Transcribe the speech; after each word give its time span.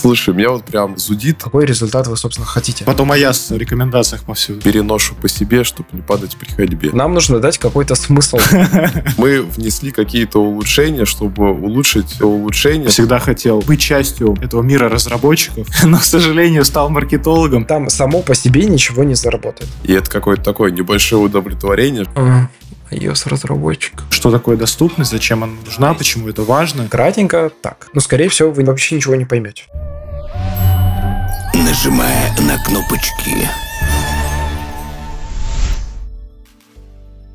Слушай, 0.00 0.32
меня 0.32 0.50
вот 0.50 0.64
прям 0.64 0.96
зудит. 0.96 1.42
Какой 1.42 1.66
результат 1.66 2.06
вы, 2.06 2.16
собственно, 2.16 2.46
хотите? 2.46 2.84
Потом 2.84 3.10
а 3.10 3.18
я 3.18 3.32
с 3.32 3.50
рекомендациях 3.50 4.22
повсюду. 4.22 4.60
Переношу 4.60 5.16
по 5.16 5.28
себе, 5.28 5.64
чтобы 5.64 5.88
не 5.92 6.02
падать 6.02 6.36
при 6.36 6.48
ходьбе. 6.50 6.90
Нам 6.92 7.14
нужно 7.14 7.40
дать 7.40 7.58
какой-то 7.58 7.96
смысл. 7.96 8.38
Мы 9.16 9.42
внесли 9.42 9.90
какие-то 9.90 10.40
улучшения, 10.40 11.04
чтобы 11.04 11.50
улучшить 11.50 12.20
улучшение. 12.20 12.88
Всегда 12.90 13.18
хотел 13.18 13.60
быть 13.60 13.80
частью 13.80 14.36
этого 14.40 14.62
мира 14.62 14.88
разработчиков, 14.88 15.66
но, 15.84 15.98
к 15.98 16.04
сожалению, 16.04 16.64
стал 16.64 16.90
маркетологом. 16.90 17.64
Там 17.64 17.90
само 17.90 18.22
по 18.22 18.36
себе 18.36 18.66
ничего 18.66 19.02
не 19.02 19.14
заработает. 19.14 19.68
И 19.82 19.92
это 19.92 20.08
какое-то 20.08 20.44
такое 20.44 20.70
небольшое 20.70 21.22
удовлетворение. 21.22 22.06
iOS-разработчик. 22.90 24.02
Что 24.10 24.30
такое 24.30 24.56
доступность, 24.56 25.10
зачем 25.10 25.44
она 25.44 25.52
нужна, 25.64 25.94
почему 25.94 26.28
это 26.28 26.42
важно. 26.42 26.88
Кратенько 26.88 27.50
так. 27.62 27.88
Но, 27.92 28.00
скорее 28.00 28.28
всего, 28.28 28.50
вы 28.50 28.64
вообще 28.64 28.96
ничего 28.96 29.14
не 29.14 29.24
поймете. 29.24 29.64
Нажимая 31.54 32.30
на 32.40 32.62
кнопочки. 32.64 33.48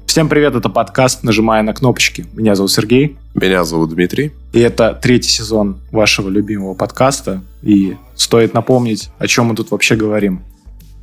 Всем 0.06 0.30
привет, 0.30 0.54
это 0.54 0.70
подкаст 0.70 1.24
«Нажимая 1.24 1.64
на 1.64 1.74
кнопочки». 1.74 2.28
Меня 2.34 2.54
зовут 2.54 2.72
Сергей, 2.72 3.18
Меня 3.34 3.64
зовут 3.64 3.90
Дмитрий. 3.96 4.32
и 4.52 4.60
это 4.60 4.94
третий 5.02 5.30
сезон 5.30 5.80
вашего 5.92 6.30
любимого 6.30 6.76
подкаста. 6.76 7.42
И 7.64 7.98
стоит 8.16 8.54
напомнить, 8.54 9.10
о 9.18 9.26
чем 9.26 9.46
мы 9.48 9.56
тут 9.56 9.72
вообще 9.72 9.96
говорим. 9.96 10.44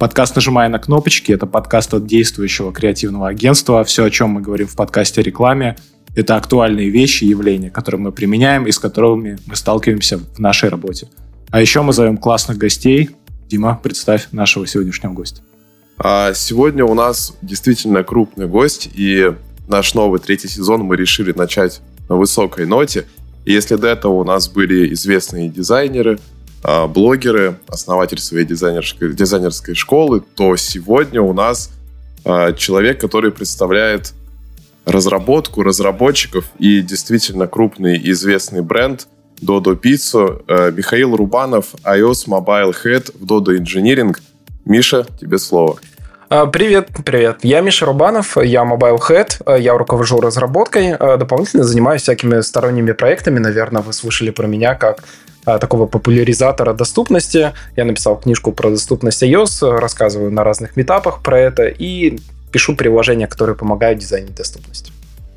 Подкаст 0.01 0.35
«Нажимая 0.35 0.71
на 0.71 0.79
кнопочки»— 0.79 1.31
это 1.35 1.45
подкаст 1.45 1.93
от 1.93 2.07
действующего 2.07 2.73
креативного 2.73 3.29
агентства. 3.29 3.85
Все, 3.85 4.05
о 4.05 4.11
чем 4.11 4.31
мы 4.31 4.41
говорим 4.41 4.67
в 4.67 4.75
подкасте 4.75 5.21
о 5.21 5.25
рекламе, 5.25 5.77
это 6.17 6.37
актуальные 6.37 6.89
вещи, 6.89 7.25
явления, 7.25 7.69
которые 7.69 8.01
мы 8.01 8.11
применяем 8.11 8.67
и 8.67 8.73
с 8.73 8.79
которыми 8.79 9.39
мы 9.45 9.57
сталкиваемся 9.57 10.17
в 10.17 10.39
нашей 10.39 10.71
работе. 10.71 11.09
А 11.51 11.61
еще 11.61 11.83
мы 11.83 11.93
зовем 11.93 12.17
классных 12.17 12.57
гостей. 12.57 13.11
Дима, 13.47 13.79
представь 13.83 14.29
нашего 14.33 14.67
сегодняшнего 14.67 15.13
гостя. 15.13 15.43
А 15.99 16.33
сегодня 16.33 16.83
у 16.87 16.95
нас 16.95 17.37
действительно 17.43 18.03
крупный 18.03 18.47
гость, 18.47 18.89
и 18.95 19.35
наш 19.69 19.93
новый 19.93 20.19
третий 20.19 20.49
сезон 20.49 20.81
мы 20.81 20.97
решили 20.97 21.33
начать 21.33 21.83
на 22.09 22.17
высокой 22.17 22.65
ноте. 22.65 23.05
И 23.45 23.53
если 23.53 23.77
до 23.77 23.89
этого 23.89 24.15
у 24.15 24.25
нас 24.25 24.49
были 24.49 24.95
известные 24.95 25.51
дизайнеры, 25.51 26.19
блогеры, 26.63 27.59
основатель 27.69 28.19
своей 28.19 28.45
дизайнерской, 28.45 29.15
дизайнерской 29.15 29.75
школы, 29.75 30.23
то 30.35 30.57
сегодня 30.57 31.23
у 31.23 31.33
нас 31.33 31.71
а, 32.25 32.53
человек, 32.53 33.01
который 33.01 33.31
представляет 33.31 34.13
разработку 34.85 35.63
разработчиков 35.63 36.47
и 36.59 36.83
действительно 36.83 37.47
крупный 37.47 38.01
известный 38.11 38.63
бренд 38.63 39.07
Dodo 39.41 39.79
Pizza, 39.81 40.43
э, 40.49 40.71
Михаил 40.73 41.17
Рубанов, 41.17 41.75
iOS 41.85 42.27
Mobile 42.27 42.75
Head 42.85 43.11
в 43.19 43.25
Dodo 43.25 43.57
Engineering. 43.57 44.15
Миша, 44.65 45.07
тебе 45.19 45.39
слово. 45.39 45.79
А, 46.29 46.47
Привет, 46.47 46.89
привет. 47.05 47.39
Я 47.43 47.61
Миша 47.61 47.87
Рубанов, 47.87 48.37
я 48.37 48.63
Mobile 48.63 48.99
Head, 48.99 49.43
а, 49.47 49.57
я 49.57 49.77
руковожу 49.77 50.21
разработкой, 50.21 50.95
а, 50.95 51.17
дополнительно 51.17 51.65
занимаюсь 51.65 52.03
всякими 52.03 52.41
сторонними 52.41 52.93
проектами. 52.93 53.39
Наверное, 53.39 53.83
вы 53.83 53.93
слышали 53.93 54.31
про 54.31 54.47
меня 54.47 54.75
как 54.75 54.99
а, 55.01 55.05
такого 55.59 55.87
популяризатора 55.87 56.73
доступности. 56.73 57.53
Я 57.77 57.85
написал 57.85 58.19
книжку 58.19 58.53
про 58.53 58.71
доступность 58.71 59.23
iOS, 59.23 59.79
рассказываю 59.79 60.31
на 60.31 60.45
разных 60.45 60.77
метапах 60.77 61.23
про 61.23 61.39
это 61.39 61.67
и 61.67 62.19
пишу 62.53 62.77
приложения, 62.77 63.27
которые 63.27 63.57
помогают 63.57 63.99
дизайнить 63.99 64.35
доступность. 64.35 64.93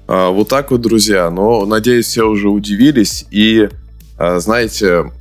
А, 0.08 0.30
Вот 0.30 0.50
так 0.50 0.72
вот, 0.72 0.82
друзья. 0.82 1.30
Но, 1.30 1.66
надеюсь, 1.66 2.08
все 2.08 2.28
уже 2.28 2.50
удивились. 2.50 3.26
И, 3.32 3.70
а, 4.18 4.40
знаете, 4.40 5.12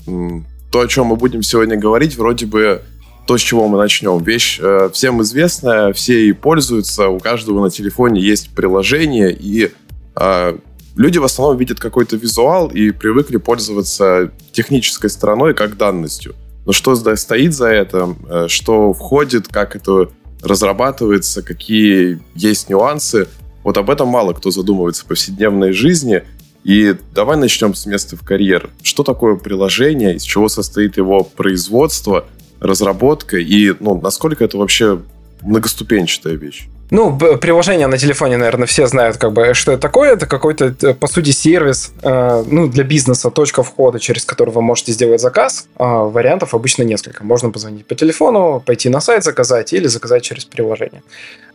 то, 0.70 0.80
о 0.80 0.88
чем 0.88 1.06
мы 1.06 1.16
будем 1.16 1.42
сегодня 1.42 1.76
говорить, 1.76 2.16
вроде 2.16 2.46
бы 2.46 2.82
то, 3.26 3.38
с 3.38 3.40
чего 3.40 3.68
мы 3.68 3.78
начнем. 3.78 4.22
Вещь 4.22 4.58
э, 4.60 4.90
всем 4.92 5.22
известная, 5.22 5.92
все 5.92 6.24
ей 6.24 6.34
пользуются, 6.34 7.08
у 7.08 7.20
каждого 7.20 7.62
на 7.62 7.70
телефоне 7.70 8.20
есть 8.20 8.50
приложение, 8.50 9.32
и 9.32 9.70
а, 10.14 10.58
люди 10.96 11.18
в 11.18 11.24
основном 11.24 11.58
видят 11.58 11.80
какой-то 11.80 12.16
визуал 12.16 12.68
и 12.68 12.90
привыкли 12.90 13.36
пользоваться 13.36 14.32
технической 14.52 15.10
стороной 15.10 15.54
как 15.54 15.76
данностью. 15.76 16.34
Но 16.64 16.72
что 16.72 16.94
стоит 16.94 17.54
за 17.54 17.70
этим, 17.70 18.18
э, 18.28 18.46
что 18.48 18.92
входит, 18.92 19.48
как 19.48 19.74
это 19.76 20.10
разрабатывается, 20.42 21.42
какие 21.42 22.20
есть 22.34 22.68
нюансы, 22.68 23.28
вот 23.64 23.76
об 23.78 23.90
этом 23.90 24.08
мало 24.08 24.32
кто 24.32 24.50
задумывается 24.50 25.04
в 25.04 25.06
повседневной 25.06 25.72
жизни. 25.72 26.22
И 26.64 26.94
давай 27.12 27.36
начнем 27.36 27.74
с 27.74 27.86
места 27.86 28.16
в 28.16 28.24
карьер. 28.24 28.70
Что 28.82 29.02
такое 29.02 29.36
приложение, 29.36 30.14
из 30.14 30.22
чего 30.22 30.48
состоит 30.48 30.96
его 30.96 31.24
производство, 31.24 32.26
разработка 32.60 33.38
и 33.38 33.74
ну, 33.80 34.00
насколько 34.00 34.44
это 34.44 34.56
вообще 34.58 35.02
многоступенчатая 35.42 36.34
вещь? 36.34 36.68
Ну, 36.92 37.16
приложение 37.16 37.86
на 37.86 37.96
телефоне, 37.96 38.36
наверное, 38.36 38.66
все 38.66 38.86
знают, 38.86 39.16
как 39.16 39.32
бы, 39.32 39.54
что 39.54 39.72
это 39.72 39.80
такое. 39.80 40.12
Это 40.12 40.26
какой-то, 40.26 40.74
э, 40.82 40.92
по 40.92 41.06
сути, 41.06 41.30
сервис 41.30 41.90
э, 42.02 42.44
ну, 42.46 42.68
для 42.68 42.84
бизнеса, 42.84 43.30
точка 43.30 43.62
входа, 43.62 43.98
через 43.98 44.26
который 44.26 44.50
вы 44.50 44.60
можете 44.60 44.92
сделать 44.92 45.18
заказ. 45.18 45.68
А 45.78 46.02
вариантов 46.02 46.54
обычно 46.54 46.82
несколько. 46.82 47.24
Можно 47.24 47.48
позвонить 47.48 47.86
по 47.86 47.94
телефону, 47.94 48.60
пойти 48.60 48.90
на 48.90 49.00
сайт 49.00 49.24
заказать 49.24 49.72
или 49.72 49.86
заказать 49.86 50.22
через 50.22 50.44
приложение. 50.44 51.02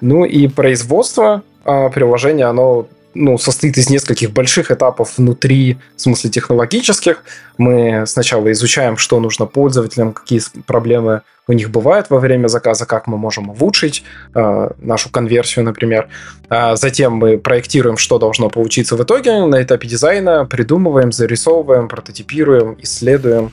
Ну 0.01 0.25
и 0.25 0.47
производство 0.47 1.43
э, 1.65 1.89
приложения, 1.93 2.45
оно 2.45 2.87
ну, 3.13 3.37
состоит 3.37 3.77
из 3.77 3.89
нескольких 3.89 4.31
больших 4.31 4.71
этапов 4.71 5.17
внутри, 5.17 5.77
в 5.95 6.01
смысле 6.01 6.29
технологических. 6.29 7.23
Мы 7.57 8.03
сначала 8.05 8.51
изучаем, 8.51 8.97
что 8.97 9.19
нужно 9.19 9.45
пользователям, 9.45 10.13
какие 10.13 10.41
проблемы 10.65 11.21
у 11.47 11.53
них 11.53 11.71
бывают 11.71 12.09
во 12.09 12.19
время 12.19 12.47
заказа, 12.47 12.85
как 12.85 13.07
мы 13.07 13.17
можем 13.17 13.49
улучшить 13.49 14.03
э, 14.35 14.69
нашу 14.79 15.09
конверсию, 15.09 15.65
например. 15.65 16.09
А 16.49 16.75
затем 16.75 17.13
мы 17.13 17.37
проектируем, 17.37 17.97
что 17.97 18.19
должно 18.19 18.49
получиться 18.49 18.95
в 18.95 19.03
итоге. 19.03 19.45
На 19.45 19.63
этапе 19.63 19.87
дизайна 19.87 20.45
придумываем, 20.45 21.11
зарисовываем, 21.11 21.87
прототипируем, 21.87 22.77
исследуем. 22.81 23.51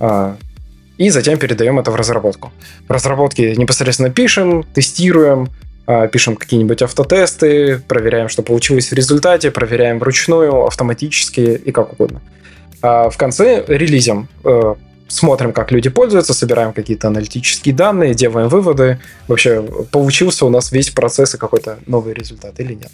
а, 0.00 0.36
и 0.98 1.10
затем 1.10 1.38
передаем 1.38 1.78
это 1.78 1.92
в 1.92 1.94
разработку. 1.94 2.52
В 2.88 2.92
разработке 2.92 3.54
непосредственно 3.54 4.10
пишем, 4.10 4.64
тестируем, 4.74 5.48
пишем 6.12 6.36
какие-нибудь 6.36 6.82
автотесты, 6.82 7.78
проверяем, 7.88 8.28
что 8.28 8.42
получилось 8.42 8.90
в 8.90 8.92
результате, 8.92 9.50
проверяем 9.50 9.98
вручную, 9.98 10.66
автоматически 10.66 11.60
и 11.64 11.72
как 11.72 11.94
угодно. 11.94 12.20
А 12.82 13.08
в 13.08 13.16
конце 13.16 13.64
релизим 13.66 14.28
э, 14.44 14.74
смотрим, 15.08 15.52
как 15.52 15.72
люди 15.72 15.88
пользуются, 15.88 16.34
собираем 16.34 16.72
какие-то 16.72 17.08
аналитические 17.08 17.74
данные, 17.74 18.14
делаем 18.14 18.48
выводы. 18.48 19.00
Вообще, 19.26 19.62
получился 19.90 20.46
у 20.46 20.50
нас 20.50 20.70
весь 20.70 20.90
процесс 20.90 21.34
и 21.34 21.38
какой-то 21.38 21.78
новый 21.86 22.14
результат 22.14 22.60
или 22.60 22.74
нет. 22.74 22.90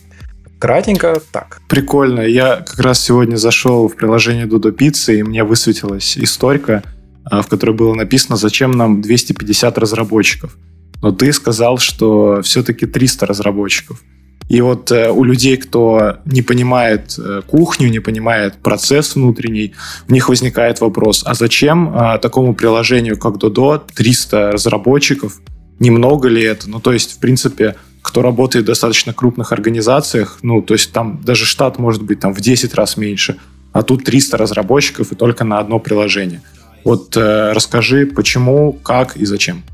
Кратенько 0.59 1.21
так. 1.33 1.61
Прикольно. 1.69 2.21
Я 2.21 2.57
как 2.57 2.79
раз 2.79 3.03
сегодня 3.03 3.37
зашел 3.37 3.89
в 3.89 3.97
приложение 3.97 4.47
Dodo 4.47 4.75
Pizza, 4.75 5.15
и 5.15 5.23
мне 5.23 5.45
высветилась 5.45 6.17
историка, 6.17 6.83
а, 7.25 7.43
в 7.43 7.49
которой 7.49 7.73
было 7.73 7.95
написано, 7.95 8.37
зачем 8.37 8.73
нам 8.73 9.03
250 9.03 9.77
разработчиков. 9.79 10.57
Но 11.05 11.13
ты 11.13 11.35
сказал, 11.35 11.77
что 11.77 12.41
все-таки 12.41 12.87
300 12.87 13.27
разработчиков. 13.27 14.03
И 14.49 14.63
вот 14.63 14.91
э, 14.91 15.11
у 15.11 15.23
людей, 15.23 15.59
кто 15.59 16.17
не 16.25 16.41
понимает 16.41 17.17
э, 17.19 17.43
кухню, 17.47 17.91
не 17.91 18.01
понимает 18.01 18.55
процесс 18.63 19.15
внутренний, 19.15 19.75
у 20.09 20.13
них 20.15 20.31
возникает 20.31 20.81
вопрос, 20.81 21.23
а 21.27 21.35
зачем 21.35 21.93
а, 21.95 22.17
такому 22.17 22.55
приложению, 22.55 23.19
как 23.19 23.35
Dodo, 23.35 23.83
300 23.95 24.53
разработчиков? 24.53 25.43
Немного 25.79 26.29
ли 26.29 26.43
это? 26.43 26.71
Ну, 26.71 26.81
то 26.81 26.95
есть, 26.95 27.13
в 27.13 27.19
принципе, 27.19 27.77
кто 28.01 28.23
работает 28.23 28.65
в 28.65 28.69
достаточно 28.69 29.13
крупных 29.13 29.53
организациях, 29.53 30.39
ну, 30.41 30.63
то 30.63 30.73
есть 30.73 30.91
там 30.91 31.21
даже 31.23 31.45
штат 31.45 31.79
может 31.79 32.03
быть 32.03 32.21
там 32.21 32.33
в 32.33 32.41
10 32.41 32.73
раз 32.73 32.97
меньше, 32.97 33.37
а 33.73 33.83
тут 33.83 34.05
300 34.05 34.39
разработчиков 34.39 35.13
и 35.13 35.17
только 35.17 35.45
на 35.45 35.59
одно 35.59 35.79
приложение. 35.81 36.41
Вот 36.83 37.15
э, 37.15 37.53
расскажи, 37.53 38.07
почему, 38.07 38.73
как 38.73 39.19
и 39.19 39.27
зачем. 39.27 39.65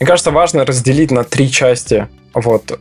Мне 0.00 0.06
кажется, 0.06 0.30
важно 0.30 0.64
разделить 0.64 1.10
на 1.10 1.24
три 1.24 1.50
части 1.50 2.08
вот 2.34 2.78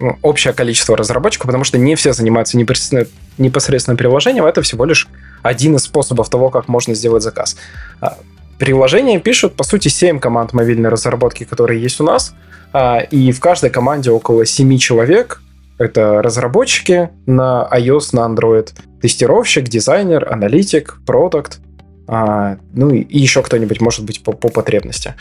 ну, 0.00 0.18
общее 0.22 0.52
количество 0.52 0.96
разработчиков, 0.96 1.46
потому 1.46 1.64
что 1.64 1.78
не 1.78 1.94
все 1.94 2.12
занимаются 2.12 2.56
непосредственно, 2.56 3.06
непосредственно 3.38 3.96
приложением, 3.96 4.46
это 4.46 4.62
всего 4.62 4.84
лишь 4.84 5.06
один 5.42 5.76
из 5.76 5.82
способов 5.82 6.28
того, 6.30 6.50
как 6.50 6.68
можно 6.68 6.94
сделать 6.94 7.22
заказ. 7.22 7.56
А, 8.00 8.18
Приложение 8.62 9.18
пишут, 9.18 9.56
по 9.56 9.64
сути, 9.64 9.88
7 9.88 10.20
команд 10.20 10.52
мобильной 10.52 10.88
разработки, 10.88 11.42
которые 11.42 11.82
есть 11.82 12.00
у 12.00 12.04
нас, 12.04 12.32
а, 12.72 13.00
и 13.00 13.32
в 13.32 13.40
каждой 13.40 13.70
команде 13.70 14.12
около 14.12 14.46
7 14.46 14.78
человек. 14.78 15.42
Это 15.78 16.22
разработчики 16.22 17.10
на 17.26 17.68
iOS, 17.72 18.10
на 18.12 18.20
Android, 18.20 18.70
тестировщик, 19.00 19.64
дизайнер, 19.64 20.32
аналитик, 20.32 21.00
продукт, 21.04 21.58
а, 22.06 22.56
ну 22.72 22.90
и 22.90 23.18
еще 23.18 23.42
кто-нибудь, 23.42 23.80
может 23.80 24.04
быть, 24.04 24.22
по, 24.22 24.32
по 24.32 24.48
потребности. 24.48 25.14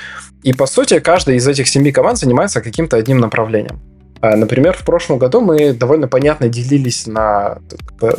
И, 0.44 0.54
по 0.54 0.66
сути, 0.66 1.00
каждая 1.00 1.36
из 1.36 1.48
этих 1.48 1.68
семи 1.68 1.92
команд 1.92 2.18
занимается 2.18 2.62
каким-то 2.62 2.98
одним 2.98 3.20
направлением. 3.20 3.80
А, 4.22 4.36
например, 4.36 4.78
в 4.78 4.86
прошлом 4.86 5.18
году 5.18 5.42
мы 5.42 5.74
довольно 5.74 6.08
понятно 6.08 6.48
делились 6.48 7.08
на, 7.08 7.58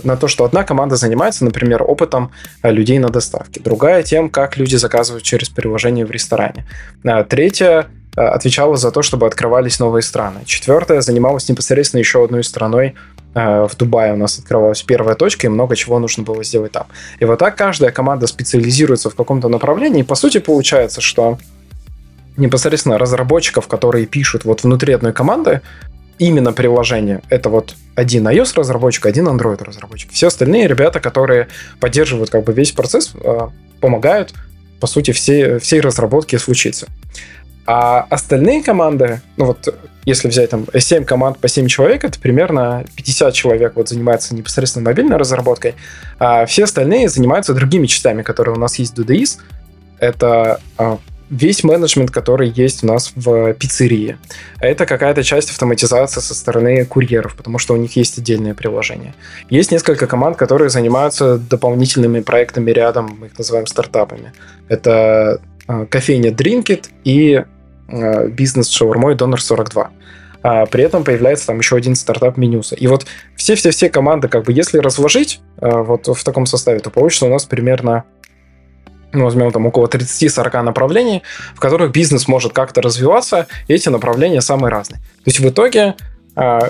на 0.02 0.16
то, 0.16 0.28
что 0.28 0.44
одна 0.44 0.64
команда 0.64 0.96
занимается, 0.96 1.44
например, 1.44 1.82
опытом 1.82 2.32
а, 2.60 2.70
людей 2.70 2.98
на 2.98 3.08
доставке, 3.08 3.60
другая 3.60 4.02
тем, 4.02 4.28
как 4.28 4.56
люди 4.56 4.76
заказывают 4.76 5.22
через 5.22 5.48
приложение 5.48 6.04
в 6.04 6.10
ресторане, 6.10 6.66
а, 7.04 7.24
третья 7.24 7.86
отвечала 8.14 8.76
за 8.76 8.90
то, 8.90 9.00
чтобы 9.00 9.26
открывались 9.26 9.78
новые 9.78 10.02
страны. 10.02 10.40
Четвертая 10.44 11.00
занималась 11.00 11.48
непосредственно 11.48 12.00
еще 12.00 12.22
одной 12.22 12.44
страной 12.44 12.94
в 13.34 13.70
Дубае 13.78 14.12
у 14.12 14.16
нас 14.16 14.38
открывалась 14.38 14.82
первая 14.82 15.14
точка, 15.14 15.46
и 15.46 15.50
много 15.50 15.74
чего 15.74 15.98
нужно 15.98 16.22
было 16.22 16.44
сделать 16.44 16.72
там. 16.72 16.86
И 17.18 17.24
вот 17.24 17.38
так 17.38 17.56
каждая 17.56 17.90
команда 17.90 18.26
специализируется 18.26 19.08
в 19.10 19.14
каком-то 19.14 19.48
направлении, 19.48 20.00
и 20.00 20.04
по 20.04 20.14
сути 20.14 20.38
получается, 20.38 21.00
что 21.00 21.38
непосредственно 22.36 22.98
разработчиков, 22.98 23.68
которые 23.68 24.06
пишут 24.06 24.44
вот 24.44 24.64
внутри 24.64 24.92
одной 24.92 25.12
команды, 25.12 25.62
именно 26.18 26.52
приложение. 26.52 27.20
Это 27.30 27.48
вот 27.48 27.74
один 27.94 28.26
iOS-разработчик, 28.28 29.06
один 29.06 29.28
Android-разработчик. 29.28 30.12
Все 30.12 30.28
остальные 30.28 30.68
ребята, 30.68 31.00
которые 31.00 31.48
поддерживают 31.80 32.30
как 32.30 32.44
бы 32.44 32.52
весь 32.52 32.72
процесс, 32.72 33.12
э, 33.14 33.48
помогают, 33.80 34.32
по 34.80 34.86
сути, 34.86 35.10
всей, 35.10 35.58
всей 35.58 35.80
разработке 35.80 36.38
случиться. 36.38 36.86
А 37.66 38.06
остальные 38.10 38.62
команды, 38.62 39.20
ну 39.36 39.46
вот 39.46 39.74
если 40.04 40.28
взять 40.28 40.50
там 40.50 40.66
7 40.76 41.04
команд 41.04 41.38
по 41.38 41.48
7 41.48 41.68
человек, 41.68 42.04
это 42.04 42.18
примерно 42.18 42.84
50 42.96 43.32
человек 43.34 43.72
вот 43.76 43.88
занимается 43.88 44.34
непосредственно 44.34 44.84
мобильной 44.84 45.16
разработкой, 45.16 45.74
а 46.18 46.44
все 46.46 46.64
остальные 46.64 47.08
занимаются 47.08 47.54
другими 47.54 47.86
частями, 47.86 48.22
которые 48.22 48.56
у 48.56 48.58
нас 48.58 48.78
есть 48.78 48.98
в 48.98 49.00
DDIS. 49.00 49.38
Это 50.00 50.60
а, 50.76 50.98
весь 51.32 51.64
менеджмент, 51.64 52.10
который 52.10 52.50
есть 52.50 52.84
у 52.84 52.86
нас 52.86 53.12
в 53.14 53.54
пиццерии. 53.54 54.18
Это 54.60 54.84
какая-то 54.84 55.22
часть 55.22 55.50
автоматизации 55.50 56.20
со 56.20 56.34
стороны 56.34 56.84
курьеров, 56.84 57.34
потому 57.36 57.58
что 57.58 57.72
у 57.72 57.76
них 57.78 57.96
есть 57.96 58.18
отдельное 58.18 58.54
приложение. 58.54 59.14
Есть 59.48 59.72
несколько 59.72 60.06
команд, 60.06 60.36
которые 60.36 60.68
занимаются 60.68 61.38
дополнительными 61.38 62.20
проектами 62.20 62.70
рядом, 62.70 63.16
мы 63.18 63.26
их 63.28 63.38
называем 63.38 63.66
стартапами. 63.66 64.32
Это 64.68 65.40
кофейня 65.66 66.30
Drinkit 66.30 66.86
и 67.04 67.44
э, 67.88 68.28
бизнес 68.28 68.68
шаурмой 68.68 69.14
Донор 69.14 69.40
42. 69.40 69.90
А 70.44 70.66
при 70.66 70.82
этом 70.82 71.04
появляется 71.04 71.46
там 71.46 71.58
еще 71.58 71.76
один 71.76 71.94
стартап 71.94 72.36
Менюса. 72.36 72.74
И 72.74 72.86
вот 72.86 73.06
все-все-все 73.36 73.88
команды, 73.88 74.28
как 74.28 74.44
бы, 74.44 74.52
если 74.52 74.78
разложить 74.78 75.40
э, 75.60 75.70
вот 75.70 76.08
в 76.08 76.24
таком 76.24 76.46
составе, 76.46 76.80
то 76.80 76.90
получится 76.90 77.26
у 77.26 77.28
нас 77.28 77.44
примерно 77.44 78.04
ну, 79.12 79.24
возьмем 79.24 79.52
там 79.52 79.66
около 79.66 79.86
30-40 79.86 80.62
направлений, 80.62 81.22
в 81.54 81.60
которых 81.60 81.92
бизнес 81.92 82.26
может 82.28 82.52
как-то 82.52 82.80
развиваться, 82.80 83.46
и 83.68 83.74
эти 83.74 83.90
направления 83.90 84.40
самые 84.40 84.70
разные. 84.70 85.00
То 85.00 85.26
есть 85.26 85.38
в 85.38 85.48
итоге 85.48 85.94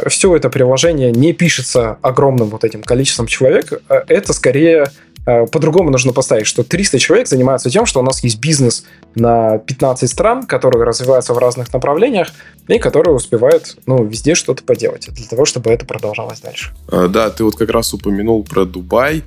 все 0.08 0.34
это 0.34 0.50
приложение 0.50 1.12
не 1.12 1.32
пишется 1.32 1.98
огромным 2.02 2.48
вот 2.48 2.64
этим 2.64 2.82
количеством 2.82 3.28
человек, 3.28 3.72
а 3.88 4.02
это 4.08 4.32
скорее 4.32 4.88
по-другому 5.24 5.90
нужно 5.90 6.12
поставить, 6.12 6.46
что 6.46 6.64
300 6.64 6.98
человек 6.98 7.28
занимаются 7.28 7.70
тем, 7.70 7.86
что 7.86 8.00
у 8.00 8.02
нас 8.02 8.22
есть 8.24 8.40
бизнес 8.40 8.84
на 9.14 9.58
15 9.58 10.10
стран, 10.10 10.46
которые 10.46 10.84
развиваются 10.84 11.32
в 11.32 11.38
разных 11.38 11.72
направлениях 11.72 12.28
и 12.68 12.78
которые 12.78 13.14
успевают 13.14 13.76
ну, 13.86 14.04
везде 14.04 14.34
что-то 14.34 14.64
поделать 14.64 15.08
для 15.10 15.26
того, 15.26 15.44
чтобы 15.44 15.70
это 15.70 15.86
продолжалось 15.86 16.40
дальше. 16.40 16.74
А, 16.88 17.08
да, 17.08 17.30
ты 17.30 17.44
вот 17.44 17.56
как 17.56 17.70
раз 17.70 17.94
упомянул 17.94 18.44
про 18.44 18.64
Дубай. 18.64 19.22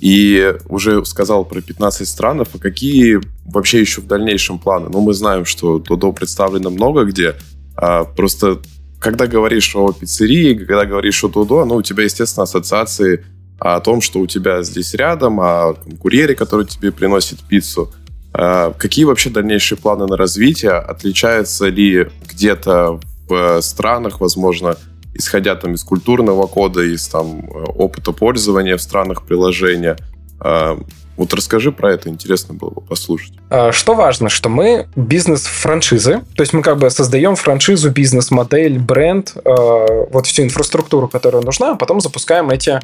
И 0.00 0.54
уже 0.70 1.04
сказал 1.04 1.44
про 1.44 1.60
15 1.60 2.08
стран, 2.08 2.40
а 2.40 2.58
какие 2.58 3.20
вообще 3.44 3.80
еще 3.80 4.00
в 4.00 4.06
дальнейшем 4.06 4.58
планы? 4.58 4.88
Ну, 4.88 5.02
мы 5.02 5.12
знаем, 5.12 5.44
что 5.44 5.78
Додо 5.78 6.12
представлено 6.12 6.70
много 6.70 7.04
где, 7.04 7.34
а 7.76 8.04
просто 8.04 8.60
когда 8.98 9.26
говоришь 9.26 9.76
о 9.76 9.92
пиццерии, 9.92 10.54
когда 10.54 10.86
говоришь 10.86 11.22
о 11.22 11.28
Додо, 11.28 11.66
ну, 11.66 11.76
у 11.76 11.82
тебя, 11.82 12.04
естественно, 12.04 12.44
ассоциации 12.44 13.24
о 13.60 13.80
том, 13.80 14.00
что 14.00 14.20
у 14.20 14.26
тебя 14.26 14.62
здесь 14.62 14.94
рядом, 14.94 15.38
о 15.40 15.74
курьере, 16.00 16.34
который 16.34 16.66
тебе 16.66 16.90
приносит 16.90 17.40
пиццу. 17.40 17.92
А 18.32 18.72
какие 18.72 19.04
вообще 19.04 19.30
дальнейшие 19.30 19.78
планы 19.78 20.06
на 20.06 20.16
развитие? 20.16 20.72
Отличается 20.72 21.68
ли 21.68 22.08
где-то 22.26 23.00
в 23.28 23.60
странах, 23.60 24.20
возможно, 24.20 24.76
исходя 25.14 25.54
там 25.56 25.74
из 25.74 25.84
культурного 25.84 26.46
кода, 26.46 26.82
из 26.82 27.06
там 27.08 27.40
э, 27.40 27.64
опыта 27.76 28.12
пользования 28.12 28.76
в 28.76 28.82
странах 28.82 29.22
приложения. 29.22 29.96
А, 30.40 30.78
вот 31.16 31.34
расскажи 31.34 31.70
про 31.70 31.92
это, 31.92 32.08
интересно 32.08 32.54
было 32.54 32.70
бы 32.70 32.80
послушать. 32.80 33.34
А, 33.50 33.72
что 33.72 33.94
важно, 33.94 34.28
что 34.28 34.48
мы 34.48 34.88
бизнес-франшизы, 34.96 36.22
то 36.34 36.42
есть 36.42 36.52
мы 36.52 36.62
как 36.62 36.78
бы 36.78 36.88
создаем 36.90 37.36
франшизу, 37.36 37.90
бизнес-модель, 37.90 38.78
бренд, 38.78 39.34
а, 39.44 40.06
вот 40.10 40.26
всю 40.26 40.44
инфраструктуру, 40.44 41.08
которая 41.08 41.42
нужна, 41.42 41.72
а 41.72 41.74
потом 41.74 42.00
запускаем 42.00 42.50
эти 42.50 42.80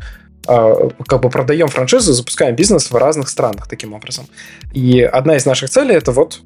как 0.46 1.20
бы 1.20 1.30
продаем 1.30 1.68
франшизу, 1.68 2.12
запускаем 2.12 2.54
бизнес 2.54 2.90
в 2.90 2.96
разных 2.96 3.28
странах 3.28 3.68
таким 3.68 3.92
образом. 3.92 4.26
И 4.72 5.00
одна 5.00 5.36
из 5.36 5.46
наших 5.46 5.70
целей 5.70 5.94
это 5.94 6.12
вот 6.12 6.40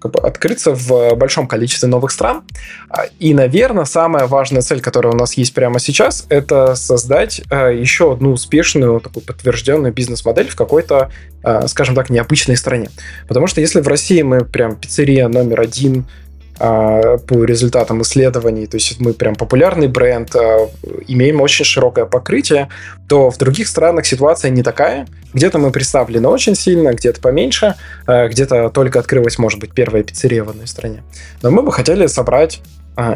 как 0.00 0.12
бы 0.12 0.20
открыться 0.20 0.72
в 0.74 1.14
большом 1.16 1.46
количестве 1.46 1.88
новых 1.88 2.10
стран. 2.10 2.44
А, 2.88 3.06
и, 3.18 3.34
наверное, 3.34 3.84
самая 3.84 4.26
важная 4.26 4.62
цель, 4.62 4.80
которая 4.80 5.12
у 5.12 5.16
нас 5.16 5.34
есть 5.34 5.54
прямо 5.54 5.80
сейчас, 5.80 6.26
это 6.28 6.74
создать 6.74 7.42
а, 7.50 7.68
еще 7.68 8.12
одну 8.12 8.32
успешную, 8.32 9.00
такую 9.00 9.24
подтвержденную 9.24 9.92
бизнес-модель 9.92 10.48
в 10.48 10.56
какой-то, 10.56 11.10
а, 11.42 11.66
скажем 11.66 11.94
так, 11.94 12.10
необычной 12.10 12.56
стране. 12.56 12.90
Потому 13.26 13.46
что 13.46 13.60
если 13.60 13.80
в 13.80 13.88
России 13.88 14.22
мы 14.22 14.44
прям 14.44 14.76
пиццерия 14.76 15.28
номер 15.28 15.60
один 15.60 16.04
а, 16.04 16.27
по 16.58 17.44
результатам 17.44 18.02
исследований, 18.02 18.66
то 18.66 18.76
есть 18.76 18.98
мы 19.00 19.12
прям 19.12 19.36
популярный 19.36 19.86
бренд, 19.86 20.34
а, 20.34 20.68
имеем 21.06 21.40
очень 21.40 21.64
широкое 21.64 22.04
покрытие, 22.04 22.68
то 23.08 23.30
в 23.30 23.38
других 23.38 23.68
странах 23.68 24.06
ситуация 24.06 24.50
не 24.50 24.62
такая. 24.62 25.06
Где-то 25.32 25.58
мы 25.58 25.70
представлены 25.70 26.26
очень 26.26 26.56
сильно, 26.56 26.92
где-то 26.92 27.20
поменьше, 27.20 27.76
а, 28.06 28.28
где-то 28.28 28.70
только 28.70 28.98
открылась, 28.98 29.38
может 29.38 29.60
быть, 29.60 29.72
первая 29.72 30.02
пиццерия 30.02 30.42
в 30.42 30.50
одной 30.50 30.66
стране. 30.66 31.04
Но 31.42 31.50
мы 31.50 31.62
бы 31.62 31.72
хотели 31.72 32.06
собрать 32.06 32.60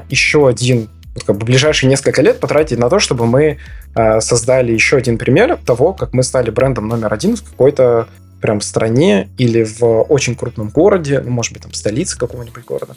еще 0.09 0.47
один 0.47 0.89
вот 1.15 1.25
как 1.25 1.37
бы 1.37 1.45
ближайшие 1.45 1.91
несколько 1.91 2.23
лет 2.23 2.39
потратить 2.39 2.79
на 2.79 2.89
то, 2.89 3.01
чтобы 3.01 3.27
мы 3.27 3.59
создали 4.21 4.73
еще 4.73 4.97
один 4.97 5.19
пример 5.19 5.59
того, 5.67 5.93
как 5.93 6.15
мы 6.15 6.23
стали 6.23 6.51
брендом 6.51 6.89
номер 6.89 7.13
один 7.13 7.37
в 7.37 7.43
какой-то 7.43 8.07
прям 8.43 8.61
стране 8.61 9.31
или 9.39 9.65
в 9.65 10.03
очень 10.03 10.35
крупном 10.35 10.69
городе, 10.69 11.21
ну, 11.21 11.31
может 11.31 11.53
быть, 11.53 11.63
там 11.63 11.73
столице 11.73 12.19
какого-нибудь 12.19 12.65
города. 12.65 12.95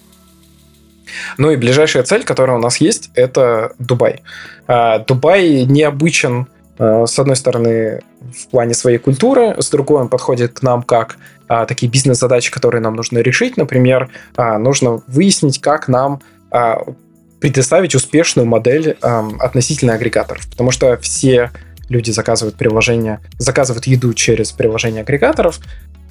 Ну 1.38 1.52
и 1.52 1.56
ближайшая 1.56 2.04
цель, 2.04 2.24
которая 2.24 2.57
у 2.57 2.60
нас 2.60 2.78
есть, 2.78 3.10
это 3.13 3.74
Дубай. 3.80 4.22
А, 4.68 5.00
Дубай 5.00 5.66
необычен, 5.66 6.48
а, 6.78 7.06
с 7.06 7.18
одной 7.19 7.36
стороны, 7.36 8.02
в 8.22 8.48
плане 8.50 8.74
своей 8.74 8.98
культуры, 8.98 9.56
с 9.60 9.69
другой 9.69 10.02
он 10.02 10.10
подходит 10.10 10.60
к 10.60 10.63
нам 10.63 10.84
как 10.84 11.18
а, 11.48 11.66
такие 11.66 11.92
бизнес-задачи, 11.92 12.52
которые 12.52 12.81
нам 12.81 12.96
нужно 12.96 13.19
решить. 13.19 13.58
Например, 13.58 14.10
нужно 14.38 15.01
выяснить, 15.08 15.62
как 15.62 15.88
нам 15.88 16.22
предоставить 17.41 17.96
успешную 17.96 18.48
модель 18.48 18.98
относительно 19.01 19.94
агрегаторов. 19.94 20.50
Потому 20.50 20.72
что 20.72 20.98
все 20.98 21.51
люди 21.89 22.12
заказывают 22.12 22.56
приложения, 22.56 23.20
заказывают 23.38 23.86
еду 23.86 24.13
через 24.13 24.51
приложение 24.51 25.01
агрегаторов, 25.01 25.60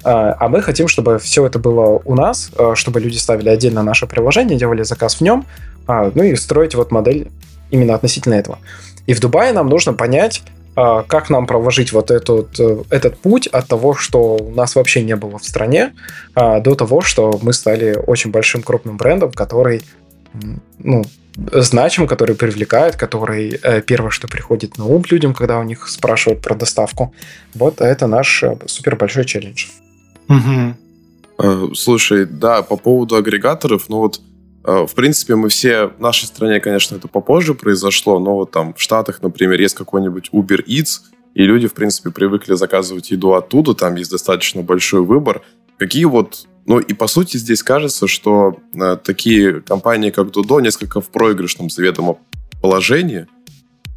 а, 0.05 0.35
а 0.39 0.47
мы 0.49 0.61
хотим, 0.61 0.87
чтобы 0.87 1.17
все 1.17 1.45
это 1.47 1.57
было 1.57 1.99
у 2.05 2.15
нас, 2.15 2.51
а, 2.57 2.75
чтобы 2.75 2.99
люди 2.99 3.17
ставили 3.17 3.49
отдельно 3.49 3.81
наше 3.81 4.05
приложение, 4.05 4.57
делали 4.57 4.83
заказ 4.83 5.15
в 5.15 5.21
нем, 5.21 5.45
а, 5.87 6.11
ну 6.13 6.23
и 6.23 6.35
строить 6.35 6.75
вот 6.75 6.91
модель 6.91 7.31
именно 7.71 7.95
относительно 7.95 8.35
этого. 8.35 8.59
И 9.07 9.13
в 9.13 9.19
Дубае 9.19 9.51
нам 9.51 9.67
нужно 9.67 9.93
понять, 9.93 10.43
как 10.75 11.29
нам 11.29 11.47
проложить 11.47 11.93
вот 11.93 12.11
этот, 12.11 12.59
этот 12.89 13.17
путь 13.17 13.47
от 13.47 13.65
того, 13.65 13.95
что 13.95 14.35
у 14.35 14.51
нас 14.51 14.75
вообще 14.75 15.03
не 15.03 15.15
было 15.15 15.39
в 15.39 15.45
стране, 15.45 15.93
до 16.35 16.75
того, 16.75 16.99
что 16.99 17.39
мы 17.41 17.53
стали 17.53 17.95
очень 17.95 18.31
большим 18.31 18.61
крупным 18.61 18.97
брендом, 18.97 19.31
который 19.31 19.83
ну, 20.79 21.05
значим, 21.35 22.07
который 22.07 22.35
привлекает, 22.35 22.97
который 22.97 23.59
э, 23.61 23.81
первое, 23.81 24.09
что 24.09 24.27
приходит 24.27 24.77
на 24.77 24.85
ум 24.85 25.03
людям, 25.09 25.33
когда 25.33 25.59
у 25.59 25.63
них 25.63 25.87
спрашивают 25.87 26.41
про 26.41 26.55
доставку. 26.55 27.13
Вот 27.53 27.81
это 27.81 28.07
наш 28.07 28.43
э, 28.43 28.57
супер 28.65 28.95
большой 28.95 29.25
челлендж. 29.25 29.67
Угу. 30.27 31.75
Слушай, 31.75 32.25
да, 32.25 32.61
по 32.61 32.77
поводу 32.77 33.15
агрегаторов, 33.15 33.89
ну 33.89 33.97
вот, 33.97 34.21
э, 34.63 34.85
в 34.87 34.93
принципе, 34.95 35.35
мы 35.35 35.49
все, 35.49 35.87
в 35.87 35.99
нашей 35.99 36.25
стране, 36.25 36.59
конечно, 36.59 36.95
это 36.95 37.07
попозже 37.07 37.53
произошло, 37.53 38.19
но 38.19 38.35
вот 38.35 38.51
там 38.51 38.73
в 38.73 38.81
Штатах, 38.81 39.21
например, 39.21 39.59
есть 39.59 39.75
какой-нибудь 39.75 40.29
Uber 40.31 40.63
Eats, 40.65 41.01
и 41.33 41.43
люди, 41.43 41.67
в 41.67 41.73
принципе, 41.73 42.11
привыкли 42.11 42.53
заказывать 42.55 43.11
еду 43.11 43.33
оттуда, 43.33 43.73
там 43.73 43.95
есть 43.95 44.11
достаточно 44.11 44.61
большой 44.61 45.01
выбор. 45.01 45.41
Какие 45.77 46.05
вот 46.05 46.47
ну 46.65 46.79
и 46.79 46.93
по 46.93 47.07
сути 47.07 47.37
здесь 47.37 47.61
кажется, 47.61 48.07
что 48.07 48.57
э, 48.73 48.97
такие 49.03 49.61
компании, 49.61 50.09
как 50.09 50.31
Дудо, 50.31 50.59
несколько 50.59 50.99
в 50.99 51.09
проигрышном 51.09 51.69
заведомо 51.69 52.17
положении. 52.61 53.27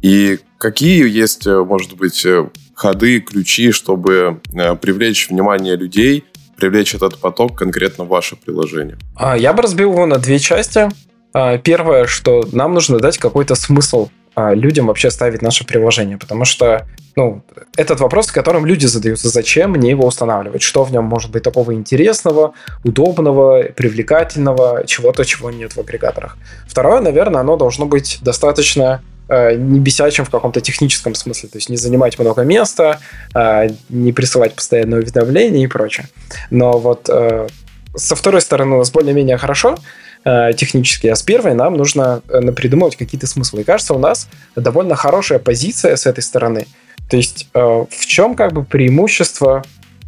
И 0.01 0.39
какие 0.57 1.07
есть, 1.07 1.45
может 1.45 1.95
быть, 1.95 2.25
ходы, 2.73 3.19
ключи, 3.19 3.71
чтобы 3.71 4.39
э, 4.53 4.75
привлечь 4.75 5.29
внимание 5.29 5.75
людей, 5.75 6.23
привлечь 6.55 6.95
этот 6.95 7.17
поток 7.17 7.57
конкретно 7.57 8.05
в 8.05 8.07
ваше 8.07 8.35
приложение? 8.37 8.97
А, 9.15 9.37
я 9.37 9.51
бы 9.53 9.63
разбил 9.63 9.91
его 9.91 10.05
на 10.05 10.17
две 10.17 10.39
части. 10.39 10.89
А, 11.33 11.57
первое, 11.57 12.05
что 12.05 12.47
нам 12.51 12.73
нужно 12.73 12.99
дать 12.99 13.17
какой-то 13.17 13.55
смысл 13.55 14.09
а, 14.35 14.53
людям 14.53 14.87
вообще 14.87 15.11
ставить 15.11 15.41
наше 15.41 15.65
приложение, 15.65 16.17
потому 16.17 16.45
что 16.45 16.87
ну, 17.15 17.43
этот 17.75 17.99
вопрос, 17.99 18.31
которым 18.31 18.65
люди 18.65 18.85
задаются, 18.85 19.27
зачем 19.27 19.71
мне 19.71 19.89
его 19.89 20.07
устанавливать, 20.07 20.61
что 20.61 20.85
в 20.85 20.91
нем 20.91 21.03
может 21.03 21.31
быть 21.31 21.43
такого 21.43 21.73
интересного, 21.73 22.53
удобного, 22.85 23.63
привлекательного, 23.75 24.85
чего-то, 24.85 25.25
чего 25.25 25.51
нет 25.51 25.73
в 25.73 25.79
агрегаторах. 25.79 26.37
Второе, 26.67 27.01
наверное, 27.01 27.41
оно 27.41 27.57
должно 27.57 27.85
быть 27.85 28.19
достаточно 28.21 29.01
э, 29.03 29.18
не 29.29 29.79
бесячим 29.79 30.25
в 30.25 30.29
каком-то 30.29 30.61
техническом 30.61 31.15
смысле, 31.15 31.49
то 31.49 31.57
есть 31.57 31.69
не 31.69 31.77
занимать 31.77 32.17
много 32.17 32.43
места, 32.43 32.99
э, 33.35 33.69
не 33.89 34.11
присылать 34.11 34.55
постоянные 34.55 35.01
уведомления 35.01 35.63
и 35.63 35.67
прочее. 35.67 36.07
Но 36.49 36.79
вот 36.79 37.09
э, 37.09 37.47
со 37.95 38.15
второй 38.15 38.41
стороны 38.41 38.75
у 38.75 38.77
нас 38.79 38.91
более-менее 38.91 39.37
хорошо, 39.37 39.77
э, 40.25 40.53
технически, 40.53 41.07
а 41.07 41.15
с 41.15 41.21
первой 41.21 41.53
нам 41.53 41.75
нужно 41.75 42.21
э, 42.27 42.51
придумывать 42.51 42.95
какие-то 42.95 43.27
смыслы. 43.27 43.61
И 43.61 43.63
кажется, 43.63 43.93
у 43.93 43.99
нас 43.99 44.27
довольно 44.55 44.95
хорошая 44.95 45.39
позиция 45.39 45.95
с 45.95 46.05
этой 46.05 46.21
стороны. 46.21 46.65
То 47.09 47.17
есть 47.17 47.49
э, 47.53 47.59
в 47.59 48.05
чем 48.05 48.35
как 48.35 48.53
бы 48.53 48.63
преимущество, 48.63 49.63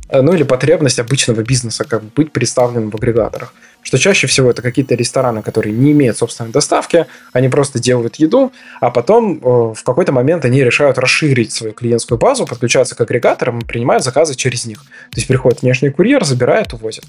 э, 0.10 0.22
ну 0.22 0.34
или 0.34 0.44
потребность 0.44 1.00
обычного 1.00 1.42
бизнеса 1.42 1.84
как 1.84 2.04
бы 2.04 2.10
быть 2.16 2.32
представленным 2.32 2.92
в 2.92 2.96
агрегаторах? 2.96 3.54
Что 3.82 3.98
чаще 3.98 4.28
всего 4.28 4.52
это 4.52 4.62
какие-то 4.62 4.96
рестораны, 4.96 5.42
которые 5.42 5.74
не 5.74 5.92
имеют 5.92 6.18
собственной 6.18 6.52
доставки, 6.52 7.08
они 7.34 7.50
просто 7.50 7.80
делают 7.80 8.18
еду, 8.18 8.52
а 8.80 8.92
потом 8.92 9.38
э, 9.38 9.74
в 9.74 9.84
какой-то 9.84 10.12
момент 10.12 10.46
они 10.46 10.64
решают 10.64 10.98
расширить 10.98 11.52
свою 11.52 11.74
клиентскую 11.74 12.18
базу, 12.18 12.46
подключаются 12.46 12.96
к 12.96 13.02
агрегаторам 13.02 13.60
и 13.60 13.66
принимают 13.66 14.04
заказы 14.04 14.36
через 14.36 14.66
них. 14.66 14.84
То 14.84 15.18
есть 15.18 15.28
приходит 15.28 15.62
внешний 15.62 15.90
курьер, 15.90 16.24
забирает, 16.24 16.74
увозит. 16.74 17.06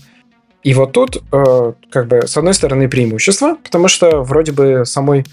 И 0.62 0.74
вот 0.74 0.92
тут, 0.92 1.22
э, 1.32 1.72
как 1.90 2.06
бы, 2.06 2.26
с 2.26 2.36
одной 2.36 2.54
стороны, 2.54 2.88
преимущество, 2.88 3.56
потому 3.62 3.88
что 3.88 4.22
вроде 4.22 4.52
бы 4.52 4.84
самой 4.86 5.26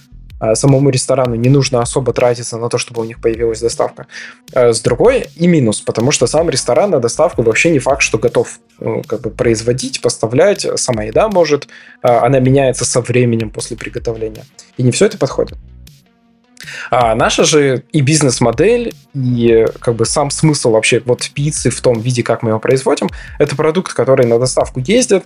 самому 0.53 0.89
ресторану 0.89 1.35
не 1.35 1.49
нужно 1.49 1.81
особо 1.81 2.13
тратиться 2.13 2.57
на 2.57 2.69
то, 2.69 2.77
чтобы 2.77 3.01
у 3.01 3.05
них 3.05 3.19
появилась 3.19 3.59
доставка. 3.59 4.07
А 4.53 4.73
с 4.73 4.81
другой 4.81 5.27
и 5.35 5.47
минус, 5.47 5.81
потому 5.81 6.11
что 6.11 6.27
сам 6.27 6.49
ресторан 6.49 6.91
на 6.91 6.99
доставку 6.99 7.43
вообще 7.43 7.71
не 7.71 7.79
факт, 7.79 8.01
что 8.01 8.17
готов 8.17 8.59
ну, 8.79 9.03
как 9.05 9.21
бы 9.21 9.29
производить, 9.29 10.01
поставлять. 10.01 10.65
Сама 10.75 11.03
еда 11.03 11.27
может, 11.27 11.67
а, 12.01 12.25
она 12.25 12.39
меняется 12.39 12.85
со 12.85 13.01
временем 13.01 13.49
после 13.49 13.75
приготовления. 13.77 14.45
И 14.77 14.83
не 14.83 14.91
все 14.91 15.05
это 15.05 15.17
подходит. 15.17 15.57
А 16.91 17.15
наша 17.15 17.43
же 17.43 17.83
и 17.91 18.01
бизнес-модель, 18.01 18.93
и 19.13 19.65
как 19.79 19.95
бы 19.95 20.05
сам 20.05 20.29
смысл 20.29 20.71
вообще 20.71 21.01
вот 21.05 21.29
пиццы 21.33 21.69
в 21.69 21.81
том 21.81 21.99
виде, 21.99 22.23
как 22.23 22.43
мы 22.43 22.51
его 22.51 22.59
производим, 22.59 23.09
это 23.39 23.55
продукт, 23.55 23.93
который 23.93 24.25
на 24.25 24.39
доставку 24.39 24.79
ездит, 24.79 25.23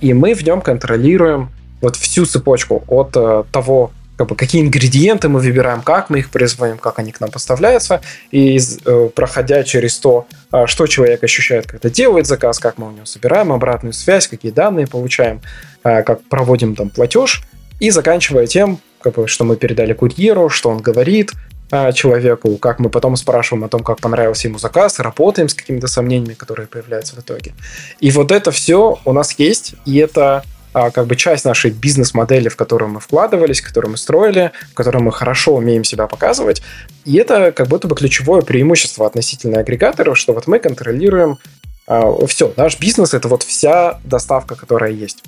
и 0.00 0.14
мы 0.14 0.34
в 0.34 0.42
нем 0.42 0.60
контролируем 0.60 1.50
вот 1.82 1.96
всю 1.96 2.24
цепочку 2.24 2.84
от 2.86 3.16
э, 3.16 3.44
того, 3.52 3.90
как 4.16 4.28
бы, 4.28 4.36
какие 4.36 4.62
ингредиенты 4.62 5.28
мы 5.28 5.40
выбираем, 5.40 5.82
как 5.82 6.10
мы 6.10 6.20
их 6.20 6.30
производим, 6.30 6.78
как 6.78 6.98
они 6.98 7.12
к 7.12 7.20
нам 7.20 7.30
поставляются, 7.30 8.02
и 8.30 8.58
э, 8.58 9.08
проходя 9.14 9.64
через 9.64 9.98
то, 9.98 10.26
э, 10.52 10.66
что 10.66 10.86
человек 10.86 11.24
ощущает, 11.24 11.66
когда 11.66 11.88
делает 11.88 12.26
заказ, 12.26 12.58
как 12.58 12.78
мы 12.78 12.88
у 12.88 12.90
него 12.90 13.06
собираем 13.06 13.52
обратную 13.52 13.92
связь, 13.92 14.28
какие 14.28 14.52
данные 14.52 14.86
получаем, 14.86 15.40
э, 15.84 16.02
как 16.02 16.22
проводим 16.24 16.76
там 16.76 16.90
платеж, 16.90 17.42
и 17.80 17.90
заканчивая 17.90 18.46
тем, 18.46 18.78
как 19.00 19.14
бы, 19.14 19.26
что 19.26 19.44
мы 19.44 19.56
передали 19.56 19.92
курьеру, 19.92 20.48
что 20.48 20.70
он 20.70 20.78
говорит 20.78 21.32
э, 21.72 21.92
человеку, 21.92 22.56
как 22.58 22.78
мы 22.78 22.90
потом 22.90 23.16
спрашиваем 23.16 23.64
о 23.64 23.68
том, 23.68 23.82
как 23.82 23.98
понравился 23.98 24.46
ему 24.46 24.58
заказ, 24.58 25.00
работаем 25.00 25.48
с 25.48 25.54
какими-то 25.54 25.88
сомнениями, 25.88 26.34
которые 26.34 26.68
появляются 26.68 27.16
в 27.16 27.18
итоге. 27.18 27.54
И 27.98 28.10
вот 28.10 28.30
это 28.30 28.50
все 28.50 29.00
у 29.04 29.12
нас 29.12 29.32
есть, 29.38 29.74
и 29.84 29.96
это 29.96 30.36
а, 30.36 30.42
как 30.72 31.06
бы 31.06 31.16
часть 31.16 31.44
нашей 31.44 31.70
бизнес-модели, 31.70 32.48
в 32.48 32.56
которую 32.56 32.90
мы 32.92 33.00
вкладывались, 33.00 33.60
которую 33.60 33.92
мы 33.92 33.96
строили, 33.96 34.52
в 34.70 34.74
которой 34.74 35.02
мы 35.02 35.12
хорошо 35.12 35.54
умеем 35.54 35.84
себя 35.84 36.06
показывать. 36.06 36.62
И 37.04 37.16
это 37.16 37.52
как 37.52 37.68
будто 37.68 37.88
бы 37.88 37.94
ключевое 37.94 38.42
преимущество 38.42 39.06
относительно 39.06 39.60
агрегаторов, 39.60 40.18
что 40.18 40.32
вот 40.32 40.46
мы 40.46 40.58
контролируем 40.58 41.38
а, 41.86 42.26
все, 42.26 42.52
наш 42.56 42.78
бизнес 42.78 43.12
это 43.12 43.28
вот 43.28 43.42
вся 43.42 44.00
доставка, 44.04 44.54
которая 44.54 44.92
есть. 44.92 45.22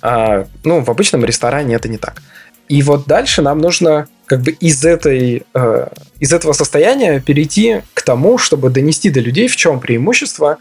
А, 0.00 0.46
ну, 0.64 0.82
в 0.82 0.90
обычном 0.90 1.24
ресторане 1.24 1.74
это 1.74 1.88
не 1.88 1.98
так. 1.98 2.22
И 2.68 2.82
вот 2.82 3.06
дальше 3.06 3.42
нам 3.42 3.58
нужно 3.58 4.08
как 4.26 4.40
бы 4.40 4.52
из, 4.52 4.84
этой, 4.84 5.44
э, 5.52 5.88
из 6.18 6.32
этого 6.32 6.54
состояния 6.54 7.20
перейти 7.20 7.82
к 7.92 8.02
тому, 8.02 8.38
чтобы 8.38 8.70
донести 8.70 9.10
до 9.10 9.20
людей, 9.20 9.48
в 9.48 9.56
чем 9.56 9.80
преимущество, 9.80 10.52
а, 10.52 10.58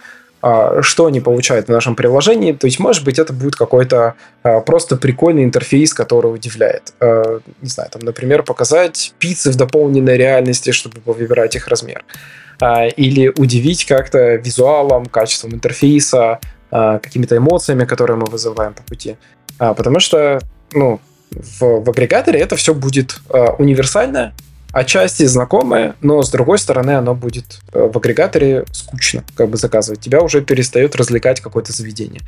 что 0.82 1.06
они 1.06 1.22
получают 1.22 1.68
в 1.68 1.72
нашем 1.72 1.96
приложении. 1.96 2.52
То 2.52 2.68
есть, 2.68 2.78
может 2.78 3.06
быть, 3.06 3.18
это 3.18 3.32
будет 3.32 3.56
какой-то 3.56 4.16
а, 4.44 4.60
просто 4.60 4.98
прикольный 4.98 5.46
интерфейс, 5.46 5.94
который 5.94 6.28
удивляет. 6.28 6.94
А, 7.00 7.40
не 7.62 7.70
знаю, 7.70 7.90
там, 7.90 8.02
например, 8.02 8.44
показать 8.44 9.14
пиццы 9.20 9.52
в 9.52 9.56
дополненной 9.56 10.18
реальности, 10.18 10.72
чтобы 10.72 11.00
выбирать 11.06 11.56
их 11.56 11.68
размер. 11.70 12.04
Или 12.98 13.32
удивить 13.38 13.86
как-то 13.86 14.36
визуалом, 14.36 15.06
качеством 15.06 15.54
интерфейса, 15.54 16.40
какими-то 16.70 17.38
эмоциями, 17.38 17.86
которые 17.86 18.18
мы 18.18 18.26
вызываем 18.26 18.74
по 18.74 18.84
пути. 18.84 19.16
Потому 19.58 20.00
что, 20.00 20.40
ну, 20.72 21.00
в, 21.32 21.84
в 21.84 21.90
агрегаторе 21.90 22.40
это 22.40 22.56
все 22.56 22.74
будет 22.74 23.20
универсально, 23.58 24.34
отчасти 24.74 25.26
знакомое, 25.26 25.96
но 26.02 26.22
с 26.22 26.30
другой 26.30 26.58
стороны 26.58 26.92
оно 26.92 27.16
будет 27.16 27.62
э, 27.72 27.90
в 27.94 27.98
агрегаторе 27.98 28.66
скучно 28.72 29.24
как 29.36 29.50
бы 29.50 29.58
заказывать. 29.58 30.02
Тебя 30.02 30.20
уже 30.20 30.42
перестает 30.42 30.96
развлекать 30.96 31.40
какое-то 31.40 31.72
заведение. 31.72 32.22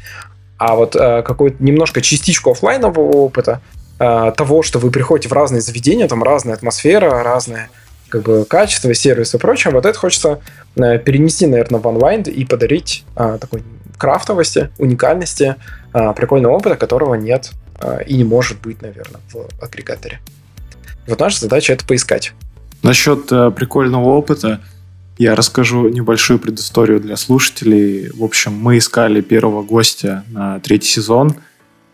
А 0.58 0.76
вот 0.76 0.96
э, 0.96 1.24
какую-то 1.24 1.62
немножко 1.62 2.02
частичку 2.02 2.52
офлайнового 2.52 3.18
опыта, 3.18 3.62
э, 4.00 4.32
того, 4.38 4.62
что 4.62 4.80
вы 4.80 4.92
приходите 4.92 5.28
в 5.28 5.34
разные 5.34 5.62
заведения, 5.62 6.08
там 6.08 6.24
разная 6.24 6.54
атмосфера, 6.54 7.24
разное 7.24 7.70
как 8.10 8.22
бы 8.22 8.46
качество, 8.46 8.94
сервис 8.94 9.34
и 9.34 9.38
прочее, 9.40 9.74
вот 9.74 9.86
это 9.86 9.98
хочется 9.98 10.40
э, 10.76 11.00
перенести, 11.00 11.48
наверное, 11.48 11.80
в 11.80 11.88
онлайн 11.88 12.22
и 12.22 12.46
подарить 12.46 13.04
э, 13.16 13.40
такой 13.42 13.64
крафтовости, 13.98 14.70
уникальности, 14.78 15.56
э, 15.94 16.14
прикольного 16.14 16.54
опыта, 16.54 16.76
которого 16.76 17.16
нет 17.16 17.52
э, 17.82 18.04
и 18.06 18.16
не 18.18 18.24
может 18.24 18.62
быть, 18.62 18.84
наверное, 18.84 19.20
в 19.34 19.48
агрегаторе. 19.64 20.20
Вот 21.08 21.20
наша 21.20 21.40
задача 21.40 21.74
это 21.74 21.86
поискать. 21.86 22.34
Насчет 22.82 23.32
э, 23.32 23.52
прикольного 23.52 24.10
опыта 24.10 24.62
я 25.18 25.36
расскажу 25.36 25.88
небольшую 25.90 26.40
предысторию 26.40 27.00
для 27.00 27.16
слушателей. 27.16 28.10
В 28.10 28.24
общем, 28.24 28.54
мы 28.54 28.78
искали 28.78 29.22
первого 29.22 29.64
гостя 29.64 30.24
на 30.28 30.60
третий 30.60 30.90
сезон, 30.90 31.36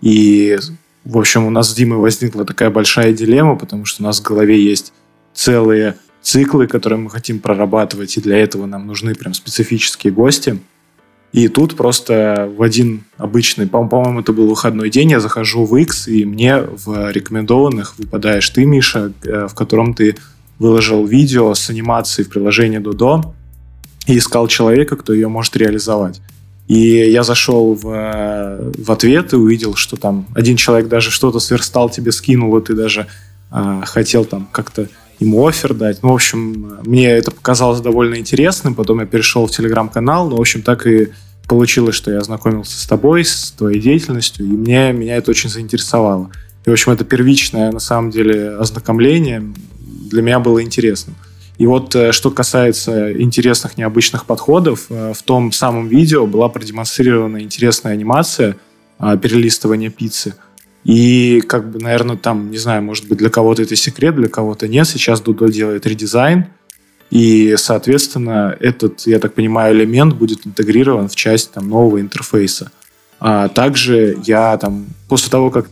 и, 0.01 0.57
в 1.05 1.17
общем, 1.17 1.45
у 1.45 1.49
нас 1.49 1.69
с 1.69 1.73
Димой 1.73 1.99
возникла 1.99 2.45
такая 2.45 2.71
большая 2.71 3.13
дилемма, 3.13 3.55
потому 3.55 3.85
что 3.85 4.01
у 4.01 4.05
нас 4.05 4.19
в 4.19 4.23
голове 4.23 4.61
есть 4.63 4.93
целые 5.33 5.95
циклы, 6.21 6.67
которые 6.67 6.99
мы 6.99 7.09
хотим 7.09 7.39
прорабатывать, 7.39 8.17
и 8.17 8.21
для 8.21 8.37
этого 8.37 8.65
нам 8.65 8.87
нужны 8.87 9.13
прям 9.13 9.33
специфические 9.33 10.11
гости. 10.13 10.59
И 11.33 11.47
тут 11.47 11.77
просто 11.77 12.51
в 12.57 12.61
один 12.61 13.03
обычный, 13.17 13.65
по-моему, 13.65 14.19
это 14.19 14.33
был 14.33 14.47
выходной 14.47 14.89
день, 14.89 15.11
я 15.11 15.19
захожу 15.21 15.65
в 15.65 15.77
X, 15.77 16.09
и 16.09 16.25
мне 16.25 16.57
в 16.57 17.09
рекомендованных 17.11 17.97
выпадаешь 17.97 18.49
ты, 18.49 18.65
Миша, 18.65 19.13
э, 19.23 19.47
в 19.47 19.53
котором 19.53 19.93
ты 19.93 20.17
выложил 20.59 21.05
видео 21.05 21.53
с 21.53 21.69
анимацией 21.69 22.25
в 22.25 22.29
приложении 22.29 22.79
Dodo 22.79 23.33
и 24.07 24.17
искал 24.17 24.47
человека, 24.47 24.97
кто 24.97 25.13
ее 25.13 25.29
может 25.29 25.55
реализовать. 25.55 26.21
И 26.67 27.11
я 27.11 27.23
зашел 27.23 27.75
в, 27.75 27.83
в 28.77 28.91
ответ 28.91 29.33
и 29.33 29.35
увидел, 29.37 29.75
что 29.75 29.95
там 29.95 30.27
один 30.35 30.57
человек 30.57 30.89
даже 30.89 31.11
что-то 31.11 31.39
сверстал, 31.39 31.89
тебе 31.89 32.11
скинул, 32.11 32.57
и 32.57 32.61
ты 32.61 32.75
даже 32.75 33.07
э, 33.51 33.81
хотел 33.85 34.25
там 34.25 34.49
как-то 34.51 34.89
ему 35.21 35.47
офер 35.47 35.73
дать. 35.73 36.01
Ну, 36.01 36.09
в 36.09 36.15
общем, 36.15 36.79
мне 36.83 37.07
это 37.09 37.31
показалось 37.31 37.79
довольно 37.79 38.15
интересным. 38.15 38.75
Потом 38.75 38.99
я 38.99 39.05
перешел 39.05 39.45
в 39.45 39.51
телеграм-канал. 39.51 40.29
Ну, 40.29 40.37
в 40.37 40.41
общем, 40.41 40.63
так 40.63 40.87
и 40.87 41.09
получилось, 41.47 41.95
что 41.95 42.11
я 42.11 42.19
ознакомился 42.19 42.79
с 42.79 42.85
тобой, 42.87 43.23
с 43.23 43.51
твоей 43.51 43.79
деятельностью, 43.79 44.45
и 44.45 44.49
мне, 44.49 44.93
меня 44.93 45.17
это 45.17 45.31
очень 45.31 45.49
заинтересовало. 45.49 46.31
И, 46.65 46.69
в 46.69 46.73
общем, 46.73 46.91
это 46.91 47.03
первичное, 47.03 47.71
на 47.71 47.79
самом 47.79 48.09
деле, 48.09 48.51
ознакомление 48.51 49.43
для 50.09 50.21
меня 50.21 50.39
было 50.39 50.63
интересным. 50.63 51.15
И 51.57 51.67
вот 51.67 51.93
э, 51.95 52.11
что 52.11 52.31
касается 52.31 53.11
интересных, 53.21 53.77
необычных 53.77 54.25
подходов, 54.25 54.85
э, 54.89 55.13
в 55.13 55.21
том 55.23 55.51
самом 55.51 55.87
видео 55.87 56.25
была 56.25 56.49
продемонстрирована 56.49 57.41
интересная 57.41 57.93
анимация 57.93 58.55
а, 58.97 59.17
перелистывания 59.17 59.89
пиццы– 59.89 60.35
и, 60.83 61.41
как 61.41 61.69
бы, 61.69 61.79
наверное, 61.79 62.17
там, 62.17 62.49
не 62.49 62.57
знаю, 62.57 62.81
может 62.81 63.07
быть, 63.07 63.19
для 63.19 63.29
кого-то 63.29 63.61
это 63.61 63.75
секрет, 63.75 64.15
для 64.15 64.27
кого-то 64.27 64.67
нет. 64.67 64.87
Сейчас 64.87 65.21
Дудо 65.21 65.47
делает 65.47 65.85
редизайн, 65.85 66.45
и, 67.11 67.55
соответственно, 67.57 68.55
этот, 68.59 69.01
я 69.05 69.19
так 69.19 69.33
понимаю, 69.33 69.75
элемент 69.75 70.15
будет 70.15 70.47
интегрирован 70.47 71.07
в 71.07 71.15
часть 71.15 71.51
там, 71.51 71.69
нового 71.69 72.01
интерфейса. 72.01 72.71
А 73.19 73.47
также 73.49 74.17
я 74.25 74.57
там, 74.57 74.87
после 75.07 75.29
того, 75.29 75.51
как 75.51 75.67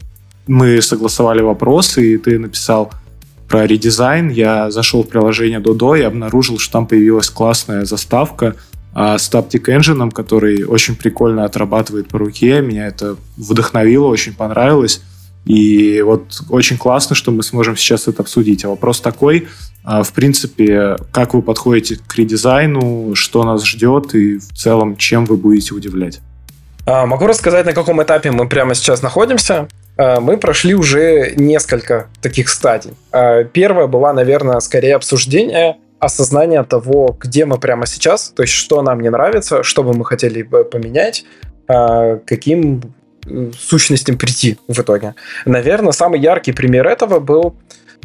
мы 0.45 0.81
согласовали 0.81 1.41
вопросы, 1.41 2.13
и 2.13 2.17
ты 2.17 2.37
написал 2.37 2.91
про 3.47 3.65
редизайн, 3.65 4.29
я 4.29 4.69
зашел 4.69 5.03
в 5.03 5.07
приложение 5.07 5.59
Dodo 5.59 5.97
и 5.97 6.03
обнаружил, 6.03 6.59
что 6.59 6.73
там 6.73 6.87
появилась 6.87 7.29
классная 7.29 7.85
заставка– 7.85 8.55
а 8.93 9.17
с 9.17 9.31
Taptic 9.31 9.65
Engine, 9.65 10.11
который 10.11 10.63
очень 10.63 10.95
прикольно 10.95 11.45
отрабатывает 11.45 12.07
по 12.07 12.17
руке. 12.17 12.61
Меня 12.61 12.87
это 12.87 13.17
вдохновило, 13.37 14.07
очень 14.07 14.33
понравилось. 14.33 15.01
И 15.45 16.01
вот 16.01 16.41
очень 16.49 16.77
классно, 16.77 17.15
что 17.15 17.31
мы 17.31 17.43
сможем 17.43 17.77
сейчас 17.77 18.07
это 18.07 18.21
обсудить. 18.21 18.65
А 18.65 18.69
вопрос 18.69 18.99
такой, 18.99 19.47
а, 19.83 20.03
в 20.03 20.11
принципе, 20.13 20.97
как 21.11 21.33
вы 21.33 21.41
подходите 21.41 21.97
к 22.05 22.15
редизайну, 22.15 23.15
что 23.15 23.43
нас 23.43 23.65
ждет 23.65 24.13
и 24.13 24.37
в 24.37 24.53
целом, 24.53 24.97
чем 24.97 25.25
вы 25.25 25.37
будете 25.37 25.73
удивлять? 25.73 26.19
А, 26.85 27.05
могу 27.05 27.25
рассказать, 27.25 27.65
на 27.65 27.73
каком 27.73 28.01
этапе 28.03 28.31
мы 28.31 28.47
прямо 28.47 28.75
сейчас 28.75 29.01
находимся. 29.01 29.67
Мы 29.97 30.37
прошли 30.37 30.75
уже 30.75 31.33
несколько 31.35 32.07
таких 32.21 32.47
стадий. 32.47 32.91
Первая 33.51 33.87
была, 33.87 34.13
наверное, 34.13 34.61
скорее 34.61 34.95
обсуждение 34.95 35.75
осознание 35.99 36.63
того, 36.63 37.17
где 37.19 37.45
мы 37.45 37.57
прямо 37.57 37.85
сейчас, 37.85 38.29
то 38.29 38.43
есть 38.43 38.53
что 38.53 38.81
нам 38.81 39.01
не 39.01 39.09
нравится, 39.09 39.63
что 39.63 39.83
бы 39.83 39.93
мы 39.93 40.05
хотели 40.05 40.43
поменять, 40.43 41.25
каким 41.67 42.81
сущностям 43.57 44.17
прийти 44.17 44.57
в 44.67 44.79
итоге. 44.79 45.13
Наверное, 45.45 45.91
самый 45.91 46.19
яркий 46.19 46.51
пример 46.51 46.87
этого 46.87 47.19
был 47.19 47.55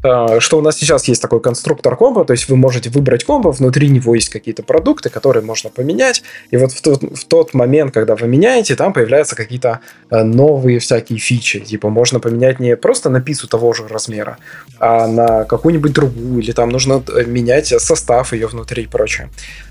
что 0.04 0.58
у 0.58 0.60
нас 0.60 0.76
сейчас 0.76 1.08
есть 1.08 1.22
такой 1.22 1.40
конструктор 1.40 1.96
комбо, 1.96 2.26
то 2.26 2.32
есть 2.32 2.48
вы 2.50 2.56
можете 2.56 2.90
выбрать 2.90 3.24
комбо, 3.24 3.48
внутри 3.52 3.88
него 3.88 4.14
есть 4.14 4.28
какие-то 4.28 4.62
продукты, 4.62 5.08
которые 5.08 5.42
можно 5.42 5.70
поменять, 5.70 6.22
и 6.50 6.58
вот 6.58 6.72
в 6.72 6.82
тот, 6.82 7.02
в 7.02 7.24
тот 7.24 7.54
момент, 7.54 7.94
когда 7.94 8.14
вы 8.14 8.26
меняете, 8.26 8.76
там 8.76 8.92
появляются 8.92 9.34
какие-то 9.34 9.80
э, 10.10 10.22
новые 10.22 10.78
всякие 10.78 11.18
фичи, 11.18 11.60
типа 11.60 11.88
можно 11.88 12.20
поменять 12.20 12.60
не 12.60 12.76
просто 12.76 13.08
на 13.08 13.22
пиццу 13.22 13.48
того 13.48 13.72
же 13.72 13.88
размера, 13.88 14.36
а 14.78 15.06
на 15.06 15.44
какую-нибудь 15.44 15.92
другую, 15.92 16.42
или 16.42 16.52
там 16.52 16.68
нужно 16.68 17.02
э, 17.14 17.24
менять 17.24 17.68
состав 17.68 18.34
ее 18.34 18.46
внутри 18.46 18.82
и 18.82 18.86
прочее. 18.86 19.30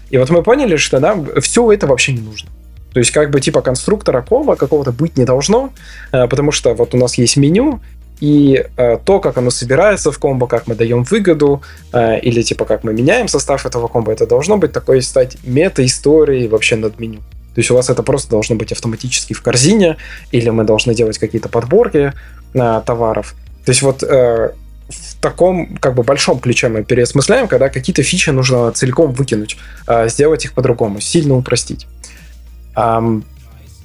И 0.09 0.17
вот 0.17 0.31
мы 0.31 0.41
поняли, 0.41 0.77
что 0.77 0.99
нам 0.99 1.27
все 1.41 1.71
это 1.71 1.85
вообще 1.85 2.13
не 2.13 2.21
нужно. 2.21 2.49
То 2.91 2.99
есть 2.99 3.11
как 3.11 3.29
бы 3.29 3.39
типа 3.39 3.61
конструктора 3.61 4.21
кома 4.21 4.55
какого-то 4.55 4.91
быть 4.91 5.17
не 5.17 5.25
должно, 5.25 5.71
потому 6.11 6.51
что 6.51 6.75
вот 6.75 6.93
у 6.93 6.97
нас 6.97 7.15
есть 7.15 7.37
меню, 7.37 7.81
и 8.24 8.65
э, 8.77 8.98
то, 9.03 9.20
как 9.20 9.38
оно 9.38 9.50
собирается 9.50 10.10
в 10.10 10.18
комбо, 10.18 10.48
как 10.48 10.65
мы 10.68 10.75
даем 10.75 11.03
выгоду, 11.03 11.62
э, 11.92 12.22
или 12.22 12.42
типа 12.42 12.63
как 12.63 12.86
мы 12.86 12.94
меняем 12.94 13.27
состав 13.27 13.65
этого 13.65 13.89
комбо, 13.89 14.13
это 14.13 14.25
должно 14.25 14.58
быть 14.58 14.72
такой 14.72 15.01
стать 15.01 15.36
мета-историей 15.44 16.48
вообще 16.48 16.77
над 16.77 17.00
меню. 17.00 17.18
То 17.53 17.60
есть 17.60 17.70
у 17.70 17.75
вас 17.75 17.89
это 17.89 18.01
просто 18.01 18.30
должно 18.30 18.56
быть 18.56 18.72
автоматически 18.72 19.34
в 19.34 19.42
корзине, 19.42 19.98
или 20.32 20.50
мы 20.50 20.63
должны 20.63 20.96
делать 20.96 21.18
какие-то 21.18 21.50
подборки 21.50 22.13
э, 22.53 22.82
товаров. 22.86 23.36
То 23.65 23.72
есть 23.72 23.82
вот 23.82 24.03
э, 24.03 24.51
в 24.88 25.22
таком 25.22 25.75
как 25.75 25.94
бы 25.94 26.03
большом 26.03 26.39
ключе 26.39 26.70
мы 26.70 26.86
переосмысляем, 26.86 27.50
когда 27.50 27.68
какие-то 27.68 28.03
фичи 28.03 28.30
нужно 28.30 28.72
целиком 28.72 29.12
выкинуть, 29.12 29.58
э, 29.86 30.08
сделать 30.08 30.46
их 30.46 30.53
по-другому, 30.53 31.01
сильно 31.01 31.36
упростить. 31.36 31.88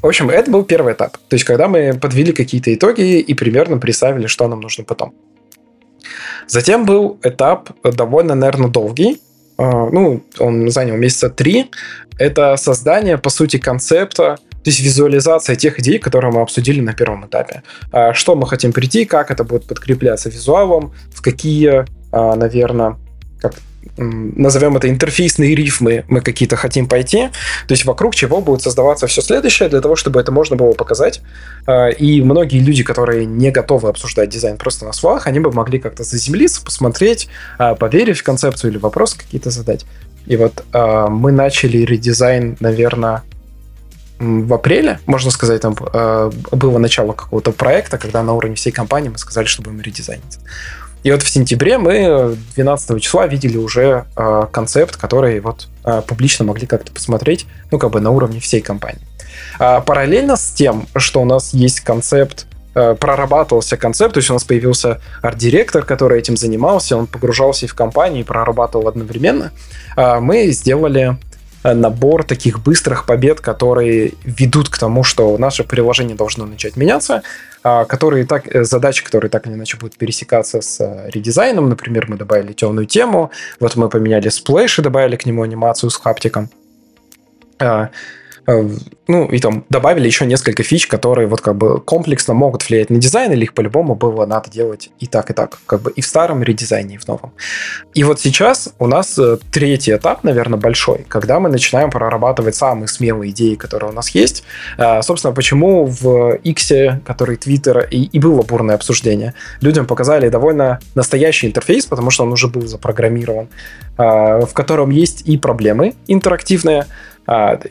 В 0.03 0.07
общем, 0.07 0.31
это 0.31 0.51
был 0.51 0.65
первый 0.65 0.93
этап. 0.93 1.19
То 1.29 1.35
есть, 1.35 1.45
когда 1.45 1.69
мы 1.69 1.95
подвели 1.95 2.33
какие-то 2.33 2.73
итоги 2.73 3.19
и 3.19 3.35
примерно 3.35 3.79
представили, 3.79 4.27
что 4.27 4.47
нам 4.49 4.61
нужно 4.61 4.85
потом. 4.85 5.13
Затем 6.47 6.87
был 6.87 7.19
этап 7.23 7.71
довольно, 7.83 8.35
наверное, 8.35 8.69
долгий. 8.69 9.21
А, 9.59 9.91
ну, 9.91 10.23
он 10.39 10.71
занял 10.71 10.97
месяца 10.97 11.29
три. 11.31 11.71
Это 12.19 12.57
создание, 12.57 13.19
по 13.19 13.31
сути, 13.31 13.59
концепта, 13.59 14.39
то 14.51 14.71
есть 14.71 14.81
визуализация 14.81 15.57
тех 15.57 15.79
идей, 15.79 15.99
которые 15.99 16.33
мы 16.33 16.41
обсудили 16.43 16.81
на 16.81 16.93
первом 16.93 17.27
этапе. 17.27 17.63
А, 17.93 18.13
что 18.13 18.35
мы 18.35 18.47
хотим 18.47 18.73
прийти, 18.73 19.05
как 19.05 19.31
это 19.31 19.45
будет 19.45 19.67
подкрепляться 19.67 20.31
визуалом, 20.31 20.93
в 21.15 21.23
какие, 21.23 21.85
а, 22.13 22.35
наверное, 22.37 22.97
как 23.41 23.55
назовем 23.99 24.77
это 24.77 24.89
интерфейсные 24.89 25.55
рифмы, 25.55 26.05
мы 26.09 26.21
какие-то 26.21 26.57
хотим 26.57 26.89
пойти, 26.89 27.29
то 27.67 27.73
есть 27.73 27.85
вокруг 27.85 28.15
чего 28.15 28.41
будет 28.41 28.63
создаваться 28.63 29.07
все 29.07 29.21
следующее, 29.21 29.69
для 29.69 29.81
того, 29.81 29.97
чтобы 29.97 30.21
это 30.21 30.33
можно 30.33 30.57
было 30.57 30.73
показать. 30.73 31.21
А, 31.67 31.89
и 31.89 32.23
многие 32.23 32.61
люди, 32.61 32.83
которые 32.83 33.27
не 33.27 33.51
готовы 33.51 33.89
обсуждать 33.89 34.31
дизайн 34.31 34.57
просто 34.57 34.85
на 34.85 34.93
словах, 34.93 35.27
они 35.27 35.41
бы 35.41 35.53
могли 35.53 35.79
как-то 35.79 36.05
заземлиться, 36.05 36.65
посмотреть, 36.65 37.29
а, 37.59 37.75
поверить 37.75 38.19
в 38.19 38.23
концепцию 38.23 38.71
или 38.71 38.79
вопросы 38.79 39.19
какие-то 39.19 39.51
задать. 39.51 39.85
И 40.27 40.37
вот 40.37 40.65
а, 40.73 41.09
мы 41.09 41.33
начали 41.33 41.79
редизайн, 41.79 42.57
наверное, 42.61 43.23
в 44.19 44.53
апреле, 44.53 44.99
можно 45.07 45.31
сказать, 45.31 45.61
там 45.61 45.77
было 46.51 46.79
начало 46.79 47.13
какого-то 47.13 47.53
проекта, 47.53 47.99
когда 47.99 48.21
на 48.25 48.33
уровне 48.33 48.57
всей 48.57 48.73
компании 48.73 49.11
мы 49.11 49.19
сказали, 49.19 49.47
что 49.47 49.63
будем 49.63 49.81
редизайнить. 49.81 50.41
И 51.03 51.13
вот 51.13 51.23
в 51.23 51.29
сентябре 51.29 51.79
мы 51.79 52.37
12 52.57 53.01
числа 53.01 53.27
видели 53.27 53.57
уже 53.57 54.05
э, 54.17 54.47
концепт, 54.51 54.97
который 54.97 55.41
вот 55.41 55.69
э, 55.85 56.03
публично 56.07 56.45
могли 56.45 56.67
как-то 56.67 56.93
посмотреть, 56.93 57.47
ну, 57.71 57.79
как 57.79 57.91
бы 57.91 58.01
на 58.01 58.11
уровне 58.11 58.41
всей 58.41 58.61
компании. 58.61 59.03
А 59.59 59.81
параллельно 59.81 60.37
с 60.37 60.51
тем, 60.51 60.87
что 60.97 61.23
у 61.23 61.25
нас 61.25 61.55
есть 61.55 61.81
концепт, 61.81 62.47
э, 62.75 62.97
прорабатывался 62.99 63.77
концепт, 63.77 64.15
то 64.15 64.19
есть 64.19 64.31
у 64.31 64.33
нас 64.33 64.45
появился 64.45 65.01
арт-директор, 65.23 65.85
который 65.85 66.19
этим 66.19 66.37
занимался, 66.37 66.97
он 66.97 67.07
погружался 67.07 67.69
в 67.69 67.75
компанию 67.75 68.21
и 68.21 68.25
прорабатывал 68.25 68.89
одновременно, 68.89 69.53
э, 69.97 70.19
мы 70.21 70.49
сделали 70.49 71.17
набор 71.65 72.23
таких 72.23 72.61
быстрых 72.63 73.05
побед, 73.05 73.41
которые 73.41 74.13
ведут 74.25 74.69
к 74.69 74.79
тому, 74.79 75.03
что 75.03 75.37
наше 75.39 75.65
приложение 75.65 76.17
должно 76.17 76.47
начать 76.47 76.77
меняться, 76.77 77.23
которые 77.89 78.25
так, 78.25 78.47
э, 78.55 78.65
задачи, 78.65 79.05
которые 79.05 79.31
так 79.31 79.47
или 79.47 79.55
иначе 79.55 79.77
будут 79.77 79.97
пересекаться 79.97 80.61
с 80.61 80.81
э, 80.81 81.11
редизайном. 81.11 81.69
Например, 81.69 82.07
мы 82.09 82.17
добавили 82.17 82.53
темную 82.53 82.87
тему, 82.87 83.31
вот 83.61 83.77
мы 83.77 83.89
поменяли 83.89 84.29
splash 84.29 84.79
и 84.79 84.83
добавили 84.83 85.17
к 85.17 85.27
нему 85.27 85.43
анимацию 85.43 85.91
с 85.91 85.97
haptic 85.97 86.31
ом. 86.31 86.49
Э, 88.49 88.67
ну, 89.09 89.27
и 89.27 89.39
там 89.39 89.65
добавили 89.69 90.07
еще 90.07 90.25
несколько 90.27 90.63
фич, 90.63 90.87
которые 90.87 91.29
вот 91.29 91.41
как 91.43 91.55
бы 91.57 91.81
комплексно 91.81 92.35
могут 92.35 92.67
влиять 92.69 92.89
на 92.89 92.97
дизайн, 92.97 93.33
или 93.33 93.45
их 93.45 93.53
по-любому 93.53 93.95
было 93.95 94.25
надо 94.25 94.51
делать 94.51 94.91
и 94.99 95.07
так, 95.07 95.31
и 95.31 95.35
так, 95.35 95.59
как 95.67 95.83
бы 95.83 95.91
и 95.91 96.01
в 96.01 96.07
старом 96.07 96.43
редизайне, 96.43 96.95
и 96.95 96.99
в 96.99 97.07
новом. 97.07 97.33
И 97.95 98.05
вот 98.05 98.21
сейчас 98.21 98.73
у 98.79 98.87
нас 98.87 99.19
э, 99.19 99.37
третий 99.53 99.95
этап, 99.95 100.25
наверное, 100.25 100.59
большой, 100.59 101.05
когда 101.09 101.41
мы 101.41 101.51
начинаем 101.51 101.91
прорабатывать 101.91 102.55
самые 102.55 102.89
смелые 102.89 103.33
идеи, 103.33 103.55
которые 103.55 103.91
у 103.91 103.95
нас 103.95 104.09
есть. 104.11 104.45
Э, 104.79 105.03
собственно, 105.03 105.35
почему 105.35 105.85
в 105.85 106.37
X, 106.37 106.73
который 107.05 107.37
Twitter, 107.37 107.87
и, 107.91 108.05
и 108.05 108.19
было 108.19 108.43
бурное 108.43 108.77
обсуждение, 108.77 109.35
людям 109.61 109.87
показали 109.87 110.31
довольно 110.31 110.81
настоящий 110.95 111.49
интерфейс, 111.49 111.85
потому 111.85 112.11
что 112.11 112.25
он 112.25 112.33
уже 112.33 112.49
был 112.49 112.67
запрограммирован, 112.67 113.49
в 113.97 114.51
котором 114.53 114.91
есть 114.91 115.23
и 115.29 115.37
проблемы 115.37 115.95
интерактивные, 116.07 116.87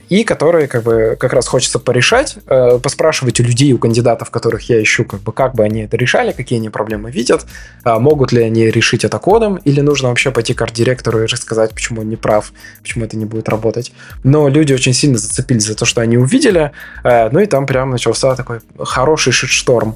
и 0.10 0.24
которые 0.24 0.68
как 0.68 0.84
бы 0.84 1.18
как 1.20 1.34
раз 1.34 1.48
хочется 1.48 1.80
порешать, 1.80 2.38
э, 2.48 2.78
поспрашивать 2.78 3.40
у 3.40 3.44
людей, 3.44 3.74
у 3.74 3.80
кандидатов, 3.80 4.30
которых 4.30 4.70
я 4.70 4.82
ищу, 4.82 5.04
как 5.04 5.22
бы 5.22 5.32
как 5.32 5.56
бы 5.56 5.64
они 5.64 5.82
это 5.82 5.98
решали, 5.98 6.32
какие 6.32 6.60
они 6.60 6.70
проблемы 6.70 7.10
видят, 7.10 7.46
а, 7.84 8.00
могут 8.00 8.32
ли 8.32 8.44
они 8.44 8.70
решить 8.70 9.04
это 9.04 9.18
кодом, 9.18 9.56
или 9.56 9.82
нужно 9.82 10.10
вообще 10.10 10.30
пойти 10.30 10.54
к 10.54 10.62
арт-директору 10.62 11.24
и 11.24 11.26
рассказать, 11.26 11.74
почему 11.74 12.02
он 12.02 12.10
не 12.10 12.16
прав, 12.16 12.54
почему 12.82 13.06
это 13.06 13.18
не 13.18 13.26
будет 13.26 13.50
работать. 13.50 13.92
Но 14.24 14.48
люди 14.48 14.74
очень 14.74 14.94
сильно 14.94 15.18
зацепились 15.18 15.66
за 15.66 15.76
то, 15.76 15.86
что 15.86 16.02
они 16.02 16.18
увидели, 16.18 16.72
э, 17.04 17.30
ну 17.32 17.40
и 17.40 17.48
там 17.48 17.66
прям 17.66 17.90
начался 17.90 18.36
такой 18.36 18.60
хороший 18.78 19.34
шит-шторм 19.34 19.96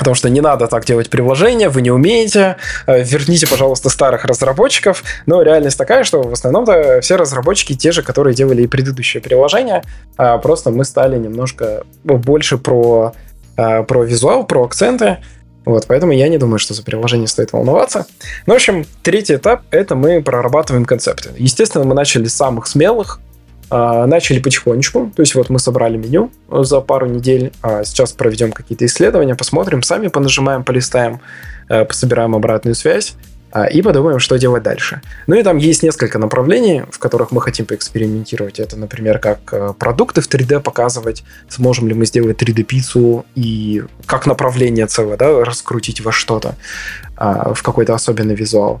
Потому 0.00 0.14
что 0.14 0.30
не 0.30 0.40
надо 0.40 0.66
так 0.66 0.86
делать 0.86 1.10
приложение, 1.10 1.68
вы 1.68 1.82
не 1.82 1.90
умеете. 1.90 2.56
Э, 2.86 3.02
верните, 3.02 3.46
пожалуйста, 3.46 3.90
старых 3.90 4.24
разработчиков. 4.24 5.04
Но 5.26 5.42
реальность 5.42 5.76
такая, 5.76 6.04
что 6.04 6.22
в 6.22 6.32
основном-то 6.32 7.00
все 7.02 7.16
разработчики 7.16 7.74
те 7.74 7.92
же, 7.92 8.02
которые 8.02 8.34
делали 8.34 8.62
и 8.62 8.66
предыдущее 8.66 9.22
приложение. 9.22 9.82
А 10.16 10.38
просто 10.38 10.70
мы 10.70 10.86
стали 10.86 11.18
немножко 11.18 11.84
больше 12.02 12.56
про, 12.56 13.12
э, 13.58 13.82
про 13.82 14.04
визуал, 14.04 14.46
про 14.46 14.64
акценты. 14.64 15.18
Вот, 15.66 15.84
поэтому 15.86 16.12
я 16.12 16.28
не 16.28 16.38
думаю, 16.38 16.58
что 16.58 16.72
за 16.72 16.82
приложение 16.82 17.28
стоит 17.28 17.52
волноваться. 17.52 18.06
Ну, 18.46 18.54
в 18.54 18.56
общем, 18.56 18.86
третий 19.02 19.34
этап— 19.34 19.64
это 19.70 19.96
мы 19.96 20.22
прорабатываем 20.22 20.86
концепты. 20.86 21.28
Естественно, 21.36 21.84
мы 21.84 21.94
начали 21.94 22.26
с 22.26 22.34
самых 22.34 22.66
смелых, 22.66 23.20
начали 23.70 24.40
потихонечку, 24.40 25.12
то 25.14 25.22
есть 25.22 25.34
вот 25.34 25.48
мы 25.48 25.58
собрали 25.58 25.96
меню 25.96 26.30
за 26.50 26.80
пару 26.80 27.06
недель, 27.06 27.52
а 27.62 27.84
сейчас 27.84 28.12
проведем 28.12 28.52
какие-то 28.52 28.84
исследования, 28.84 29.36
посмотрим, 29.36 29.82
сами 29.82 30.08
понажимаем, 30.08 30.64
полистаем, 30.64 31.20
э, 31.68 31.84
пособираем 31.84 32.34
обратную 32.34 32.74
связь 32.74 33.14
а, 33.52 33.66
и 33.66 33.80
подумаем, 33.80 34.18
что 34.18 34.38
делать 34.38 34.64
дальше. 34.64 35.02
Ну 35.28 35.36
и 35.36 35.42
там 35.44 35.56
есть 35.56 35.84
несколько 35.84 36.18
направлений, 36.18 36.82
в 36.90 36.98
которых 36.98 37.30
мы 37.30 37.40
хотим 37.40 37.64
поэкспериментировать. 37.64 38.58
Это, 38.58 38.76
например, 38.76 39.20
как 39.20 39.38
э, 39.52 39.72
продукты 39.78 40.20
в 40.20 40.28
3D 40.28 40.60
показывать, 40.60 41.22
сможем 41.48 41.86
ли 41.86 41.94
мы 41.94 42.06
сделать 42.06 42.42
3D-пиццу 42.42 43.24
и 43.36 43.84
как 44.06 44.26
направление 44.26 44.86
целое, 44.86 45.16
да, 45.16 45.44
раскрутить 45.44 46.00
во 46.00 46.10
что-то, 46.10 46.56
в 47.16 47.62
какой-то 47.62 47.94
особенный 47.94 48.34
визуал. 48.34 48.80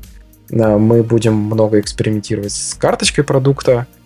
Мы 0.50 1.04
будем 1.04 1.34
много 1.34 1.78
экспериментировать 1.78 2.52
с 2.52 2.74
карточкой 2.74 3.22
продукта, 3.22 3.86
Э, 3.86 3.99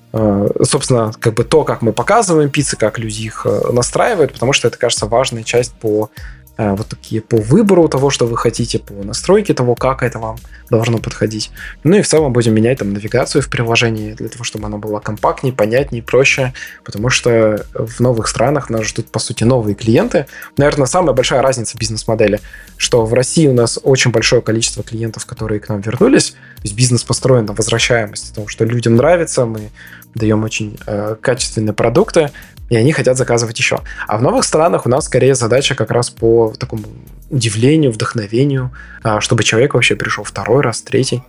собственно, 0.63 1.13
как 1.19 1.35
бы 1.35 1.45
то, 1.45 1.65
как 1.65 1.83
мы 1.83 1.93
показываем 1.93 2.51
пиццы, 2.51 2.77
как 2.77 2.99
люди 2.99 3.23
их 3.23 3.47
э, 3.47 3.73
настраивают, 3.73 4.33
потому 4.33 4.53
что 4.53 4.69
это, 4.69 4.79
кажется, 4.79 5.07
важная 5.07 5.43
часть 5.43 5.73
по 5.73 6.09
э, 6.57 6.73
вот 6.75 6.87
такие 6.87 7.21
по 7.21 7.37
выбору 7.37 7.89
того, 7.89 8.11
что 8.11 8.27
вы 8.27 8.37
хотите, 8.37 8.79
по 8.79 8.93
настройке 8.93 9.55
того, 9.55 9.75
как 9.75 10.05
это 10.05 10.21
вам 10.21 10.37
должно 10.71 10.99
подходить. 10.99 11.51
Ну 11.83 11.97
и 11.97 12.03
в 12.03 12.07
целом 12.07 12.33
будем 12.33 12.55
менять 12.55 12.79
там 12.79 12.93
навигацию 12.93 13.43
в 13.43 13.49
приложении 13.49 14.13
для 14.13 14.29
того, 14.29 14.45
чтобы 14.45 14.67
оно 14.67 14.79
было 14.79 15.01
компактнее, 15.01 15.53
понятнее, 15.53 16.03
проще, 16.03 16.55
потому 16.85 17.11
что 17.11 17.67
в 17.75 17.99
новых 17.99 18.29
странах 18.29 18.71
нас 18.71 18.85
ждут, 18.85 19.11
по 19.11 19.19
сути, 19.19 19.43
новые 19.43 19.75
клиенты. 19.75 20.27
Наверное, 20.57 20.87
самая 20.87 21.15
большая 21.15 21.43
разница 21.43 21.77
бизнес-модели, 21.77 22.41
что 22.77 23.05
в 23.05 23.15
России 23.15 23.49
у 23.49 23.55
нас 23.55 23.81
очень 23.83 24.13
большое 24.13 24.43
количество 24.43 24.85
клиентов, 24.85 25.27
которые 25.27 25.59
к 25.59 25.69
нам 25.69 25.81
вернулись, 25.81 26.31
то 26.31 26.63
есть 26.63 26.77
бизнес 26.77 27.03
построен 27.03 27.47
на 27.47 27.53
возвращаемости, 27.53 28.29
потому 28.31 28.49
что 28.49 28.65
людям 28.65 28.97
нравится, 28.97 29.45
мы 29.45 29.71
даем 30.15 30.45
очень 30.45 30.79
э, 30.87 31.17
качественные 31.21 31.75
продукты, 31.75 32.31
и 32.71 32.77
они 32.77 32.93
хотят 32.93 33.17
заказывать 33.17 33.59
еще. 33.59 33.81
А 34.07 34.17
в 34.17 34.23
новых 34.23 34.45
странах 34.45 34.87
у 34.87 34.89
нас 34.89 35.07
скорее 35.07 35.35
задача 35.35 35.75
как 35.75 35.91
раз 35.91 36.11
по 36.11 36.53
такому 36.59 36.85
удивлению, 37.31 37.93
вдохновению, 37.93 38.73
э, 39.03 39.21
чтобы 39.21 39.45
человек 39.45 39.75
вообще 39.75 39.97
пришел 39.97 40.25
второй 40.25 40.63
раз, 40.63 40.83
третий. 40.83 41.23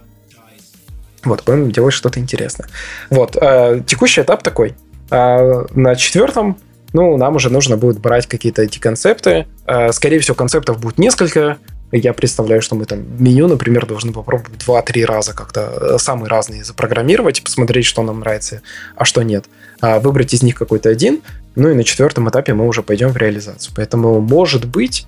Вот, 1.23 1.43
будем 1.45 1.71
делать 1.71 1.93
что-то 1.93 2.19
интересное. 2.19 2.67
Вот, 3.09 3.35
э, 3.39 3.81
текущий 3.85 4.21
этап 4.21 4.43
такой. 4.43 4.75
Э, 5.09 5.65
на 5.73 5.95
четвертом 5.95 6.57
ну, 6.95 7.17
нам 7.17 7.35
уже 7.35 7.49
нужно 7.49 7.75
будет 7.75 7.99
брать 7.99 8.25
какие-то 8.25 8.61
эти 8.61 8.79
концепты. 8.79 9.47
Э, 9.67 9.91
скорее 9.91 10.19
всего, 10.19 10.33
концептов 10.33 10.79
будет 10.79 10.97
несколько. 10.97 11.57
Я 11.97 12.13
представляю, 12.13 12.61
что 12.61 12.75
мы 12.75 12.85
там 12.85 13.05
меню, 13.23 13.47
например, 13.47 13.85
должны 13.85 14.11
попробовать 14.11 14.61
2-3 14.61 15.05
раза 15.05 15.33
как-то 15.33 15.95
э, 15.95 15.97
самые 15.97 16.27
разные 16.27 16.63
запрограммировать, 16.65 17.41
посмотреть, 17.41 17.85
что 17.85 18.03
нам 18.03 18.19
нравится, 18.19 18.61
а 18.97 19.05
что 19.05 19.23
нет. 19.23 19.45
А 19.79 19.99
выбрать 19.99 20.33
из 20.33 20.43
них 20.43 20.55
какой-то 20.55 20.89
один, 20.89 21.21
ну 21.55 21.69
и 21.69 21.73
на 21.73 21.85
четвертом 21.85 22.29
этапе 22.29 22.53
мы 22.53 22.67
уже 22.67 22.83
пойдем 22.83 23.09
в 23.09 23.17
реализацию. 23.17 23.73
Поэтому, 23.77 24.19
может 24.19 24.65
быть, 24.65 25.07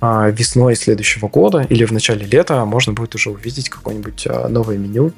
а, 0.00 0.30
весной 0.30 0.76
следующего 0.76 1.26
года 1.26 1.66
или 1.68 1.84
в 1.84 1.92
начале 1.92 2.24
лета 2.24 2.64
можно 2.64 2.92
будет 2.92 3.16
уже 3.16 3.30
увидеть 3.30 3.68
какое-нибудь 3.68 4.26
а, 4.28 4.48
новое 4.48 4.78
меню 4.78 5.12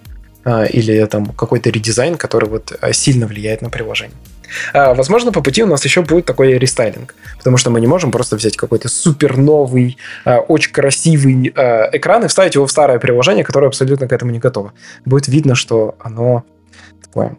или 0.45 1.07
там 1.07 1.27
какой-то 1.27 1.71
редизайн, 1.71 2.17
который 2.17 2.49
вот 2.49 2.77
сильно 2.91 3.29
влияет 3.29 3.63
на 3.63 3.71
приложение. 3.71 4.17
А, 4.73 4.95
возможно, 4.95 5.33
по 5.33 5.41
пути 5.41 5.63
у 5.63 5.67
нас 5.67 5.85
еще 5.85 6.03
будет 6.03 6.27
такой 6.27 6.59
рестайлинг, 6.59 7.15
потому 7.39 7.57
что 7.57 7.71
мы 7.71 7.81
не 7.81 7.87
можем 7.87 8.11
просто 8.11 8.37
взять 8.37 8.57
какой-то 8.57 8.89
супер 8.89 9.37
новый, 9.37 9.99
а, 10.25 10.39
очень 10.39 10.73
красивый 10.73 11.53
а, 11.55 11.91
экран 11.93 12.25
и 12.25 12.29
вставить 12.29 12.55
его 12.55 12.67
в 12.67 12.71
старое 12.71 12.99
приложение, 12.99 13.45
которое 13.45 13.67
абсолютно 13.67 14.09
к 14.09 14.13
этому 14.13 14.31
не 14.31 14.39
готово. 14.39 14.73
Будет 15.05 15.29
видно, 15.29 15.55
что 15.55 15.97
оно 16.01 16.45
такое 17.03 17.37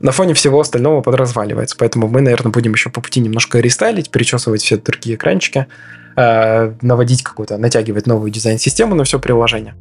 на 0.00 0.10
фоне 0.10 0.34
всего 0.34 0.58
остального 0.58 1.00
подразваливается. 1.00 1.76
Поэтому 1.78 2.08
мы, 2.08 2.22
наверное, 2.22 2.50
будем 2.50 2.72
еще 2.72 2.90
по 2.90 3.00
пути 3.00 3.20
немножко 3.20 3.60
рестайлить, 3.60 4.10
перечесывать 4.10 4.60
все 4.60 4.76
другие 4.76 5.14
экранчики, 5.14 5.68
наводить 6.16 7.22
какую-то, 7.22 7.56
натягивать 7.56 8.08
новую 8.08 8.32
дизайн-систему 8.32 8.96
на 8.96 9.04
все 9.04 9.20
приложение. 9.20 9.76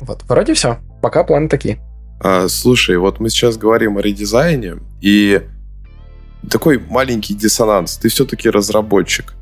Вот, 0.00 0.22
вроде 0.28 0.54
все. 0.54 0.78
Пока 1.02 1.24
планы 1.24 1.48
такие. 1.48 1.80
А, 2.20 2.48
слушай, 2.48 2.96
вот 2.96 3.20
мы 3.20 3.28
сейчас 3.28 3.56
говорим 3.56 3.98
о 3.98 4.00
редизайне, 4.00 4.76
и 5.04 5.42
такой 6.50 6.78
маленький 6.78 7.34
диссонанс. 7.34 7.98
Ты 7.98 8.08
все-таки 8.08 8.48
разработчик. 8.48 9.34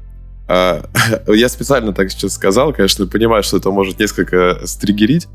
А, 0.48 0.84
я 1.28 1.48
специально 1.48 1.92
так 1.92 2.10
сейчас 2.10 2.34
сказал, 2.34 2.72
конечно, 2.72 3.06
понимаю, 3.06 3.44
что 3.44 3.58
это 3.58 3.70
может 3.70 4.00
несколько 4.00 4.60
стригерить, 4.66 5.28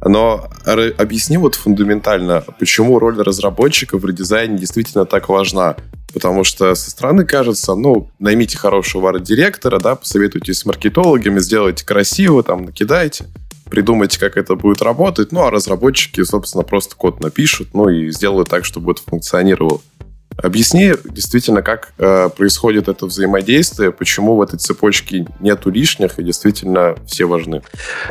но 0.00 0.48
объясни 0.64 1.36
вот 1.36 1.56
фундаментально, 1.56 2.44
почему 2.60 3.00
роль 3.00 3.20
разработчика 3.20 3.98
в 3.98 4.06
редизайне 4.06 4.56
действительно 4.56 5.04
так 5.04 5.28
важна. 5.28 5.74
Потому 6.14 6.44
что 6.44 6.76
со 6.76 6.90
стороны 6.90 7.24
кажется, 7.24 7.74
ну, 7.74 8.08
наймите 8.20 8.56
хорошего 8.58 9.08
арт-директора, 9.08 9.80
да, 9.80 9.96
посоветуйтесь 9.96 10.60
с 10.60 10.64
маркетологами, 10.64 11.40
сделайте 11.40 11.84
красиво, 11.84 12.44
там, 12.44 12.66
накидайте 12.66 13.24
придумайте, 13.72 14.20
как 14.20 14.36
это 14.36 14.54
будет 14.54 14.82
работать, 14.82 15.32
ну, 15.32 15.44
а 15.44 15.50
разработчики, 15.50 16.22
собственно, 16.24 16.62
просто 16.62 16.94
код 16.94 17.20
напишут, 17.20 17.68
ну, 17.72 17.88
и 17.88 18.10
сделают 18.10 18.50
так, 18.50 18.66
чтобы 18.66 18.92
это 18.92 19.00
функционировало. 19.02 19.80
Объясни 20.36 20.92
действительно, 21.04 21.62
как 21.62 21.92
э, 21.98 22.28
происходит 22.36 22.88
это 22.88 23.06
взаимодействие, 23.06 23.92
почему 23.92 24.36
в 24.36 24.42
этой 24.42 24.58
цепочке 24.58 25.26
нету 25.40 25.70
лишних 25.70 26.18
и 26.18 26.22
действительно 26.22 26.96
все 27.06 27.24
важны. 27.24 27.62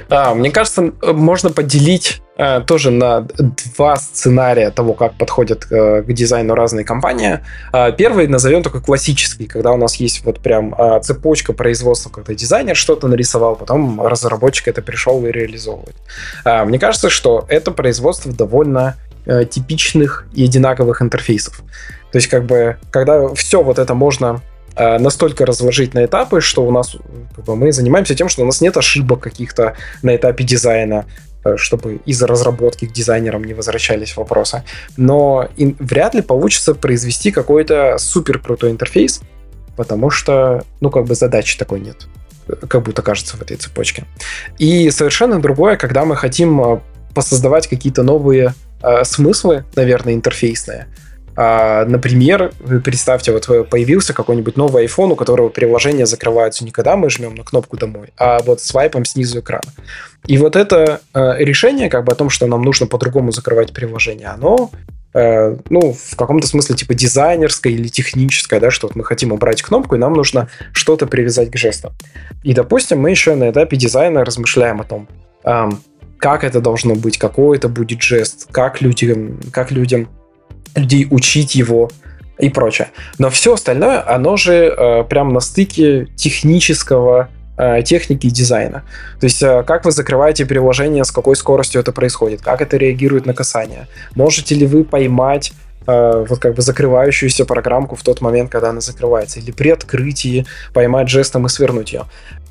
А, 0.10 0.34
мне 0.34 0.52
кажется, 0.52 0.94
можно 1.02 1.50
поделить 1.50 2.22
э, 2.38 2.62
тоже 2.62 2.92
на 2.92 3.28
два 3.76 3.96
сценария 3.96 4.72
того, 4.72 4.94
как 4.94 5.18
подходят 5.18 5.68
э, 5.72 6.04
к 6.04 6.14
дизайну 6.14 6.56
разные 6.56 6.86
компании. 6.86 7.40
Э, 7.74 7.92
первый 7.92 8.28
назовем 8.28 8.64
только 8.64 8.82
классический, 8.82 9.48
когда 9.48 9.72
у 9.72 9.78
нас 9.78 9.96
есть 9.96 10.24
вот 10.24 10.40
прям 10.40 10.74
э, 10.78 11.00
цепочка 11.02 11.54
производства, 11.54 12.10
когда 12.10 12.34
дизайнер 12.34 12.76
что-то 12.76 13.08
нарисовал, 13.08 13.56
потом 13.56 14.02
разработчик 14.06 14.68
это 14.68 14.82
пришел 14.82 15.26
и 15.26 15.32
реализовывает. 15.32 15.96
Э, 16.46 16.66
мне 16.66 16.80
кажется, 16.80 17.10
что 17.10 17.46
это 17.50 17.72
производство 17.72 18.32
довольно 18.32 18.96
э, 19.26 19.46
типичных 19.46 20.26
и 20.34 20.44
одинаковых 20.44 21.02
интерфейсов. 21.02 21.62
То 22.12 22.18
есть, 22.18 22.28
как 22.28 22.46
бы, 22.46 22.78
когда 22.92 23.34
все 23.34 23.64
вот 23.64 23.80
это 23.80 23.94
можно 23.94 24.42
э, 24.76 24.98
настолько 25.00 25.46
разложить 25.46 25.94
на 25.94 26.06
этапы, 26.06 26.42
что 26.42 26.66
у 26.66 26.72
нас 26.72 26.96
как 27.36 27.46
бы, 27.46 27.56
мы 27.56 27.72
занимаемся 27.72 28.16
тем, 28.16 28.30
что 28.30 28.44
у 28.44 28.46
нас 28.46 28.62
нет 28.62 28.76
ошибок 28.78 29.22
каких-то 29.22 29.76
на 30.02 30.16
этапе 30.16 30.44
дизайна, 30.44 31.06
э, 31.46 31.56
чтобы 31.58 32.02
из 32.06 32.22
разработки 32.22 32.86
к 32.86 32.92
дизайнерам 32.92 33.44
не 33.44 33.54
возвращались 33.54 34.18
вопросы. 34.18 34.64
Но 34.98 35.48
и 35.56 35.76
вряд 35.80 36.16
ли 36.16 36.22
получится 36.22 36.76
произвести 36.76 37.32
какой-то 37.32 37.98
супер 37.98 38.40
крутой 38.40 38.72
интерфейс, 38.72 39.22
потому 39.78 40.10
что, 40.10 40.64
ну, 40.82 40.90
как 40.90 41.06
бы 41.06 41.16
задачи 41.16 41.58
такой 41.58 41.80
нет 41.80 42.08
как 42.68 42.84
будто 42.84 43.02
кажется 43.02 43.38
в 43.38 43.42
этой 43.42 43.58
цепочке. 43.58 44.06
И 44.58 44.90
совершенно 44.90 45.42
другое, 45.42 45.78
когда 45.78 46.06
мы 46.06 46.16
хотим 46.16 46.62
э, 46.62 46.80
посоздавать 47.14 47.68
какие-то 47.68 48.04
новые 48.04 48.54
э, 48.82 49.04
смыслы, 49.04 49.66
наверное, 49.76 50.14
интерфейсные. 50.14 50.88
А, 51.36 51.86
например, 51.86 52.52
представьте, 52.84 53.32
вот 53.32 53.48
появился 53.70 54.14
какой-нибудь 54.14 54.58
новый 54.58 54.86
iPhone, 54.86 55.14
у 55.14 55.16
которого 55.16 55.50
приложение 55.50 56.06
закрывается 56.06 56.66
не 56.66 56.72
когда 56.72 56.98
мы 56.98 57.10
жмем 57.10 57.36
на 57.36 57.44
кнопку 57.44 57.78
«Домой», 57.78 58.10
а 58.18 58.40
вот 58.44 58.62
свайпом 58.62 59.06
снизу 59.06 59.40
экрана. 59.40 59.74
И 60.28 60.38
вот 60.38 60.56
это 60.56 61.02
э, 61.14 61.38
решение 61.40 61.90
как 61.90 62.04
бы 62.04 62.12
о 62.12 62.16
том, 62.16 62.30
что 62.30 62.48
нам 62.48 62.62
нужно 62.62 62.88
по-другому 62.88 63.32
закрывать 63.32 63.72
приложение, 63.72 64.28
оно 64.28 64.72
э, 65.14 65.56
ну, 65.70 65.94
в 65.94 66.16
каком-то 66.16 66.48
смысле 66.48 66.76
типа 66.76 66.94
дизайнерское 66.94 67.74
или 67.74 67.88
техническое, 67.88 68.60
да, 68.60 68.70
что 68.70 68.88
вот 68.88 68.96
мы 68.96 69.04
хотим 69.04 69.32
убрать 69.32 69.62
кнопку, 69.62 69.96
и 69.96 70.00
нам 70.00 70.14
нужно 70.14 70.50
что-то 70.74 71.08
привязать 71.08 71.50
к 71.50 71.58
жесту. 71.58 71.92
И, 72.44 72.54
допустим, 72.54 73.00
мы 73.00 73.10
еще 73.10 73.36
на 73.36 73.50
этапе 73.50 73.78
дизайна 73.78 74.26
размышляем 74.26 74.82
о 74.82 74.84
том, 74.84 75.08
как 76.22 76.44
это 76.44 76.62
должно 76.62 76.94
быть, 76.94 77.18
какой 77.18 77.58
это 77.58 77.68
будет 77.68 78.02
жест, 78.02 78.48
как 78.52 78.80
людям, 78.80 79.40
как 79.52 79.72
людям 79.72 80.08
людей 80.76 81.08
учить 81.10 81.56
его 81.56 81.90
и 82.38 82.50
прочее. 82.50 82.90
Но 83.18 83.32
все 83.32 83.56
остальное, 83.56 84.08
оно 84.08 84.38
же 84.38 84.54
э, 84.54 85.04
прям 85.04 85.34
на 85.34 85.40
стыке 85.40 86.08
технического 86.16 87.30
э, 87.58 87.82
техники 87.82 88.28
и 88.28 88.30
дизайна. 88.30 88.84
То 89.20 89.26
есть, 89.26 89.42
э, 89.42 89.64
как 89.64 89.84
вы 89.84 89.92
закрываете 89.92 90.46
приложение, 90.46 91.04
с 91.04 91.12
какой 91.12 91.36
скоростью 91.36 91.82
это 91.82 91.92
происходит, 91.92 92.42
как 92.42 92.62
это 92.62 92.78
реагирует 92.78 93.26
на 93.26 93.34
касание. 93.34 93.88
Можете 94.14 94.54
ли 94.54 94.68
вы 94.68 94.84
поймать 94.84 95.54
э, 95.88 96.26
вот 96.30 96.40
как 96.40 96.54
бы 96.54 96.62
закрывающуюся 96.62 97.46
программку 97.46 97.96
в 97.96 98.04
тот 98.04 98.22
момент, 98.22 98.52
когда 98.52 98.70
она 98.70 98.82
закрывается, 98.82 99.40
или 99.40 99.50
при 99.50 99.70
открытии 99.70 100.46
поймать 100.72 101.10
жестом 101.10 101.48
и 101.48 101.50
свернуть 101.50 101.94
ее. 101.94 102.04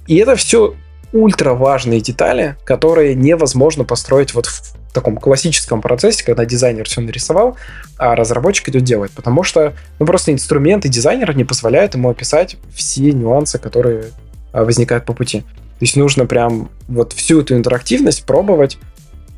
И 0.09 0.17
это 0.17 0.35
все 0.35 0.75
ультра 1.12 1.55
важные 1.55 2.01
детали, 2.01 2.57
которые 2.64 3.14
невозможно 3.14 3.85
построить 3.85 4.35
вот 4.35 4.46
в 4.46 4.92
таком 4.92 5.16
классическом 5.16 5.81
процессе, 5.81 6.25
когда 6.25 6.44
дизайнер 6.44 6.85
все 6.85 7.01
нарисовал, 7.01 7.57
а 7.96 8.16
разработчик 8.16 8.68
идет 8.68 8.85
делать, 8.85 9.12
потому 9.12 9.42
что 9.42 9.75
ну, 9.99 10.07
просто 10.07 10.33
инструменты 10.33 10.88
дизайнера 10.88 11.33
не 11.33 11.44
позволяют 11.44 11.94
ему 11.94 12.11
описать 12.11 12.57
все 12.75 13.12
нюансы, 13.12 13.59
которые 13.59 14.07
а, 14.53 14.64
возникают 14.64 15.05
по 15.05 15.12
пути. 15.12 15.40
То 15.40 15.85
есть 15.85 15.96
нужно 15.96 16.27
прям 16.27 16.70
вот 16.88 17.12
всю 17.12 17.40
эту 17.40 17.55
интерактивность 17.55 18.25
пробовать 18.25 18.79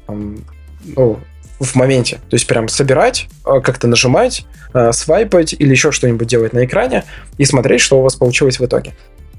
ну, 0.08 1.18
в 1.60 1.74
моменте. 1.76 2.16
То 2.28 2.34
есть 2.34 2.46
прям 2.46 2.68
собирать, 2.68 3.28
а, 3.44 3.60
как-то 3.60 3.86
нажимать, 3.86 4.46
а, 4.72 4.92
свайпать 4.92 5.52
или 5.52 5.70
еще 5.70 5.92
что-нибудь 5.92 6.26
делать 6.26 6.52
на 6.52 6.64
экране 6.64 7.04
и 7.38 7.44
смотреть, 7.44 7.80
что 7.80 8.00
у 8.00 8.02
вас 8.02 8.16
получилось 8.16 8.58
в 8.58 8.64
итоге. 8.64 8.94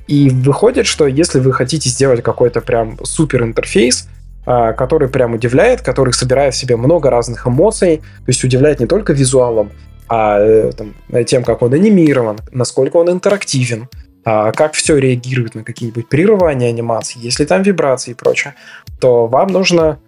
И 0.07 0.29
выходит, 0.29 0.85
что 0.85 1.07
если 1.07 1.39
вы 1.39 1.53
хотите 1.53 1.89
сделать 1.89 2.21
какой-то 2.21 2.61
прям 2.61 2.97
супер 3.03 3.43
интерфейс, 3.43 4.07
а, 4.45 4.73
который 4.73 5.07
прям 5.07 5.33
удивляет, 5.33 5.81
который 5.81 6.13
собирает 6.13 6.53
в 6.53 6.57
себе 6.57 6.75
много 6.75 7.09
разных 7.09 7.47
эмоций, 7.47 7.97
то 7.97 8.27
есть 8.27 8.43
удивляет 8.43 8.81
не 8.81 8.87
только 8.87 9.13
визуалом, 9.13 9.71
а 10.09 10.37
э, 10.39 10.71
там, 10.73 10.93
тем, 11.25 11.45
как 11.45 11.61
он 11.61 11.73
анимирован, 11.73 12.37
насколько 12.51 12.97
он 12.97 13.09
интерактивен, 13.09 13.87
а, 14.25 14.51
как 14.51 14.73
все 14.73 14.97
реагирует 14.97 15.55
на 15.55 15.63
какие-нибудь 15.63 16.09
прерывания 16.09 16.67
анимации, 16.67 17.19
если 17.21 17.45
там 17.45 17.61
вибрации 17.61 18.11
и 18.11 18.15
прочее, 18.15 18.55
то 18.99 19.27
вам 19.27 19.47
нужно 19.47 19.99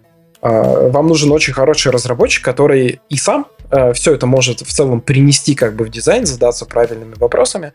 а, 0.42 0.90
вам 0.90 1.06
нужен 1.06 1.32
очень 1.32 1.54
хороший 1.54 1.90
разработчик, 1.90 2.44
который 2.44 3.00
и 3.08 3.16
сам 3.16 3.46
все 3.94 4.14
это 4.14 4.26
может 4.26 4.60
в 4.60 4.72
целом 4.72 5.00
принести 5.00 5.56
как 5.56 5.74
бы 5.74 5.86
в 5.86 5.88
дизайн, 5.88 6.24
задаться 6.24 6.66
правильными 6.66 7.14
вопросами, 7.16 7.72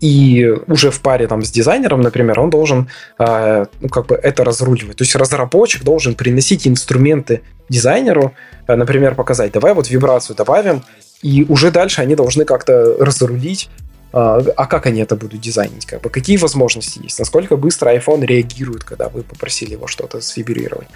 и 0.00 0.48
уже 0.66 0.90
в 0.90 1.00
паре 1.00 1.26
там 1.26 1.42
с 1.44 1.50
дизайнером, 1.50 2.00
например, 2.00 2.40
он 2.40 2.50
должен 2.50 2.88
э, 3.18 3.66
ну, 3.80 3.88
как 3.88 4.06
бы 4.06 4.14
это 4.14 4.44
разруливать. 4.44 4.96
То 4.96 5.02
есть 5.04 5.14
разработчик 5.14 5.84
должен 5.84 6.14
приносить 6.14 6.66
инструменты 6.66 7.42
дизайнеру, 7.68 8.32
э, 8.66 8.74
например, 8.76 9.14
показать, 9.14 9.52
давай 9.52 9.74
вот 9.74 9.90
вибрацию 9.90 10.36
добавим, 10.36 10.82
и 11.22 11.44
уже 11.48 11.70
дальше 11.70 12.00
они 12.00 12.14
должны 12.14 12.46
как-то 12.46 12.96
разрулить, 12.98 13.68
э, 14.12 14.16
а 14.16 14.66
как 14.66 14.86
они 14.86 15.02
это 15.02 15.16
будут 15.16 15.40
дизайнить, 15.40 15.84
как 15.84 16.00
бы 16.00 16.08
какие 16.08 16.38
возможности 16.38 17.00
есть, 17.02 17.18
насколько 17.18 17.56
быстро 17.56 17.94
iPhone 17.94 18.24
реагирует, 18.24 18.84
когда 18.84 19.10
вы 19.10 19.22
попросили 19.22 19.72
его 19.72 19.86
что-то 19.86 20.22
сфибрировать. 20.22 20.88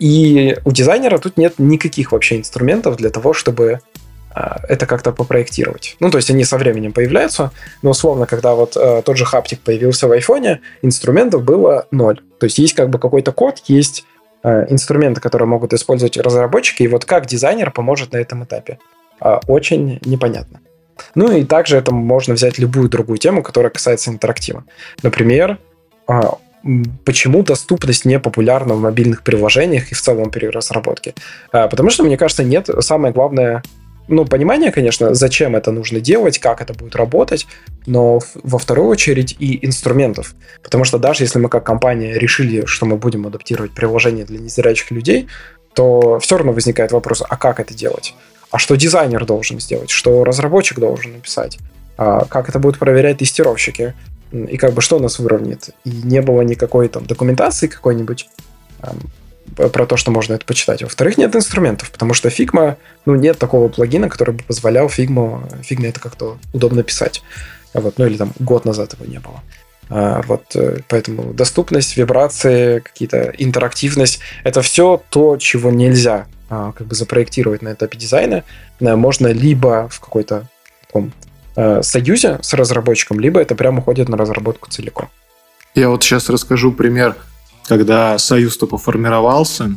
И 0.00 0.58
у 0.64 0.72
дизайнера 0.72 1.18
тут 1.18 1.36
нет 1.36 1.54
никаких 1.58 2.10
вообще 2.10 2.38
инструментов 2.38 2.96
для 2.96 3.10
того, 3.10 3.32
чтобы 3.32 3.74
а, 3.74 3.78
это 4.34 4.86
как-то 4.86 5.12
попроектировать. 5.12 5.96
Ну, 6.00 6.10
то 6.10 6.18
есть 6.18 6.30
они 6.30 6.44
со 6.44 6.56
временем 6.56 6.92
появляются, 6.92 7.50
но 7.82 7.90
условно, 7.90 8.26
когда 8.26 8.54
вот 8.54 8.76
э, 8.76 9.02
тот 9.04 9.16
же 9.16 9.24
хаптик 9.24 9.60
появился 9.60 10.08
в 10.08 10.12
айфоне, 10.12 10.60
инструментов 10.82 11.42
было 11.42 11.86
ноль. 11.90 12.20
То 12.40 12.46
есть 12.46 12.58
есть 12.58 12.74
как 12.74 12.88
бы 12.88 12.98
какой-то 12.98 13.32
код, 13.32 13.62
есть 13.66 14.04
э, 14.42 14.66
инструменты, 14.70 15.20
которые 15.20 15.48
могут 15.48 15.72
использовать 15.72 16.16
разработчики, 16.16 16.82
и 16.82 16.88
вот 16.88 17.04
как 17.04 17.26
дизайнер 17.26 17.70
поможет 17.70 18.12
на 18.12 18.18
этом 18.18 18.44
этапе. 18.44 18.78
Э, 19.20 19.40
очень 19.46 20.00
непонятно. 20.04 20.60
Ну 21.14 21.30
и 21.30 21.44
также 21.44 21.76
это 21.76 21.92
можно 21.92 22.34
взять 22.34 22.58
любую 22.58 22.88
другую 22.88 23.18
тему, 23.18 23.42
которая 23.42 23.70
касается 23.70 24.10
интерактива. 24.10 24.64
Например, 25.02 25.58
э, 26.08 26.20
почему 27.04 27.42
доступность 27.42 28.04
не 28.04 28.18
популярна 28.18 28.74
в 28.74 28.80
мобильных 28.80 29.24
приложениях 29.24 29.92
и 29.92 29.94
в 29.94 30.00
целом 30.00 30.30
при 30.30 30.46
разработке? 30.46 31.14
Потому 31.50 31.90
что, 31.90 32.04
мне 32.04 32.16
кажется, 32.16 32.44
нет, 32.44 32.70
самое 32.80 33.12
главное 33.12 33.62
ну, 34.08 34.24
понимание, 34.24 34.72
конечно, 34.72 35.14
зачем 35.14 35.56
это 35.56 35.70
нужно 35.70 36.00
делать, 36.00 36.38
как 36.38 36.60
это 36.60 36.74
будет 36.74 36.96
работать, 36.96 37.46
но 37.86 38.20
во 38.42 38.58
вторую 38.58 38.88
очередь 38.88 39.36
и 39.38 39.64
инструментов. 39.64 40.34
Потому 40.62 40.84
что 40.84 40.98
даже 40.98 41.24
если 41.24 41.38
мы 41.38 41.48
как 41.48 41.64
компания 41.64 42.18
решили, 42.18 42.64
что 42.66 42.86
мы 42.86 42.96
будем 42.96 43.26
адаптировать 43.26 43.72
приложение 43.72 44.24
для 44.24 44.38
незрячих 44.38 44.90
людей, 44.90 45.28
то 45.74 46.18
все 46.18 46.36
равно 46.36 46.52
возникает 46.52 46.92
вопрос, 46.92 47.22
а 47.26 47.36
как 47.36 47.60
это 47.60 47.74
делать? 47.74 48.14
А 48.50 48.58
что 48.58 48.76
дизайнер 48.76 49.24
должен 49.24 49.60
сделать? 49.60 49.90
Что 49.90 50.24
разработчик 50.24 50.78
должен 50.78 51.12
написать? 51.14 51.58
А 51.96 52.24
как 52.26 52.48
это 52.48 52.58
будут 52.58 52.78
проверять 52.78 53.18
тестировщики? 53.18 53.94
И 54.32 54.56
как 54.56 54.74
бы 54.74 54.82
что 54.82 54.98
нас 54.98 55.18
выровняет? 55.18 55.70
И 55.84 55.90
не 55.90 56.20
было 56.20 56.42
никакой 56.42 56.88
там 56.88 57.06
документации 57.06 57.66
какой-нибудь 57.66 58.28
про 59.54 59.86
то, 59.86 59.96
что 59.96 60.10
можно 60.10 60.34
это 60.34 60.44
почитать. 60.44 60.82
Во-вторых, 60.82 61.18
нет 61.18 61.34
инструментов, 61.34 61.90
потому 61.90 62.14
что 62.14 62.28
Figma, 62.28 62.76
ну, 63.06 63.14
нет 63.14 63.38
такого 63.38 63.68
плагина, 63.68 64.08
который 64.08 64.34
бы 64.34 64.42
позволял 64.44 64.86
Figma, 64.86 65.62
Figma 65.62 65.88
это 65.88 66.00
как-то 66.00 66.38
удобно 66.52 66.82
писать. 66.82 67.22
Вот, 67.74 67.98
ну, 67.98 68.06
или 68.06 68.16
там 68.16 68.32
год 68.38 68.64
назад 68.64 68.94
его 68.94 69.10
не 69.10 69.18
было. 69.18 69.42
А, 69.88 70.22
вот, 70.22 70.54
э, 70.54 70.78
поэтому 70.88 71.34
доступность, 71.34 71.96
вибрации, 71.96 72.80
какие-то 72.80 73.32
интерактивность, 73.36 74.20
это 74.44 74.62
все 74.62 75.02
то, 75.10 75.36
чего 75.36 75.70
нельзя 75.70 76.26
а, 76.48 76.72
как 76.72 76.86
бы 76.86 76.94
запроектировать 76.94 77.62
на 77.62 77.72
этапе 77.72 77.98
дизайна. 77.98 78.44
Э, 78.80 78.96
можно 78.96 79.28
либо 79.28 79.88
в 79.90 80.00
какой-то 80.00 80.48
таком 80.86 81.12
э, 81.56 81.82
союзе 81.82 82.38
с 82.42 82.54
разработчиком, 82.54 83.20
либо 83.20 83.40
это 83.40 83.54
прямо 83.54 83.78
уходит 83.78 84.08
на 84.08 84.16
разработку 84.16 84.70
целиком. 84.70 85.08
Я 85.74 85.88
вот 85.88 86.02
сейчас 86.04 86.28
расскажу 86.28 86.72
пример 86.72 87.16
когда 87.66 88.18
союз 88.18 88.56
только 88.56 88.76
формировался, 88.78 89.76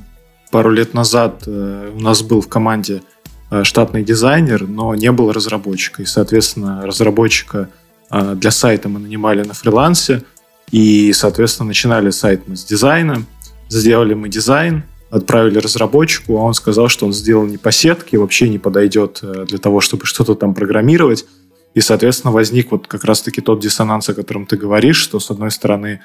пару 0.52 0.72
лет 0.72 0.94
назад 0.94 1.44
э, 1.48 1.92
у 1.94 2.00
нас 2.00 2.22
был 2.22 2.42
в 2.42 2.48
команде 2.48 3.04
э, 3.52 3.64
штатный 3.64 4.04
дизайнер, 4.04 4.68
но 4.68 4.96
не 4.96 5.12
было 5.12 5.34
разработчика. 5.34 6.02
И, 6.02 6.06
соответственно, 6.06 6.86
разработчика 6.86 7.70
э, 8.10 8.36
для 8.36 8.52
сайта 8.52 8.90
мы 8.90 9.00
нанимали 9.00 9.44
на 9.44 9.54
фрилансе. 9.54 10.24
И, 10.72 11.14
соответственно, 11.14 11.68
начинали 11.68 12.10
сайт 12.10 12.44
мы 12.48 12.56
с 12.56 12.64
дизайна. 12.64 13.24
Сделали 13.68 14.14
мы 14.14 14.30
дизайн, 14.30 14.84
отправили 15.10 15.60
разработчику, 15.60 16.38
а 16.38 16.42
он 16.42 16.54
сказал, 16.54 16.88
что 16.88 17.06
он 17.06 17.14
сделал 17.14 17.46
не 17.46 17.58
по 17.58 17.72
сетке, 17.72 18.18
вообще 18.18 18.48
не 18.48 18.60
подойдет 18.60 19.22
для 19.22 19.58
того, 19.58 19.82
чтобы 19.82 20.06
что-то 20.06 20.36
там 20.36 20.54
программировать. 20.54 21.26
И, 21.74 21.82
соответственно, 21.82 22.32
возник 22.32 22.72
вот 22.72 22.88
как 22.88 23.04
раз-таки 23.04 23.42
тот 23.42 23.60
диссонанс, 23.60 24.08
о 24.08 24.14
котором 24.14 24.46
ты 24.46 24.56
говоришь, 24.56 24.98
что, 24.98 25.20
с 25.20 25.30
одной 25.32 25.52
стороны, 25.52 26.02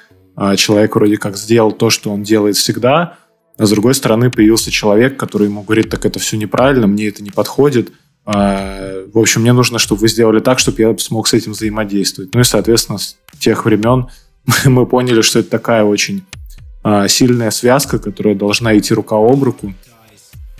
человек 0.55 0.95
вроде 0.95 1.17
как 1.17 1.37
сделал 1.37 1.71
то, 1.71 1.89
что 1.89 2.11
он 2.11 2.23
делает 2.23 2.55
всегда, 2.55 3.17
а 3.57 3.65
с 3.65 3.69
другой 3.69 3.93
стороны 3.93 4.31
появился 4.31 4.71
человек, 4.71 5.17
который 5.17 5.47
ему 5.47 5.61
говорит, 5.61 5.89
так 5.89 6.05
это 6.05 6.19
все 6.19 6.37
неправильно, 6.37 6.87
мне 6.87 7.07
это 7.07 7.21
не 7.21 7.31
подходит. 7.31 7.91
А, 8.25 9.05
в 9.13 9.17
общем, 9.17 9.41
мне 9.41 9.53
нужно, 9.53 9.77
чтобы 9.77 10.01
вы 10.01 10.07
сделали 10.07 10.39
так, 10.39 10.59
чтобы 10.59 10.81
я 10.81 10.97
смог 10.97 11.27
с 11.27 11.33
этим 11.33 11.51
взаимодействовать. 11.51 12.33
Ну 12.33 12.41
и, 12.41 12.43
соответственно, 12.43 12.97
с 12.97 13.17
тех 13.39 13.65
времен 13.65 14.07
мы 14.65 14.85
поняли, 14.85 15.21
что 15.21 15.39
это 15.39 15.49
такая 15.49 15.83
очень 15.83 16.23
а, 16.83 17.07
сильная 17.07 17.51
связка, 17.51 17.99
которая 17.99 18.35
должна 18.35 18.77
идти 18.77 18.93
рука 18.93 19.15
об 19.15 19.43
руку. 19.43 19.73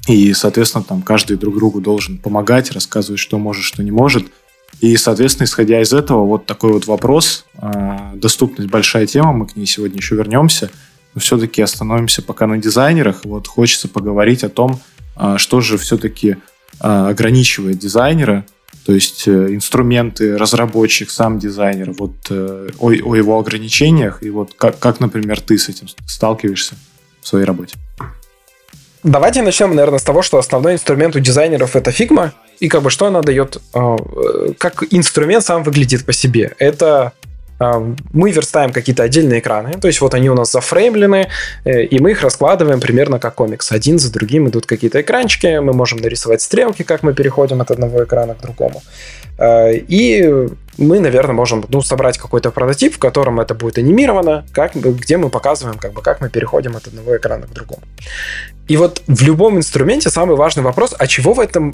И, 0.08 0.34
соответственно, 0.34 0.84
там 0.84 1.02
каждый 1.02 1.38
друг 1.38 1.56
другу 1.56 1.80
должен 1.80 2.18
помогать, 2.18 2.72
рассказывать, 2.72 3.20
что 3.20 3.38
может, 3.38 3.64
что 3.64 3.84
не 3.84 3.92
может– 3.92 4.26
и, 4.82 4.98
соответственно, 4.98 5.46
исходя 5.46 5.80
из 5.80 5.94
этого, 5.94 6.26
вот 6.26 6.48
такой 6.48 6.74
вот 6.74 6.88
вопрос. 6.88 7.46
А, 7.56 8.14
доступность 8.16 8.70
большая 8.70 9.06
тема, 9.06 9.32
мы 9.32 9.46
к 9.46 9.56
ней 9.56 9.68
сегодня 9.68 9.98
еще 9.98 10.16
вернемся. 10.16 10.72
Но 11.14 11.22
все-таки 11.22 11.62
остановимся 11.62 12.24
пока 12.24 12.48
на 12.48 12.58
дизайнерах. 12.58 13.24
Вот 13.24 13.48
хочется 13.48 13.88
поговорить 13.88 14.44
о 14.44 14.50
том, 14.50 14.80
а, 15.16 15.38
что 15.38 15.62
же 15.62 15.78
все-таки 15.78 16.38
а, 16.80 17.10
ограничивает 17.10 17.78
дизайнера, 17.78 18.44
то 18.84 18.94
есть 18.94 19.28
э, 19.28 19.54
инструменты, 19.54 20.38
разработчик, 20.38 21.12
сам 21.12 21.38
дизайнер, 21.38 21.92
вот 21.92 22.16
э, 22.32 22.70
о, 22.80 22.90
о 22.90 23.16
его 23.16 23.38
ограничениях, 23.38 24.24
и 24.24 24.32
вот 24.32 24.56
как, 24.56 24.80
как, 24.80 25.00
например, 25.00 25.40
ты 25.40 25.60
с 25.60 25.70
этим 25.70 25.88
сталкиваешься 26.08 26.74
в 27.22 27.28
своей 27.28 27.46
работе. 27.46 27.76
Давайте 29.04 29.42
начнем, 29.42 29.76
наверное, 29.76 30.00
с 30.00 30.04
того, 30.04 30.22
что 30.22 30.38
основной 30.38 30.74
инструмент 30.74 31.16
у 31.16 31.20
дизайнеров 31.20 31.76
это 31.76 31.90
Figma, 31.92 32.32
и 32.60 32.68
как 32.68 32.84
бы 32.84 32.92
что 32.92 33.08
она 33.08 33.22
дает, 33.22 33.60
а, 33.74 33.98
как 34.58 34.84
инструмент 34.92 35.44
сам 35.44 35.64
выглядит 35.64 36.06
по 36.06 36.14
себе. 36.14 36.54
Это 36.60 37.14
а, 37.62 37.80
мы 38.14 38.32
верстаем 38.32 38.72
какие-то 38.72 39.04
отдельные 39.04 39.40
экраны, 39.40 39.74
то 39.80 39.88
есть 39.88 40.02
вот 40.02 40.16
они 40.16 40.30
у 40.30 40.36
нас 40.36 40.52
зафреймлены, 40.52 41.30
э, 41.64 41.84
и 41.84 42.00
мы 42.00 42.12
их 42.12 42.24
раскладываем 42.24 42.80
примерно 42.80 43.20
как 43.20 43.36
комикс. 43.36 43.72
Один 43.72 44.00
за 44.00 44.12
другим 44.12 44.50
идут 44.50 44.66
какие-то 44.66 45.00
экранчики, 45.00 45.60
мы 45.60 45.74
можем 45.74 46.00
нарисовать 46.00 46.42
стрелки, 46.42 46.82
как 46.82 47.04
мы 47.04 47.14
переходим 47.14 47.62
от 47.62 47.70
одного 47.70 48.04
экрана 48.04 48.34
к 48.34 48.42
другому. 48.42 48.82
А, 49.42 49.72
и 49.72 50.48
мы, 50.78 51.00
наверное, 51.00 51.34
можем 51.34 51.66
ну, 51.68 51.82
собрать 51.82 52.18
какой-то 52.18 52.52
прототип, 52.52 52.96
в 52.96 53.00
котором 53.00 53.40
это 53.40 53.56
будет 53.56 53.80
анимировано, 53.80 54.46
как, 54.54 54.76
где 54.76 55.18
мы 55.18 55.30
показываем, 55.30 55.80
как, 55.80 55.94
бы, 55.94 56.02
как 56.02 56.22
мы 56.22 56.30
переходим 56.30 56.76
от 56.76 56.88
одного 56.88 57.18
экрана 57.18 57.48
к 57.48 57.54
другому. 57.54 57.82
И 58.68 58.78
вот 58.78 59.02
в 59.08 59.24
любом 59.24 59.58
инструменте 59.58 60.10
самый 60.10 60.36
важный 60.36 60.64
вопрос, 60.64 60.94
а 60.98 61.08
чего 61.08 61.34
в 61.34 61.40
этом, 61.40 61.74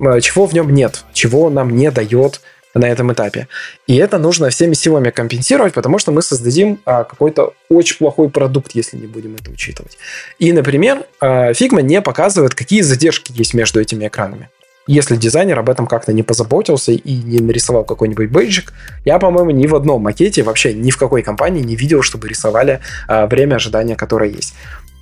а, 0.00 0.20
чего 0.20 0.46
в 0.46 0.52
нем 0.52 0.74
нет, 0.74 1.04
чего 1.12 1.48
нам 1.48 1.76
не 1.76 1.90
дает 1.92 2.40
на 2.74 2.86
этом 2.86 3.12
этапе. 3.12 3.46
И 3.86 3.96
это 3.96 4.18
нужно 4.18 4.50
всеми 4.50 4.74
силами 4.74 5.10
компенсировать, 5.10 5.72
потому 5.72 5.98
что 5.98 6.10
мы 6.10 6.22
создадим 6.22 6.80
а, 6.84 7.04
какой-то 7.04 7.54
очень 7.68 7.96
плохой 7.98 8.28
продукт, 8.30 8.72
если 8.74 8.96
не 8.96 9.06
будем 9.06 9.36
это 9.36 9.50
учитывать. 9.50 9.96
И, 10.40 10.52
например, 10.52 11.04
а, 11.20 11.52
Figma 11.52 11.82
не 11.82 12.02
показывает, 12.02 12.54
какие 12.54 12.82
задержки 12.82 13.32
есть 13.32 13.54
между 13.54 13.80
этими 13.80 14.08
экранами 14.08 14.50
если 14.86 15.16
дизайнер 15.16 15.58
об 15.58 15.68
этом 15.68 15.86
как-то 15.86 16.12
не 16.12 16.22
позаботился 16.22 16.92
и 16.92 17.12
не 17.12 17.40
нарисовал 17.40 17.84
какой-нибудь 17.84 18.30
бейджик. 18.30 18.72
Я, 19.04 19.18
по-моему, 19.18 19.50
ни 19.50 19.66
в 19.66 19.74
одном 19.74 20.02
макете, 20.02 20.42
вообще 20.42 20.74
ни 20.74 20.90
в 20.90 20.96
какой 20.96 21.22
компании 21.22 21.62
не 21.62 21.76
видел, 21.76 22.02
чтобы 22.02 22.28
рисовали 22.28 22.80
а, 23.08 23.26
время 23.26 23.56
ожидания, 23.56 23.96
которое 23.96 24.30
есть. 24.30 24.54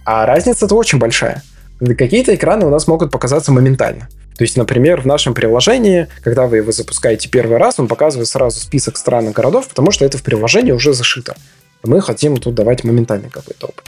А 0.04 0.26
разница-то 0.26 0.74
очень 0.74 0.98
большая. 0.98 1.42
Какие-то 1.80 2.34
экраны 2.34 2.66
у 2.66 2.70
нас 2.70 2.86
могут 2.86 3.10
показаться 3.10 3.52
моментально. 3.52 4.08
То 4.36 4.42
есть, 4.42 4.56
например, 4.56 5.02
в 5.02 5.06
нашем 5.06 5.32
приложении, 5.34 6.08
когда 6.22 6.46
вы 6.46 6.56
его 6.58 6.72
запускаете 6.72 7.28
первый 7.28 7.58
раз, 7.58 7.78
он 7.78 7.86
показывает 7.86 8.28
сразу 8.28 8.60
список 8.60 8.96
стран 8.96 9.28
и 9.28 9.32
городов, 9.32 9.68
потому 9.68 9.90
что 9.90 10.04
это 10.04 10.18
в 10.18 10.22
приложении 10.22 10.72
уже 10.72 10.92
зашито. 10.92 11.36
Мы 11.84 12.00
хотим 12.00 12.36
тут 12.38 12.54
давать 12.54 12.82
моментальный 12.82 13.30
какой-то 13.30 13.66
опыт. 13.66 13.84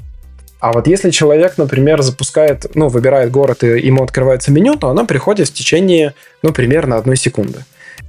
А 0.58 0.72
вот 0.72 0.86
если 0.86 1.10
человек, 1.10 1.58
например, 1.58 2.02
запускает, 2.02 2.66
ну, 2.74 2.88
выбирает 2.88 3.30
город 3.30 3.62
и 3.62 3.66
ему 3.80 4.02
открывается 4.02 4.50
меню, 4.50 4.76
то 4.76 4.88
оно 4.88 5.06
приходит 5.06 5.48
в 5.48 5.52
течение, 5.52 6.14
ну, 6.42 6.52
примерно 6.52 6.96
одной 6.96 7.16
секунды. 7.16 7.64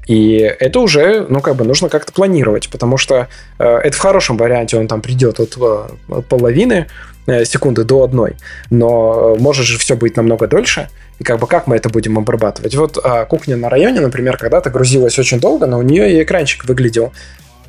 И 0.07 0.37
это 0.37 0.79
уже, 0.79 1.25
ну, 1.27 1.41
как 1.41 1.57
бы 1.57 1.65
нужно 1.65 1.89
как-то 1.89 2.13
планировать, 2.13 2.69
потому 2.69 2.97
что 2.97 3.27
э, 3.59 3.65
это 3.65 3.95
в 3.95 3.99
хорошем 3.99 4.37
варианте 4.37 4.77
он 4.77 4.87
там 4.87 5.01
придет 5.01 5.39
от 5.41 5.57
э, 5.59 6.21
половины 6.29 6.87
э, 7.25 7.43
секунды 7.43 7.83
до 7.83 8.03
одной, 8.03 8.35
но 8.69 9.35
может 9.35 9.65
же 9.65 9.77
все 9.77 9.97
быть 9.97 10.15
намного 10.15 10.47
дольше, 10.47 10.87
и 11.19 11.23
как 11.25 11.39
бы 11.39 11.47
как 11.47 11.67
мы 11.67 11.75
это 11.75 11.89
будем 11.89 12.17
обрабатывать? 12.17 12.75
Вот 12.75 12.97
э, 13.03 13.25
кухня 13.25 13.57
на 13.57 13.69
районе, 13.69 13.99
например, 13.99 14.37
когда-то 14.37 14.69
грузилась 14.69 15.19
очень 15.19 15.41
долго, 15.41 15.65
но 15.65 15.77
у 15.77 15.81
нее 15.81 16.13
и 16.13 16.23
экранчик 16.23 16.63
выглядел 16.65 17.11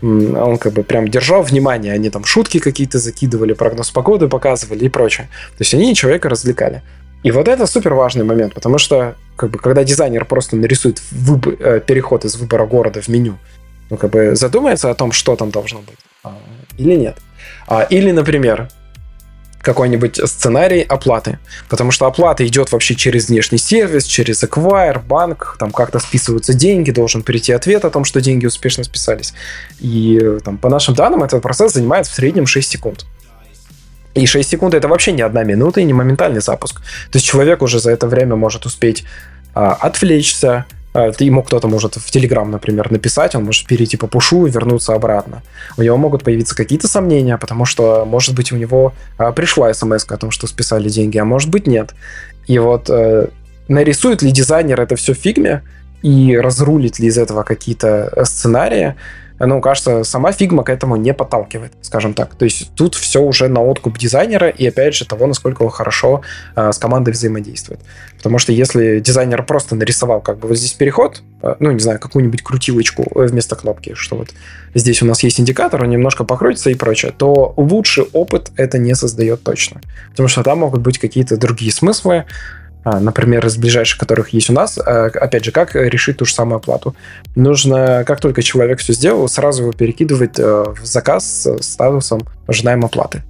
он 0.02 0.58
как 0.58 0.72
бы 0.72 0.82
прям 0.82 1.08
держал 1.08 1.42
внимание, 1.42 1.92
они 1.92 2.10
там 2.10 2.24
шутки 2.24 2.58
какие-то 2.58 2.98
закидывали, 2.98 3.52
прогноз 3.52 3.90
погоды 3.90 4.28
показывали 4.28 4.84
и 4.84 4.88
прочее. 4.88 5.28
То 5.56 5.62
есть 5.62 5.74
они 5.74 5.94
человека 5.94 6.28
развлекали. 6.28 6.82
И 7.24 7.30
вот 7.30 7.48
это 7.48 7.66
супер 7.66 7.94
важный 7.94 8.24
момент, 8.24 8.54
потому 8.54 8.78
что 8.78 9.16
как 9.36 9.50
бы, 9.50 9.58
когда 9.58 9.84
дизайнер 9.84 10.24
просто 10.24 10.56
нарисует 10.56 11.02
выбор, 11.10 11.56
э, 11.58 11.80
переход 11.80 12.24
из 12.24 12.36
выбора 12.36 12.66
города 12.66 13.00
в 13.00 13.08
меню, 13.08 13.38
ну, 13.90 13.96
как 13.96 14.10
бы 14.10 14.36
задумается 14.36 14.90
о 14.90 14.94
том, 14.94 15.12
что 15.12 15.34
там 15.34 15.50
должно 15.50 15.80
быть, 15.80 15.98
а, 16.22 16.36
или 16.76 16.94
нет. 16.94 17.16
А, 17.66 17.82
или, 17.82 18.10
например, 18.12 18.68
какой-нибудь 19.60 20.20
сценарий 20.28 20.82
оплаты. 20.82 21.38
Потому 21.68 21.90
что 21.90 22.06
оплата 22.06 22.46
идет 22.46 22.72
вообще 22.72 22.94
через 22.94 23.28
внешний 23.28 23.58
сервис, 23.58 24.04
через 24.04 24.42
Acquire, 24.42 25.00
банк, 25.04 25.56
там 25.58 25.70
как-то 25.70 25.98
списываются 25.98 26.54
деньги, 26.54 26.90
должен 26.90 27.22
прийти 27.22 27.52
ответ 27.52 27.84
о 27.84 27.90
том, 27.90 28.04
что 28.04 28.20
деньги 28.20 28.46
успешно 28.46 28.84
списались. 28.84 29.34
И 29.80 30.38
там, 30.44 30.58
по 30.58 30.68
нашим 30.68 30.94
данным 30.94 31.22
этот 31.22 31.42
процесс 31.42 31.72
занимает 31.72 32.06
в 32.06 32.14
среднем 32.14 32.46
6 32.46 32.68
секунд. 32.68 33.06
И 34.14 34.26
6 34.26 34.48
секунд 34.48 34.74
это 34.74 34.88
вообще 34.88 35.12
не 35.12 35.22
одна 35.22 35.44
минута 35.44 35.80
и 35.80 35.84
не 35.84 35.92
моментальный 35.92 36.40
запуск. 36.40 36.80
То 37.10 37.16
есть 37.16 37.26
человек 37.26 37.62
уже 37.62 37.78
за 37.78 37.90
это 37.90 38.06
время 38.06 38.36
может 38.36 38.66
успеть 38.66 39.04
а, 39.54 39.74
отвлечься, 39.74 40.66
а, 40.94 41.12
ему 41.18 41.42
кто-то 41.42 41.68
может 41.68 41.96
в 41.96 42.10
Телеграм, 42.10 42.50
например, 42.50 42.90
написать, 42.90 43.34
он 43.34 43.44
может 43.44 43.66
перейти 43.66 43.96
по 43.96 44.06
пушу 44.06 44.46
и 44.46 44.50
вернуться 44.50 44.94
обратно. 44.94 45.42
У 45.76 45.82
него 45.82 45.96
могут 45.96 46.24
появиться 46.24 46.56
какие-то 46.56 46.88
сомнения, 46.88 47.36
потому 47.36 47.64
что, 47.64 48.04
может 48.04 48.34
быть, 48.34 48.52
у 48.52 48.56
него 48.56 48.94
а, 49.16 49.32
пришла 49.32 49.72
смс 49.72 50.04
о 50.08 50.16
том, 50.16 50.30
что 50.30 50.46
списали 50.46 50.88
деньги, 50.88 51.18
а 51.18 51.24
может 51.24 51.50
быть, 51.50 51.66
нет. 51.66 51.94
И 52.46 52.58
вот 52.58 52.88
э, 52.88 53.28
нарисует 53.68 54.22
ли 54.22 54.32
дизайнер 54.32 54.80
это 54.80 54.96
все 54.96 55.12
в 55.12 55.18
фигме 55.18 55.62
и 56.02 56.36
разрулит 56.36 56.98
ли 56.98 57.08
из 57.08 57.18
этого 57.18 57.42
какие-то 57.42 58.10
э, 58.14 58.24
сценарии, 58.24 58.96
ну, 59.46 59.60
кажется, 59.60 60.04
сама 60.04 60.32
Figma 60.32 60.64
к 60.64 60.70
этому 60.70 60.96
не 60.96 61.14
подталкивает, 61.14 61.72
скажем 61.82 62.14
так. 62.14 62.34
То 62.34 62.44
есть 62.44 62.70
тут 62.74 62.94
все 62.94 63.20
уже 63.20 63.48
на 63.48 63.62
откуп 63.62 63.98
дизайнера 63.98 64.48
и, 64.48 64.66
опять 64.66 64.94
же, 64.94 65.04
того, 65.06 65.26
насколько 65.26 65.62
он 65.62 65.70
хорошо 65.70 66.22
э, 66.56 66.72
с 66.72 66.78
командой 66.78 67.10
взаимодействует. 67.10 67.80
Потому 68.16 68.38
что 68.38 68.52
если 68.52 68.98
дизайнер 68.98 69.44
просто 69.44 69.76
нарисовал 69.76 70.20
как 70.20 70.38
бы 70.38 70.48
вот 70.48 70.58
здесь 70.58 70.72
переход, 70.72 71.22
э, 71.42 71.54
ну, 71.60 71.70
не 71.70 71.78
знаю, 71.80 72.00
какую-нибудь 72.00 72.42
крутилочку 72.42 73.06
э, 73.14 73.26
вместо 73.26 73.54
кнопки, 73.54 73.94
что 73.94 74.16
вот 74.16 74.30
здесь 74.74 75.02
у 75.02 75.06
нас 75.06 75.22
есть 75.22 75.40
индикатор, 75.40 75.82
он 75.82 75.90
немножко 75.90 76.24
покрутится 76.24 76.70
и 76.70 76.74
прочее, 76.74 77.12
то 77.16 77.54
лучший 77.56 78.04
опыт 78.12 78.50
это 78.56 78.78
не 78.78 78.94
создает 78.94 79.42
точно. 79.44 79.80
Потому 80.10 80.28
что 80.28 80.42
там 80.42 80.58
могут 80.58 80.80
быть 80.80 80.98
какие-то 80.98 81.36
другие 81.36 81.72
смыслы, 81.72 82.24
например, 83.00 83.46
из 83.46 83.56
ближайших, 83.56 83.98
которых 83.98 84.30
есть 84.30 84.50
у 84.50 84.52
нас, 84.52 84.78
а, 84.78 85.06
опять 85.06 85.44
же, 85.44 85.52
как 85.52 85.74
решить 85.74 86.18
ту 86.18 86.24
же 86.24 86.34
самую 86.34 86.56
оплату? 86.56 86.94
Нужно, 87.36 88.04
как 88.06 88.20
только 88.20 88.42
человек 88.42 88.80
все 88.80 88.92
сделал, 88.92 89.28
сразу 89.28 89.62
его 89.62 89.72
перекидывать 89.72 90.38
э, 90.38 90.42
в 90.42 90.84
заказ 90.84 91.46
с 91.46 91.62
статусом 91.62 92.22
«ожидаем 92.46 92.84
оплаты». 92.84 93.22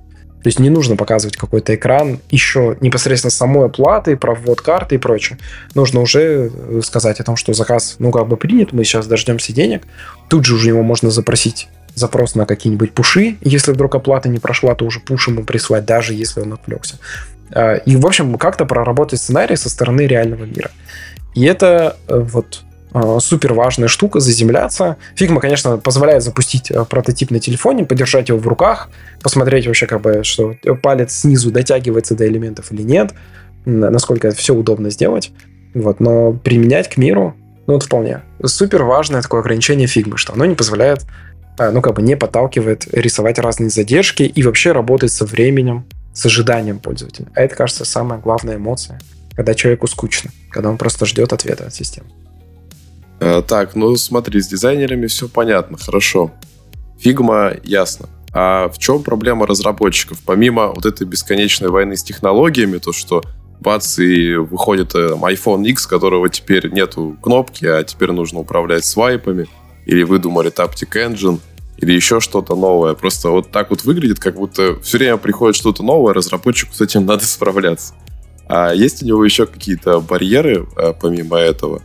То 0.43 0.49
есть 0.49 0.61
не 0.61 0.71
нужно 0.71 0.97
показывать 0.97 1.37
какой-то 1.37 1.75
экран 1.75 2.21
еще 2.31 2.77
непосредственно 2.81 3.31
самой 3.31 3.67
оплаты, 3.67 4.17
про 4.17 4.35
ввод 4.35 4.61
карты 4.61 4.95
и 4.95 4.99
прочее. 4.99 5.39
Нужно 5.75 6.01
уже 6.01 6.51
э, 6.53 6.81
сказать 6.85 7.21
о 7.21 7.25
том, 7.25 7.37
что 7.37 7.53
заказ, 7.55 7.97
ну, 7.99 8.13
как 8.13 8.29
бы 8.29 8.37
принят, 8.37 8.73
мы 8.73 8.85
сейчас 8.85 9.07
дождемся 9.07 9.53
денег. 9.53 9.83
Тут 10.29 10.45
же 10.45 10.55
уже 10.55 10.69
его 10.69 10.83
можно 10.83 11.11
запросить 11.11 11.69
запрос 11.95 12.35
на 12.35 12.47
какие-нибудь 12.47 12.93
пуши. 12.93 13.37
Если 13.41 13.73
вдруг 13.73 13.95
оплата 13.95 14.29
не 14.29 14.39
прошла, 14.39 14.75
то 14.75 14.85
уже 14.85 15.01
пуш 15.01 15.29
ему 15.29 15.45
прислать, 15.45 15.85
даже 15.85 16.15
если 16.15 16.41
он 16.41 16.53
отвлекся. 16.53 16.99
А, 17.53 17.75
и, 17.77 17.97
в 17.97 18.07
общем, 18.07 18.37
как-то 18.37 18.65
проработать 18.65 19.21
сценарий 19.21 19.57
со 19.57 19.69
стороны 19.69 20.03
реального 20.03 20.45
мира. 20.45 20.71
И 21.35 21.45
это 21.45 21.97
э, 22.09 22.19
вот 22.19 22.63
а, 22.93 23.21
супер 23.21 23.53
важная 23.55 23.89
штука, 23.89 24.21
заземляться. 24.21 24.97
Фигма, 25.15 25.41
конечно, 25.41 25.77
позволяет 25.79 26.23
запустить 26.23 26.71
э, 26.71 26.85
прототип 26.85 27.31
на 27.31 27.39
телефоне, 27.39 27.85
подержать 27.85 28.29
его 28.29 28.39
в 28.39 28.47
руках, 28.47 28.89
посмотреть 29.23 29.67
вообще, 29.67 29.87
как 29.87 30.01
бы, 30.01 30.25
что 30.25 30.55
палец 30.83 31.13
снизу 31.13 31.51
дотягивается 31.51 32.15
до 32.15 32.27
элементов 32.27 32.73
или 32.73 32.83
нет, 32.83 33.13
насколько 33.65 34.29
это 34.29 34.37
все 34.37 34.55
удобно 34.55 34.91
сделать. 34.91 35.33
Вот, 35.75 36.01
но 36.01 36.33
применять 36.33 36.89
к 36.89 36.97
миру, 36.97 37.35
ну, 37.67 37.75
вот 37.75 37.83
вполне. 37.83 38.23
Супер 38.43 38.85
важное 38.85 39.21
такое 39.21 39.41
ограничение 39.41 39.87
фигмы, 39.87 40.17
что 40.17 40.33
оно 40.33 40.47
не 40.47 40.55
позволяет, 40.55 41.05
а, 41.59 41.71
ну, 41.71 41.83
как 41.83 41.95
бы 41.95 42.03
не 42.03 42.17
подталкивает 42.17 42.87
рисовать 42.93 43.39
разные 43.39 43.69
задержки 43.69 44.23
и 44.23 44.43
вообще 44.43 44.73
работать 44.73 45.13
со 45.13 45.27
временем, 45.27 45.85
с 46.19 46.27
ожиданием 46.27 46.81
пользователя. 46.81 47.29
А 47.37 47.43
это, 47.43 47.55
кажется, 47.55 47.85
самая 47.85 48.19
главная 48.19 48.57
эмоция, 48.57 48.99
когда 49.37 49.55
человеку 49.55 49.87
скучно, 49.87 50.33
когда 50.51 50.69
он 50.69 50.77
просто 50.77 51.07
ждет 51.07 51.33
ответа 51.33 51.67
от 51.67 51.75
системы. 51.75 52.09
А, 53.21 53.41
так, 53.43 53.77
ну 53.77 53.95
смотри, 53.97 54.41
с 54.41 54.49
дизайнерами 54.49 55.07
все 55.07 55.29
понятно, 55.29 55.79
хорошо. 55.79 56.33
Фигма 56.99 57.53
ясно. 57.63 58.09
А 58.33 58.69
в 58.69 58.79
чем 58.79 59.05
проблема 59.05 59.47
разработчиков? 59.47 60.19
Помимо 60.27 60.73
вот 60.73 60.87
этой 60.87 61.07
бесконечной 61.07 61.69
войны 61.69 61.97
с 61.97 62.03
технологиями, 62.03 62.79
то, 62.79 62.93
что 62.93 63.23
бац, 63.61 64.01
и 64.01 64.35
выходит 64.35 64.97
э, 64.97 65.13
iPhone 65.13 65.65
X, 65.67 65.87
которого 65.87 66.29
теперь 66.29 66.69
нету 66.73 67.17
кнопки, 67.23 67.65
а 67.65 67.85
теперь 67.85 68.11
нужно 68.11 68.41
управлять 68.41 68.85
свайпами, 68.85 69.47
или 69.87 70.03
выдумали 70.03 70.51
Taptic 70.51 70.91
Engine, 70.95 71.39
или 71.79 71.93
еще 71.93 72.21
что-то 72.21 72.57
новое. 72.57 72.95
Просто 72.95 73.31
вот 73.31 73.51
так 73.51 73.71
вот 73.71 73.85
выглядит, 73.85 74.19
как 74.19 74.35
будто 74.35 74.79
все 74.81 74.99
время 74.99 75.17
приходит 75.17 75.57
что-то 75.57 75.83
новое, 75.83 76.13
разработчику 76.13 76.75
с 76.75 76.81
этим 76.81 77.07
надо 77.07 77.25
справляться. 77.25 77.95
А 78.49 78.73
есть 78.73 79.03
у 79.03 79.07
него 79.07 79.25
еще 79.25 79.47
какие-то 79.47 80.01
барьеры 80.01 80.67
а, 80.77 80.93
помимо 80.93 81.37
этого? 81.39 81.83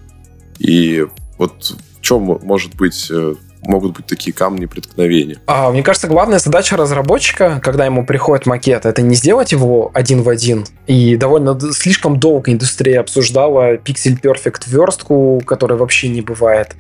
И 0.60 1.06
вот 1.38 1.76
в 1.98 2.02
чем 2.02 2.40
может 2.42 2.76
быть 2.76 3.08
э, 3.12 3.36
могут 3.64 3.94
быть 3.94 4.06
такие 4.06 4.34
камни 4.34 4.66
преткновения? 4.66 5.38
А, 5.46 5.72
мне 5.72 5.84
кажется, 5.84 6.08
главная 6.08 6.40
задача 6.40 6.78
разработчика, 6.78 7.60
когда 7.62 7.86
ему 7.86 8.06
приходит 8.06 8.46
макет, 8.46 8.86
это 8.86 9.02
не 9.02 9.16
сделать 9.16 9.52
его 9.52 9.92
один 9.94 10.22
в 10.22 10.30
один. 10.30 10.66
И 10.88 11.16
довольно 11.18 11.60
слишком 11.74 12.20
долго 12.20 12.52
индустрия 12.52 13.00
обсуждала 13.02 13.76
Perfect 13.76 14.64
верстку, 14.68 15.42
которой 15.46 15.78
вообще 15.78 16.10
не 16.10 16.22
бывает. 16.22 16.76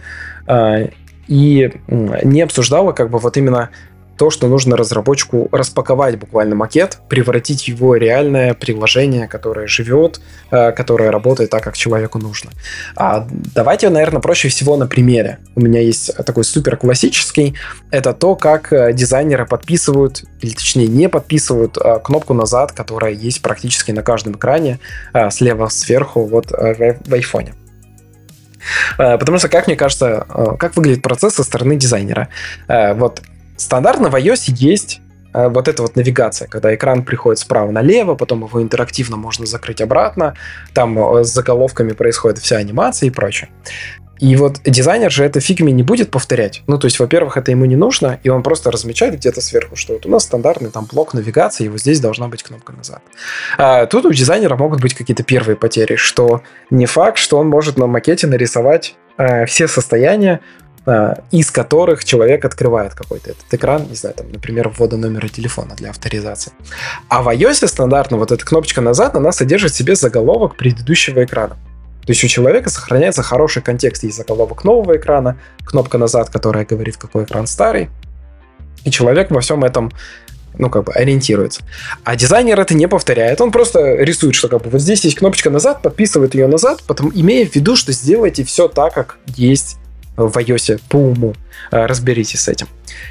И 1.27 1.71
не 1.89 2.41
обсуждала 2.41 2.91
как 2.91 3.09
бы 3.09 3.19
вот 3.19 3.37
именно 3.37 3.69
то, 4.17 4.29
что 4.29 4.47
нужно 4.47 4.77
разработчику 4.77 5.49
распаковать 5.51 6.17
буквально 6.17 6.55
макет, 6.55 6.99
превратить 7.09 7.67
его 7.67 7.95
реальное 7.95 8.53
приложение, 8.53 9.27
которое 9.27 9.67
живет, 9.67 10.21
э, 10.51 10.71
которое 10.71 11.11
работает 11.11 11.49
так, 11.49 11.63
как 11.63 11.75
человеку 11.75 12.19
нужно. 12.19 12.51
А 12.95 13.27
давайте, 13.55 13.89
наверное, 13.89 14.21
проще 14.21 14.49
всего 14.49 14.77
на 14.77 14.87
примере. 14.87 15.39
У 15.55 15.61
меня 15.61 15.81
есть 15.81 16.15
такой 16.25 16.43
супер 16.43 16.77
классический. 16.77 17.55
Это 17.91 18.13
то, 18.13 18.35
как 18.35 18.71
э, 18.71 18.93
дизайнеры 18.93 19.45
подписывают, 19.45 20.23
или 20.41 20.53
точнее 20.53 20.87
не 20.87 21.09
подписывают 21.09 21.77
э, 21.77 21.99
кнопку 22.03 22.33
назад, 22.33 22.71
которая 22.71 23.13
есть 23.13 23.41
практически 23.41 23.91
на 23.91 24.03
каждом 24.03 24.33
экране, 24.33 24.79
слева 25.31 25.67
сверху 25.69 26.25
вот 26.25 26.51
в 26.51 27.13
айфоне. 27.13 27.53
Э, 28.97 29.17
потому 29.17 29.37
что, 29.37 29.49
как 29.49 29.67
мне 29.67 29.75
кажется, 29.75 30.25
э, 30.29 30.45
как 30.57 30.75
выглядит 30.75 31.01
процесс 31.01 31.35
со 31.35 31.43
стороны 31.43 31.75
дизайнера. 31.75 32.29
Э, 32.67 32.93
вот 32.93 33.21
стандартно 33.57 34.09
в 34.09 34.15
iOS 34.15 34.53
есть 34.55 35.01
вот 35.35 35.67
эта 35.67 35.81
вот 35.81 35.95
навигация, 35.95 36.47
когда 36.47 36.75
экран 36.75 37.03
приходит 37.03 37.39
справа 37.39 37.71
налево, 37.71 38.13
потом 38.13 38.45
его 38.45 38.61
интерактивно 38.61 39.17
можно 39.17 39.47
закрыть 39.47 39.81
обратно, 39.81 40.35
там 40.75 40.95
с 41.23 41.33
заголовками 41.33 41.93
происходит 41.93 42.37
вся 42.37 42.57
анимация 42.57 43.07
и 43.07 43.09
прочее. 43.09 43.49
И 44.19 44.35
вот 44.35 44.61
дизайнер 44.63 45.11
же 45.11 45.25
это 45.25 45.39
фигме 45.39 45.71
не 45.73 45.83
будет 45.83 46.11
повторять. 46.11 46.61
Ну, 46.67 46.77
то 46.77 46.85
есть, 46.85 46.99
во-первых, 46.99 47.35
это 47.37 47.51
ему 47.51 47.65
не 47.65 47.75
нужно, 47.75 48.19
и 48.23 48.29
он 48.29 48.43
просто 48.43 48.71
размечает 48.71 49.15
где-то 49.15 49.41
сверху, 49.41 49.75
что 49.75 49.93
вот 49.93 50.05
у 50.05 50.09
нас 50.09 50.23
стандартный 50.23 50.69
там 50.69 50.87
блок 50.91 51.13
навигации, 51.13 51.65
и 51.65 51.69
вот 51.69 51.79
здесь 51.79 51.99
должна 51.99 52.27
быть 52.27 52.43
кнопка 52.43 52.73
назад. 52.73 53.01
А 53.57 53.85
тут 53.87 54.05
у 54.05 54.13
дизайнера 54.13 54.55
могут 54.55 54.81
быть 54.81 54.93
какие-то 54.93 55.23
первые 55.23 55.55
потери, 55.55 55.95
что 55.95 56.43
не 56.69 56.85
факт, 56.85 57.17
что 57.17 57.37
он 57.37 57.49
может 57.49 57.77
на 57.77 57.87
макете 57.87 58.27
нарисовать 58.27 58.95
э, 59.17 59.45
все 59.45 59.67
состояния, 59.67 60.41
э, 60.85 61.15
из 61.31 61.49
которых 61.49 62.05
человек 62.05 62.45
открывает 62.45 62.93
какой-то 62.93 63.31
этот 63.31 63.51
экран, 63.51 63.87
не 63.89 63.95
знаю, 63.95 64.15
там, 64.15 64.31
например, 64.31 64.69
ввода 64.69 64.95
номера 64.95 65.27
телефона 65.27 65.75
для 65.75 65.89
авторизации. 65.89 66.53
А 67.09 67.23
в 67.23 67.29
iOS 67.29 67.67
стандартно 67.67 68.17
вот 68.17 68.31
эта 68.31 68.45
кнопочка 68.45 68.79
назад, 68.79 69.15
она 69.15 69.31
содержит 69.31 69.71
в 69.71 69.75
себе 69.75 69.95
заголовок 69.95 70.55
предыдущего 70.55 71.23
экрана. 71.23 71.57
То 72.05 72.11
есть 72.11 72.23
у 72.23 72.27
человека 72.27 72.69
сохраняется 72.69 73.23
хороший 73.23 73.61
контекст. 73.61 74.03
Есть 74.03 74.17
заголовок 74.17 74.63
нового 74.63 74.97
экрана, 74.97 75.37
кнопка 75.63 75.97
назад, 75.97 76.29
которая 76.29 76.65
говорит, 76.65 76.97
какой 76.97 77.23
экран 77.23 77.47
старый. 77.47 77.89
И 78.83 78.91
человек 78.91 79.31
во 79.31 79.39
всем 79.39 79.63
этом 79.63 79.91
ну, 80.57 80.69
как 80.69 80.83
бы 80.83 80.93
ориентируется. 80.93 81.63
А 82.03 82.15
дизайнер 82.15 82.59
это 82.59 82.75
не 82.75 82.87
повторяет. 82.87 83.41
Он 83.41 83.51
просто 83.51 83.95
рисует, 83.95 84.35
что 84.35 84.49
как 84.49 84.61
бы 84.61 84.69
вот 84.69 84.81
здесь 84.81 85.03
есть 85.03 85.17
кнопочка 85.17 85.49
назад, 85.49 85.81
подписывает 85.81 86.35
ее 86.35 86.47
назад, 86.47 86.83
потом 86.85 87.11
имея 87.13 87.47
в 87.47 87.55
виду, 87.55 87.75
что 87.75 87.91
сделайте 87.91 88.43
все 88.43 88.67
так, 88.67 88.93
как 88.93 89.17
есть 89.35 89.77
в 90.15 90.37
iOS 90.37 90.79
по 90.89 90.97
уму. 90.97 91.33
Э, 91.71 91.85
разберитесь 91.85 92.41
с 92.41 92.47
этим. 92.47 92.67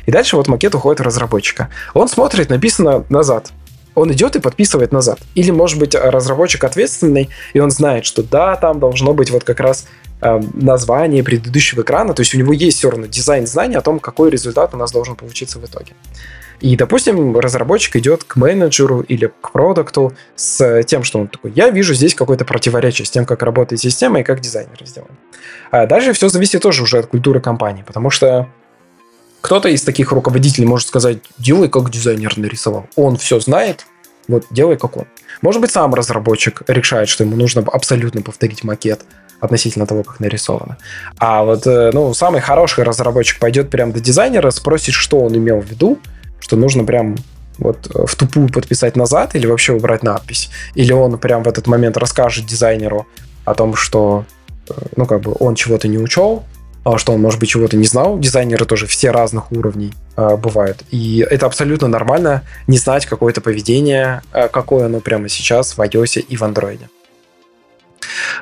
И 0.06 0.12
дальше 0.12 0.36
вот 0.36 0.46
макет 0.46 0.74
уходит 0.74 1.00
в 1.00 1.02
разработчика. 1.02 1.68
Он 1.94 2.08
смотрит, 2.08 2.48
написано 2.48 3.04
назад 3.08 3.50
он 3.94 4.12
идет 4.12 4.36
и 4.36 4.40
подписывает 4.40 4.92
назад. 4.92 5.18
Или, 5.34 5.50
может 5.50 5.78
быть, 5.78 5.94
разработчик 5.94 6.64
ответственный, 6.64 7.28
и 7.52 7.60
он 7.60 7.70
знает, 7.70 8.04
что 8.04 8.22
да, 8.22 8.56
там 8.56 8.80
должно 8.80 9.14
быть 9.14 9.30
вот 9.30 9.44
как 9.44 9.60
раз 9.60 9.86
э, 10.20 10.40
название 10.54 11.22
предыдущего 11.22 11.82
экрана, 11.82 12.14
то 12.14 12.20
есть 12.20 12.34
у 12.34 12.38
него 12.38 12.52
есть 12.52 12.78
все 12.78 12.90
равно 12.90 13.06
дизайн 13.06 13.46
знания 13.46 13.78
о 13.78 13.82
том, 13.82 13.98
какой 13.98 14.30
результат 14.30 14.74
у 14.74 14.76
нас 14.76 14.92
должен 14.92 15.16
получиться 15.16 15.58
в 15.58 15.64
итоге. 15.64 15.92
И, 16.62 16.76
допустим, 16.76 17.36
разработчик 17.36 17.96
идет 17.96 18.22
к 18.22 18.36
менеджеру 18.36 19.00
или 19.00 19.26
к 19.26 19.50
продукту 19.50 20.12
с 20.36 20.84
тем, 20.84 21.02
что 21.02 21.18
он 21.18 21.26
такой, 21.26 21.52
я 21.56 21.70
вижу 21.70 21.92
здесь 21.92 22.14
какое-то 22.14 22.44
противоречие 22.44 23.04
с 23.04 23.10
тем, 23.10 23.26
как 23.26 23.42
работает 23.42 23.80
система 23.80 24.20
и 24.20 24.22
как 24.22 24.40
дизайнер 24.40 24.78
сделан. 24.84 25.10
А 25.72 25.86
дальше 25.86 26.12
все 26.12 26.28
зависит 26.28 26.62
тоже 26.62 26.84
уже 26.84 26.98
от 26.98 27.06
культуры 27.06 27.40
компании, 27.40 27.82
потому 27.84 28.10
что 28.10 28.48
Кто-то 29.42 29.68
из 29.68 29.82
таких 29.82 30.12
руководителей 30.12 30.66
может 30.66 30.88
сказать, 30.88 31.18
делай 31.36 31.68
как 31.68 31.90
дизайнер 31.90 32.38
нарисовал. 32.38 32.86
Он 32.96 33.16
все 33.16 33.40
знает, 33.40 33.84
вот 34.28 34.46
делай 34.50 34.76
как 34.76 34.96
он. 34.96 35.04
Может 35.42 35.60
быть, 35.60 35.72
сам 35.72 35.92
разработчик 35.94 36.62
решает, 36.68 37.08
что 37.08 37.24
ему 37.24 37.36
нужно 37.36 37.62
абсолютно 37.62 38.22
повторить 38.22 38.64
макет 38.64 39.00
относительно 39.40 39.86
того, 39.86 40.04
как 40.04 40.20
нарисовано. 40.20 40.78
А 41.18 41.42
вот 41.42 41.66
э, 41.66 41.90
ну, 41.92 42.14
самый 42.14 42.40
хороший 42.40 42.84
разработчик 42.84 43.40
пойдет 43.40 43.70
прям 43.70 43.90
до 43.90 43.98
дизайнера, 43.98 44.50
спросит, 44.50 44.94
что 44.94 45.18
он 45.18 45.36
имел 45.36 45.60
в 45.60 45.66
виду, 45.66 45.98
что 46.38 46.56
нужно 46.56 46.84
прям 46.84 47.16
вот 47.58 47.90
э, 47.92 48.06
в 48.06 48.14
тупую 48.14 48.48
подписать 48.48 48.94
назад 48.94 49.34
или 49.34 49.46
вообще 49.46 49.72
убрать 49.72 50.04
надпись. 50.04 50.50
Или 50.76 50.92
он 50.92 51.18
прям 51.18 51.42
в 51.42 51.48
этот 51.48 51.66
момент 51.66 51.96
расскажет 51.96 52.46
дизайнеру 52.46 53.08
о 53.44 53.54
том, 53.54 53.74
что 53.74 54.24
э, 54.68 54.74
ну, 54.94 55.06
как 55.06 55.22
бы 55.22 55.34
он 55.40 55.56
чего-то 55.56 55.88
не 55.88 55.98
учел, 55.98 56.44
что 56.98 57.12
он, 57.12 57.20
может 57.20 57.38
быть, 57.38 57.48
чего-то 57.48 57.76
не 57.76 57.84
знал. 57.84 58.18
Дизайнеры 58.18 58.64
тоже 58.64 58.86
все 58.86 59.10
разных 59.10 59.52
уровней 59.52 59.92
э, 60.16 60.36
бывают. 60.36 60.82
И 60.90 61.24
это 61.28 61.46
абсолютно 61.46 61.88
нормально 61.88 62.42
не 62.66 62.78
знать 62.78 63.06
какое-то 63.06 63.40
поведение, 63.40 64.22
э, 64.32 64.48
какое 64.48 64.86
оно 64.86 65.00
прямо 65.00 65.28
сейчас 65.28 65.76
в 65.76 65.80
iOS 65.80 66.20
и 66.20 66.36
в 66.36 66.42
Android. 66.42 66.80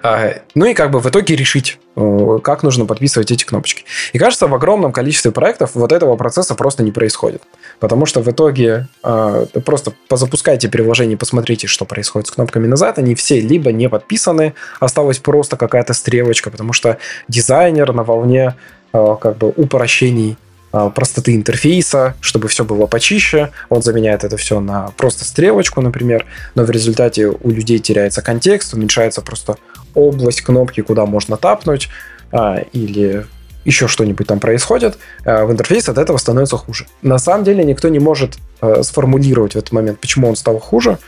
А, 0.03 0.35
ну 0.55 0.67
и 0.67 0.75
как 0.75 0.91
бы 0.91 1.01
в 1.01 1.07
итоге 1.07 1.37
решить, 1.37 1.79
э, 1.97 2.39
как 2.43 2.63
нужно 2.63 2.87
подписывать 2.87 3.31
эти 3.31 3.45
кнопочки. 3.45 3.85
И 4.13 4.19
кажется, 4.19 4.47
в 4.47 4.55
огромном 4.55 4.93
количестве 4.93 5.31
проектов 5.31 5.73
вот 5.75 5.93
этого 5.93 6.17
процесса 6.17 6.55
просто 6.55 6.83
не 6.83 6.93
происходит. 6.93 7.43
Потому 7.79 8.07
что 8.07 8.21
в 8.21 8.29
итоге 8.31 8.89
а, 9.03 9.47
просто 9.65 9.93
позапускайте 10.09 10.69
приложение, 10.69 11.17
посмотрите, 11.17 11.67
что 11.67 11.85
происходит 11.85 12.29
с 12.29 12.31
кнопками 12.31 12.67
назад. 12.67 12.99
Они 12.99 13.15
все 13.15 13.41
либо 13.41 13.73
не 13.73 13.89
подписаны, 13.89 14.55
осталась 14.79 15.19
просто 15.19 15.57
какая-то 15.57 15.95
стрелочка, 15.95 16.51
потому 16.51 16.73
что 16.73 16.99
дизайнер 17.29 17.93
на 17.93 18.03
волне 18.03 18.55
а, 18.93 19.17
как 19.17 19.37
бы 19.39 19.49
упрощений 19.49 20.37
простоты 20.71 21.35
интерфейса, 21.35 22.14
чтобы 22.21 22.49
все 22.49 22.64
было 22.64 22.87
почище. 22.87 23.51
Он 23.68 23.83
заменяет 23.83 24.25
это 24.25 24.37
все 24.37 24.61
на 24.61 24.91
просто 24.97 25.25
стрелочку, 25.25 25.81
например, 25.81 26.27
но 26.55 26.64
в 26.64 26.71
результате 26.71 27.27
у 27.27 27.51
людей 27.51 27.79
теряется 27.79 28.23
контекст, 28.23 28.75
уменьшается 28.75 29.21
просто 29.23 29.57
область 29.95 30.43
кнопки, 30.43 30.81
куда 30.81 31.07
можно 31.07 31.37
тапнуть, 31.37 31.89
а, 32.33 32.59
или 32.73 33.27
еще 33.64 33.89
что-нибудь 33.89 34.27
там 34.27 34.41
происходит, 34.41 34.97
а, 35.25 35.45
в 35.45 35.53
интерфейс 35.53 35.89
от 35.89 35.99
этого 35.99 36.16
становится 36.18 36.57
хуже. 36.57 36.87
На 37.03 37.18
самом 37.18 37.45
деле 37.45 37.64
никто 37.64 37.89
не 37.89 37.99
может 37.99 38.39
сформулировать 38.83 39.55
в 39.55 39.57
этот 39.57 39.73
момент, 39.73 40.01
почему 40.01 40.29
он 40.29 40.37
стал 40.37 40.59
хуже, 40.59 40.99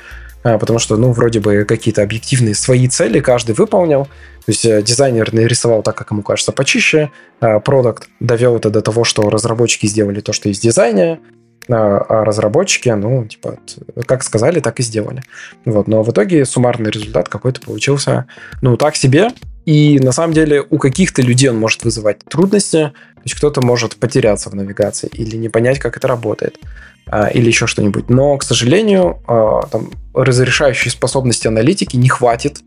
потому 0.43 0.79
что, 0.79 0.97
ну, 0.97 1.13
вроде 1.13 1.41
бы 1.41 1.65
какие-то 1.65 2.03
объективные 2.03 2.55
свои 2.55 2.89
цели 2.89 3.21
каждый 3.21 3.55
выполнил. 3.55 4.05
То 4.05 4.49
есть 4.49 4.65
э, 4.65 4.83
дизайнер 4.83 5.33
нарисовал 5.33 5.83
так, 5.83 5.97
как 5.97 6.11
ему 6.11 6.23
кажется, 6.23 6.53
почище, 6.53 7.11
продукт 7.39 8.09
довел 8.21 8.57
это 8.57 8.71
до 8.71 8.83
того, 8.83 9.05
что 9.05 9.31
разработчики 9.31 9.87
сделали 9.87 10.21
то, 10.21 10.33
что 10.33 10.49
есть 10.49 10.61
в 10.61 10.65
дизайне, 10.65 11.21
а, 11.69 11.99
а 12.09 12.25
разработчики, 12.25 12.89
ну, 12.89 13.25
типа, 13.27 13.59
как 14.07 14.23
сказали, 14.23 14.61
так 14.61 14.81
и 14.81 14.83
сделали. 14.83 15.23
Вот, 15.65 15.87
но 15.87 16.03
в 16.03 16.11
итоге 16.11 16.45
суммарный 16.45 16.91
результат 16.91 17.29
какой-то 17.29 17.61
получился, 17.61 18.27
ну, 18.63 18.77
так 18.77 18.97
себе. 18.97 19.29
И 19.65 20.01
на 20.01 20.11
самом 20.11 20.35
деле 20.35 20.65
у 20.71 20.79
каких-то 20.79 21.23
людей 21.23 21.49
он 21.51 21.59
может 21.59 21.85
вызывать 21.85 22.19
трудности, 22.25 22.93
то 23.23 23.27
есть 23.27 23.37
кто-то 23.37 23.61
может 23.61 23.97
потеряться 23.97 24.51
в 24.51 24.55
навигации 24.55 25.09
или 25.13 25.37
не 25.37 25.49
понять, 25.49 25.79
как 25.79 25.97
это 25.97 26.09
работает, 26.09 26.59
а, 27.07 27.29
или 27.29 27.47
еще 27.47 27.69
что-нибудь. 27.69 28.11
Но, 28.11 28.37
к 28.37 28.43
сожалению, 28.43 29.23
а, 29.29 29.67
там, 29.71 29.91
разрешающей 30.13 30.91
способности 30.91 31.47
аналитики 31.47 31.97
не 31.97 32.09
хватит 32.09 32.63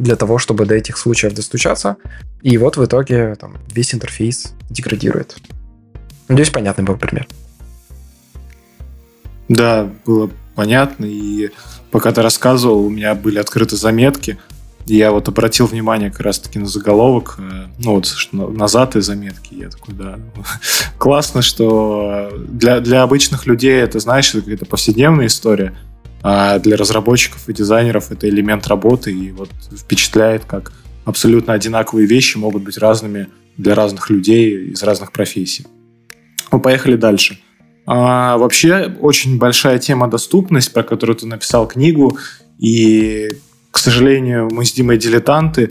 для 0.00 0.16
того, 0.16 0.38
чтобы 0.38 0.66
до 0.66 0.74
этих 0.74 0.98
случаев 0.98 1.34
достучаться. 1.34 1.96
И 2.42 2.58
вот 2.58 2.76
в 2.76 2.84
итоге 2.84 3.36
там, 3.36 3.58
весь 3.72 3.94
интерфейс 3.94 4.52
деградирует. 4.68 5.36
Надеюсь, 6.26 6.50
понятный 6.50 6.84
был 6.84 6.96
пример. 6.96 7.28
Да, 9.48 9.88
было 10.04 10.28
понятно. 10.56 11.04
И 11.04 11.50
пока 11.92 12.10
ты 12.10 12.22
рассказывал, 12.22 12.86
у 12.86 12.90
меня 12.90 13.14
были 13.14 13.38
открыты 13.38 13.76
заметки. 13.76 14.38
Я 14.86 15.12
вот 15.12 15.28
обратил 15.28 15.66
внимание 15.66 16.10
как 16.10 16.20
раз-таки 16.20 16.58
на 16.58 16.66
заголовок, 16.66 17.36
э, 17.38 17.66
ну 17.78 17.94
вот 17.94 18.08
назад 18.32 18.96
и 18.96 19.00
заметки. 19.00 19.54
Я 19.54 19.68
такой, 19.68 19.94
да, 19.94 20.18
классно, 20.98 21.42
что 21.42 22.30
для, 22.48 22.80
для 22.80 23.02
обычных 23.02 23.46
людей 23.46 23.80
это, 23.80 23.98
знаешь, 24.00 24.30
это 24.30 24.40
какая-то 24.40 24.66
повседневная 24.66 25.26
история, 25.26 25.76
а 26.22 26.58
для 26.58 26.76
разработчиков 26.76 27.48
и 27.48 27.52
дизайнеров 27.52 28.10
это 28.10 28.28
элемент 28.28 28.66
работы, 28.66 29.12
и 29.12 29.30
вот 29.30 29.50
впечатляет, 29.76 30.44
как 30.44 30.72
абсолютно 31.04 31.54
одинаковые 31.54 32.06
вещи 32.06 32.36
могут 32.36 32.62
быть 32.62 32.78
разными 32.78 33.28
для 33.56 33.74
разных 33.74 34.10
людей 34.10 34.70
из 34.70 34.82
разных 34.82 35.12
профессий. 35.12 35.66
Мы 36.50 36.60
поехали 36.60 36.96
дальше. 36.96 37.38
А, 37.86 38.36
вообще 38.38 38.94
очень 39.00 39.38
большая 39.38 39.78
тема 39.78 40.08
доступность, 40.08 40.72
про 40.72 40.82
которую 40.82 41.16
ты 41.16 41.26
написал 41.26 41.66
книгу, 41.66 42.18
и, 42.58 43.28
к 43.70 43.78
сожалению, 43.78 44.48
мы 44.50 44.64
с 44.64 44.72
Димой 44.72 44.98
дилетанты, 44.98 45.70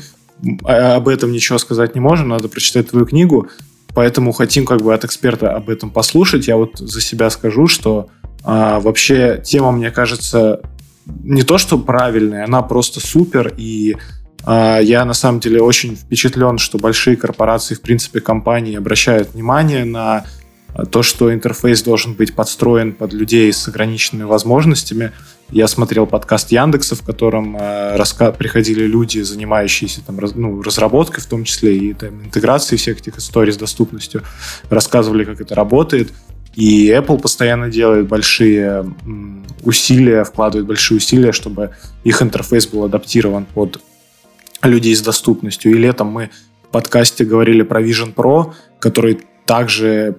а, 0.64 0.96
об 0.96 1.08
этом 1.08 1.32
ничего 1.32 1.58
сказать 1.58 1.96
не 1.96 2.02
можем, 2.02 2.30
надо 2.30 2.48
прочитать 2.48 2.90
твою 2.90 3.06
книгу, 3.06 3.50
поэтому 3.94 4.32
хотим 4.32 4.66
как 4.66 4.82
бы 4.82 4.94
от 4.94 5.04
эксперта 5.06 5.56
об 5.56 5.70
этом 5.70 5.90
послушать. 5.92 6.48
Я 6.48 6.58
вот 6.58 6.78
за 6.78 7.02
себя 7.02 7.30
скажу, 7.30 7.68
что 7.68 8.10
а, 8.44 8.80
вообще 8.80 9.42
тема, 9.44 9.72
мне 9.72 9.92
кажется, 9.92 10.62
не 11.24 11.44
то 11.44 11.58
что 11.58 11.78
правильная, 11.78 12.46
она 12.46 12.62
просто 12.62 13.00
супер, 13.00 13.54
и 13.58 13.98
а, 14.46 14.80
я 14.80 15.04
на 15.06 15.14
самом 15.14 15.40
деле 15.40 15.62
очень 15.62 15.96
впечатлен, 15.96 16.58
что 16.58 16.78
большие 16.78 17.18
корпорации, 17.18 17.76
в 17.76 17.82
принципе, 17.82 18.22
компании 18.22 18.78
обращают 18.78 19.34
внимание 19.34 19.86
на 19.86 20.26
то, 20.92 21.02
что 21.04 21.34
интерфейс 21.34 21.82
должен 21.82 22.14
быть 22.14 22.36
подстроен 22.36 22.94
под 22.94 23.12
людей 23.12 23.52
с 23.52 23.68
ограниченными 23.68 24.28
возможностями. 24.28 25.12
Я 25.52 25.68
смотрел 25.68 26.06
подкаст 26.06 26.52
Яндекса, 26.52 26.96
в 26.96 27.02
котором 27.02 27.58
э, 27.58 27.98
раска- 27.98 28.36
приходили 28.36 28.84
люди, 28.86 29.20
занимающиеся 29.20 30.02
там, 30.06 30.20
раз- 30.20 30.36
ну, 30.36 30.62
разработкой, 30.62 31.24
в 31.24 31.26
том 31.26 31.44
числе 31.44 31.76
и 31.76 31.94
там, 31.94 32.24
интеграцией 32.26 32.78
всех 32.78 33.00
этих 33.00 33.18
историй 33.18 33.52
с 33.52 33.58
доступностью, 33.58 34.22
рассказывали, 34.70 35.26
как 35.26 35.42
это 35.42 35.56
работает. 35.56 36.14
И 36.54 36.90
Apple 36.90 37.20
постоянно 37.20 37.70
делает 37.70 38.08
большие 38.08 38.94
усилия, 39.64 40.24
вкладывает 40.24 40.68
большие 40.68 40.98
усилия, 40.98 41.32
чтобы 41.32 41.72
их 42.04 42.22
интерфейс 42.22 42.68
был 42.68 42.84
адаптирован 42.84 43.46
под 43.46 43.82
людей 44.62 44.96
с 44.96 45.02
доступностью. 45.02 45.72
И 45.72 45.78
летом 45.80 46.08
мы 46.08 46.30
в 46.64 46.68
подкасте 46.72 47.26
говорили 47.26 47.64
про 47.64 47.82
Vision 47.82 48.14
Pro, 48.14 48.54
который 48.80 49.22
также 49.46 50.18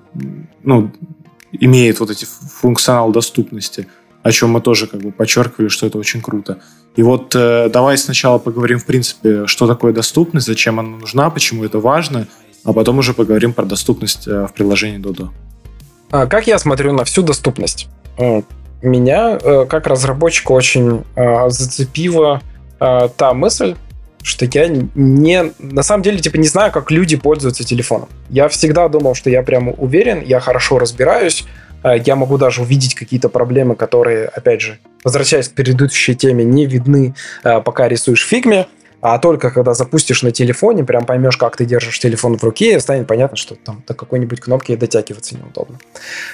ну, 0.64 0.90
имеет 1.52 2.00
вот 2.00 2.10
эти 2.10 2.24
функционал 2.24 3.12
доступности, 3.12 3.86
о 4.22 4.32
чем 4.32 4.50
мы 4.50 4.60
тоже 4.60 4.86
как 4.86 5.00
бы 5.00 5.12
подчеркивали, 5.12 5.68
что 5.68 5.86
это 5.86 5.98
очень 5.98 6.20
круто. 6.20 6.58
И 6.96 7.02
вот 7.02 7.34
э, 7.34 7.68
давай 7.72 7.96
сначала 7.96 8.38
поговорим, 8.38 8.78
в 8.78 8.84
принципе, 8.84 9.46
что 9.46 9.66
такое 9.66 9.92
доступность, 9.92 10.46
зачем 10.46 10.78
она 10.78 10.98
нужна, 10.98 11.30
почему 11.30 11.64
это 11.64 11.78
важно, 11.78 12.26
а 12.64 12.72
потом 12.72 12.98
уже 12.98 13.14
поговорим 13.14 13.52
про 13.52 13.64
доступность 13.64 14.28
э, 14.28 14.46
в 14.46 14.52
приложении 14.52 15.00
Dodo. 15.00 15.28
А 16.10 16.26
как 16.26 16.46
я 16.46 16.58
смотрю 16.58 16.92
на 16.92 17.04
всю 17.04 17.22
доступность? 17.22 17.88
Э, 18.18 18.42
меня, 18.82 19.38
э, 19.40 19.66
как 19.66 19.86
разработчика, 19.86 20.52
очень 20.52 21.04
э, 21.14 21.50
зацепила 21.50 22.42
та 22.78 23.34
мысль, 23.34 23.74
что 24.22 24.46
я 24.46 24.68
не, 24.94 25.52
на 25.58 25.82
самом 25.82 26.02
деле, 26.02 26.18
типа, 26.18 26.38
не 26.38 26.46
знаю, 26.46 26.72
как 26.72 26.90
люди 26.90 27.16
пользуются 27.16 27.62
телефоном. 27.62 28.08
Я 28.30 28.48
всегда 28.48 28.88
думал, 28.88 29.14
что 29.14 29.28
я 29.28 29.42
прямо 29.42 29.72
уверен, 29.72 30.22
я 30.24 30.40
хорошо 30.40 30.78
разбираюсь, 30.78 31.44
э, 31.44 31.69
я 31.84 32.16
могу 32.16 32.38
даже 32.38 32.62
увидеть 32.62 32.94
какие-то 32.94 33.28
проблемы, 33.28 33.76
которые, 33.76 34.26
опять 34.26 34.60
же, 34.60 34.78
возвращаясь 35.04 35.48
к 35.48 35.52
предыдущей 35.52 36.14
теме, 36.14 36.44
не 36.44 36.66
видны, 36.66 37.14
э, 37.44 37.60
пока 37.60 37.88
рисуешь 37.88 38.26
фигме, 38.26 38.66
а 39.00 39.18
только 39.18 39.50
когда 39.50 39.72
запустишь 39.72 40.22
на 40.22 40.30
телефоне, 40.30 40.84
прям 40.84 41.06
поймешь, 41.06 41.36
как 41.36 41.56
ты 41.56 41.64
держишь 41.64 41.98
телефон 41.98 42.36
в 42.36 42.44
руке, 42.44 42.76
и 42.76 42.80
станет 42.80 43.06
понятно, 43.06 43.36
что 43.36 43.54
там 43.54 43.82
до 43.86 43.94
какой-нибудь 43.94 44.40
кнопки 44.40 44.76
дотягиваться 44.76 45.36
неудобно. 45.36 45.78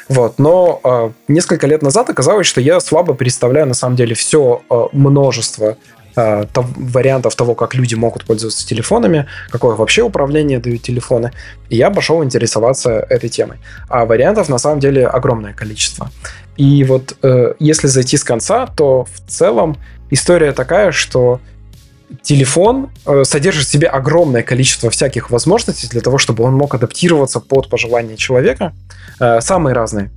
Вот. 0.08 0.38
Но 0.38 0.80
э, 0.82 1.10
несколько 1.28 1.66
лет 1.66 1.82
назад 1.82 2.10
оказалось, 2.10 2.46
что 2.46 2.60
я 2.60 2.80
слабо 2.80 3.14
представляю 3.14 3.66
на 3.66 3.74
самом 3.74 3.96
деле 3.96 4.14
все 4.14 4.62
э, 4.68 4.86
множество 4.92 5.76
э, 6.16 6.44
вариантов 6.54 7.34
того, 7.34 7.54
как 7.54 7.74
люди 7.74 7.94
могут 7.94 8.24
пользоваться 8.24 8.66
телефонами, 8.66 9.26
какое 9.50 9.74
вообще 9.76 10.02
управление 10.02 10.58
дают 10.58 10.82
телефоны. 10.82 11.32
И 11.68 11.76
я 11.76 11.90
пошел 11.90 12.24
интересоваться 12.24 13.06
этой 13.08 13.28
темой. 13.28 13.58
А 13.88 14.04
вариантов 14.04 14.48
на 14.48 14.58
самом 14.58 14.80
деле 14.80 15.06
огромное 15.06 15.52
количество. 15.52 16.10
И 16.56 16.84
вот 16.84 17.16
э, 17.22 17.54
если 17.58 17.86
зайти 17.86 18.16
с 18.16 18.24
конца, 18.24 18.66
то 18.66 19.04
в 19.04 19.30
целом 19.30 19.76
история 20.10 20.52
такая, 20.52 20.90
что 20.90 21.40
телефон 22.22 22.90
э, 23.04 23.24
содержит 23.24 23.66
в 23.66 23.70
себе 23.70 23.88
огромное 23.88 24.42
количество 24.42 24.90
всяких 24.90 25.30
возможностей 25.30 25.88
для 25.88 26.00
того, 26.00 26.18
чтобы 26.18 26.44
он 26.44 26.54
мог 26.54 26.74
адаптироваться 26.74 27.40
под 27.40 27.68
пожелания 27.68 28.16
человека. 28.16 28.72
Э, 29.20 29.40
самые 29.40 29.74
разные 29.74 30.10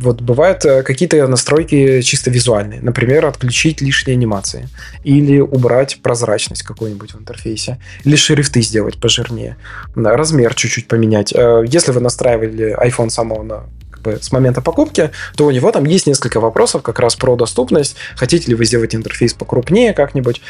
вот 0.00 0.20
бывают 0.20 0.64
э, 0.64 0.82
какие-то 0.82 1.26
настройки 1.26 2.00
чисто 2.02 2.30
визуальные. 2.30 2.80
Например, 2.80 3.26
отключить 3.26 3.80
лишние 3.80 4.14
анимации. 4.14 4.68
Или 5.04 5.40
убрать 5.40 6.00
прозрачность 6.02 6.62
какую-нибудь 6.62 7.12
в 7.12 7.20
интерфейсе. 7.20 7.78
Или 8.04 8.16
шрифты 8.16 8.62
сделать 8.62 9.00
пожирнее. 9.00 9.56
Размер 9.94 10.54
чуть-чуть 10.54 10.88
поменять. 10.88 11.32
Э, 11.34 11.64
если 11.66 11.92
вы 11.92 12.00
настраивали 12.00 12.76
iPhone 12.80 13.10
самого 13.10 13.42
на 13.42 13.64
как 13.90 14.02
бы, 14.02 14.18
с 14.20 14.30
момента 14.30 14.60
покупки, 14.60 15.10
то 15.36 15.46
у 15.46 15.50
него 15.50 15.72
там 15.72 15.84
есть 15.84 16.06
несколько 16.06 16.40
вопросов 16.40 16.82
как 16.82 17.00
раз 17.00 17.16
про 17.16 17.36
доступность. 17.36 17.96
Хотите 18.16 18.48
ли 18.48 18.54
вы 18.54 18.64
сделать 18.64 18.94
интерфейс 18.94 19.34
покрупнее 19.34 19.94
как-нибудь? 19.94 20.40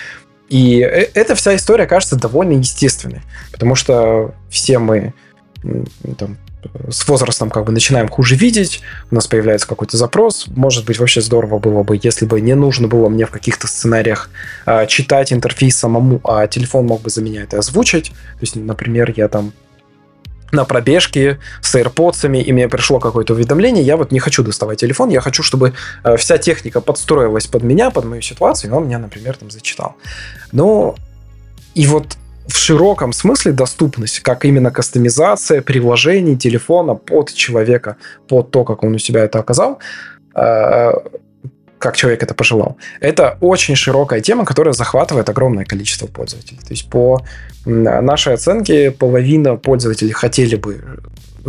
И 0.49 0.81
э, 0.81 1.09
эта 1.15 1.35
вся 1.35 1.57
история 1.57 1.87
кажется 1.87 2.17
довольно 2.17 2.53
естественной, 2.53 3.23
потому 3.53 3.75
что 3.75 4.35
все 4.51 4.79
мы 4.79 5.15
там, 6.19 6.39
с 6.91 7.07
возрастом 7.09 7.51
как 7.51 7.65
бы 7.65 7.73
начинаем 7.73 8.09
хуже 8.09 8.35
видеть, 8.35 8.81
у 9.11 9.15
нас 9.15 9.27
появляется 9.27 9.67
какой-то 9.67 9.97
запрос. 9.97 10.47
Может 10.49 10.85
быть, 10.85 10.99
вообще 10.99 11.21
здорово 11.21 11.59
было 11.59 11.83
бы, 11.83 11.99
если 12.03 12.27
бы 12.27 12.41
не 12.41 12.55
нужно 12.55 12.89
было 12.89 13.09
мне 13.09 13.27
в 13.27 13.31
каких-то 13.31 13.67
сценариях 13.67 14.31
э, 14.67 14.87
читать 14.87 15.33
интерфейс 15.33 15.77
самому, 15.77 16.21
а 16.25 16.47
телефон 16.47 16.87
мог 16.87 17.03
бы 17.03 17.11
за 17.11 17.23
меня 17.23 17.43
это 17.43 17.59
озвучить. 17.59 18.11
То 18.11 18.43
есть, 18.43 18.57
например, 18.57 19.13
я 19.17 19.29
там 19.29 19.53
на 20.53 20.65
пробежке 20.65 21.39
с 21.61 21.75
AirPods, 21.75 22.43
и 22.43 22.53
мне 22.53 22.69
пришло 22.69 23.01
какое-то 23.01 23.35
уведомление, 23.35 23.85
я 23.85 23.97
вот 23.97 24.13
не 24.13 24.19
хочу 24.19 24.43
доставать 24.43 24.81
телефон, 24.81 25.11
я 25.11 25.21
хочу, 25.21 25.43
чтобы 25.43 25.75
э, 26.05 26.17
вся 26.17 26.39
техника 26.39 26.81
подстроилась 26.81 27.47
под 27.47 27.63
меня, 27.63 27.91
под 27.91 28.05
мою 28.05 28.23
ситуацию, 28.23 28.71
и 28.71 28.75
он 28.75 28.87
меня, 28.87 28.99
например, 28.99 29.37
там 29.37 29.51
зачитал. 29.51 29.97
Ну, 30.53 30.97
и 31.75 31.87
вот 31.87 32.17
в 32.49 32.57
широком 32.57 33.13
смысле 33.13 33.53
доступность, 33.53 34.21
как 34.21 34.45
именно 34.45 34.71
кастомизация 34.71 35.63
приложений 35.63 36.37
телефона 36.37 36.95
под 36.95 37.33
человека, 37.35 37.97
под 38.27 38.51
то, 38.51 38.65
как 38.65 38.83
он 38.83 38.95
у 38.95 38.99
себя 38.99 39.25
это 39.25 39.39
оказал, 39.39 39.79
э, 40.35 40.93
как 41.79 41.97
человек 41.97 42.23
это 42.23 42.35
пожелал. 42.35 42.77
Это 43.01 43.37
очень 43.41 43.77
широкая 43.77 44.21
тема, 44.21 44.45
которая 44.45 44.73
захватывает 44.73 45.29
огромное 45.29 45.65
количество 45.65 46.07
пользователей. 46.07 46.59
То 46.59 46.71
есть 46.71 46.91
по 46.91 47.21
нашей 47.67 48.35
оценке 48.35 48.91
половина 48.91 49.57
пользователей 49.57 50.13
хотели 50.13 50.57
бы 50.57 51.01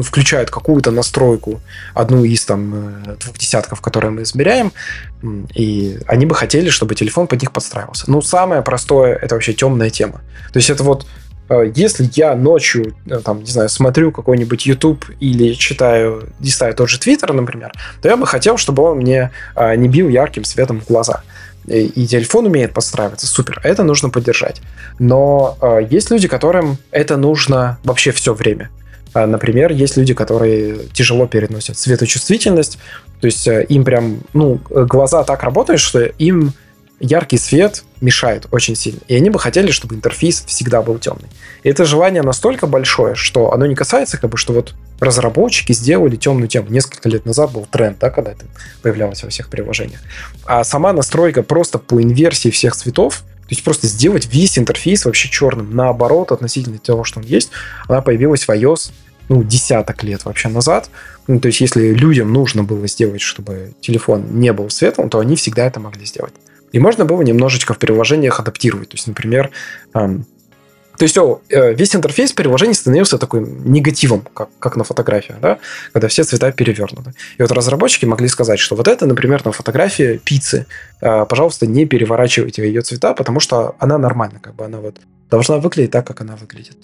включают 0.01 0.49
какую-то 0.49 0.91
настройку, 0.91 1.61
одну 1.93 2.23
из 2.23 2.45
там 2.45 3.03
э, 3.05 3.15
двух 3.19 3.37
десятков, 3.37 3.81
которые 3.81 4.11
мы 4.11 4.23
измеряем, 4.23 4.71
и 5.53 5.99
они 6.07 6.25
бы 6.25 6.35
хотели, 6.35 6.69
чтобы 6.69 6.95
телефон 6.95 7.27
под 7.27 7.41
них 7.41 7.51
подстраивался. 7.51 8.09
Ну, 8.09 8.21
самое 8.21 8.61
простое– 8.61 9.15
это 9.21 9.35
вообще 9.35 9.53
темная 9.53 9.89
тема. 9.89 10.21
То 10.51 10.57
есть 10.57 10.69
это 10.69 10.83
вот 10.83 11.05
Э, 11.49 11.71
если 11.75 12.07
я 12.13 12.35
ночью, 12.35 12.95
э, 13.09 13.19
там, 13.23 13.39
не 13.39 13.51
знаю, 13.51 13.69
смотрю 13.69 14.11
какой-нибудь 14.11 14.65
YouTube 14.65 15.05
или 15.19 15.53
читаю, 15.53 16.29
листаю 16.39 16.73
тот 16.75 16.89
же 16.89 16.97
Twitter, 16.97 17.33
например, 17.33 17.71
то 18.01 18.07
я 18.07 18.15
бы 18.15 18.25
хотел, 18.27 18.57
чтобы 18.57 18.83
он 18.83 18.97
мне 18.99 19.31
не 19.55 19.87
бил 19.87 20.09
ярким 20.09 20.43
светом 20.43 20.81
в 20.81 20.87
глаза. 20.87 21.23
И 21.67 22.07
телефон 22.07 22.47
умеет 22.47 22.73
подстраиваться, 22.73 23.27
супер, 23.27 23.59
это 23.63 23.83
нужно 23.83 24.09
поддержать. 24.09 24.61
Но 24.97 25.57
есть 25.91 26.09
люди, 26.09 26.27
которым 26.27 26.77
это 26.89 27.15
нужно 27.15 27.77
вообще 27.83 28.11
все 28.11 28.33
время. 28.33 28.69
Например, 29.13 29.71
есть 29.71 29.97
люди, 29.97 30.13
которые 30.13 30.87
тяжело 30.93 31.27
переносят 31.27 31.77
светочувствительность, 31.77 32.77
то 33.19 33.25
есть 33.25 33.47
им 33.47 33.83
прям, 33.83 34.21
ну, 34.33 34.59
глаза 34.69 35.23
так 35.23 35.43
работают, 35.43 35.81
что 35.81 36.01
им 36.01 36.53
яркий 36.99 37.37
свет 37.37 37.83
мешает 38.01 38.47
очень 38.51 38.75
сильно. 38.75 38.99
И 39.07 39.15
они 39.15 39.29
бы 39.29 39.39
хотели, 39.39 39.71
чтобы 39.71 39.95
интерфейс 39.95 40.43
всегда 40.45 40.81
был 40.81 40.99
темный. 40.99 41.29
И 41.63 41.69
это 41.69 41.85
желание 41.85 42.21
настолько 42.21 42.67
большое, 42.67 43.15
что 43.15 43.53
оно 43.53 43.65
не 43.65 43.75
касается, 43.75 44.17
как 44.17 44.29
бы, 44.29 44.37
что 44.37 44.53
вот 44.53 44.73
разработчики 44.99 45.71
сделали 45.71 46.17
темную 46.17 46.49
тему. 46.49 46.67
Несколько 46.69 47.07
лет 47.07 47.25
назад 47.25 47.51
был 47.51 47.65
тренд, 47.71 47.99
да, 47.99 48.09
когда 48.09 48.31
это 48.31 48.45
появлялось 48.81 49.23
во 49.23 49.29
всех 49.29 49.49
приложениях. 49.49 50.01
А 50.45 50.63
сама 50.65 50.91
настройка 50.91 51.41
просто 51.41 51.79
по 51.79 52.01
инверсии 52.01 52.49
всех 52.49 52.75
цветов, 52.75 53.23
то 53.49 53.53
есть 53.53 53.63
просто 53.63 53.87
сделать 53.87 54.27
весь 54.31 54.59
интерфейс 54.59 55.05
вообще 55.05 55.27
черным, 55.27 55.75
наоборот, 55.75 56.31
относительно 56.31 56.77
того, 56.77 57.03
что 57.03 57.19
он 57.19 57.25
есть, 57.25 57.49
она 57.87 57.99
появилась 58.01 58.43
в 58.43 58.49
iOS 58.51 58.91
ну, 59.27 59.41
десяток 59.43 60.03
лет 60.03 60.23
вообще 60.23 60.49
назад. 60.49 60.91
Ну, 61.25 61.39
то 61.39 61.47
есть, 61.47 61.59
если 61.59 61.91
людям 61.91 62.31
нужно 62.31 62.63
было 62.63 62.87
сделать, 62.87 63.21
чтобы 63.21 63.73
телефон 63.81 64.39
не 64.39 64.53
был 64.53 64.69
светлым, 64.69 65.09
то 65.09 65.17
они 65.17 65.35
всегда 65.35 65.65
это 65.65 65.79
могли 65.79 66.05
сделать. 66.05 66.33
И 66.73 66.77
можно 66.77 67.05
было 67.05 67.23
немножечко 67.23 67.73
в 67.73 67.79
приложениях 67.79 68.39
адаптировать. 68.39 68.89
То 68.89 68.95
есть, 68.97 69.07
например, 69.07 69.49
то 70.99 71.03
есть 71.03 71.17
о, 71.17 71.41
э, 71.47 71.73
весь 71.73 71.95
интерфейс 71.95 72.33
приложения 72.33 72.73
становился 72.73 73.17
такой 73.17 73.39
негативом, 73.39 74.27
как, 74.33 74.49
как 74.59 74.75
на 74.75 74.83
фотографиях, 74.83 75.39
да? 75.39 75.57
когда 75.93 76.09
все 76.09 76.23
цвета 76.23 76.51
перевернуты. 76.51 77.13
И 77.37 77.41
вот 77.41 77.51
разработчики 77.53 78.03
могли 78.05 78.27
сказать, 78.27 78.59
что 78.59 78.75
вот 78.75 78.85
это, 78.89 79.05
например, 79.05 79.45
на 79.45 79.53
фотографии 79.53 80.19
пиццы, 80.21 80.65
э, 80.99 81.25
пожалуйста, 81.25 81.67
не 81.67 81.85
переворачивайте 81.85 82.63
ее 82.63 82.81
цвета, 82.81 83.13
потому 83.13 83.39
что 83.39 83.77
она 83.79 83.97
нормальна, 83.97 84.39
как 84.41 84.55
бы 84.55 84.65
она 84.65 84.79
вот 84.79 84.97
должна 85.29 85.59
выглядеть 85.59 85.91
так, 85.91 86.05
как 86.05 86.19
она 86.19 86.35
выглядит. 86.35 86.75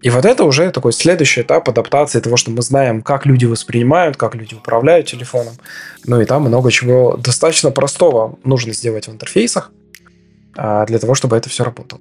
И 0.00 0.10
вот 0.10 0.24
это 0.24 0.44
уже 0.44 0.70
такой 0.70 0.92
следующий 0.92 1.40
этап 1.40 1.68
адаптации 1.68 2.20
того, 2.20 2.36
что 2.36 2.52
мы 2.52 2.62
знаем, 2.62 3.02
как 3.02 3.26
люди 3.26 3.46
воспринимают, 3.46 4.16
как 4.16 4.36
люди 4.36 4.54
управляют 4.54 5.08
телефоном. 5.08 5.54
Ну 6.04 6.20
и 6.20 6.24
там 6.24 6.42
много 6.42 6.70
чего 6.70 7.16
достаточно 7.16 7.72
простого 7.72 8.38
нужно 8.44 8.72
сделать 8.72 9.08
в 9.08 9.10
интерфейсах 9.10 9.72
для 10.56 10.98
того, 10.98 11.14
чтобы 11.14 11.36
это 11.36 11.48
все 11.48 11.64
работало. 11.64 12.00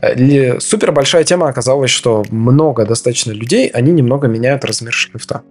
Э, 0.00 0.60
супер 0.60 0.92
большая 0.92 1.24
тема 1.24 1.48
оказалась, 1.48 1.90
что 1.90 2.24
много 2.30 2.84
достаточно 2.84 3.32
людей, 3.32 3.68
они 3.68 3.92
немного 3.92 4.28
меняют 4.28 4.64
размер 4.64 4.92
шрифта. 4.92 5.42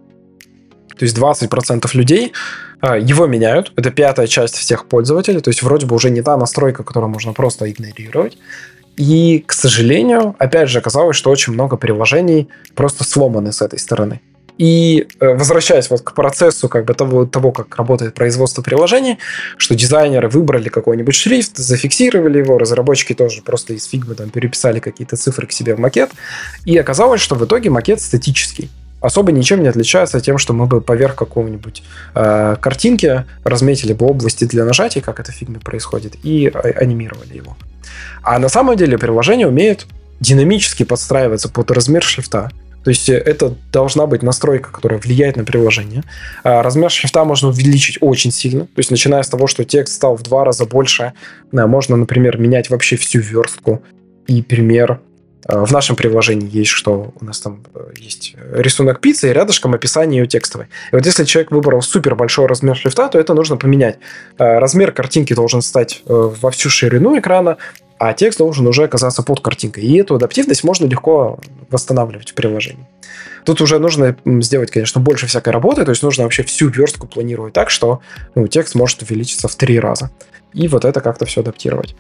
То 0.97 1.03
есть 1.03 1.17
20% 1.17 1.89
людей 1.93 2.31
а, 2.79 2.97
его 2.97 3.27
меняют. 3.27 3.73
Это 3.75 3.91
пятая 3.91 4.27
часть 4.27 4.55
всех 4.55 4.87
пользователей. 4.87 5.41
То 5.41 5.49
есть 5.49 5.61
вроде 5.61 5.85
бы 5.85 5.95
уже 5.95 6.09
не 6.09 6.21
та 6.21 6.37
настройка, 6.37 6.83
которую 6.83 7.09
можно 7.09 7.33
просто 7.33 7.69
игнорировать. 7.69 8.37
И, 8.95 9.43
к 9.45 9.51
сожалению, 9.51 10.35
опять 10.39 10.69
же, 10.69 10.79
оказалось, 10.79 11.17
что 11.17 11.29
очень 11.29 11.51
много 11.51 11.75
приложений 11.75 12.47
просто 12.75 13.03
сломаны 13.03 13.51
с 13.51 13.61
этой 13.61 13.77
стороны. 13.77 14.21
И 14.57 15.07
э, 15.19 15.33
возвращаясь 15.35 15.89
вот 15.89 16.01
к 16.01 16.13
процессу 16.13 16.69
как 16.69 16.85
бы 16.85 16.93
того, 16.93 17.25
того, 17.25 17.51
как 17.51 17.75
работает 17.75 18.13
производство 18.13 18.61
приложений, 18.61 19.17
что 19.57 19.75
дизайнеры 19.75 20.29
выбрали 20.29 20.69
какой-нибудь 20.69 21.15
шрифт, 21.15 21.57
зафиксировали 21.57 22.39
его, 22.39 22.57
разработчики 22.57 23.13
тоже 23.13 23.41
просто 23.41 23.73
из 23.73 23.85
фигмы 23.85 24.15
там 24.15 24.29
переписали 24.29 24.79
какие-то 24.79 25.17
цифры 25.17 25.47
к 25.47 25.51
себе 25.51 25.75
в 25.75 25.79
макет, 25.79 26.11
и 26.63 26.77
оказалось, 26.77 27.21
что 27.21 27.35
в 27.35 27.45
итоге 27.45 27.69
макет 27.69 27.99
статический 27.99 28.69
особо 29.01 29.31
ничем 29.31 29.61
не 29.61 29.67
отличается 29.67 30.19
тем, 30.19 30.37
что 30.37 30.53
мы 30.53 30.65
бы 30.65 30.81
поверх 30.81 31.15
какого-нибудь 31.15 31.83
э, 32.15 32.55
картинки 32.59 33.25
разметили 33.43 33.93
бы 33.93 34.07
области 34.07 34.45
для 34.45 34.65
нажатий, 34.65 35.01
как 35.01 35.19
это 35.19 35.31
в 35.31 35.35
фигме 35.35 35.59
происходит, 35.59 36.15
и 36.23 36.47
а, 36.47 36.59
анимировали 36.59 37.35
его. 37.35 37.55
А 38.23 38.39
на 38.39 38.49
самом 38.49 38.75
деле 38.77 38.97
приложение 38.97 39.47
умеет 39.47 39.85
динамически 40.19 40.83
подстраиваться 40.83 41.49
под 41.49 41.71
размер 41.71 42.03
шрифта. 42.03 42.51
То 42.85 42.89
есть 42.89 43.09
э, 43.09 43.17
это 43.17 43.53
должна 43.73 44.07
быть 44.07 44.23
настройка, 44.23 44.71
которая 44.71 44.99
влияет 44.99 45.35
на 45.35 45.43
приложение. 45.43 46.03
А 46.43 46.63
размер 46.63 46.89
шрифта 46.89 47.25
можно 47.25 47.49
увеличить 47.49 47.97
очень 47.99 48.31
сильно. 48.31 48.61
То 48.61 48.77
есть 48.77 48.91
начиная 48.91 49.23
с 49.23 49.27
того, 49.27 49.47
что 49.47 49.65
текст 49.65 49.95
стал 49.95 50.15
в 50.15 50.23
два 50.23 50.45
раза 50.45 50.65
больше, 50.65 51.11
можно, 51.51 51.97
например, 51.97 52.37
менять 52.37 52.69
вообще 52.69 52.95
всю 52.95 53.19
верстку. 53.19 53.83
И 54.27 54.41
пример 54.41 55.01
Э, 55.47 55.63
в 55.63 55.71
нашем 55.71 55.95
приложении 55.95 56.49
есть, 56.51 56.71
что 56.71 57.13
у 57.19 57.25
нас 57.25 57.39
там 57.39 57.63
э, 57.73 57.91
есть 57.97 58.35
рисунок 58.51 58.99
пиццы 58.99 59.29
и 59.29 59.33
рядышком 59.33 59.73
описание 59.73 60.21
ее 60.21 60.27
текстовое. 60.27 60.69
И 60.91 60.95
вот 60.95 61.05
если 61.05 61.23
человек 61.23 61.51
выбрал 61.51 61.81
супер 61.81 62.15
большой 62.15 62.47
размер 62.47 62.75
шрифта, 62.75 63.07
то 63.09 63.19
это 63.19 63.33
нужно 63.33 63.57
поменять. 63.57 63.97
Э, 64.37 64.57
размер 64.57 64.91
картинки 64.91 65.33
должен 65.33 65.61
стать 65.61 66.01
во 66.05 66.51
всю 66.51 66.69
ширину 66.69 67.17
экрана, 67.17 67.57
а 67.97 68.13
текст 68.13 68.39
должен 68.39 68.67
уже 68.67 68.83
оказаться 68.83 69.23
под 69.23 69.39
картинкой. 69.39 69.83
И 69.83 69.97
эту 69.97 70.15
адаптивность 70.15 70.63
можно 70.63 70.85
легко 70.85 71.39
восстанавливать 71.69 72.31
в 72.31 72.33
приложении. 72.33 72.85
Тут 73.45 73.61
уже 73.61 73.79
нужно 73.79 74.15
сделать, 74.25 74.71
конечно, 74.71 74.99
больше 74.99 75.27
всякой 75.27 75.49
работы, 75.49 75.85
то 75.85 75.91
есть 75.91 76.03
нужно 76.03 76.23
вообще 76.23 76.43
всю 76.43 76.69
верстку 76.69 77.07
планировать 77.07 77.53
так, 77.53 77.69
что 77.69 78.01
ну, 78.33 78.47
текст 78.47 78.75
может 78.75 79.01
увеличиться 79.01 79.47
в 79.47 79.55
три 79.55 79.79
раза. 79.79 80.11
И 80.53 80.67
вот 80.67 80.83
это 80.83 80.99
как-то 81.01 81.25
все 81.25 81.41
адаптировать. 81.41 81.95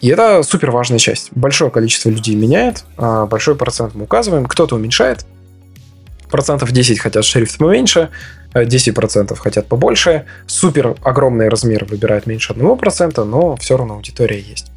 И 0.00 0.08
это 0.08 0.42
супер 0.42 0.70
важная 0.70 0.98
часть. 0.98 1.30
Большое 1.32 1.70
количество 1.70 2.08
людей 2.08 2.34
меняет, 2.34 2.84
а 2.96 3.26
большой 3.26 3.56
процент 3.56 3.94
мы 3.94 4.04
указываем, 4.04 4.46
кто-то 4.46 4.74
уменьшает, 4.74 5.24
процентов 6.30 6.72
10 6.72 6.98
хотят 6.98 7.24
шрифт 7.24 7.58
поменьше, 7.58 8.10
10% 8.54 9.32
э, 9.32 9.36
хотят 9.36 9.66
побольше, 9.66 10.26
супер 10.46 10.96
огромные 11.02 11.48
размеры 11.48 11.86
выбирают 11.86 12.26
меньше 12.26 12.52
1%, 12.52 13.24
но 13.24 13.56
все 13.56 13.76
равно 13.76 13.94
аудитория 13.94 14.40
есть. 14.40 14.73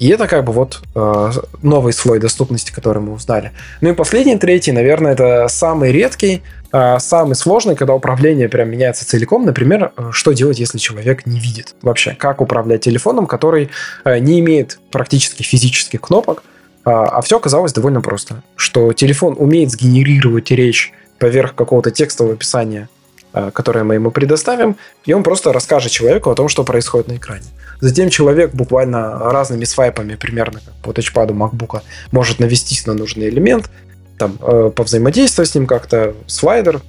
И 0.00 0.08
это 0.08 0.26
как 0.26 0.44
бы 0.44 0.52
вот 0.52 0.80
э, 0.94 1.30
новый 1.60 1.92
слой 1.92 2.18
доступности, 2.18 2.72
который 2.72 3.02
мы 3.02 3.12
узнали. 3.12 3.52
Ну 3.82 3.90
и 3.90 3.92
последний, 3.92 4.38
третий, 4.38 4.72
наверное, 4.72 5.12
это 5.12 5.46
самый 5.48 5.92
редкий, 5.92 6.42
э, 6.72 6.98
самый 6.98 7.34
сложный, 7.34 7.76
когда 7.76 7.92
управление 7.92 8.48
прям 8.48 8.70
меняется 8.70 9.06
целиком. 9.06 9.44
Например, 9.44 9.92
э, 9.94 10.08
что 10.12 10.32
делать, 10.32 10.58
если 10.58 10.78
человек 10.78 11.26
не 11.26 11.38
видит 11.38 11.74
вообще, 11.82 12.14
как 12.14 12.40
управлять 12.40 12.80
телефоном, 12.80 13.26
который 13.26 13.68
э, 14.06 14.18
не 14.20 14.40
имеет 14.40 14.80
практически 14.90 15.42
физических 15.42 16.00
кнопок, 16.00 16.44
э, 16.86 16.90
а 16.90 17.20
все 17.20 17.36
оказалось 17.36 17.74
довольно 17.74 18.00
просто. 18.00 18.42
Что 18.56 18.94
телефон 18.94 19.36
умеет 19.38 19.70
сгенерировать 19.70 20.50
речь 20.50 20.94
поверх 21.18 21.54
какого-то 21.54 21.90
текстового 21.90 22.36
описания 22.36 22.88
которое 23.32 23.84
мы 23.84 23.94
ему 23.94 24.10
предоставим, 24.10 24.76
и 25.04 25.12
он 25.12 25.22
просто 25.22 25.52
расскажет 25.52 25.92
человеку 25.92 26.30
о 26.30 26.34
том, 26.34 26.48
что 26.48 26.64
происходит 26.64 27.08
на 27.08 27.16
экране. 27.16 27.46
Затем 27.80 28.10
человек 28.10 28.52
буквально 28.52 29.18
разными 29.30 29.64
свайпами, 29.64 30.14
примерно 30.14 30.60
как 30.64 30.74
по 30.82 30.92
тачпаду 30.92 31.34
MacBook, 31.34 31.80
может 32.12 32.38
навестись 32.38 32.86
на 32.86 32.94
нужный 32.94 33.28
элемент, 33.28 33.70
там, 34.18 34.38
э, 34.40 34.70
повзаимодействовать 34.74 35.50
с 35.50 35.54
ним 35.54 35.66
как-то, 35.66 36.14
слайдер, 36.26 36.82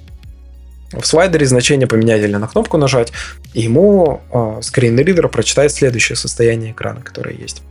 в 0.92 1.06
слайдере 1.06 1.46
значение 1.46 1.86
поменять 1.86 2.22
или 2.22 2.36
на 2.36 2.46
кнопку 2.46 2.76
нажать, 2.76 3.12
и 3.54 3.62
ему 3.62 4.20
э, 4.30 4.58
скринридер 4.60 5.28
прочитает 5.28 5.72
следующее 5.72 6.16
состояние 6.16 6.72
экрана, 6.72 7.00
которое 7.00 7.34
есть. 7.34 7.62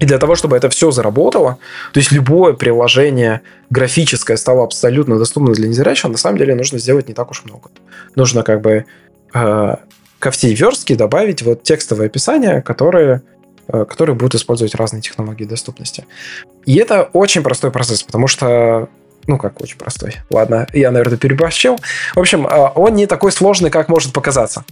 И 0.00 0.06
для 0.06 0.18
того, 0.18 0.34
чтобы 0.36 0.56
это 0.56 0.68
все 0.68 0.90
заработало, 0.90 1.58
то 1.92 1.98
есть 1.98 2.12
любое 2.12 2.52
приложение 2.52 3.42
графическое 3.70 4.36
стало 4.36 4.64
абсолютно 4.64 5.18
доступным 5.18 5.54
для 5.54 5.68
незрячих, 5.68 6.10
на 6.10 6.18
самом 6.18 6.38
деле 6.38 6.54
нужно 6.54 6.78
сделать 6.78 7.08
не 7.08 7.14
так 7.14 7.30
уж 7.30 7.44
много. 7.44 7.70
Нужно 8.14 8.42
как 8.42 8.60
бы 8.60 8.84
э, 9.34 9.76
ко 10.18 10.30
всей 10.30 10.54
верстке 10.54 10.94
добавить 10.94 11.42
вот 11.42 11.62
текстовое 11.62 12.06
описание, 12.06 12.62
которое, 12.62 13.22
э, 13.68 13.84
которое 13.84 14.14
будут 14.14 14.36
использовать 14.36 14.74
разные 14.74 15.02
технологии 15.02 15.44
доступности. 15.44 16.06
И 16.64 16.76
это 16.76 17.08
очень 17.12 17.42
простой 17.42 17.70
процесс, 17.70 18.02
потому 18.02 18.28
что 18.28 18.88
ну, 19.28 19.36
как 19.36 19.60
очень 19.60 19.76
простой. 19.76 20.16
Ладно, 20.30 20.66
я, 20.72 20.90
наверное, 20.90 21.18
переборщил. 21.18 21.78
В 22.16 22.18
общем, 22.18 22.46
э, 22.46 22.70
он 22.74 22.94
не 22.94 23.06
такой 23.06 23.30
сложный, 23.30 23.70
как 23.70 23.88
может 23.88 24.12
показаться. 24.12 24.64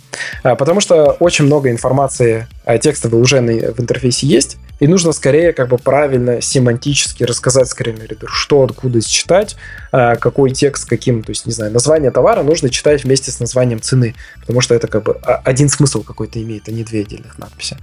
Э, 0.42 0.56
потому 0.56 0.80
что 0.80 1.16
очень 1.20 1.44
много 1.44 1.70
информации 1.70 2.48
текстовой 2.82 3.20
уже 3.20 3.40
в 3.40 3.80
интерфейсе 3.80 4.26
есть. 4.26 4.56
И 4.80 4.88
нужно 4.88 5.12
скорее 5.12 5.52
как 5.52 5.68
бы 5.68 5.78
правильно 5.78 6.40
семантически 6.40 7.22
рассказать 7.24 7.68
скринридеру, 7.68 8.28
что 8.28 8.62
откуда 8.62 9.00
читать, 9.02 9.56
э, 9.92 10.16
какой 10.16 10.50
текст 10.50 10.88
каким, 10.88 11.22
то 11.22 11.30
есть, 11.30 11.46
не 11.46 11.52
знаю, 11.52 11.70
название 11.70 12.10
товара 12.10 12.42
нужно 12.42 12.70
читать 12.70 13.04
вместе 13.04 13.30
с 13.30 13.40
названием 13.40 13.80
цены, 13.82 14.14
потому 14.40 14.62
что 14.62 14.74
это 14.74 14.88
как 14.88 15.02
бы 15.02 15.18
один 15.44 15.68
смысл 15.68 16.02
какой-то 16.02 16.42
имеет, 16.42 16.66
а 16.68 16.72
не 16.72 16.82
две 16.82 17.00
отдельных 17.00 17.38
надписи. 17.38 17.76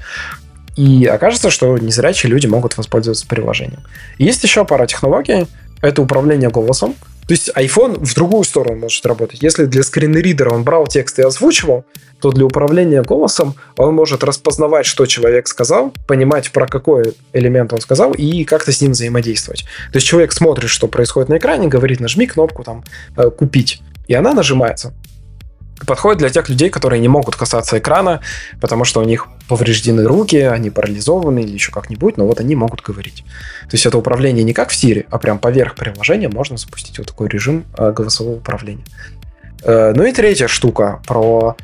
И 0.75 1.05
окажется, 1.05 1.51
что 1.51 1.77
незрячие 1.77 2.31
люди 2.31 2.47
могут 2.47 2.77
воспользоваться 2.77 3.27
приложением. 3.27 3.81
Есть 4.17 4.43
еще 4.43 4.65
пара 4.65 4.87
технологий. 4.87 5.47
Это 5.83 6.01
управление 6.01 6.49
голосом. 6.49 6.95
То 7.27 7.33
есть 7.33 7.49
iPhone 7.55 8.03
в 8.03 8.15
другую 8.15 8.45
сторону 8.45 8.77
может 8.77 9.05
работать. 9.05 9.43
Если 9.43 9.65
для 9.65 9.83
скринридера 9.83 10.49
он 10.49 10.63
брал 10.63 10.87
текст 10.87 11.19
и 11.19 11.21
озвучивал, 11.21 11.83
то 12.21 12.31
для 12.31 12.45
управления 12.45 13.01
голосом 13.01 13.55
он 13.75 13.93
может 13.93 14.23
распознавать, 14.23 14.85
что 14.85 15.05
человек 15.05 15.47
сказал, 15.49 15.93
понимать, 16.07 16.51
про 16.51 16.67
какой 16.67 17.13
элемент 17.33 17.73
он 17.73 17.81
сказал, 17.81 18.13
и 18.13 18.45
как-то 18.45 18.71
с 18.71 18.81
ним 18.81 18.93
взаимодействовать. 18.93 19.65
То 19.91 19.97
есть 19.97 20.07
человек 20.07 20.31
смотрит, 20.31 20.69
что 20.69 20.87
происходит 20.87 21.27
на 21.27 21.37
экране, 21.37 21.67
говорит, 21.67 21.99
нажми 21.99 22.27
кнопку 22.27 22.63
там 22.63 22.85
э, 23.17 23.29
«Купить», 23.29 23.81
и 24.07 24.13
она 24.13 24.33
нажимается 24.33 24.93
подходит 25.85 26.19
для 26.19 26.29
тех 26.29 26.49
людей, 26.49 26.69
которые 26.69 26.99
не 26.99 27.07
могут 27.07 27.35
касаться 27.35 27.77
экрана, 27.77 28.21
потому 28.61 28.85
что 28.85 29.01
у 29.01 29.03
них 29.03 29.27
повреждены 29.47 30.03
руки, 30.03 30.37
они 30.37 30.69
парализованы 30.69 31.41
или 31.41 31.51
еще 31.51 31.71
как-нибудь, 31.71 32.17
но 32.17 32.25
вот 32.25 32.39
они 32.39 32.55
могут 32.55 32.81
говорить. 32.81 33.23
То 33.69 33.73
есть 33.73 33.85
это 33.85 33.97
управление 33.97 34.43
не 34.43 34.53
как 34.53 34.69
в 34.69 34.73
Siri, 34.73 35.05
а 35.09 35.17
прям 35.17 35.39
поверх 35.39 35.75
приложения 35.75 36.29
можно 36.29 36.57
запустить 36.57 36.97
вот 36.97 37.07
такой 37.07 37.27
режим 37.27 37.65
э, 37.77 37.91
голосового 37.91 38.35
управления. 38.35 38.85
Э, 39.63 39.93
ну 39.95 40.03
и 40.05 40.11
третья 40.11 40.47
штука 40.47 41.01
про 41.05 41.57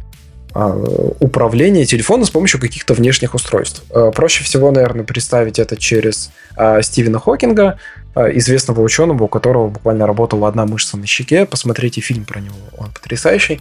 э, 0.53 1.13
управление 1.19 1.85
телефоном 1.85 2.25
с 2.25 2.29
помощью 2.29 2.59
каких-то 2.59 2.93
внешних 2.93 3.33
устройств. 3.35 3.83
Проще 4.13 4.43
всего, 4.43 4.71
наверное, 4.71 5.05
представить 5.05 5.59
это 5.59 5.77
через 5.77 6.31
Стивена 6.81 7.19
Хокинга, 7.19 7.79
известного 8.15 8.81
ученого, 8.81 9.23
у 9.23 9.27
которого 9.27 9.69
буквально 9.69 10.07
работала 10.07 10.47
одна 10.47 10.65
мышца 10.65 10.97
на 10.97 11.05
щеке. 11.05 11.45
Посмотрите 11.45 12.01
фильм 12.01 12.25
про 12.25 12.39
него, 12.39 12.55
он 12.77 12.91
потрясающий. 12.91 13.59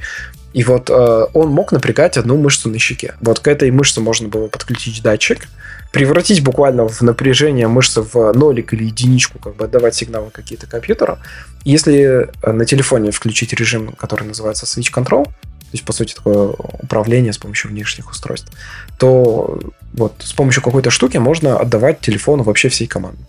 И 0.52 0.64
вот 0.64 0.90
э, 0.90 1.26
он 1.34 1.50
мог 1.50 1.72
напрягать 1.72 2.16
одну 2.16 2.36
мышцу 2.36 2.70
на 2.70 2.78
щеке. 2.78 3.14
Вот 3.20 3.40
к 3.40 3.48
этой 3.48 3.70
мышце 3.70 4.00
можно 4.00 4.28
было 4.28 4.48
подключить 4.48 5.02
датчик, 5.02 5.46
превратить 5.92 6.42
буквально 6.42 6.88
в 6.88 7.02
напряжение 7.02 7.68
мышцы 7.68 8.00
в 8.00 8.32
нолик 8.32 8.72
или 8.72 8.84
единичку, 8.84 9.38
как 9.38 9.56
бы 9.56 9.66
отдавать 9.66 9.94
сигналы 9.94 10.30
какие-то 10.30 10.66
компьютеру. 10.66 11.18
Если 11.64 12.28
э, 12.42 12.52
на 12.52 12.64
телефоне 12.64 13.10
включить 13.10 13.52
режим, 13.52 13.92
который 13.92 14.26
называется 14.26 14.64
Switch 14.64 14.92
Control, 14.92 15.24
то 15.24 15.74
есть, 15.74 15.84
по 15.84 15.92
сути, 15.92 16.14
такое 16.14 16.48
управление 16.48 17.34
с 17.34 17.38
помощью 17.38 17.70
внешних 17.70 18.10
устройств, 18.10 18.50
то 18.98 19.60
вот 19.92 20.14
с 20.20 20.32
помощью 20.32 20.62
какой-то 20.62 20.88
штуки 20.90 21.18
можно 21.18 21.58
отдавать 21.58 22.00
телефону 22.00 22.42
вообще 22.42 22.70
всей 22.70 22.86
команды. 22.86 23.22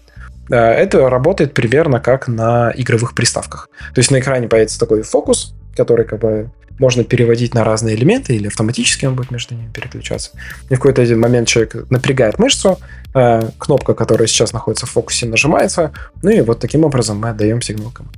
Э, 0.49 0.55
это 0.55 1.09
работает 1.09 1.53
примерно 1.53 1.99
как 1.99 2.27
на 2.27 2.71
игровых 2.75 3.13
приставках. 3.13 3.69
То 3.93 3.99
есть 3.99 4.11
на 4.11 4.19
экране 4.19 4.47
появится 4.47 4.79
такой 4.79 5.03
фокус, 5.03 5.53
который 5.75 6.05
как 6.05 6.19
бы 6.19 6.51
можно 6.79 7.03
переводить 7.03 7.53
на 7.53 7.63
разные 7.63 7.95
элементы, 7.95 8.35
или 8.35 8.47
автоматически 8.47 9.05
он 9.05 9.15
будет 9.15 9.31
между 9.31 9.53
ними 9.53 9.69
переключаться. 9.71 10.31
И 10.69 10.75
в 10.75 10.77
какой-то 10.77 11.01
один 11.01 11.19
момент 11.19 11.47
человек 11.47 11.89
напрягает 11.89 12.39
мышцу, 12.39 12.79
э, 13.13 13.49
кнопка, 13.57 13.93
которая 13.93 14.27
сейчас 14.27 14.53
находится 14.53 14.85
в 14.85 14.91
фокусе, 14.91 15.25
нажимается, 15.25 15.91
ну 16.21 16.29
и 16.29 16.41
вот 16.41 16.59
таким 16.59 16.85
образом 16.85 17.19
мы 17.19 17.29
отдаем 17.29 17.61
сигнал 17.61 17.91
команды. 17.91 18.17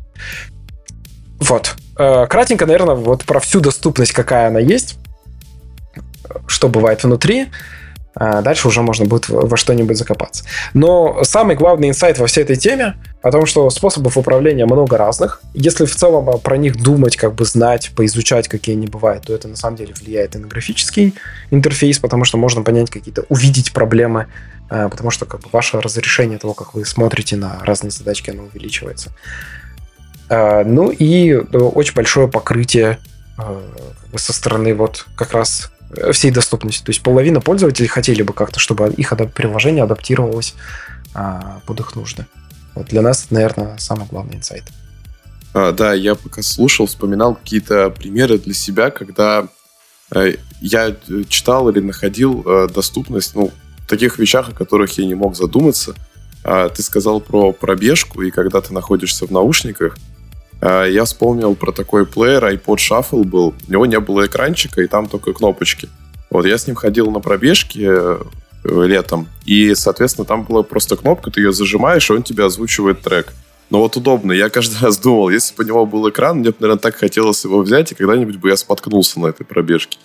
Вот. 1.39 1.75
Э, 1.97 2.27
кратенько, 2.27 2.67
наверное, 2.67 2.95
вот 2.95 3.25
про 3.25 3.39
всю 3.39 3.61
доступность, 3.61 4.13
какая 4.13 4.47
она 4.47 4.59
есть, 4.59 4.97
что 6.47 6.69
бывает 6.69 7.03
внутри. 7.03 7.47
А 8.13 8.41
дальше 8.41 8.67
уже 8.67 8.81
можно 8.81 9.05
будет 9.05 9.29
во 9.29 9.55
что-нибудь 9.55 9.97
закопаться. 9.97 10.43
Но 10.73 11.23
самый 11.23 11.55
главный 11.55 11.89
инсайт 11.89 12.19
во 12.19 12.27
всей 12.27 12.43
этой 12.43 12.57
теме 12.57 12.95
о 13.21 13.31
том, 13.31 13.45
что 13.45 13.69
способов 13.69 14.17
управления 14.17 14.65
много 14.65 14.97
разных. 14.97 15.41
Если 15.53 15.85
в 15.85 15.95
целом 15.95 16.39
про 16.39 16.57
них 16.57 16.81
думать, 16.81 17.15
как 17.15 17.35
бы 17.35 17.45
знать, 17.45 17.91
поизучать, 17.95 18.49
какие 18.49 18.75
они 18.75 18.87
бывают, 18.87 19.27
то 19.27 19.33
это 19.33 19.47
на 19.47 19.55
самом 19.55 19.77
деле 19.77 19.93
влияет 19.93 20.35
и 20.35 20.39
на 20.39 20.47
графический 20.47 21.13
интерфейс, 21.51 21.99
потому 21.99 22.25
что 22.25 22.37
можно 22.37 22.63
понять 22.63 22.89
какие-то, 22.89 23.23
увидеть 23.29 23.71
проблемы, 23.71 24.27
а, 24.69 24.89
потому 24.89 25.09
что 25.09 25.25
как 25.25 25.41
бы 25.41 25.47
ваше 25.51 25.79
разрешение 25.79 26.37
того, 26.37 26.53
как 26.53 26.73
вы 26.73 26.83
смотрите 26.83 27.37
на 27.37 27.59
разные 27.63 27.91
задачки, 27.91 28.29
оно 28.29 28.43
увеличивается. 28.43 29.11
А, 30.29 30.65
ну 30.65 30.91
и 30.91 31.31
э, 31.31 31.39
очень 31.39 31.93
большое 31.93 32.27
покрытие 32.27 32.99
со 34.15 34.33
стороны 34.33 34.75
вот 34.75 35.07
как 35.15 35.31
раз 35.31 35.71
всей 36.11 36.31
доступности. 36.31 36.83
То 36.83 36.91
есть 36.91 37.01
половина 37.01 37.41
пользователей 37.41 37.87
хотели 37.87 38.21
бы 38.21 38.33
как-то, 38.33 38.59
чтобы 38.59 38.93
их 38.97 39.13
приложение 39.33 39.83
адаптировалось 39.83 40.55
а, 41.13 41.61
под 41.65 41.79
их 41.79 41.95
нужды. 41.95 42.25
Вот 42.75 42.87
для 42.87 43.01
нас 43.01 43.27
наверное, 43.29 43.77
самый 43.77 44.07
главный 44.07 44.35
инсайт. 44.35 44.63
А, 45.53 45.71
да, 45.71 45.93
я 45.93 46.15
пока 46.15 46.41
слушал, 46.41 46.85
вспоминал 46.85 47.35
какие-то 47.35 47.89
примеры 47.89 48.37
для 48.37 48.53
себя, 48.53 48.89
когда 48.89 49.47
э, 50.13 50.35
я 50.61 50.95
читал 51.27 51.69
или 51.69 51.79
находил 51.79 52.43
э, 52.45 52.67
доступность 52.73 53.35
ну, 53.35 53.51
в 53.85 53.87
таких 53.89 54.17
вещах, 54.17 54.49
о 54.49 54.53
которых 54.53 54.97
я 54.97 55.05
не 55.05 55.15
мог 55.15 55.35
задуматься. 55.35 55.93
А, 56.43 56.69
ты 56.69 56.81
сказал 56.81 57.19
про 57.19 57.51
пробежку, 57.51 58.21
и 58.21 58.31
когда 58.31 58.61
ты 58.61 58.73
находишься 58.73 59.27
в 59.27 59.31
наушниках, 59.31 59.97
я 60.61 61.05
вспомнил 61.05 61.55
про 61.55 61.71
такой 61.71 62.05
плеер, 62.05 62.45
iPod 62.45 62.77
Shuffle 62.77 63.23
был. 63.23 63.55
У 63.67 63.71
него 63.71 63.85
не 63.85 63.99
было 63.99 64.25
экранчика, 64.27 64.81
и 64.81 64.87
там 64.87 65.07
только 65.07 65.33
кнопочки. 65.33 65.89
Вот 66.29 66.45
я 66.45 66.57
с 66.57 66.67
ним 66.67 66.75
ходил 66.75 67.11
на 67.11 67.19
пробежки 67.19 67.81
э, 67.83 68.19
летом, 68.63 69.27
и, 69.45 69.75
соответственно, 69.75 70.25
там 70.25 70.43
была 70.43 70.63
просто 70.63 70.95
кнопка, 70.95 71.31
ты 71.31 71.41
ее 71.41 71.51
зажимаешь, 71.51 72.09
и 72.09 72.13
он 72.13 72.23
тебе 72.23 72.45
озвучивает 72.45 73.01
трек. 73.01 73.33
Но 73.69 73.79
вот 73.79 73.97
удобно. 73.97 74.31
Я 74.31 74.49
каждый 74.49 74.79
раз 74.81 74.97
думал, 74.97 75.29
если 75.29 75.55
бы 75.55 75.63
у 75.63 75.67
него 75.67 75.85
был 75.85 76.09
экран, 76.09 76.39
мне 76.39 76.49
бы, 76.49 76.57
наверное, 76.59 76.79
так 76.79 76.95
хотелось 76.95 77.43
его 77.43 77.61
взять, 77.61 77.91
и 77.91 77.95
когда-нибудь 77.95 78.37
бы 78.37 78.49
я 78.49 78.57
споткнулся 78.57 79.19
на 79.19 79.27
этой 79.27 79.45
пробежке. 79.45 79.97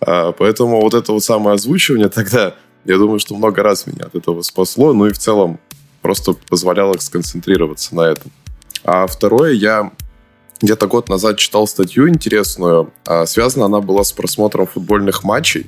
А, 0.00 0.32
поэтому 0.32 0.80
вот 0.80 0.94
это 0.94 1.12
вот 1.12 1.24
самое 1.24 1.54
озвучивание 1.54 2.08
тогда, 2.08 2.54
я 2.84 2.96
думаю, 2.98 3.18
что 3.18 3.34
много 3.34 3.62
раз 3.62 3.86
меня 3.86 4.04
от 4.04 4.14
этого 4.14 4.42
спасло, 4.42 4.92
ну 4.92 5.06
и 5.06 5.12
в 5.12 5.18
целом 5.18 5.58
просто 6.00 6.34
позволяло 6.34 6.96
сконцентрироваться 6.98 7.94
на 7.94 8.02
этом. 8.02 8.30
А 8.86 9.08
второе, 9.08 9.52
я 9.52 9.90
где-то 10.62 10.86
год 10.86 11.08
назад 11.08 11.38
читал 11.38 11.66
статью 11.66 12.08
интересную. 12.08 12.92
А 13.04 13.26
связана 13.26 13.66
она 13.66 13.80
была 13.80 14.04
с 14.04 14.12
просмотром 14.12 14.68
футбольных 14.68 15.24
матчей. 15.24 15.66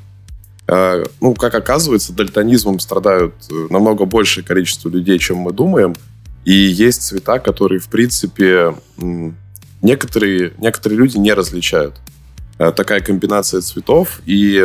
А, 0.68 1.02
ну, 1.20 1.34
как 1.34 1.54
оказывается, 1.56 2.12
дальтонизмом 2.12 2.78
страдают 2.78 3.34
э, 3.50 3.66
намного 3.70 4.04
большее 4.04 4.44
количество 4.44 4.88
людей, 4.88 5.18
чем 5.18 5.38
мы 5.38 5.52
думаем. 5.52 5.96
И 6.44 6.52
есть 6.52 7.02
цвета, 7.02 7.40
которые, 7.40 7.80
в 7.80 7.88
принципе, 7.88 8.76
некоторые, 9.82 10.52
некоторые 10.58 10.98
люди 10.98 11.18
не 11.18 11.32
различают. 11.32 11.96
А, 12.56 12.70
такая 12.70 13.00
комбинация 13.00 13.60
цветов. 13.60 14.20
И 14.26 14.64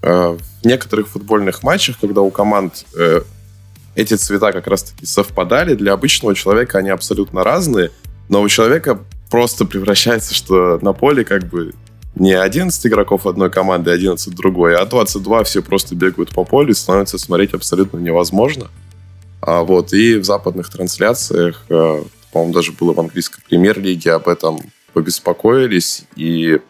в 0.00 0.40
некоторых 0.64 1.06
футбольных 1.06 1.62
матчах, 1.62 1.96
когда 2.00 2.22
у 2.22 2.30
команд 2.32 2.86
э, 2.98 3.20
эти 3.94 4.14
цвета 4.14 4.52
как 4.52 4.66
раз-таки 4.66 5.06
совпадали. 5.06 5.74
Для 5.74 5.92
обычного 5.92 6.34
человека 6.34 6.78
они 6.78 6.90
абсолютно 6.90 7.44
разные, 7.44 7.90
но 8.28 8.40
у 8.40 8.48
человека 8.48 9.00
просто 9.30 9.64
превращается, 9.64 10.34
что 10.34 10.78
на 10.82 10.92
поле 10.92 11.24
как 11.24 11.44
бы 11.44 11.72
не 12.14 12.34
11 12.34 12.86
игроков 12.86 13.26
одной 13.26 13.50
команды, 13.50 13.90
а 13.90 13.94
11 13.94 14.34
другой, 14.34 14.76
а 14.76 14.84
22 14.84 15.44
все 15.44 15.62
просто 15.62 15.94
бегают 15.94 16.30
по 16.30 16.44
полю 16.44 16.70
и 16.70 16.74
становится 16.74 17.18
смотреть 17.18 17.54
абсолютно 17.54 17.98
невозможно. 17.98 18.68
А 19.40 19.62
вот, 19.62 19.92
и 19.92 20.16
в 20.16 20.24
западных 20.24 20.70
трансляциях, 20.70 21.64
э, 21.68 22.02
по-моему, 22.32 22.54
даже 22.54 22.72
было 22.72 22.92
в 22.92 23.00
английской 23.00 23.42
премьер-лиге 23.42 24.12
об 24.12 24.28
этом 24.28 24.60
побеспокоились 24.92 26.04
и 26.16 26.60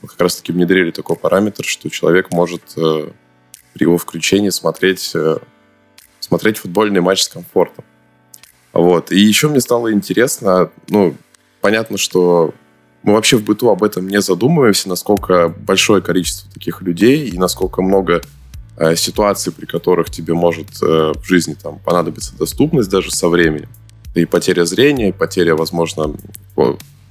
как 0.00 0.20
раз-таки 0.20 0.52
внедрили 0.52 0.90
такой 0.90 1.16
параметр, 1.16 1.64
что 1.64 1.88
человек 1.88 2.32
может 2.32 2.62
э, 2.76 3.10
при 3.74 3.84
его 3.84 3.98
включении 3.98 4.50
смотреть, 4.50 5.12
э, 5.14 5.38
смотреть 6.26 6.58
футбольный 6.58 7.00
матч 7.00 7.22
с 7.22 7.28
комфортом. 7.28 7.84
Вот. 8.72 9.12
И 9.12 9.18
еще 9.18 9.48
мне 9.48 9.60
стало 9.60 9.92
интересно, 9.92 10.70
ну, 10.88 11.14
понятно, 11.60 11.96
что 11.96 12.54
мы 13.02 13.14
вообще 13.14 13.36
в 13.36 13.44
быту 13.44 13.70
об 13.70 13.82
этом 13.82 14.08
не 14.08 14.20
задумываемся, 14.20 14.88
насколько 14.88 15.48
большое 15.48 16.02
количество 16.02 16.50
таких 16.52 16.82
людей 16.82 17.28
и 17.28 17.38
насколько 17.38 17.80
много 17.80 18.22
э, 18.76 18.96
ситуаций, 18.96 19.52
при 19.52 19.66
которых 19.66 20.10
тебе 20.10 20.34
может 20.34 20.68
э, 20.82 21.12
в 21.14 21.24
жизни 21.24 21.54
там 21.54 21.78
понадобиться 21.78 22.36
доступность 22.36 22.90
даже 22.90 23.12
со 23.12 23.28
временем. 23.28 23.68
И 24.14 24.24
потеря 24.24 24.64
зрения, 24.64 25.10
и 25.10 25.12
потеря, 25.12 25.54
возможно, 25.54 26.14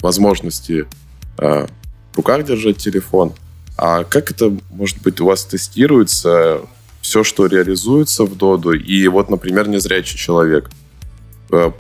возможности 0.01 0.85
э, 1.37 1.67
в 2.11 2.17
руках 2.17 2.43
держать 2.43 2.77
телефон. 2.77 3.33
А 3.77 4.03
как 4.03 4.31
это, 4.31 4.55
может 4.69 5.01
быть, 5.01 5.21
у 5.21 5.25
вас 5.25 5.45
тестируется, 5.45 6.61
все, 7.05 7.23
что 7.23 7.45
реализуется 7.45 8.25
в 8.25 8.35
Доду, 8.35 8.73
и 8.73 9.07
вот, 9.07 9.29
например, 9.29 9.67
незрячий 9.67 10.17
человек– 10.17 10.69
Э, 11.51 11.71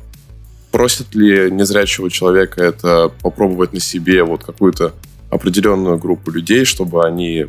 просит 0.71 1.15
ли 1.15 1.49
незрячего 1.51 2.09
человека 2.09 2.61
это 2.61 3.09
попробовать 3.21 3.73
на 3.73 3.79
себе 3.79 4.23
вот 4.23 4.43
какую-то 4.43 4.93
определенную 5.29 5.97
группу 5.97 6.31
людей, 6.31 6.65
чтобы 6.65 7.05
они 7.05 7.45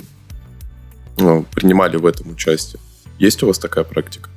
ну, 1.18 1.44
принимали 1.54 1.96
в 1.96 2.06
этом 2.06 2.30
участие? 2.30 2.80
Есть 3.18 3.42
у 3.42 3.46
вас 3.46 3.58
такая 3.58 3.84
практика? 3.84 4.30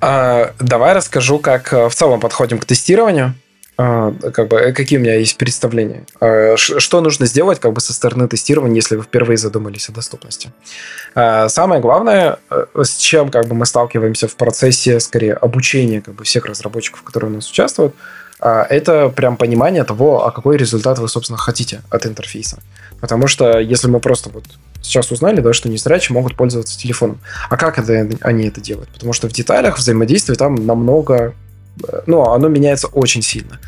А, 0.00 0.54
давай 0.58 0.94
расскажу, 0.94 1.38
как 1.38 1.72
э, 1.72 1.88
в 1.88 1.94
целом 1.94 2.20
подходим 2.20 2.58
к 2.58 2.64
тестированию. 2.64 3.34
А, 3.82 4.12
как 4.32 4.48
бы, 4.48 4.58
э, 4.58 4.72
какие 4.72 4.98
у 4.98 5.02
меня 5.02 5.14
есть 5.14 5.38
представления. 5.38 6.04
А, 6.20 6.56
что 6.58 7.00
нужно 7.00 7.24
сделать 7.24 7.60
как 7.60 7.72
бы 7.72 7.80
со 7.80 7.94
стороны 7.94 8.28
тестирования, 8.28 8.76
если 8.76 8.96
вы 8.96 9.04
впервые 9.04 9.38
задумались 9.38 9.88
о 9.88 9.92
доступности? 9.92 10.52
А, 11.14 11.48
самое 11.48 11.80
главное, 11.80 12.40
э, 12.50 12.66
с 12.74 12.96
чем 12.98 13.30
как 13.30 13.46
бы 13.46 13.54
мы 13.54 13.64
сталкиваемся 13.64 14.28
в 14.28 14.36
процессе, 14.36 15.00
скорее, 15.00 15.32
обучения 15.32 16.02
как 16.02 16.14
бы, 16.14 16.24
всех 16.24 16.44
разработчиков, 16.44 17.02
которые 17.02 17.30
у 17.30 17.34
нас 17.36 17.50
участвуют, 17.50 17.94
это 18.42 19.10
прям 19.10 19.36
понимание 19.36 19.84
того, 19.84 20.26
а 20.26 20.30
какой 20.30 20.56
результат 20.56 20.98
вы, 20.98 21.08
собственно, 21.08 21.36
хотите 21.36 21.82
от 21.90 22.06
интерфейса. 22.06 22.58
Потому 22.98 23.26
что 23.26 23.58
если 23.58 23.86
мы 23.86 24.00
просто 24.00 24.30
вот 24.30 24.44
сейчас 24.80 25.10
узнали, 25.10 25.42
да, 25.42 25.52
что 25.52 25.68
незрячие 25.68 26.14
могут 26.14 26.36
пользоваться 26.36 26.78
телефоном. 26.78 27.18
А 27.50 27.58
как 27.58 27.78
это, 27.78 28.08
они 28.22 28.48
это 28.48 28.62
делают? 28.62 28.88
Потому 28.88 29.12
что 29.12 29.28
в 29.28 29.32
деталях 29.32 29.76
взаимодействия 29.76 30.36
там 30.36 30.54
намного 30.54 31.34
ну, 32.06 32.22
оно 32.22 32.48
меняется 32.48 32.86
очень 32.88 33.22
сильно. 33.22 33.58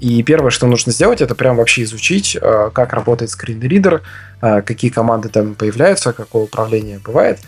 И 0.00 0.22
первое, 0.22 0.50
что 0.50 0.66
нужно 0.66 0.92
сделать, 0.92 1.20
это 1.20 1.34
прям 1.34 1.56
вообще 1.56 1.84
изучить, 1.84 2.36
э, 2.40 2.70
как 2.72 2.92
работает 2.92 3.30
скринридер, 3.30 4.02
э, 4.42 4.62
какие 4.62 4.90
команды 4.90 5.28
там 5.28 5.54
появляются, 5.54 6.12
какое 6.12 6.42
управление 6.42 6.98
бывает, 6.98 7.38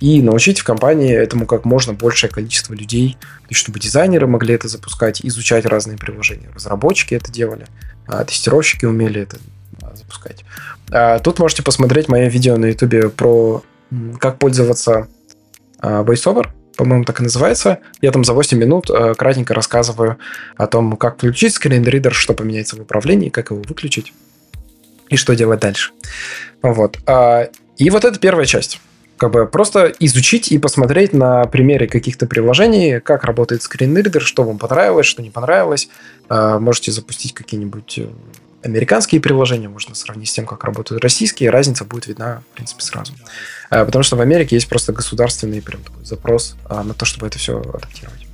и 0.00 0.22
научить 0.22 0.60
в 0.60 0.64
компании 0.64 1.14
этому 1.14 1.46
как 1.46 1.64
можно 1.64 1.92
большее 1.92 2.30
количество 2.30 2.74
людей, 2.74 3.16
чтобы 3.50 3.80
дизайнеры 3.80 4.26
могли 4.26 4.54
это 4.54 4.68
запускать, 4.68 5.20
изучать 5.24 5.66
разные 5.66 5.98
приложения. 5.98 6.48
Разработчики 6.54 7.14
это 7.14 7.32
делали, 7.32 7.66
а 8.06 8.24
тестировщики 8.24 8.84
умели 8.84 9.22
это 9.22 9.38
а, 9.82 9.94
запускать. 9.94 10.44
А 10.90 11.18
тут 11.18 11.38
можете 11.38 11.62
посмотреть 11.62 12.08
мое 12.08 12.28
видео 12.28 12.56
на 12.56 12.66
YouTube 12.66 13.14
про 13.14 13.62
как 14.18 14.38
пользоваться 14.38 15.08
VoiceOver, 15.80 16.48
по-моему, 16.76 17.04
так 17.04 17.20
и 17.20 17.22
называется. 17.22 17.78
Я 18.00 18.12
там 18.12 18.24
за 18.24 18.32
8 18.32 18.58
минут 18.58 18.90
э, 18.90 19.14
кратенько 19.14 19.54
рассказываю 19.54 20.18
о 20.56 20.66
том, 20.66 20.96
как 20.96 21.16
включить 21.16 21.54
скринридер, 21.54 22.14
что 22.14 22.34
поменяется 22.34 22.76
в 22.76 22.80
управлении, 22.80 23.30
как 23.30 23.50
его 23.50 23.62
выключить 23.62 24.12
и 25.08 25.16
что 25.16 25.34
делать 25.34 25.60
дальше. 25.60 25.92
Вот. 26.62 26.98
А, 27.06 27.48
и 27.76 27.90
вот 27.90 28.04
это 28.04 28.18
первая 28.18 28.46
часть. 28.46 28.80
Как 29.16 29.30
бы 29.30 29.46
просто 29.46 29.94
изучить 29.98 30.52
и 30.52 30.58
посмотреть 30.58 31.14
на 31.14 31.46
примере 31.46 31.86
каких-то 31.86 32.26
приложений, 32.26 33.00
как 33.00 33.24
работает 33.24 33.62
скринридер, 33.62 34.20
что 34.20 34.44
вам 34.44 34.58
понравилось, 34.58 35.06
что 35.06 35.22
не 35.22 35.30
понравилось. 35.30 35.88
А, 36.28 36.58
можете 36.58 36.92
запустить 36.92 37.32
какие-нибудь 37.32 37.98
э, 37.98 38.08
американские 38.62 39.20
приложения, 39.20 39.68
можно 39.68 39.94
сравнить 39.94 40.28
с 40.28 40.32
тем, 40.32 40.46
как 40.46 40.64
работают 40.64 41.02
российские, 41.02 41.50
разница 41.50 41.84
будет 41.84 42.06
видна, 42.06 42.42
в 42.52 42.56
принципе, 42.56 42.82
сразу. 42.82 43.14
А, 43.70 43.84
потому 43.84 44.02
что 44.02 44.16
в 44.16 44.20
Америке 44.20 44.56
есть 44.56 44.68
просто 44.68 44.92
государственный 44.92 45.62
прям 45.62 45.82
такой 45.82 46.04
запрос 46.04 46.56
а, 46.68 46.82
на 46.82 46.94
то, 46.94 47.04
чтобы 47.04 47.26
это 47.26 47.38
все 47.38 47.60
адаптировать. 47.60 48.26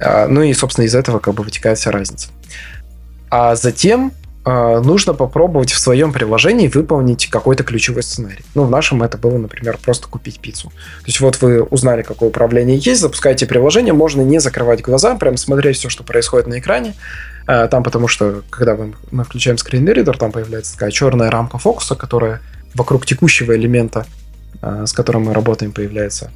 А, 0.00 0.26
ну 0.28 0.42
и, 0.42 0.52
собственно, 0.52 0.84
из 0.84 0.94
этого 0.94 1.18
как 1.18 1.34
бы 1.34 1.42
вытекает 1.42 1.78
вся 1.78 1.90
разница. 1.90 2.28
А 3.30 3.56
затем 3.56 4.12
нужно 4.48 5.12
попробовать 5.12 5.72
в 5.72 5.78
своем 5.80 6.12
приложении 6.12 6.68
выполнить 6.68 7.26
какой-то 7.26 7.64
ключевой 7.64 8.04
сценарий. 8.04 8.44
Ну, 8.54 8.62
в 8.62 8.70
нашем 8.70 9.02
это 9.02 9.18
было, 9.18 9.36
например, 9.38 9.76
просто 9.76 10.06
купить 10.06 10.38
пиццу. 10.38 10.68
То 10.68 11.06
есть 11.06 11.18
вот 11.18 11.42
вы 11.42 11.64
узнали, 11.64 12.02
какое 12.02 12.28
управление 12.28 12.76
есть, 12.76 13.00
запускаете 13.00 13.46
приложение, 13.46 13.92
можно 13.92 14.20
не 14.20 14.38
закрывать 14.38 14.82
глаза, 14.82 15.16
прям 15.16 15.36
смотреть 15.36 15.78
все, 15.78 15.88
что 15.88 16.04
происходит 16.04 16.46
на 16.46 16.60
экране, 16.60 16.94
Э, 16.94 17.35
там 17.46 17.82
потому 17.82 18.08
что, 18.08 18.42
когда 18.50 18.74
мы, 18.74 18.94
мы 19.10 19.24
включаем 19.24 19.58
скринридер, 19.58 20.16
там 20.18 20.32
появляется 20.32 20.74
такая 20.74 20.90
черная 20.90 21.30
рамка 21.30 21.58
фокуса, 21.58 21.94
которая 21.94 22.40
вокруг 22.74 23.06
текущего 23.06 23.56
элемента, 23.56 24.06
э, 24.62 24.84
с 24.86 24.92
которым 24.92 25.24
мы 25.24 25.34
работаем, 25.34 25.72
появляется. 25.72 26.30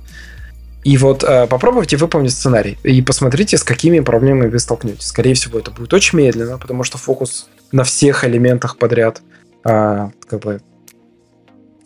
И 0.85 0.97
вот 0.97 1.25
э, 1.25 1.47
попробуйте 1.47 1.97
выполнить 1.97 2.33
сценарий 2.33 2.79
и 2.85 3.03
посмотрите, 3.03 3.59
с 3.59 3.65
какими 3.65 4.01
проблемами 4.01 4.49
вы 4.49 4.59
столкнетесь. 4.59 5.07
Скорее 5.07 5.35
всего, 5.35 5.59
это 5.59 5.71
будет 5.71 5.93
очень 5.93 6.19
медленно, 6.19 6.59
потому 6.59 6.85
что 6.85 6.97
фокус 6.97 7.49
на 7.73 7.85
всех 7.85 8.25
элементах 8.25 8.79
подряд 8.79 9.21
как 9.63 10.41
бы 10.41 10.63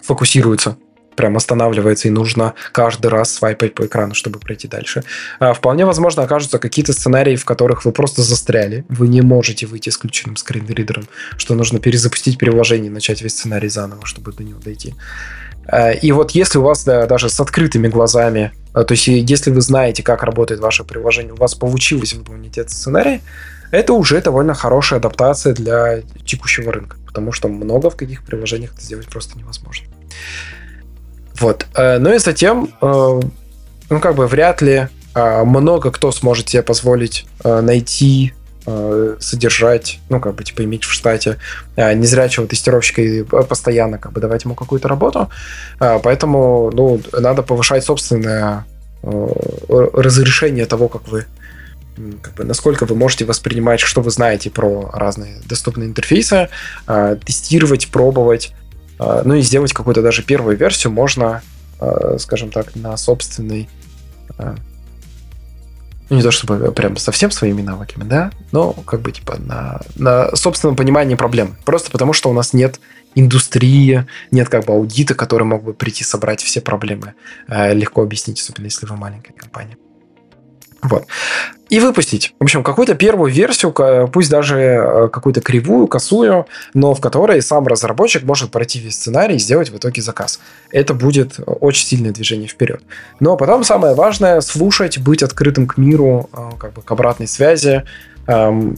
фокусируется 0.00 0.76
прям 1.14 1.36
останавливается 1.36 2.08
и 2.08 2.10
нужно 2.10 2.54
каждый 2.72 3.08
раз 3.08 3.32
свайпать 3.32 3.74
по 3.74 3.86
экрану, 3.86 4.14
чтобы 4.14 4.38
пройти 4.38 4.68
дальше. 4.68 5.04
А, 5.40 5.52
вполне 5.52 5.84
возможно 5.86 6.22
окажутся 6.22 6.58
какие-то 6.58 6.92
сценарии, 6.92 7.36
в 7.36 7.44
которых 7.44 7.84
вы 7.84 7.92
просто 7.92 8.22
застряли, 8.22 8.84
вы 8.88 9.08
не 9.08 9.22
можете 9.22 9.66
выйти 9.66 9.90
с 9.90 9.96
включенным 9.96 10.36
скринридером, 10.36 11.08
что 11.36 11.54
нужно 11.54 11.78
перезапустить 11.78 12.38
приложение 12.38 12.86
и 12.86 12.90
начать 12.90 13.22
весь 13.22 13.32
сценарий 13.32 13.68
заново, 13.68 14.06
чтобы 14.06 14.32
до 14.32 14.42
него 14.42 14.60
дойти. 14.60 14.94
А, 15.66 15.90
и 15.90 16.12
вот 16.12 16.32
если 16.32 16.58
у 16.58 16.62
вас 16.62 16.84
да, 16.84 17.06
даже 17.06 17.28
с 17.28 17.40
открытыми 17.40 17.88
глазами, 17.88 18.52
а, 18.72 18.84
то 18.84 18.92
есть 18.92 19.06
если 19.06 19.50
вы 19.50 19.60
знаете, 19.60 20.02
как 20.02 20.22
работает 20.22 20.60
ваше 20.60 20.84
приложение, 20.84 21.32
у 21.32 21.36
вас 21.36 21.54
получилось 21.54 22.12
выполнить 22.14 22.58
этот 22.58 22.72
сценарий, 22.72 23.20
это 23.70 23.92
уже 23.92 24.20
довольно 24.20 24.54
хорошая 24.54 25.00
адаптация 25.00 25.54
для 25.54 26.02
текущего 26.24 26.72
рынка, 26.72 26.96
потому 27.06 27.32
что 27.32 27.48
много 27.48 27.90
в 27.90 27.96
каких 27.96 28.24
приложениях 28.24 28.72
это 28.74 28.82
сделать 28.82 29.08
просто 29.08 29.38
невозможно. 29.38 29.88
Вот. 31.40 31.66
Э, 31.74 31.98
ну 31.98 32.14
и 32.14 32.18
затем, 32.18 32.68
э, 32.80 33.20
ну 33.90 34.00
как 34.00 34.14
бы 34.14 34.26
вряд 34.26 34.62
ли 34.62 34.88
э, 35.14 35.44
много 35.44 35.90
кто 35.90 36.12
сможет 36.12 36.48
себе 36.48 36.62
позволить 36.62 37.26
найти 37.44 38.34
содержать, 39.20 39.98
ну, 40.08 40.20
как 40.20 40.36
бы, 40.36 40.42
типа, 40.42 40.64
иметь 40.64 40.84
в 40.84 40.90
штате 40.90 41.36
незрячего 41.76 42.46
тестировщика 42.46 43.02
и 43.02 43.22
постоянно, 43.22 43.98
как 43.98 44.12
бы, 44.12 44.22
давать 44.22 44.44
ему 44.44 44.54
какую-то 44.54 44.88
работу. 44.88 45.28
Поэтому, 45.78 46.70
ну, 46.72 46.98
надо 47.12 47.42
повышать 47.42 47.84
собственное 47.84 48.64
разрешение 49.02 50.64
того, 50.64 50.88
как 50.88 51.06
вы 51.08 51.26
как 52.22 52.32
бы, 52.36 52.44
насколько 52.44 52.86
вы 52.86 52.96
можете 52.96 53.26
воспринимать, 53.26 53.80
что 53.80 54.00
вы 54.00 54.10
знаете 54.10 54.48
про 54.48 54.88
разные 54.94 55.42
доступные 55.46 55.86
интерфейсы, 55.86 56.48
тестировать, 56.86 57.88
пробовать, 57.88 58.54
ну 58.98 59.34
и 59.34 59.42
сделать 59.42 59.72
какую-то 59.72 60.02
даже 60.02 60.22
первую 60.22 60.56
версию 60.56 60.92
можно, 60.92 61.42
а, 61.80 62.16
скажем 62.18 62.50
так, 62.50 62.74
на 62.76 62.96
собственной 62.96 63.68
а, 64.38 64.54
ну, 66.10 66.16
не 66.16 66.22
то 66.22 66.30
чтобы 66.30 66.70
прям 66.72 66.96
совсем 66.96 67.30
своими 67.30 67.62
навыками, 67.62 68.04
да, 68.04 68.30
но 68.52 68.72
как 68.72 69.00
бы 69.00 69.10
типа 69.10 69.36
на, 69.38 69.80
на 69.96 70.34
собственном 70.36 70.76
понимании 70.76 71.14
проблем. 71.14 71.56
Просто 71.64 71.90
потому, 71.90 72.12
что 72.12 72.28
у 72.28 72.32
нас 72.32 72.52
нет 72.52 72.78
индустрии, 73.14 74.06
нет 74.30 74.48
как 74.48 74.66
бы 74.66 74.74
аудита, 74.74 75.14
который 75.14 75.44
мог 75.44 75.64
бы 75.64 75.72
прийти 75.72 76.04
собрать 76.04 76.42
все 76.42 76.60
проблемы. 76.60 77.14
Легко 77.48 78.02
объяснить, 78.02 78.40
особенно 78.40 78.66
если 78.66 78.86
вы 78.86 78.96
маленькая 78.96 79.32
компания. 79.32 79.78
Вот. 80.84 81.06
И 81.70 81.80
выпустить. 81.80 82.34
В 82.38 82.44
общем, 82.44 82.62
какую-то 82.62 82.94
первую 82.94 83.32
версию, 83.32 83.72
пусть 84.12 84.30
даже 84.30 84.58
э, 84.58 85.08
какую-то 85.08 85.40
кривую, 85.40 85.88
косую, 85.88 86.46
но 86.74 86.94
в 86.94 87.00
которой 87.00 87.40
сам 87.40 87.66
разработчик 87.66 88.22
может 88.22 88.50
пройти 88.50 88.78
весь 88.78 88.96
сценарий 88.96 89.36
и 89.36 89.38
сделать 89.38 89.70
в 89.70 89.76
итоге 89.76 90.02
заказ. 90.02 90.40
Это 90.70 90.92
будет 90.92 91.40
очень 91.46 91.86
сильное 91.86 92.12
движение 92.12 92.48
вперед. 92.48 92.82
Но 93.18 93.38
потом 93.38 93.64
самое 93.64 93.94
важное 93.94 94.42
слушать, 94.42 94.98
быть 94.98 95.22
открытым 95.22 95.66
к 95.66 95.78
миру, 95.78 96.28
э, 96.32 96.50
как 96.58 96.74
бы 96.74 96.82
к 96.82 96.92
обратной 96.92 97.26
связи, 97.26 97.84
эм, 98.26 98.76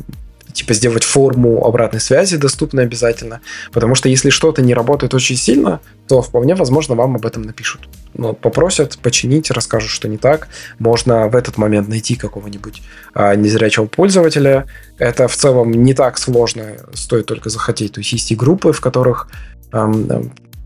типа 0.57 0.75
сделать 0.75 1.05
форму 1.05 1.65
обратной 1.65 2.01
связи 2.01 2.37
доступной 2.37 2.85
обязательно, 2.85 3.41
потому 3.73 3.95
что 3.95 4.09
если 4.09 4.31
что-то 4.31 4.63
не 4.63 4.75
работает 4.75 5.15
очень 5.15 5.37
сильно, 5.37 5.81
то 6.09 6.23
вполне 6.23 6.55
возможно 6.55 6.95
вам 6.95 7.17
об 7.17 7.27
этом 7.27 7.43
напишут. 7.43 7.89
ну, 8.15 8.33
попросят 8.33 8.99
починить, 8.99 9.51
расскажут, 9.51 9.91
что 9.91 10.09
не 10.09 10.17
так. 10.17 10.49
Можно 10.79 11.29
в 11.29 11.37
этот 11.37 11.59
момент 11.59 11.89
найти 11.89 12.17
какого-нибудь 12.17 12.83
а, 13.15 13.35
незрячего 13.35 13.87
пользователя. 13.87 14.67
Это 14.99 15.29
в 15.29 15.37
целом 15.37 15.73
не 15.73 15.95
так 15.95 16.19
сложно, 16.19 16.77
стоит 16.95 17.27
только 17.27 17.51
захотеть. 17.51 17.93
То 17.93 18.01
есть 18.01 18.13
есть 18.13 18.33
и 18.33 18.35
группы, 18.35 18.73
в 18.73 18.81
которых 18.81 19.29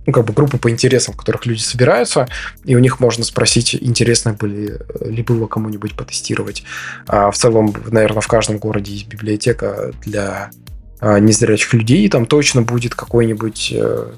ну, 0.06 0.12
как 0.12 0.24
бы 0.24 0.32
группы 0.32 0.58
по 0.58 0.70
интересам, 0.70 1.14
в 1.14 1.16
которых 1.16 1.46
люди 1.46 1.60
собираются, 1.60 2.28
и 2.64 2.74
у 2.74 2.78
них 2.78 3.00
можно 3.00 3.24
спросить, 3.24 3.74
интересно 3.74 4.32
были, 4.32 4.80
ли 5.04 5.22
было 5.22 5.46
кому-нибудь 5.46 5.94
потестировать. 5.94 6.64
А 7.06 7.30
в 7.30 7.36
целом, 7.36 7.74
наверное, 7.90 8.22
в 8.22 8.28
каждом 8.28 8.58
городе 8.58 8.92
есть 8.92 9.08
библиотека 9.08 9.92
для 10.04 10.50
а, 11.00 11.18
незрячих 11.18 11.72
людей, 11.74 12.04
и 12.04 12.08
там 12.08 12.26
точно 12.26 12.62
будет 12.62 12.94
какой-нибудь 12.94 13.72
э, 13.74 14.12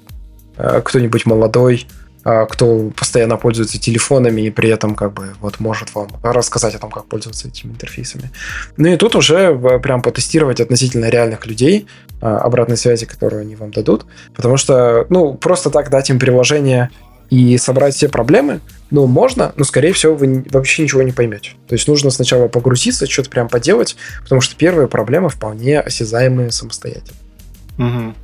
э, 0.57 0.83
кто-нибудь 0.85 1.26
молодой, 1.26 1.87
кто 2.23 2.91
постоянно 2.97 3.37
пользуется 3.37 3.81
телефонами 3.81 4.43
и 4.43 4.51
при 4.51 4.68
этом 4.68 4.95
как 4.95 5.12
бы 5.12 5.35
вот 5.41 5.59
может 5.59 5.95
вам 5.95 6.09
рассказать 6.23 6.75
о 6.75 6.79
том, 6.79 6.91
как 6.91 7.07
пользоваться 7.07 7.49
этими 7.49 7.73
интерфейсами. 7.73 8.31
Ну 8.77 8.89
и 8.89 8.97
тут 8.97 9.16
уже 9.16 9.55
прям 9.81 10.03
потестировать 10.03 10.61
относительно 10.61 11.09
реальных 11.09 11.47
людей 11.47 11.87
а, 12.20 12.39
обратной 12.39 12.77
связи, 12.77 13.07
которую 13.07 13.43
они 13.43 13.57
вам 13.57 13.73
дадут, 13.73 14.07
потому 14.37 14.57
что, 14.57 15.07
ну, 15.09 15.35
просто 15.35 15.70
так 15.70 15.91
дать 15.91 16.11
им 16.11 16.20
приложение 16.20 16.91
и 17.31 17.59
собрать 17.59 17.95
все 17.95 18.09
проблемы, 18.09 18.61
ну, 18.91 19.07
можно, 19.07 19.53
но, 19.57 19.64
скорее 19.64 19.93
всего, 19.93 20.14
вы 20.14 20.45
вообще 20.51 20.85
ничего 20.85 21.03
не 21.03 21.12
поймете. 21.12 21.53
То 21.66 21.75
есть 21.75 21.89
нужно 21.89 22.11
сначала 22.11 22.47
погрузиться, 22.47 23.11
что-то 23.11 23.31
прям 23.31 23.49
поделать, 23.49 23.97
потому 24.23 24.41
что 24.41 24.55
первые 24.55 24.87
проблемы 24.87 25.29
вполне 25.29 25.81
осязаемые 25.81 26.53
самостоятельно. 26.53 27.18
Угу. 27.79 28.14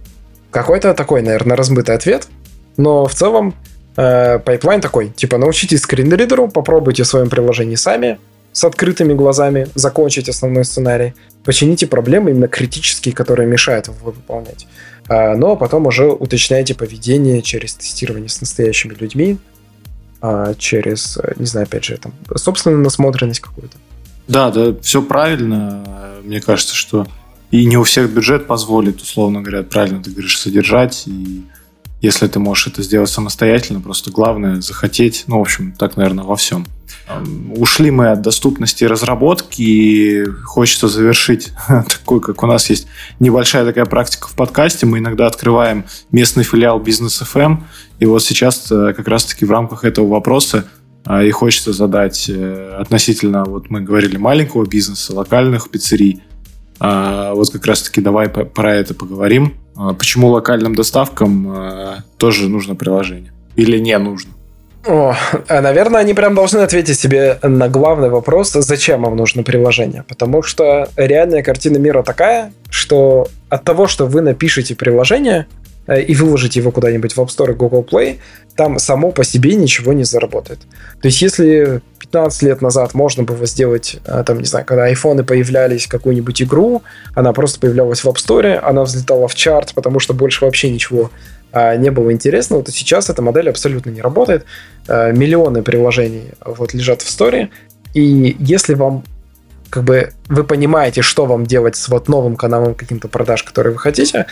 Какой-то 0.53 0.95
такой, 0.95 1.23
наверное, 1.23 1.57
размытый 1.57 1.97
ответ, 1.97 2.29
но 2.77 3.07
в 3.07 3.15
целом 3.15 3.55
Э, 3.55 3.78
pipeline 3.99 4.81
такой, 4.81 5.09
типа, 5.09 5.39
научитесь 5.39 5.81
скринридеру, 5.81 6.49
попробуйте 6.49 7.03
в 7.03 7.07
своем 7.07 7.29
приложении 7.29 7.75
сами, 7.75 8.19
с 8.53 8.65
открытыми 8.65 9.13
глазами, 9.13 9.69
закончить 9.75 10.29
основной 10.29 10.65
сценарий, 10.65 11.15
почините 11.45 11.87
проблемы 11.87 12.31
именно 12.31 12.49
критические, 12.49 13.15
которые 13.15 13.49
мешают 13.49 13.89
его 13.89 13.97
выполнять. 14.13 14.67
Э, 15.09 15.35
но 15.35 15.57
потом 15.57 15.87
уже 15.87 16.07
уточняйте 16.07 16.75
поведение 16.75 17.43
через 17.43 17.75
тестирование 17.75 18.29
с 18.29 18.41
настоящими 18.41 18.95
людьми, 18.95 19.39
э, 20.23 20.55
через, 20.59 21.19
не 21.37 21.47
знаю, 21.47 21.67
опять 21.67 21.85
же, 21.85 21.97
там, 21.97 22.13
собственную 22.37 22.83
насмотренность 22.83 23.41
какую-то. 23.41 23.77
Да, 24.29 24.51
да, 24.51 24.75
все 24.81 25.03
правильно. 25.03 25.85
Мне 26.23 26.41
кажется, 26.41 26.75
что 26.75 27.07
и 27.51 27.65
не 27.65 27.77
у 27.77 27.83
всех 27.83 28.11
бюджет 28.11 28.47
позволит, 28.47 29.01
условно 29.01 29.41
говоря, 29.41 29.63
правильно 29.63 30.03
ты 30.03 30.11
говоришь, 30.11 30.39
содержать 30.39 31.05
и 31.07 31.45
если 32.01 32.29
ты 32.29 32.39
можешь 32.39 32.69
это 32.69 32.83
сделать 32.83 33.11
самостоятельно, 33.11 33.81
просто 33.81 34.11
главное 34.11 34.61
захотеть, 34.61 35.25
ну, 35.27 35.39
в 35.39 35.43
общем, 35.43 35.73
так, 35.73 35.97
наверное, 35.97 36.25
во 36.25 36.37
всем. 36.37 36.67
Ушли 37.57 37.91
мы 37.91 38.11
от 38.11 38.23
доступности 38.23 38.85
разработки, 38.85 39.63
и 39.63 40.25
хочется 40.45 40.89
завершить 40.89 41.53
такой, 41.69 42.21
как 42.21 42.43
у 42.43 42.47
нас 42.47 42.71
есть 42.71 42.87
небольшая 43.19 43.65
такая 43.65 43.87
практика 43.87 44.29
в 44.29 44.35
подкасте. 44.35 44.87
Мы 44.87 44.99
иногда 44.99 45.27
открываем 45.27 45.85
местный 46.13 46.45
филиал 46.45 46.79
Бизнес 46.79 47.21
FM, 47.23 47.59
и 47.99 48.07
вот 48.07 48.23
сейчас 48.23 48.71
э, 48.71 48.93
как 48.95 49.09
раз-таки 49.09 49.45
в 49.45 49.51
рамках 49.51 49.85
этого 49.85 50.07
вопроса 50.07 50.69
э, 51.07 51.27
и 51.27 51.31
хочется 51.31 51.73
задать 51.73 52.27
э, 52.29 52.77
относительно, 52.79 53.45
вот 53.45 53.71
мы 53.71 53.81
говорили, 53.81 54.19
маленького 54.19 54.67
бизнеса, 54.67 55.15
локальных 55.15 55.71
пиццерий. 55.71 56.23
А 56.81 57.35
вот 57.35 57.51
как 57.51 57.67
раз-таки 57.67 58.01
давай 58.01 58.29
про 58.29 58.75
это 58.75 58.95
поговорим. 58.95 59.55
А 59.77 59.95
почему 59.95 60.29
локальным 60.29 60.75
доставкам 60.75 61.53
э, 61.53 61.97
тоже 62.17 62.49
нужно 62.49 62.75
приложение? 62.75 63.33
Или 63.57 63.79
не 63.79 63.97
нужно? 63.99 64.33
О, 64.87 65.15
а, 65.49 65.61
наверное, 65.61 66.01
они 66.01 66.15
прям 66.15 66.35
должны 66.35 66.61
ответить 66.61 66.99
себе 66.99 67.39
на 67.43 67.69
главный 67.69 68.09
вопрос, 68.09 68.53
зачем 68.53 69.03
вам 69.03 69.17
нужно 69.17 69.43
приложение. 69.43 70.05
Потому 70.09 70.43
что 70.43 70.89
реальная 70.97 71.43
картина 71.43 71.79
мира 71.79 72.03
такая, 72.03 72.53
что 72.71 73.29
от 73.49 73.65
того, 73.65 73.87
что 73.87 74.07
вы 74.07 74.21
напишете 74.21 74.75
приложение 74.75 75.47
и 75.97 76.15
выложите 76.15 76.61
его 76.61 76.71
куда-нибудь 76.71 77.13
в 77.15 77.19
App 77.19 77.29
Store 77.29 77.53
и 77.53 77.55
Google 77.55 77.87
Play, 77.89 78.19
там 78.57 78.79
само 78.79 79.11
по 79.11 79.25
себе 79.25 79.55
ничего 79.55 79.93
не 79.93 80.05
заработает. 80.05 80.59
То 81.01 81.09
есть, 81.09 81.23
если 81.23 81.81
15 81.99 82.43
лет 82.43 82.63
назад 82.63 82.95
можно 82.95 83.23
было 83.23 83.47
сделать, 83.47 83.99
э, 84.05 84.23
там, 84.27 84.39
не 84.39 84.45
знаю, 84.45 84.67
когда 84.67 84.85
айфоны 84.85 85.25
появлялись, 85.25 85.87
какую-нибудь 85.87 86.43
игру, 86.43 86.83
она 87.15 87.33
просто 87.33 87.61
появлялась 87.61 88.05
в 88.05 88.09
App 88.09 88.17
Store, 88.17 88.57
она 88.57 88.83
взлетала 88.83 89.29
в 89.29 89.35
чарт, 89.35 89.75
потому 89.75 90.01
что 90.01 90.15
больше 90.15 90.45
вообще 90.45 90.71
ничего 90.71 91.11
а, 91.53 91.77
не 91.77 91.91
было 91.91 92.13
интересного, 92.13 92.63
то 92.63 92.73
сейчас 92.73 93.09
эта 93.09 93.23
модель 93.23 93.49
абсолютно 93.49 93.91
не 93.91 94.03
работает. 94.03 94.45
А, 94.87 95.13
миллионы 95.13 95.63
приложений 95.63 96.33
вот 96.45 96.75
лежат 96.75 97.03
в 97.03 97.11
сторе, 97.11 97.51
и 97.95 98.37
если 98.39 98.75
вам 98.75 99.05
как 99.71 99.85
бы 99.85 100.13
вы 100.29 100.45
понимаете, 100.45 101.03
что 101.03 101.27
вам 101.27 101.45
делать 101.45 101.77
с 101.77 101.89
вот 101.89 102.09
новым 102.09 102.37
каналом 102.37 102.75
каким-то 102.75 103.09
продаж, 103.09 103.43
который 103.43 103.73
вы 103.73 103.79
хотите, 103.79 104.27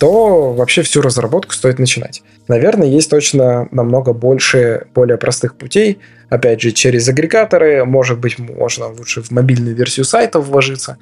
то 0.00 0.54
вообще 0.54 0.80
всю 0.80 1.02
разработку 1.02 1.52
стоит 1.52 1.78
начинать. 1.78 2.22
Наверное, 2.48 2.88
есть 2.88 3.10
точно 3.10 3.68
намного 3.70 4.14
больше 4.14 4.86
более 4.94 5.18
простых 5.18 5.56
путей. 5.56 5.98
Опять 6.30 6.62
же, 6.62 6.70
через 6.70 7.06
агрегаторы, 7.06 7.84
может 7.84 8.18
быть, 8.18 8.38
можно 8.38 8.88
лучше 8.88 9.20
в 9.20 9.30
мобильную 9.30 9.76
версию 9.76 10.06
сайта 10.06 10.40
вложиться 10.40 10.96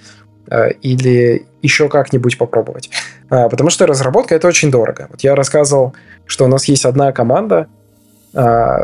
э, 0.50 0.72
или 0.82 1.46
еще 1.62 1.88
как-нибудь 1.88 2.38
попробовать. 2.38 2.90
А, 3.30 3.48
потому 3.48 3.70
что 3.70 3.86
разработка 3.86 4.34
это 4.34 4.48
очень 4.48 4.72
дорого. 4.72 5.06
Вот 5.10 5.20
я 5.20 5.36
рассказывал, 5.36 5.94
что 6.26 6.46
у 6.46 6.48
нас 6.48 6.64
есть 6.64 6.84
одна 6.84 7.12
команда, 7.12 7.68
а, 8.34 8.78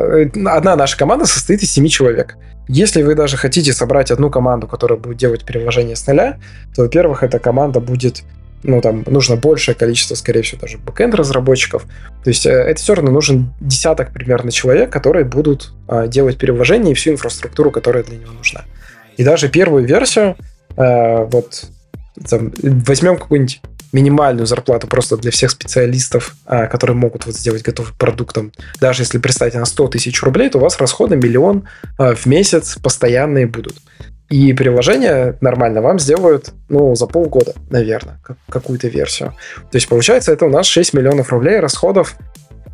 одна 0.45 0.77
наша 0.77 0.97
команда 0.97 1.25
состоит 1.25 1.61
из 1.61 1.73
семи 1.73 1.89
человек. 1.89 2.37
Если 2.69 3.03
вы 3.03 3.15
даже 3.15 3.35
хотите 3.35 3.73
собрать 3.73 4.11
одну 4.11 4.29
команду, 4.29 4.65
которая 4.65 4.97
будет 4.97 5.17
делать 5.17 5.43
приложение 5.43 5.97
с 5.97 6.07
нуля, 6.07 6.39
то, 6.73 6.83
во-первых, 6.83 7.21
эта 7.21 7.37
команда 7.37 7.81
будет 7.81 8.23
ну, 8.65 8.81
там 8.81 9.03
нужно 9.07 9.35
большее 9.35 9.75
количество, 9.75 10.15
скорее 10.15 10.41
всего, 10.41 10.61
даже 10.61 10.77
backend 10.77 11.15
разработчиков. 11.15 11.85
То 12.23 12.29
есть 12.29 12.45
э, 12.45 12.51
это 12.51 12.81
все 12.81 12.95
равно 12.95 13.11
нужен 13.11 13.53
десяток 13.61 14.11
примерно 14.11 14.51
человек, 14.51 14.91
которые 14.91 15.25
будут 15.25 15.73
а, 15.87 16.07
делать 16.07 16.37
приложение 16.37 16.91
и 16.91 16.95
всю 16.95 17.11
инфраструктуру, 17.11 17.71
которая 17.71 18.03
для 18.03 18.17
него 18.17 18.31
нужна. 18.31 18.65
И 19.17 19.23
даже 19.23 19.49
первую 19.49 19.85
версию, 19.85 20.35
а, 20.75 21.25
вот 21.25 21.65
там, 22.27 22.51
возьмем 22.61 23.17
какую-нибудь 23.17 23.61
минимальную 23.95 24.45
зарплату 24.45 24.87
просто 24.87 25.15
для 25.17 25.31
всех 25.31 25.51
специалистов, 25.51 26.35
а, 26.45 26.67
которые 26.67 26.97
могут 26.97 27.25
вот 27.25 27.35
сделать 27.35 27.63
готовый 27.63 27.93
продукт, 27.97 28.35
там, 28.35 28.51
даже 28.81 29.03
если 29.03 29.19
представить 29.19 29.53
на 29.53 29.65
100 29.65 29.87
тысяч 29.87 30.21
рублей, 30.21 30.49
то 30.49 30.57
у 30.57 30.61
вас 30.61 30.77
расходы 30.79 31.15
миллион 31.15 31.67
а, 31.97 32.13
в 32.13 32.25
месяц 32.25 32.77
постоянные 32.81 33.47
будут. 33.47 33.77
И 34.29 34.53
приложение 34.53 35.37
нормально 35.41 35.81
вам 35.81 35.99
сделают, 35.99 36.51
ну, 36.67 36.95
за 36.95 37.05
полгода, 37.05 37.53
наверное, 37.69 38.19
какую-то 38.49 38.87
версию. 38.87 39.33
То 39.71 39.75
есть, 39.75 39.87
получается, 39.87 40.31
это 40.31 40.45
у 40.45 40.49
нас 40.49 40.65
6 40.65 40.93
миллионов 40.93 41.31
рублей 41.31 41.59
расходов 41.59 42.15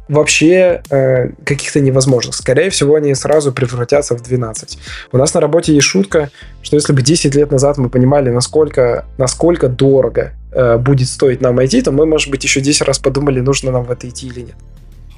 вообще 0.07 0.81
э, 0.89 1.29
каких-то 1.45 1.79
невозможных. 1.79 2.35
Скорее 2.35 2.69
всего, 2.69 2.95
они 2.95 3.15
сразу 3.15 3.51
превратятся 3.53 4.17
в 4.17 4.21
12. 4.21 4.77
У 5.11 5.17
нас 5.17 5.33
на 5.33 5.39
работе 5.39 5.73
есть 5.73 5.87
шутка, 5.87 6.29
что 6.61 6.75
если 6.75 6.93
бы 6.93 7.01
10 7.01 7.33
лет 7.33 7.51
назад 7.51 7.77
мы 7.77 7.89
понимали, 7.89 8.29
насколько, 8.29 9.05
насколько 9.17 9.69
дорого 9.69 10.33
э, 10.51 10.77
будет 10.77 11.07
стоить 11.07 11.41
нам 11.41 11.63
идти, 11.63 11.81
то 11.81 11.91
мы, 11.91 12.05
может 12.05 12.29
быть, 12.29 12.43
еще 12.43 12.59
10 12.59 12.81
раз 12.81 12.99
подумали, 12.99 13.39
нужно 13.39 13.71
нам 13.71 13.85
в 13.85 13.91
это 13.91 14.07
идти 14.07 14.27
или 14.27 14.41
нет. 14.41 14.55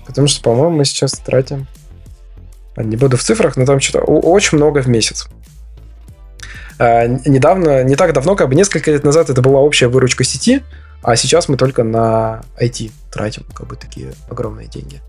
Потому 0.05 0.27
что, 0.27 0.43
по-моему, 0.43 0.77
мы 0.77 0.85
сейчас 0.85 1.13
тратим... 1.13 1.67
Не 2.75 2.97
буду 2.97 3.17
в 3.17 3.23
цифрах, 3.23 3.55
но 3.55 3.65
там 3.65 3.79
что-то 3.79 3.99
очень 4.05 4.57
много 4.57 4.81
в 4.81 4.87
месяц. 4.87 5.27
А, 6.83 7.07
недавно, 7.07 7.81
не 7.85 7.95
так 7.95 8.11
давно, 8.11 8.35
как 8.35 8.49
бы 8.49 8.55
несколько 8.55 8.91
лет 8.91 9.05
назад 9.05 9.29
это 9.29 9.41
была 9.41 9.61
общая 9.61 9.87
выручка 9.87 10.25
сети, 10.25 10.63
а 11.01 11.15
сейчас 11.15 11.47
мы 11.47 11.55
только 11.55 11.83
на 11.85 12.41
IT 12.61 12.91
тратим 13.09 13.45
как 13.53 13.67
бы 13.67 13.77
такие 13.77 14.11
огромные 14.29 14.67
деньги. 14.67 14.99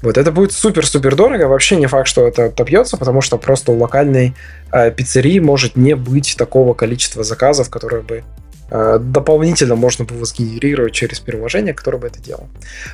Вот 0.00 0.16
это 0.16 0.30
будет 0.30 0.52
супер-супер 0.52 1.16
дорого. 1.16 1.48
Вообще 1.48 1.74
не 1.74 1.88
факт, 1.88 2.06
что 2.06 2.24
это 2.28 2.50
топьется, 2.50 2.96
потому 2.96 3.20
что 3.20 3.36
просто 3.36 3.72
у 3.72 3.78
локальной 3.78 4.36
э, 4.70 4.92
пиццерии 4.92 5.40
может 5.40 5.74
не 5.74 5.96
быть 5.96 6.36
такого 6.38 6.72
количества 6.72 7.24
заказов, 7.24 7.68
которые 7.68 8.02
бы 8.02 8.22
э, 8.70 8.98
дополнительно 9.00 9.74
можно 9.74 10.04
было 10.04 10.24
сгенерировать 10.24 10.92
через 10.92 11.18
приложение, 11.18 11.74
которое 11.74 11.98
бы 11.98 12.06
это 12.06 12.20
делало. 12.20 12.46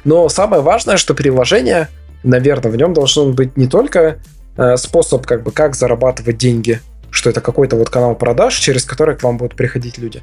Но 0.05 0.31
самое 0.31 0.63
важное, 0.63 0.97
что 0.97 1.13
приложение, 1.13 1.89
наверное, 2.23 2.73
в 2.73 2.77
нем 2.77 2.95
должен 2.95 3.35
быть 3.35 3.59
не 3.59 3.67
только 3.67 4.17
э, 4.57 4.79
способ, 4.79 5.27
как 5.27 5.43
бы, 5.43 5.53
как 5.53 5.75
зарабатывать 5.75 6.39
деньги 6.39 6.81
что 7.21 7.29
это 7.29 7.43
какой-то 7.43 7.77
вот 7.77 7.91
канал 7.91 8.15
продаж, 8.15 8.57
через 8.57 8.87
который 8.87 9.15
к 9.15 9.23
вам 9.23 9.37
будут 9.37 9.55
приходить 9.55 9.99
люди. 9.99 10.23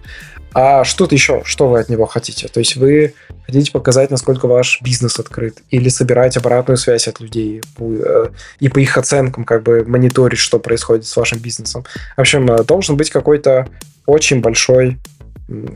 А 0.52 0.84
что-то 0.84 1.14
еще, 1.14 1.44
что 1.46 1.70
вы 1.70 1.80
от 1.80 1.90
него 1.90 2.08
хотите? 2.08 2.48
То 2.48 2.60
есть 2.60 2.76
вы 2.76 3.14
хотите 3.46 3.72
показать, 3.72 4.10
насколько 4.10 4.48
ваш 4.48 4.82
бизнес 4.82 5.20
открыт, 5.20 5.60
или 5.70 5.90
собирать 5.90 6.38
обратную 6.38 6.78
связь 6.78 7.08
от 7.08 7.20
людей 7.20 7.62
э, 7.78 8.26
и 8.60 8.68
по 8.68 8.80
их 8.80 8.98
оценкам 8.98 9.44
как 9.44 9.62
бы 9.62 9.86
мониторить, 9.86 10.40
что 10.40 10.58
происходит 10.58 11.06
с 11.06 11.16
вашим 11.16 11.38
бизнесом. 11.38 11.86
В 12.16 12.22
общем, 12.22 12.50
э, 12.50 12.64
должен 12.64 12.98
быть 12.98 13.12
какой-то 13.12 13.68
очень 14.08 14.42
большой 14.42 14.98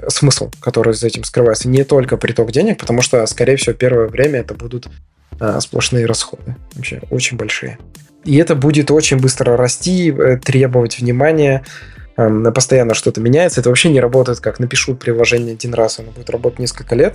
смысл, 0.07 0.49
который 0.59 0.95
за 0.95 1.05
этим 1.05 1.23
скрывается. 1.23 1.69
Не 1.69 1.83
только 1.83 2.17
приток 2.17 2.51
денег, 2.51 2.79
потому 2.79 3.03
что, 3.03 3.23
скорее 3.27 3.57
всего, 3.57 3.73
первое 3.73 4.07
время 4.07 4.39
это 4.39 4.55
будут 4.55 4.89
а, 5.39 5.61
сплошные 5.61 6.07
расходы. 6.07 6.55
Вообще 6.73 6.99
очень 7.11 7.37
большие. 7.37 7.77
И 8.23 8.37
это 8.37 8.55
будет 8.55 8.91
очень 8.91 9.17
быстро 9.17 9.57
расти, 9.57 10.11
э, 10.11 10.37
требовать 10.37 10.99
внимания, 10.99 11.65
эм, 12.17 12.53
постоянно 12.53 12.93
что-то 12.93 13.19
меняется. 13.19 13.61
Это 13.61 13.69
вообще 13.69 13.89
не 13.89 13.99
работает, 13.99 14.39
как 14.39 14.59
напишу 14.59 14.95
приложение 14.95 15.53
один 15.53 15.73
раз, 15.73 15.99
оно 15.99 16.11
будет 16.11 16.29
работать 16.29 16.59
несколько 16.59 16.95
лет. 16.95 17.13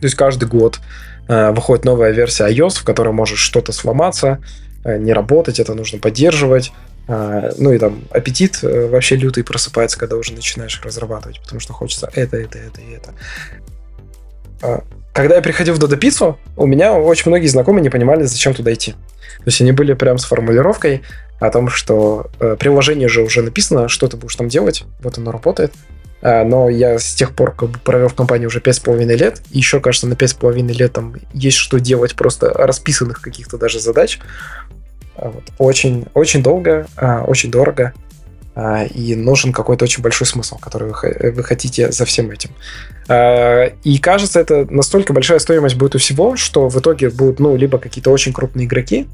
То 0.00 0.04
есть 0.04 0.16
каждый 0.16 0.48
год 0.48 0.80
э, 1.28 1.52
выходит 1.52 1.84
новая 1.84 2.10
версия 2.10 2.46
iOS, 2.48 2.80
в 2.80 2.84
которой 2.84 3.14
может 3.14 3.38
что-то 3.38 3.72
сломаться, 3.72 4.42
э, 4.84 4.98
не 4.98 5.12
работать, 5.12 5.60
это 5.60 5.74
нужно 5.74 5.98
поддерживать. 5.98 6.72
Ну 7.08 7.72
и 7.72 7.78
там 7.78 8.04
аппетит 8.10 8.60
вообще 8.62 9.16
лютый 9.16 9.42
просыпается, 9.42 9.98
когда 9.98 10.14
уже 10.14 10.34
начинаешь 10.34 10.80
разрабатывать, 10.84 11.40
потому 11.42 11.60
что 11.60 11.72
хочется 11.72 12.08
это, 12.14 12.36
это, 12.36 12.58
это 12.58 12.80
и 12.80 12.92
это. 12.92 14.84
Когда 15.12 15.36
я 15.36 15.42
приходил 15.42 15.74
в 15.74 15.78
Додо 15.78 15.96
Пиццу, 15.96 16.38
у 16.56 16.66
меня 16.66 16.94
очень 16.94 17.30
многие 17.30 17.46
знакомые 17.46 17.82
не 17.82 17.90
понимали, 17.90 18.22
зачем 18.24 18.54
туда 18.54 18.72
идти. 18.72 18.92
То 18.92 19.46
есть 19.46 19.60
они 19.60 19.72
были 19.72 19.92
прям 19.92 20.18
с 20.18 20.24
формулировкой 20.24 21.02
о 21.38 21.50
том, 21.50 21.68
что 21.68 22.30
э, 22.40 22.56
приложение 22.58 23.08
же 23.08 23.22
уже 23.22 23.42
написано, 23.42 23.88
что 23.88 24.08
ты 24.08 24.16
будешь 24.16 24.36
там 24.36 24.48
делать, 24.48 24.84
вот 25.00 25.18
оно 25.18 25.32
работает. 25.32 25.72
А, 26.22 26.44
но 26.44 26.70
я 26.70 26.98
с 26.98 27.14
тех 27.14 27.34
пор 27.34 27.52
как 27.54 27.70
бы 27.70 27.78
провел 27.80 28.08
в 28.08 28.14
компании 28.14 28.46
уже 28.46 28.60
5,5 28.60 29.04
лет, 29.16 29.42
и 29.50 29.58
еще, 29.58 29.80
кажется, 29.80 30.06
на 30.06 30.14
5,5 30.14 30.72
лет 30.72 30.92
там 30.92 31.16
есть 31.34 31.56
что 31.56 31.78
делать, 31.78 32.14
просто 32.14 32.50
расписанных 32.50 33.20
каких-то 33.20 33.58
даже 33.58 33.80
задач. 33.80 34.20
А 35.16 35.28
вот. 35.28 35.44
Очень, 35.58 36.06
очень 36.14 36.42
долго, 36.42 36.86
а, 36.96 37.24
очень 37.24 37.50
дорого, 37.50 37.92
и 38.54 39.14
нужен 39.16 39.52
какой-то 39.52 39.84
очень 39.84 40.02
большой 40.02 40.26
смысл, 40.26 40.58
который 40.58 40.92
вы 41.32 41.42
хотите 41.42 41.90
за 41.90 42.04
всем 42.04 42.30
этим. 42.30 42.50
А, 43.08 43.72
и 43.82 43.98
кажется, 43.98 44.40
это 44.40 44.66
настолько 44.70 45.12
большая 45.12 45.38
стоимость 45.38 45.76
будет 45.76 45.94
у 45.94 45.98
всего, 45.98 46.36
что 46.36 46.68
в 46.68 46.78
итоге 46.78 47.08
будут, 47.10 47.40
ну, 47.40 47.56
либо 47.56 47.78
какие-то 47.78 48.10
очень 48.10 48.32
крупные 48.32 48.66
игроки, 48.66 49.08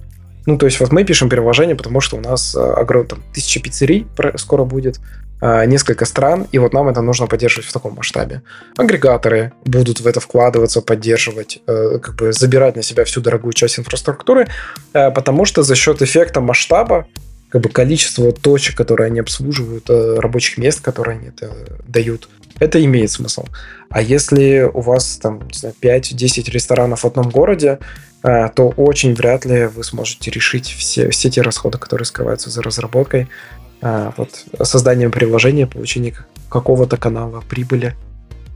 ну, 0.46 0.56
то 0.56 0.66
есть 0.66 0.80
вот 0.80 0.92
мы 0.92 1.04
пишем 1.04 1.28
приложение, 1.28 1.76
потому 1.76 2.00
что 2.00 2.16
у 2.16 2.20
нас 2.20 2.56
а, 2.56 2.74
огромное, 2.74 3.10
там, 3.10 3.22
тысяча 3.32 3.60
пиццерий 3.60 4.06
скоро 4.36 4.64
будет, 4.64 4.98
несколько 5.40 6.04
стран, 6.04 6.48
и 6.50 6.58
вот 6.58 6.72
нам 6.72 6.88
это 6.88 7.00
нужно 7.00 7.28
поддерживать 7.28 7.68
в 7.68 7.72
таком 7.72 7.94
масштабе. 7.94 8.42
Агрегаторы 8.76 9.52
будут 9.64 10.00
в 10.00 10.06
это 10.08 10.18
вкладываться, 10.18 10.82
поддерживать, 10.82 11.60
э, 11.64 12.00
как 12.02 12.16
бы 12.16 12.32
забирать 12.32 12.74
на 12.74 12.82
себя 12.82 13.04
всю 13.04 13.20
дорогую 13.20 13.52
часть 13.52 13.78
инфраструктуры, 13.78 14.48
э, 14.94 15.12
потому 15.12 15.44
что 15.44 15.62
за 15.62 15.76
счет 15.76 16.02
эффекта 16.02 16.40
масштаба 16.40 17.06
как 17.48 17.62
бы 17.62 17.68
количество 17.68 18.32
точек, 18.32 18.76
которые 18.76 19.06
они 19.06 19.20
обслуживают, 19.20 19.88
э, 19.88 20.16
рабочих 20.18 20.58
мест, 20.58 20.80
которые 20.80 21.18
они 21.18 21.28
это 21.28 21.50
дают, 21.86 22.28
это 22.58 22.84
имеет 22.84 23.10
смысл. 23.10 23.46
А 23.88 24.02
если 24.02 24.70
у 24.72 24.80
вас 24.80 25.18
там, 25.22 25.46
не 25.50 25.58
знаю, 25.58 25.74
5-10 25.80 26.50
ресторанов 26.50 27.04
в 27.04 27.06
одном 27.06 27.30
городе, 27.30 27.78
э, 28.22 28.48
то 28.54 28.68
очень 28.68 29.14
вряд 29.14 29.44
ли 29.44 29.66
вы 29.66 29.82
сможете 29.84 30.30
решить 30.30 30.66
все, 30.66 31.08
все 31.10 31.30
те 31.30 31.40
расходы, 31.40 31.78
которые 31.78 32.04
скрываются 32.04 32.50
за 32.50 32.62
разработкой, 32.62 33.28
э, 33.80 34.10
вот, 34.16 34.44
созданием 34.62 35.10
приложения, 35.10 35.66
получением 35.66 36.16
какого-то 36.50 36.96
канала 36.96 37.42
прибыли. 37.48 37.94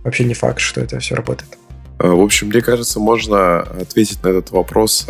Вообще 0.05 0.25
не 0.25 0.35
факт, 0.35 0.59
что 0.59 0.81
это 0.81 0.99
все 0.99 1.15
работает. 1.15 1.59
В 1.99 2.21
общем, 2.21 2.49
мне 2.49 2.61
кажется, 2.61 2.99
можно 2.99 3.61
ответить 3.61 4.23
на 4.25 4.29
этот 4.29 4.51
вопрос 4.51 5.07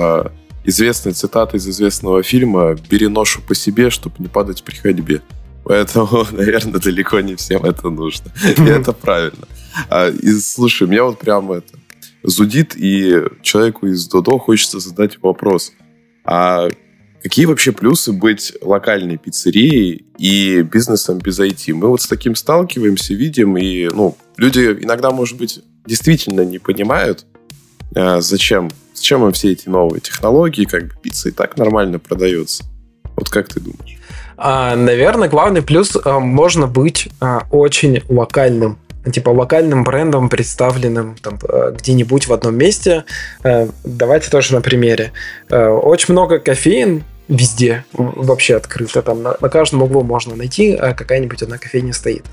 известная 0.64 1.12
цитата 1.12 1.56
из 1.56 1.68
известного 1.68 2.22
фильма 2.22 2.76
«Бери 2.88 3.08
ношу 3.08 3.40
по 3.42 3.54
себе, 3.54 3.90
чтобы 3.90 4.16
не 4.18 4.28
падать 4.28 4.62
при 4.62 4.74
ходьбе». 4.76 5.22
Поэтому, 5.64 6.26
наверное, 6.32 6.80
далеко 6.80 7.20
не 7.20 7.34
всем 7.36 7.64
это 7.64 7.90
нужно. 7.90 8.32
И 8.44 8.62
это 8.62 8.92
правильно. 8.92 9.46
А, 9.88 10.08
и 10.08 10.32
слушай, 10.38 10.88
меня 10.88 11.04
вот 11.04 11.18
прямо 11.18 11.56
это 11.56 11.78
зудит, 12.22 12.74
и 12.76 13.22
человеку 13.42 13.86
из 13.86 14.06
Додо 14.08 14.38
хочется 14.38 14.80
задать 14.80 15.18
вопрос. 15.22 15.72
А 16.24 16.68
какие 17.22 17.46
вообще 17.46 17.72
плюсы 17.72 18.12
быть 18.12 18.54
локальной 18.60 19.16
пиццерией 19.16 20.04
и 20.18 20.62
бизнесом 20.62 21.18
без 21.18 21.40
IT? 21.40 21.72
Мы 21.74 21.88
вот 21.88 22.02
с 22.02 22.06
таким 22.06 22.34
сталкиваемся, 22.34 23.14
видим, 23.14 23.56
и 23.56 23.88
ну, 23.88 24.16
люди 24.36 24.78
иногда, 24.80 25.10
может 25.10 25.38
быть, 25.38 25.60
действительно 25.86 26.42
не 26.42 26.58
понимают, 26.58 27.26
зачем 27.95 28.70
Зачем 29.03 29.24
им 29.24 29.32
все 29.32 29.51
эти 29.51 29.68
новые 29.68 30.01
технологии, 30.01 30.64
как 30.64 30.84
бы 30.84 30.95
пицца 31.03 31.28
и 31.28 31.32
так 31.32 31.57
нормально 31.57 31.99
продается? 31.99 32.62
Вот 33.16 33.28
как 33.28 33.49
ты 33.49 33.59
думаешь? 33.59 33.99
А, 34.36 34.76
наверное, 34.76 35.28
главный 35.28 35.61
плюс 35.61 35.97
а, 36.05 36.20
можно 36.20 36.68
быть 36.68 37.09
а, 37.20 37.43
очень 37.51 38.03
локальным 38.09 38.78
типа 39.12 39.30
локальным 39.30 39.82
брендом, 39.82 40.28
представленным 40.28 41.16
там, 41.20 41.36
где-нибудь 41.76 42.28
в 42.28 42.32
одном 42.32 42.55
месте. 42.55 43.05
Давайте 43.82 44.30
тоже 44.30 44.55
на 44.55 44.61
примере. 44.61 45.11
Очень 45.51 46.12
много 46.12 46.38
кофеин 46.38 47.03
везде 47.26 47.84
вообще 47.93 48.55
открыто. 48.55 49.03
Там 49.03 49.24
на, 49.24 49.36
на 49.40 49.49
каждом 49.49 49.82
углу 49.82 50.05
можно 50.05 50.36
найти, 50.36 50.72
а 50.74 50.95
какая-нибудь 50.95 51.43
одна 51.43 51.59
кофейня 51.59 51.93
стоит. 51.93 52.24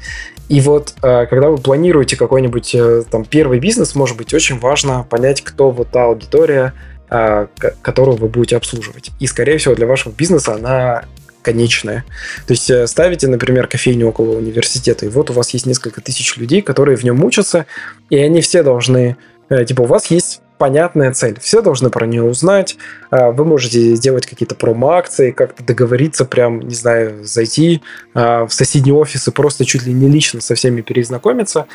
И 0.50 0.62
вот 0.62 0.96
а, 1.02 1.28
когда 1.28 1.50
вы 1.50 1.58
планируете 1.58 2.16
какой-нибудь 2.18 2.76
э, 2.76 3.04
там 3.10 3.24
первый 3.24 3.60
бизнес, 3.60 3.96
может 3.96 4.18
быть, 4.18 4.34
очень 4.34 4.60
важно 4.60 5.06
понять, 5.08 5.42
кто 5.42 5.70
вот 5.70 5.90
та 5.92 6.06
аудитория, 6.06 6.74
а, 7.10 7.48
которую 7.82 8.18
вы 8.18 8.28
будете 8.28 8.58
обслуживать. 8.58 9.12
И, 9.20 9.28
скорее 9.28 9.60
всего, 9.60 9.76
для 9.76 9.88
вашего 9.88 10.12
бизнеса 10.12 10.56
она 10.56 11.06
конечная. 11.42 12.04
То 12.48 12.52
есть 12.52 12.70
э, 12.70 12.88
ставите, 12.88 13.28
например, 13.28 13.68
кофейню 13.68 14.08
около 14.08 14.38
университета, 14.38 15.06
и 15.06 15.10
вот 15.10 15.30
у 15.30 15.34
вас 15.34 15.52
есть 15.52 15.66
несколько 15.66 16.02
тысяч 16.02 16.36
людей, 16.38 16.62
которые 16.62 16.98
в 16.98 17.04
нем 17.04 17.24
учатся, 17.24 17.66
и 18.10 18.18
они 18.18 18.42
все 18.42 18.64
должны... 18.64 19.18
Э, 19.50 19.66
типа, 19.66 19.82
у 19.82 19.86
вас 19.86 20.08
есть 20.08 20.42
понятная 20.60 21.14
цель. 21.14 21.40
Все 21.40 21.62
должны 21.62 21.90
про 21.90 22.06
нее 22.06 22.22
узнать. 22.22 22.78
А, 23.10 23.32
вы 23.32 23.46
можете 23.46 23.96
сделать 23.96 24.28
какие-то 24.28 24.54
промо-акции, 24.54 25.32
как-то 25.32 25.64
договориться, 25.64 26.26
прям, 26.26 26.60
не 26.60 26.76
знаю, 26.76 27.26
зайти 27.26 27.82
а, 28.14 28.46
в 28.46 28.54
соседний 28.54 28.92
офис 28.92 29.28
и 29.28 29.32
просто 29.32 29.66
чуть 29.66 29.84
ли 29.88 29.94
не 29.94 30.08
лично 30.08 30.42
со 30.42 30.54
всеми 30.54 30.82
перезнакомиться 30.82 31.66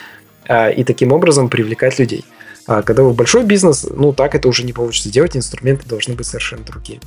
а, 0.47 0.69
и 0.69 0.85
таким 0.85 1.13
образом 1.13 1.49
привлекать 1.49 1.99
людей. 1.99 2.25
А 2.67 2.83
когда 2.83 3.03
вы 3.03 3.13
большой 3.13 3.45
бизнес, 3.45 3.87
ну 3.91 4.13
так 4.13 4.35
это 4.35 4.49
уже 4.49 4.65
не 4.65 4.73
получится 4.73 5.11
делать, 5.11 5.37
инструменты 5.37 5.87
должны 5.89 6.15
быть 6.15 6.27
совершенно 6.27 6.65
другие. 6.65 7.01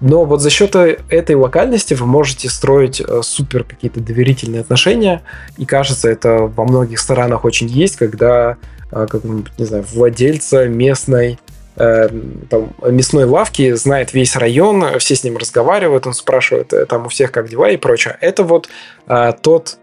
Но 0.00 0.24
вот 0.24 0.40
за 0.40 0.50
счет 0.50 0.74
этой 0.76 1.34
локальности 1.36 1.94
вы 1.94 2.06
можете 2.06 2.48
строить 2.48 3.00
э, 3.00 3.20
супер 3.22 3.64
какие-то 3.64 4.00
доверительные 4.00 4.60
отношения, 4.60 5.22
и 5.56 5.64
кажется, 5.64 6.08
это 6.08 6.50
во 6.54 6.64
многих 6.64 7.00
странах 7.00 7.44
очень 7.44 7.66
есть, 7.66 7.96
когда 7.96 8.56
какого-нибудь, 8.90 9.52
не 9.58 9.64
знаю, 9.64 9.84
владельца 9.92 10.66
местной 10.66 11.38
э, 11.76 12.08
там, 12.48 12.74
мясной 12.82 13.24
лавки, 13.24 13.72
знает 13.74 14.12
весь 14.12 14.36
район, 14.36 14.98
все 14.98 15.14
с 15.14 15.24
ним 15.24 15.36
разговаривают, 15.36 16.06
он 16.06 16.14
спрашивает 16.14 16.72
э, 16.72 16.86
там 16.86 17.06
у 17.06 17.08
всех 17.08 17.32
как 17.32 17.48
дела 17.48 17.70
и 17.70 17.76
прочее. 17.76 18.16
Это 18.20 18.42
вот 18.44 18.68
а, 19.06 19.32
тот 19.32 19.78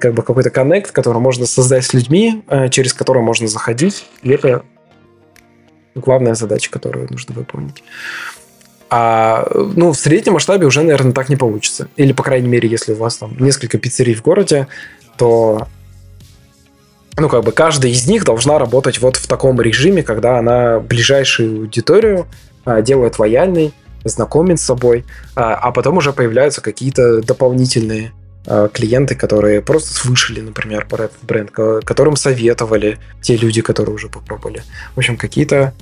как 0.00 0.14
бы 0.14 0.22
какой-то 0.22 0.50
коннект, 0.50 0.90
который 0.90 1.20
можно 1.20 1.46
создать 1.46 1.84
с 1.84 1.94
людьми, 1.94 2.42
а, 2.48 2.68
через 2.68 2.92
который 2.92 3.22
можно 3.22 3.46
заходить, 3.46 4.06
и 4.22 4.30
это 4.30 4.62
главная 5.94 6.34
задача, 6.34 6.70
которую 6.70 7.08
нужно 7.10 7.34
выполнить. 7.34 7.82
А 8.90 9.46
ну, 9.54 9.92
в 9.92 9.96
среднем 9.96 10.34
масштабе 10.34 10.66
уже, 10.66 10.82
наверное, 10.82 11.12
так 11.12 11.28
не 11.28 11.36
получится. 11.36 11.88
Или, 11.96 12.12
по 12.12 12.22
крайней 12.22 12.48
мере, 12.48 12.68
если 12.68 12.92
у 12.92 12.96
вас 12.96 13.18
там 13.18 13.36
несколько 13.38 13.76
пиццерий 13.76 14.14
в 14.14 14.22
городе, 14.22 14.66
то 15.18 15.68
ну, 17.18 17.28
как 17.28 17.44
бы 17.44 17.52
каждая 17.52 17.92
из 17.92 18.06
них 18.06 18.24
должна 18.24 18.58
работать 18.58 18.98
вот 19.00 19.16
в 19.16 19.26
таком 19.26 19.60
режиме, 19.60 20.02
когда 20.02 20.38
она 20.38 20.80
ближайшую 20.80 21.62
аудиторию 21.62 22.26
а, 22.64 22.82
делает 22.82 23.18
лояльной, 23.18 23.72
знакомит 24.04 24.60
с 24.60 24.64
собой, 24.64 25.04
а, 25.34 25.54
а 25.54 25.72
потом 25.72 25.96
уже 25.96 26.12
появляются 26.12 26.60
какие-то 26.60 27.20
дополнительные 27.22 28.12
а, 28.46 28.68
клиенты, 28.68 29.14
которые 29.14 29.62
просто 29.62 29.92
слышали, 29.94 30.40
например, 30.40 30.86
про 30.86 31.04
этот 31.04 31.22
бренд, 31.22 31.50
которым 31.50 32.16
советовали 32.16 32.98
те 33.20 33.36
люди, 33.36 33.62
которые 33.62 33.94
уже 33.94 34.08
попробовали. 34.08 34.62
В 34.94 34.98
общем, 34.98 35.16
какие-то 35.16 35.72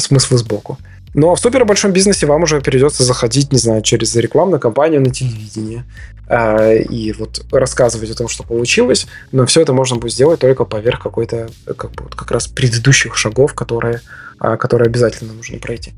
смыслы 0.00 0.36
сбоку. 0.36 0.78
Ну, 1.14 1.30
а 1.30 1.34
в 1.34 1.40
супер 1.40 1.64
большом 1.64 1.92
бизнесе 1.92 2.26
вам 2.26 2.44
уже 2.44 2.60
придется 2.60 3.04
заходить, 3.04 3.52
не 3.52 3.58
знаю, 3.58 3.82
через 3.82 4.16
рекламную 4.16 4.60
кампанию 4.60 5.00
на 5.00 5.10
телевидении 5.10 5.84
э, 6.26 6.82
и 6.84 7.12
вот 7.12 7.44
рассказывать 7.52 8.10
о 8.10 8.14
том, 8.14 8.28
что 8.28 8.44
получилось, 8.44 9.06
но 9.30 9.44
все 9.44 9.60
это 9.60 9.74
можно 9.74 9.96
будет 9.96 10.12
сделать 10.12 10.40
только 10.40 10.64
поверх 10.64 11.02
какой-то, 11.02 11.50
как 11.76 11.92
бы, 11.92 12.04
вот 12.04 12.14
как 12.14 12.30
раз 12.30 12.46
предыдущих 12.48 13.16
шагов, 13.16 13.52
которые, 13.52 14.00
э, 14.40 14.56
которые 14.56 14.86
обязательно 14.86 15.34
нужно 15.34 15.58
пройти. 15.58 15.92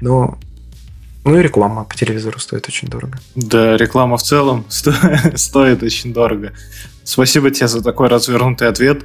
Но 0.00 0.38
ну 1.24 1.38
и 1.38 1.42
реклама 1.42 1.84
по 1.84 1.94
телевизору 1.94 2.38
стоит 2.38 2.68
очень 2.68 2.88
дорого. 2.88 3.18
Да, 3.34 3.76
реклама 3.76 4.18
в 4.18 4.22
целом 4.22 4.64
сто... 4.68 4.92
стоит 5.34 5.82
очень 5.82 6.12
дорого. 6.12 6.52
Спасибо 7.02 7.50
тебе 7.50 7.68
за 7.68 7.82
такой 7.82 8.08
развернутый 8.08 8.68
ответ. 8.68 9.02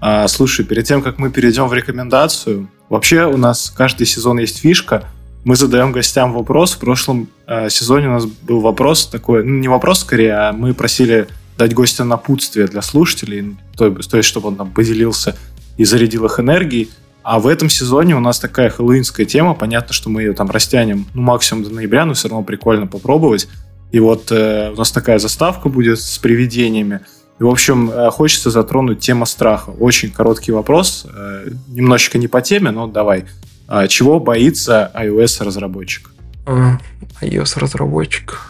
А, 0.00 0.26
слушай, 0.28 0.64
перед 0.64 0.84
тем, 0.86 1.02
как 1.02 1.18
мы 1.18 1.30
перейдем 1.30 1.68
в 1.68 1.74
рекомендацию, 1.74 2.68
вообще 2.88 3.26
у 3.26 3.36
нас 3.36 3.70
каждый 3.70 4.06
сезон 4.06 4.38
есть 4.38 4.60
фишка. 4.60 5.04
Мы 5.44 5.56
задаем 5.56 5.92
гостям 5.92 6.32
вопрос. 6.32 6.74
В 6.74 6.78
прошлом 6.78 7.28
э, 7.46 7.68
сезоне 7.68 8.08
у 8.08 8.12
нас 8.12 8.26
был 8.26 8.60
вопрос 8.60 9.06
такой, 9.06 9.44
ну 9.44 9.58
не 9.58 9.68
вопрос 9.68 10.00
скорее, 10.00 10.34
а 10.34 10.52
мы 10.52 10.74
просили 10.74 11.28
дать 11.56 11.74
гостям 11.74 12.08
напутствие 12.08 12.66
для 12.66 12.80
слушателей, 12.80 13.56
то, 13.76 13.90
то 13.90 14.16
есть 14.16 14.28
чтобы 14.28 14.48
он 14.48 14.56
там 14.56 14.70
поделился 14.70 15.36
и 15.76 15.84
зарядил 15.84 16.24
их 16.24 16.40
энергией. 16.40 16.90
А 17.22 17.38
в 17.38 17.46
этом 17.46 17.68
сезоне 17.68 18.16
у 18.16 18.20
нас 18.20 18.40
такая 18.40 18.70
хэллоуинская 18.70 19.26
тема. 19.26 19.54
Понятно, 19.54 19.92
что 19.92 20.08
мы 20.08 20.22
ее 20.22 20.32
там 20.32 20.50
растянем 20.50 21.06
ну, 21.12 21.22
максимум 21.22 21.64
до 21.64 21.70
ноября, 21.70 22.06
но 22.06 22.14
все 22.14 22.28
равно 22.28 22.44
прикольно 22.44 22.86
попробовать. 22.86 23.48
И 23.92 24.00
вот 24.00 24.32
э, 24.32 24.70
у 24.72 24.76
нас 24.76 24.90
такая 24.90 25.18
заставка 25.18 25.68
будет 25.68 26.00
с 26.00 26.18
привидениями. 26.18 27.00
И, 27.40 27.42
в 27.42 27.48
общем, 27.48 27.90
э, 27.90 28.10
хочется 28.10 28.50
затронуть 28.50 29.00
тему 29.00 29.24
страха. 29.24 29.70
Очень 29.70 30.10
короткий 30.10 30.52
вопрос, 30.52 31.06
э, 31.06 31.48
немножечко 31.68 32.18
не 32.18 32.28
по 32.28 32.42
теме, 32.42 32.70
но 32.70 32.86
давай. 32.86 33.24
А 33.66 33.88
чего 33.88 34.20
боится 34.20 34.92
iOS-разработчик? 34.94 36.10
iOS-разработчик. 37.22 38.40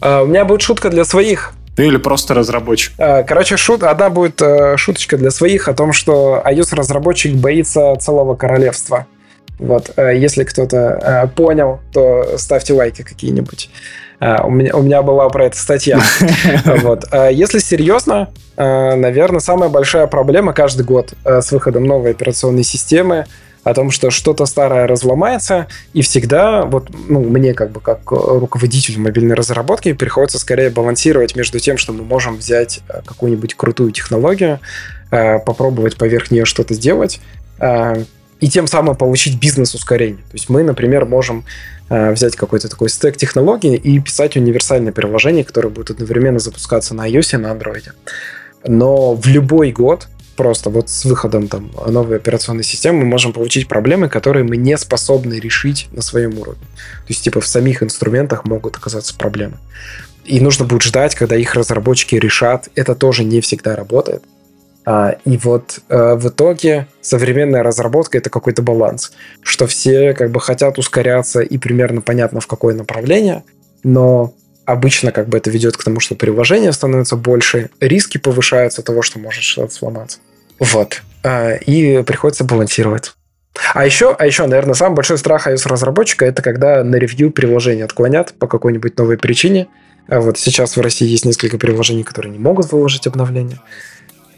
А, 0.00 0.22
у 0.22 0.26
меня 0.26 0.46
будет 0.46 0.62
шутка 0.62 0.88
для 0.88 1.04
своих. 1.04 1.52
Ты 1.76 1.88
или 1.88 1.98
просто 1.98 2.32
разработчик? 2.32 2.94
А, 2.98 3.22
короче, 3.22 3.58
шут, 3.58 3.82
одна 3.82 4.08
будет 4.08 4.40
э, 4.40 4.78
шуточка 4.78 5.18
для 5.18 5.30
своих 5.30 5.68
о 5.68 5.74
том, 5.74 5.92
что 5.92 6.42
iOS-разработчик 6.46 7.34
боится 7.34 7.94
целого 7.96 8.34
королевства. 8.34 9.06
Вот, 9.58 9.92
если 9.96 10.42
кто-то 10.44 11.30
понял, 11.36 11.80
то 11.92 12.38
ставьте 12.38 12.72
лайки 12.72 13.02
какие-нибудь. 13.02 13.70
У 14.20 14.50
меня, 14.50 14.74
у 14.76 14.82
меня 14.82 15.02
была 15.02 15.28
про 15.28 15.46
это 15.46 15.56
статья. 15.56 16.00
Вот. 16.82 17.04
Если 17.30 17.58
серьезно, 17.58 18.30
наверное, 18.56 19.40
самая 19.40 19.68
большая 19.68 20.06
проблема 20.06 20.52
каждый 20.52 20.84
год 20.84 21.14
с 21.24 21.52
выходом 21.52 21.84
новой 21.84 22.12
операционной 22.12 22.64
системы 22.64 23.26
о 23.64 23.72
том, 23.72 23.90
что 23.90 24.10
что-то 24.10 24.44
старое 24.46 24.86
разломается, 24.86 25.66
и 25.94 26.02
всегда, 26.02 26.64
вот, 26.66 26.88
ну, 27.08 27.20
мне 27.20 27.54
как 27.54 27.70
бы 27.70 27.80
как 27.80 28.10
руководителю 28.10 29.00
мобильной 29.00 29.34
разработки 29.34 29.92
приходится 29.94 30.38
скорее 30.38 30.68
балансировать 30.70 31.34
между 31.34 31.58
тем, 31.58 31.78
что 31.78 31.92
мы 31.92 32.04
можем 32.04 32.36
взять 32.36 32.80
какую-нибудь 33.06 33.54
крутую 33.54 33.90
технологию, 33.92 34.60
попробовать 35.10 35.96
поверх 35.96 36.30
нее 36.30 36.44
что-то 36.44 36.74
сделать, 36.74 37.20
и 38.44 38.48
тем 38.50 38.66
самым 38.66 38.94
получить 38.94 39.40
бизнес-ускорение. 39.40 40.22
То 40.24 40.34
есть 40.34 40.50
мы, 40.50 40.62
например, 40.62 41.06
можем 41.06 41.46
взять 41.88 42.36
какой-то 42.36 42.68
такой 42.68 42.90
стек 42.90 43.16
технологий 43.16 43.74
и 43.74 43.98
писать 44.00 44.36
универсальное 44.36 44.92
приложение, 44.92 45.44
которое 45.44 45.70
будет 45.70 45.88
одновременно 45.90 46.38
запускаться 46.38 46.94
на 46.94 47.08
iOS 47.08 47.34
и 47.34 47.36
на 47.38 47.46
Android. 47.46 47.92
Но 48.66 49.14
в 49.14 49.26
любой 49.28 49.72
год 49.72 50.08
просто 50.36 50.68
вот 50.68 50.90
с 50.90 51.06
выходом 51.06 51.48
там 51.48 51.70
новой 51.88 52.18
операционной 52.18 52.64
системы 52.64 52.98
мы 52.98 53.06
можем 53.06 53.32
получить 53.32 53.66
проблемы, 53.66 54.10
которые 54.10 54.44
мы 54.44 54.58
не 54.58 54.76
способны 54.76 55.40
решить 55.40 55.88
на 55.92 56.02
своем 56.02 56.38
уровне. 56.38 56.64
То 56.64 57.08
есть, 57.08 57.24
типа, 57.24 57.40
в 57.40 57.46
самих 57.46 57.82
инструментах 57.82 58.44
могут 58.44 58.76
оказаться 58.76 59.14
проблемы. 59.16 59.56
И 60.26 60.38
нужно 60.38 60.66
будет 60.66 60.82
ждать, 60.82 61.14
когда 61.14 61.34
их 61.34 61.54
разработчики 61.54 62.16
решат. 62.16 62.68
Это 62.74 62.94
тоже 62.94 63.24
не 63.24 63.40
всегда 63.40 63.74
работает. 63.74 64.22
А, 64.86 65.16
и 65.24 65.36
вот 65.38 65.80
а, 65.88 66.14
в 66.16 66.28
итоге 66.28 66.86
современная 67.00 67.62
разработка 67.62 68.18
это 68.18 68.30
какой-то 68.30 68.62
баланс, 68.62 69.12
что 69.42 69.66
все 69.66 70.12
как 70.14 70.30
бы 70.30 70.40
хотят 70.40 70.78
ускоряться 70.78 71.40
и 71.40 71.58
примерно 71.58 72.00
понятно 72.00 72.40
в 72.40 72.46
какое 72.46 72.74
направление, 72.74 73.44
но 73.82 74.34
обычно 74.66 75.12
как 75.12 75.28
бы 75.28 75.38
это 75.38 75.50
ведет 75.50 75.76
к 75.76 75.84
тому, 75.84 76.00
что 76.00 76.14
приложение 76.14 76.72
становится 76.72 77.16
больше, 77.16 77.70
риски 77.80 78.18
повышаются 78.18 78.82
того, 78.82 79.02
что 79.02 79.18
может 79.18 79.42
что-то 79.42 79.74
сломаться. 79.74 80.18
Вот. 80.58 81.02
А, 81.22 81.54
и 81.54 82.02
приходится 82.02 82.44
балансировать. 82.44 83.12
А 83.72 83.86
еще, 83.86 84.14
а 84.18 84.26
еще, 84.26 84.46
наверное, 84.46 84.74
самый 84.74 84.96
большой 84.96 85.16
страх 85.16 85.46
iOS-разработчика 85.46 86.26
это 86.26 86.42
когда 86.42 86.82
на 86.82 86.96
ревью 86.96 87.30
приложение 87.30 87.84
отклонят 87.84 88.34
по 88.34 88.46
какой-нибудь 88.46 88.98
новой 88.98 89.16
причине. 89.16 89.68
А 90.08 90.20
вот 90.20 90.38
сейчас 90.38 90.76
в 90.76 90.80
России 90.80 91.06
есть 91.06 91.24
несколько 91.24 91.56
приложений, 91.56 92.02
которые 92.02 92.32
не 92.32 92.38
могут 92.38 92.72
выложить 92.72 93.06
обновления. 93.06 93.60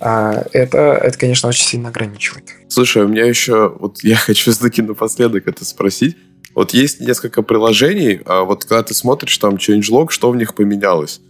А 0.00 0.44
это, 0.52 0.78
это, 0.78 1.18
конечно, 1.18 1.48
очень 1.48 1.64
сильно 1.64 1.88
ограничивает. 1.88 2.44
Слушай, 2.68 3.04
у 3.04 3.08
меня 3.08 3.24
еще, 3.24 3.74
вот 3.78 4.02
я 4.02 4.16
хочу 4.26 4.52
все-таки 4.52 4.82
напоследок 4.82 5.46
это 5.46 5.64
спросить. 5.64 6.16
Вот 6.54 6.72
есть 6.72 7.00
несколько 7.00 7.42
приложений, 7.42 8.22
а 8.24 8.42
вот 8.44 8.64
когда 8.64 8.82
ты 8.82 8.94
смотришь 8.94 9.36
там 9.36 9.56
changelog, 9.56 10.10
что 10.10 10.30
в 10.30 10.36
них 10.36 10.54
поменялось. 10.54 11.20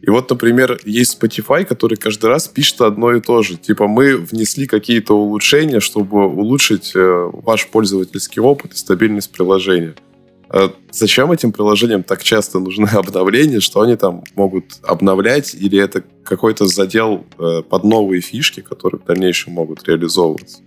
И 0.00 0.10
вот, 0.10 0.30
например, 0.30 0.78
есть 0.84 1.20
Spotify, 1.20 1.64
который 1.64 1.96
каждый 1.96 2.26
раз 2.26 2.46
пишет 2.46 2.80
одно 2.82 3.12
и 3.12 3.20
то 3.20 3.42
же. 3.42 3.56
Типа, 3.56 3.88
мы 3.88 4.16
внесли 4.16 4.66
какие-то 4.66 5.14
улучшения, 5.14 5.80
чтобы 5.80 6.26
улучшить 6.26 6.92
э, 6.94 7.30
ваш 7.32 7.66
пользовательский 7.66 8.40
опыт 8.40 8.74
и 8.74 8.76
стабильность 8.76 9.32
приложения. 9.32 9.96
А 10.50 10.72
зачем 10.90 11.30
этим 11.32 11.52
приложениям 11.52 12.02
так 12.02 12.22
часто 12.22 12.58
нужны 12.58 12.86
обновления, 12.92 13.60
что 13.60 13.80
они 13.80 13.96
там 13.96 14.24
могут 14.34 14.64
обновлять, 14.82 15.54
или 15.54 15.78
это 15.78 16.02
какой-то 16.24 16.66
задел 16.66 17.24
э, 17.38 17.62
под 17.68 17.84
новые 17.84 18.20
фишки, 18.20 18.60
которые 18.60 19.00
в 19.00 19.04
дальнейшем 19.04 19.54
могут 19.54 19.86
реализовываться? 19.88 20.58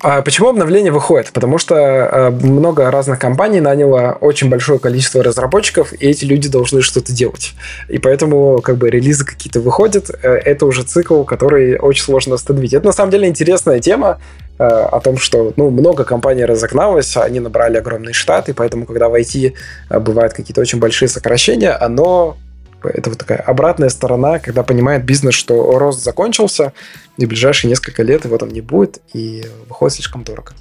А 0.00 0.22
почему 0.22 0.48
обновление 0.48 0.92
выходит? 0.92 1.32
Потому 1.32 1.58
что 1.58 1.74
э, 1.74 2.30
много 2.30 2.88
разных 2.90 3.18
компаний 3.18 3.60
наняло 3.60 4.16
очень 4.20 4.48
большое 4.48 4.78
количество 4.78 5.22
разработчиков, 5.24 5.92
и 5.92 6.06
эти 6.06 6.24
люди 6.24 6.48
должны 6.48 6.82
что-то 6.82 7.12
делать. 7.12 7.54
И 7.88 7.98
поэтому 7.98 8.60
как 8.60 8.76
бы 8.76 8.90
релизы 8.90 9.24
какие-то 9.24 9.60
выходят. 9.60 10.10
Э, 10.10 10.34
это 10.34 10.66
уже 10.66 10.84
цикл, 10.84 11.24
который 11.24 11.78
очень 11.78 12.04
сложно 12.04 12.36
остановить. 12.36 12.74
Это 12.74 12.86
на 12.86 12.92
самом 12.92 13.10
деле 13.10 13.26
интересная 13.26 13.80
тема 13.80 14.20
э, 14.20 14.47
о 14.58 15.00
том, 15.00 15.18
что 15.18 15.52
ну, 15.56 15.70
много 15.70 16.04
компаний 16.04 16.44
разогналось, 16.44 17.16
они 17.16 17.40
набрали 17.40 17.76
огромный 17.76 18.12
штат, 18.12 18.48
и 18.48 18.52
поэтому, 18.52 18.86
когда 18.86 19.08
в 19.08 19.14
IT 19.14 19.54
бывают 20.00 20.32
какие-то 20.32 20.60
очень 20.60 20.80
большие 20.80 21.08
сокращения, 21.08 21.72
оно 21.72 22.36
это 22.84 23.10
вот 23.10 23.18
такая 23.18 23.38
обратная 23.38 23.88
сторона, 23.88 24.38
когда 24.38 24.62
понимает 24.62 25.04
бизнес, 25.04 25.34
что 25.34 25.78
рост 25.78 26.02
закончился, 26.02 26.72
и 27.16 27.26
в 27.26 27.28
ближайшие 27.28 27.68
несколько 27.68 28.02
лет 28.02 28.24
его 28.24 28.38
там 28.38 28.48
не 28.48 28.60
будет, 28.60 29.00
и 29.12 29.44
выходит 29.68 29.96
слишком 29.96 30.22
дорого. 30.24 30.52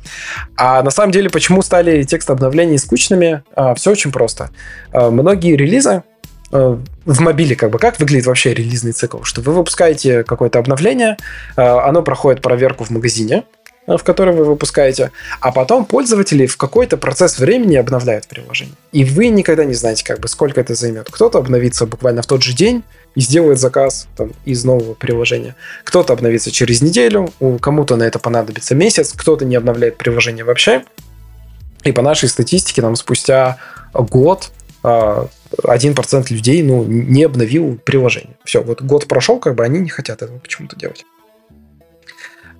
А 0.55 0.81
на 0.81 0.89
самом 0.89 1.11
деле, 1.11 1.29
почему 1.29 1.61
стали 1.61 2.03
тексты 2.03 2.33
обновлений 2.33 2.77
скучными? 2.77 3.43
А, 3.55 3.75
все 3.75 3.91
очень 3.91 4.11
просто. 4.11 4.49
А, 4.91 5.11
многие 5.11 5.55
релизы 5.55 6.03
а, 6.51 6.81
в 7.05 7.21
мобиле, 7.21 7.55
как 7.55 7.69
бы, 7.69 7.77
как 7.77 7.99
выглядит 7.99 8.25
вообще 8.25 8.53
релизный 8.53 8.93
цикл? 8.93 9.21
Что 9.21 9.41
вы 9.41 9.53
выпускаете 9.53 10.23
какое-то 10.23 10.59
обновление, 10.59 11.17
оно 11.55 12.01
проходит 12.01 12.41
проверку 12.41 12.83
в 12.83 12.89
магазине, 12.89 13.43
в 13.87 14.03
котором 14.03 14.35
вы 14.35 14.43
выпускаете, 14.43 15.11
а 15.39 15.51
потом 15.51 15.85
пользователи 15.85 16.45
в 16.45 16.57
какой-то 16.57 16.97
процесс 16.97 17.39
времени 17.39 17.77
обновляют 17.77 18.27
приложение. 18.27 18.75
И 18.91 19.05
вы 19.05 19.29
никогда 19.29 19.63
не 19.63 19.73
знаете, 19.73 20.03
как 20.03 20.19
бы, 20.19 20.27
сколько 20.27 20.59
это 20.59 20.75
займет. 20.75 21.09
Кто-то 21.09 21.37
обновится 21.37 21.85
буквально 21.85 22.21
в 22.21 22.27
тот 22.27 22.43
же 22.43 22.53
день 22.53 22.83
и 23.15 23.21
сделает 23.21 23.59
заказ 23.59 24.07
там, 24.17 24.33
из 24.43 24.65
нового 24.65 24.93
приложения. 24.93 25.55
Кто-то 25.85 26.11
обновится 26.11 26.51
через 26.51 26.81
неделю, 26.81 27.31
у 27.39 27.57
кому-то 27.57 27.95
на 27.95 28.03
это 28.03 28.19
понадобится 28.19 28.75
месяц, 28.75 29.13
кто-то 29.13 29.45
не 29.45 29.55
обновляет 29.55 29.97
приложение 29.97 30.43
вообще. 30.43 30.83
И 31.83 31.93
по 31.93 32.01
нашей 32.01 32.27
статистике, 32.27 32.81
нам 32.81 32.97
спустя 32.97 33.57
год 33.93 34.51
1% 34.83 34.83
а, 34.83 36.33
людей 36.33 36.61
ну, 36.61 36.83
не 36.83 37.23
обновил 37.23 37.79
приложение. 37.83 38.35
Все, 38.43 38.61
вот 38.61 38.81
год 38.81 39.07
прошел, 39.07 39.39
как 39.39 39.55
бы 39.55 39.63
они 39.63 39.79
не 39.79 39.89
хотят 39.89 40.21
этого 40.21 40.39
почему-то 40.39 40.75
делать. 40.75 41.05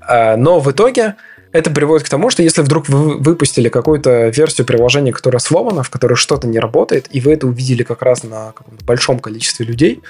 А, 0.07 0.37
но 0.37 0.59
в 0.59 0.71
итоге 0.71 1.15
это 1.51 1.71
приводит 1.71 2.05
к 2.05 2.09
тому, 2.09 2.29
что 2.29 2.43
если 2.43 2.61
вдруг 2.61 2.89
вы 2.89 3.17
выпустили 3.17 3.69
какую-то 3.69 4.27
версию 4.29 4.65
приложения, 4.65 5.11
которая 5.11 5.39
сломана, 5.39 5.83
в 5.83 5.89
которой 5.89 6.15
что-то 6.15 6.47
не 6.47 6.59
работает, 6.59 7.07
и 7.11 7.21
вы 7.21 7.33
это 7.33 7.47
увидели 7.47 7.83
как 7.83 8.01
раз 8.01 8.23
на 8.23 8.51
каком-то 8.51 8.83
большом 8.85 9.19
количестве 9.19 9.65
людей, 9.65 10.01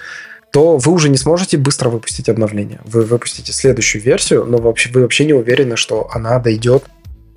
то 0.51 0.77
вы 0.77 0.91
уже 0.91 1.09
не 1.09 1.17
сможете 1.17 1.57
быстро 1.57 1.89
выпустить 1.89 2.29
обновление. 2.29 2.79
Вы 2.85 3.03
выпустите 3.03 3.51
следующую 3.51 4.01
версию, 4.01 4.45
но 4.45 4.57
вообще, 4.57 4.89
вы 4.91 5.01
вообще 5.01 5.25
не 5.25 5.33
уверены, 5.33 5.75
что 5.75 6.09
она 6.11 6.39
дойдет 6.39 6.83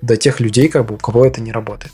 до 0.01 0.17
тех 0.17 0.39
людей, 0.39 0.67
как 0.69 0.85
бы, 0.85 0.95
у 0.95 0.97
кого 0.97 1.25
это 1.25 1.41
не 1.41 1.51
работает. 1.51 1.93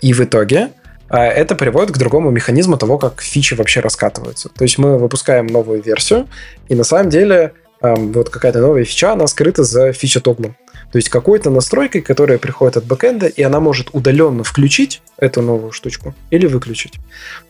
И 0.00 0.12
в 0.12 0.20
итоге 0.20 0.70
а, 1.08 1.24
это 1.24 1.54
приводит 1.54 1.94
к 1.94 1.98
другому 1.98 2.30
механизму 2.30 2.76
того, 2.76 2.98
как 2.98 3.20
фичи 3.20 3.54
вообще 3.54 3.80
раскатываются. 3.80 4.48
То 4.48 4.64
есть 4.64 4.78
мы 4.78 4.98
выпускаем 4.98 5.46
новую 5.46 5.82
версию, 5.82 6.26
и 6.68 6.74
на 6.74 6.84
самом 6.84 7.10
деле 7.10 7.52
вот 7.80 8.30
какая-то 8.30 8.60
новая 8.60 8.84
фича, 8.84 9.12
она 9.12 9.26
скрыта 9.26 9.64
за 9.64 9.92
фича 9.92 10.20
тоглом. 10.20 10.56
То 10.92 10.98
есть 10.98 11.08
какой-то 11.08 11.50
настройкой, 11.50 12.00
которая 12.00 12.38
приходит 12.38 12.76
от 12.76 12.84
бэкэнда, 12.84 13.26
и 13.26 13.42
она 13.42 13.60
может 13.60 13.88
удаленно 13.92 14.44
включить 14.44 15.02
эту 15.18 15.42
новую 15.42 15.72
штучку 15.72 16.14
или 16.30 16.46
выключить. 16.46 16.94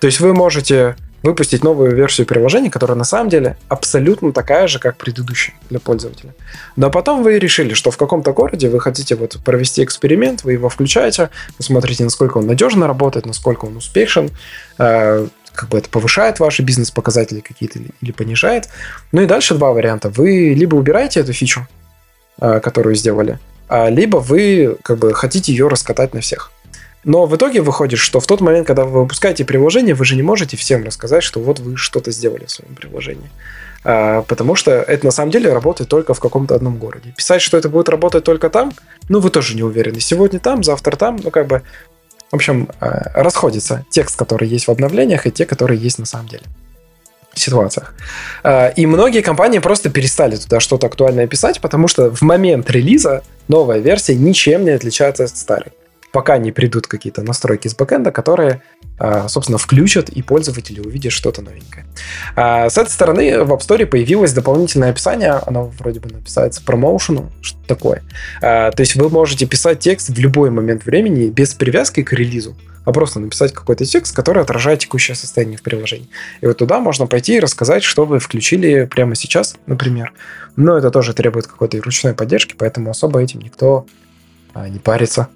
То 0.01 0.07
есть 0.07 0.21
вы 0.21 0.35
можете 0.35 0.97
выпустить 1.23 1.65
новую 1.65 1.95
версию 1.95 2.27
приложения, 2.27 2.71
которая 2.71 2.97
на 2.97 3.05
самом 3.05 3.29
деле 3.29 3.57
абсолютно 3.69 4.33
такая 4.33 4.69
же, 4.69 4.79
как 4.79 4.97
предыдущая 4.97 5.55
для 5.71 5.81
пользователя. 5.81 6.35
Но 6.77 6.91
потом 6.91 7.23
вы 7.23 7.39
решили, 7.39 7.75
что 7.75 7.91
в 7.91 7.97
каком-то 7.97 8.33
городе 8.33 8.69
вы 8.69 8.81
хотите 8.81 9.17
вот 9.17 9.39
провести 9.45 9.83
эксперимент, 9.83 10.45
вы 10.45 10.53
его 10.53 10.69
включаете, 10.69 11.31
вы 11.59 11.65
смотрите, 11.65 12.05
насколько 12.05 12.39
он 12.39 12.47
надежно 12.47 12.87
работает, 12.87 13.27
насколько 13.27 13.65
он 13.65 13.77
успешен, 13.77 14.31
э, 14.79 15.27
как 15.57 15.71
бы 15.71 15.79
это 15.79 15.89
повышает 15.89 16.39
ваши 16.39 16.63
бизнес-показатели 16.63 17.41
какие-то 17.41 17.81
или, 18.01 18.13
понижает. 18.13 18.69
Ну 19.13 19.23
и 19.23 19.27
дальше 19.27 19.55
два 19.55 19.73
варианта. 19.73 20.09
Вы 20.11 20.55
либо 20.55 20.77
убираете 20.77 21.21
эту 21.21 21.33
фичу, 21.33 21.67
э, 22.41 22.61
которую 22.61 22.95
сделали, 22.95 23.39
а 23.69 23.89
либо 23.89 24.19
вы 24.19 24.77
как 24.83 24.99
бы 24.99 25.13
хотите 25.15 25.53
ее 25.53 25.69
раскатать 25.69 26.15
на 26.15 26.21
всех. 26.21 26.53
Но 27.05 27.27
в 27.27 27.37
итоге 27.37 27.63
выходит, 27.63 28.01
что 28.01 28.19
в 28.19 28.27
тот 28.27 28.41
момент, 28.41 28.67
когда 28.67 28.85
вы 28.85 29.03
выпускаете 29.03 29.45
приложение, 29.45 29.95
вы 29.95 30.05
же 30.05 30.17
не 30.17 30.23
можете 30.23 30.57
всем 30.57 30.85
рассказать, 30.85 31.23
что 31.23 31.41
вот 31.41 31.61
вы 31.61 31.77
что-то 31.77 32.11
сделали 32.11 32.47
в 32.47 32.51
своем 32.51 32.75
приложении. 32.75 33.31
А, 33.85 34.23
потому 34.23 34.57
что 34.57 34.73
это 34.73 35.07
на 35.07 35.13
самом 35.13 35.31
деле 35.31 35.53
работает 35.53 35.89
только 35.89 36.15
в 36.15 36.19
каком-то 36.19 36.57
одном 36.57 36.79
городе. 36.79 37.15
Писать, 37.17 37.43
что 37.43 37.57
это 37.57 37.69
будет 37.69 37.89
работать 37.89 38.25
только 38.25 38.51
там, 38.51 38.73
ну, 39.09 39.21
вы 39.21 39.31
тоже 39.31 39.55
не 39.55 39.63
уверены. 39.63 40.01
Сегодня 40.01 40.41
там, 40.41 40.65
завтра 40.65 40.97
там, 40.97 41.21
ну, 41.23 41.31
как 41.31 41.47
бы, 41.47 41.63
в 42.31 42.35
общем, 42.35 42.69
а, 42.81 43.11
расходится 43.15 43.85
текст, 43.91 44.17
который 44.17 44.49
есть 44.49 44.67
в 44.67 44.71
обновлениях, 44.71 45.27
и 45.27 45.31
те, 45.31 45.47
которые 45.47 45.81
есть 45.81 45.99
на 45.99 46.07
самом 46.07 46.29
деле 46.29 46.45
ситуациях. 47.35 47.95
А, 48.43 48.69
и 48.69 48.87
многие 48.87 49.21
компании 49.21 49.59
просто 49.59 49.91
перестали 49.91 50.37
туда 50.37 50.61
что-то 50.61 50.87
актуальное 50.87 51.27
писать, 51.27 51.61
потому 51.61 51.89
что 51.89 52.11
в 52.11 52.23
момент 52.23 52.71
релиза 52.71 53.23
новая 53.49 53.79
версия 53.79 54.15
ничем 54.15 54.65
не 54.65 54.71
отличается 54.71 55.25
от 55.25 55.37
старой 55.37 55.73
пока 56.17 56.39
не 56.39 56.51
придут 56.51 56.87
какие-то 56.87 57.21
настройки 57.21 57.69
с 57.69 57.75
бэкэнда, 57.75 58.11
которые, 58.11 58.63
а, 58.99 59.29
собственно, 59.29 59.59
включат 59.59 60.09
и 60.09 60.23
пользователи 60.23 60.81
увидят 60.81 61.13
что-то 61.13 61.43
новенькое. 61.43 61.85
А, 62.35 62.71
с 62.71 62.79
этой 62.79 62.89
стороны 62.89 63.45
в 63.45 63.53
App 63.53 63.59
Store 63.59 63.85
появилось 63.85 64.33
дополнительное 64.33 64.93
описание, 64.93 65.33
оно 65.33 65.67
вроде 65.79 66.01
бы 66.01 66.09
написается 66.09 66.63
промоушену, 66.65 67.31
что 67.43 67.59
такое. 67.67 68.03
А, 68.41 68.71
то 68.71 68.81
есть 68.81 68.97
вы 68.97 69.11
можете 69.11 69.45
писать 69.45 69.81
текст 69.81 70.09
в 70.09 70.19
любой 70.19 70.49
момент 70.49 70.87
времени 70.87 71.29
без 71.29 71.53
привязки 71.53 72.03
к 72.03 72.15
релизу, 72.15 72.57
а 72.87 72.93
просто 72.93 73.21
написать 73.21 73.53
какой-то 73.53 73.85
текст, 73.85 74.17
который 74.17 74.43
отражает 74.43 74.79
текущее 74.79 75.17
состояние 75.17 75.59
в 75.59 75.63
приложении. 75.63 76.09
И 76.41 76.47
вот 76.47 76.57
туда 76.57 76.81
можно 76.81 77.07
пойти 77.07 77.37
и 77.37 77.41
рассказать, 77.41 77.83
что 77.83 78.07
вы 78.07 78.21
включили 78.21 78.87
прямо 78.87 79.17
сейчас, 79.17 79.57
например. 79.67 80.15
Но 80.57 80.79
это 80.79 80.91
тоже 80.91 81.13
требует 81.13 81.47
какой-то 81.47 81.77
ручной 81.83 82.15
поддержки, 82.15 82.55
поэтому 82.57 82.91
особо 82.91 83.21
этим 83.21 83.41
никто 83.41 83.85
не 84.55 84.79
парится. 84.79 85.29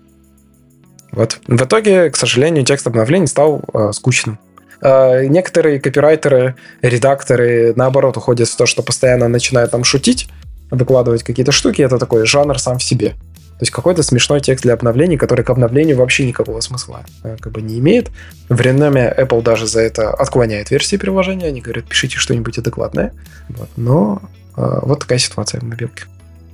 Вот. 1.12 1.40
В 1.46 1.62
итоге, 1.62 2.10
к 2.10 2.16
сожалению, 2.16 2.64
текст 2.64 2.86
обновлений 2.86 3.26
стал 3.26 3.62
э, 3.72 3.90
скучным. 3.92 4.38
Э, 4.82 5.26
некоторые 5.26 5.80
копирайтеры, 5.80 6.54
редакторы, 6.82 7.72
наоборот, 7.76 8.16
уходят 8.16 8.48
в 8.48 8.56
то, 8.56 8.66
что 8.66 8.82
постоянно 8.82 9.28
начинают 9.28 9.72
там 9.72 9.84
шутить, 9.84 10.28
выкладывать 10.70 11.22
какие-то 11.22 11.52
штуки. 11.52 11.82
Это 11.82 11.98
такой 11.98 12.26
жанр 12.26 12.58
сам 12.58 12.78
в 12.78 12.82
себе. 12.82 13.14
То 13.60 13.64
есть 13.64 13.72
какой-то 13.72 14.02
смешной 14.02 14.40
текст 14.40 14.62
для 14.62 14.72
обновлений, 14.72 15.18
который 15.18 15.44
к 15.44 15.50
обновлению 15.50 15.98
вообще 15.98 16.26
никакого 16.26 16.60
смысла 16.60 17.04
э, 17.24 17.36
как 17.38 17.52
бы 17.52 17.60
не 17.60 17.78
имеет. 17.78 18.10
В 18.48 18.58
Реноме 18.58 19.14
Apple 19.14 19.42
даже 19.42 19.66
за 19.66 19.82
это 19.82 20.10
отклоняет 20.10 20.70
версии 20.70 20.96
приложения. 20.96 21.48
Они 21.48 21.60
говорят, 21.60 21.84
пишите 21.84 22.16
что-нибудь 22.16 22.56
адекватное. 22.56 23.12
Вот. 23.50 23.68
Но 23.76 24.22
э, 24.56 24.78
вот 24.82 25.00
такая 25.00 25.18
ситуация 25.18 25.60
в 25.60 25.64
мобилке. 25.64 26.04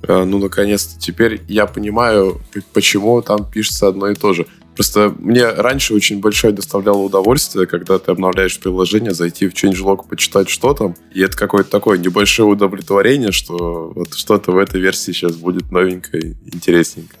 Э, 0.03 0.23
ну, 0.23 0.39
наконец-то, 0.39 0.99
теперь 0.99 1.41
я 1.47 1.65
понимаю, 1.65 2.41
почему 2.73 3.21
там 3.21 3.49
пишется 3.49 3.87
одно 3.87 4.09
и 4.09 4.15
то 4.15 4.33
же. 4.33 4.45
Просто 4.75 5.11
мне 5.17 5.47
раньше 5.49 5.95
очень 5.95 6.19
большое 6.19 6.53
доставляло 6.53 6.99
удовольствие, 6.99 7.65
когда 7.65 7.97
ты 7.97 8.11
обновляешь 8.11 8.59
приложение, 8.59 9.11
зайти 9.11 9.47
в 9.47 9.53
changelog, 9.53 10.07
почитать, 10.07 10.49
что 10.49 10.75
там. 10.75 10.95
И 11.11 11.21
это 11.21 11.35
какое-то 11.35 11.71
такое 11.71 11.97
небольшое 11.97 12.47
удовлетворение, 12.47 13.31
что 13.31 13.91
вот 13.95 14.13
что-то 14.13 14.51
в 14.51 14.57
этой 14.57 14.79
версии 14.79 15.13
сейчас 15.13 15.35
будет 15.35 15.71
новенькое, 15.71 16.35
интересненькое. 16.45 17.19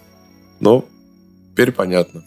Но 0.59 0.85
теперь 1.51 1.71
понятно. 1.71 2.23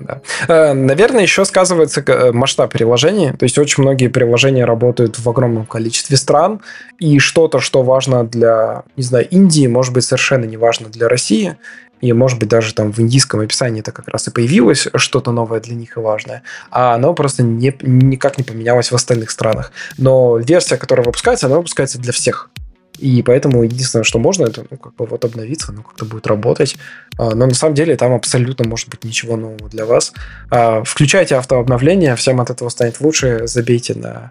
Да. 0.00 0.20
Э, 0.48 0.72
наверное, 0.72 1.22
еще 1.22 1.44
сказывается 1.44 2.02
э, 2.06 2.32
масштаб 2.32 2.72
приложений. 2.72 3.32
То 3.38 3.44
есть 3.44 3.58
очень 3.58 3.82
многие 3.82 4.08
приложения 4.08 4.64
работают 4.64 5.18
в 5.18 5.28
огромном 5.28 5.66
количестве 5.66 6.16
стран, 6.16 6.60
и 6.98 7.18
что-то, 7.18 7.60
что 7.60 7.82
важно 7.82 8.24
для, 8.24 8.82
не 8.96 9.02
знаю, 9.02 9.28
Индии, 9.28 9.66
может 9.66 9.92
быть 9.92 10.04
совершенно 10.04 10.44
не 10.44 10.56
важно 10.56 10.88
для 10.88 11.08
России. 11.08 11.56
И, 12.00 12.12
может 12.12 12.38
быть, 12.38 12.48
даже 12.48 12.74
там 12.74 12.92
в 12.92 13.00
индийском 13.00 13.40
описании 13.40 13.80
это 13.80 13.92
как 13.92 14.08
раз 14.08 14.28
и 14.28 14.30
появилось 14.30 14.86
что-то 14.94 15.32
новое 15.32 15.60
для 15.60 15.74
них 15.74 15.96
и 15.96 16.00
важное, 16.00 16.42
а 16.70 16.94
оно 16.94 17.12
просто 17.12 17.42
не, 17.42 17.76
никак 17.82 18.38
не 18.38 18.44
поменялось 18.44 18.92
в 18.92 18.94
остальных 18.94 19.30
странах. 19.30 19.72
Но 19.96 20.38
версия, 20.38 20.76
которая 20.76 21.04
выпускается, 21.04 21.46
она 21.46 21.56
выпускается 21.56 21.98
для 21.98 22.12
всех. 22.12 22.50
И 22.98 23.22
поэтому 23.22 23.62
единственное, 23.62 24.02
что 24.02 24.18
можно, 24.18 24.44
это 24.44 24.64
ну, 24.70 24.76
как 24.76 24.94
бы 24.96 25.06
вот 25.06 25.24
обновиться, 25.24 25.72
ну, 25.72 25.82
как-то 25.82 26.04
будет 26.04 26.26
работать. 26.26 26.76
А, 27.16 27.34
но 27.34 27.46
на 27.46 27.54
самом 27.54 27.74
деле 27.74 27.96
там 27.96 28.12
абсолютно 28.12 28.68
может 28.68 28.88
быть 28.88 29.04
ничего 29.04 29.36
нового 29.36 29.68
для 29.68 29.86
вас. 29.86 30.12
А, 30.50 30.82
включайте 30.84 31.36
автообновление, 31.36 32.16
всем 32.16 32.40
от 32.40 32.50
этого 32.50 32.68
станет 32.68 33.00
лучше. 33.00 33.46
Забейте 33.46 33.94
на 33.94 34.30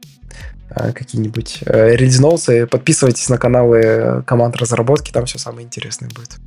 а, 0.70 0.92
какие-нибудь 0.92 1.60
э, 1.66 1.96
Notes 1.96 2.64
и 2.64 2.66
подписывайтесь 2.66 3.30
на 3.30 3.38
каналы 3.38 4.24
команд 4.28 4.58
разработки, 4.58 5.12
там 5.12 5.26
все 5.26 5.40
самое 5.40 5.66
интересное 5.66 6.10
будет. 6.10 6.38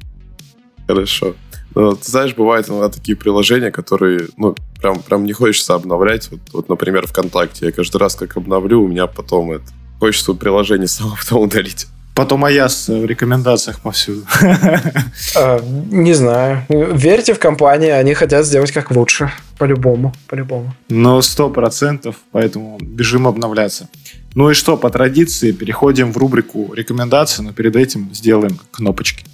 Хорошо. 0.87 1.35
Ну, 1.75 1.95
ты 1.95 2.11
знаешь, 2.11 2.35
бывают 2.35 2.69
иногда 2.69 2.89
такие 2.89 3.17
приложения, 3.17 3.71
которые, 3.71 4.27
ну, 4.37 4.57
прям, 4.81 5.01
прям 5.01 5.25
не 5.25 5.33
хочется 5.33 5.75
обновлять. 5.75 6.29
Вот, 6.31 6.41
вот, 6.53 6.69
например, 6.69 7.07
ВКонтакте. 7.07 7.67
Я 7.67 7.73
каждый 7.73 7.99
раз, 7.99 8.17
как 8.17 8.37
обновлю, 8.37 8.83
у 8.83 8.89
меня 8.89 9.07
потом 9.07 9.53
это 9.53 9.65
хочется 10.01 10.35
приложение 10.35 10.89
само 10.89 11.15
потом 11.17 11.43
удалить. 11.43 11.87
Потом 12.21 12.45
АЯС 12.45 12.89
в 12.89 13.07
рекомендациях 13.07 13.81
повсюду. 13.81 14.27
А, 15.37 15.59
не 15.91 16.13
знаю. 16.13 16.67
Верьте 16.69 17.33
в 17.33 17.39
компании, 17.39 17.89
они 17.89 18.13
хотят 18.15 18.45
сделать 18.45 18.73
как 18.73 18.91
лучше. 18.91 19.31
По-любому, 19.59 20.13
по-любому. 20.29 20.75
Ну, 20.91 21.23
сто 21.23 21.49
процентов, 21.49 22.17
поэтому 22.33 22.79
бежим 22.79 23.27
обновляться. 23.27 23.89
Ну 24.35 24.51
и 24.51 24.55
что, 24.55 24.77
по 24.77 24.91
традиции, 24.91 25.53
переходим 25.53 26.13
в 26.13 26.19
рубрику 26.19 26.75
рекомендации, 26.75 27.43
но 27.43 27.53
перед 27.53 27.77
этим 27.77 28.11
сделаем 28.13 28.59
кнопочки. 28.71 29.25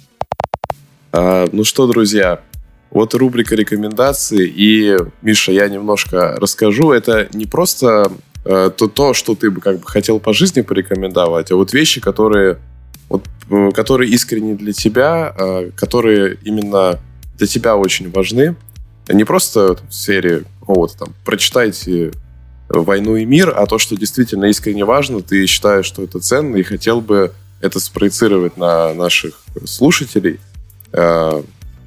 А, 1.11 1.45
ну 1.51 1.65
что, 1.65 1.87
друзья, 1.87 2.39
вот 2.89 3.13
рубрика 3.15 3.55
рекомендации, 3.55 4.47
и, 4.47 4.97
Миша, 5.21 5.51
я 5.51 5.67
немножко 5.67 6.37
расскажу. 6.39 6.93
Это 6.93 7.27
не 7.33 7.47
просто 7.47 8.13
э, 8.45 8.71
то, 8.77 8.87
то, 8.87 9.13
что 9.13 9.35
ты 9.35 9.51
бы 9.51 9.59
как 9.59 9.79
бы 9.79 9.85
хотел 9.85 10.21
по 10.21 10.31
жизни 10.31 10.61
порекомендовать, 10.61 11.51
а 11.51 11.55
вот 11.57 11.73
вещи, 11.73 11.99
которые, 11.99 12.59
вот, 13.09 13.23
которые 13.73 14.11
искренне 14.11 14.55
для 14.55 14.73
тебя, 14.73 15.33
э, 15.37 15.71
которые 15.75 16.37
именно 16.43 16.99
для 17.37 17.47
тебя 17.47 17.75
очень 17.75 18.11
важны. 18.11 18.55
Не 19.07 19.23
просто 19.23 19.77
в 19.89 19.93
сфере 19.93 20.43
какого-то 20.59 20.97
там 20.97 21.13
прочитайте 21.23 22.11
«Войну 22.67 23.15
и 23.15 23.23
мир», 23.23 23.53
а 23.55 23.65
то, 23.65 23.77
что 23.77 23.95
действительно 23.95 24.45
искренне 24.45 24.83
важно, 24.83 25.21
ты 25.21 25.45
считаешь, 25.45 25.85
что 25.85 26.03
это 26.03 26.19
ценно, 26.19 26.57
и 26.57 26.63
хотел 26.63 26.99
бы 26.99 27.31
это 27.61 27.79
спроецировать 27.79 28.57
на 28.57 28.93
наших 28.93 29.41
слушателей. 29.65 30.39
Э, 30.91 31.41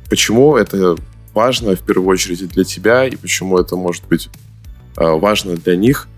почему 0.08 0.56
это 0.56 0.96
важно 1.34 1.76
в 1.76 1.80
первую 1.80 2.08
очередь 2.08 2.48
для 2.48 2.64
тебя, 2.64 3.06
и 3.06 3.16
почему 3.16 3.58
это 3.58 3.76
может 3.76 4.04
быть 4.06 4.30
э, 4.96 5.04
важно 5.04 5.56
для 5.56 5.76
них. 5.76 6.08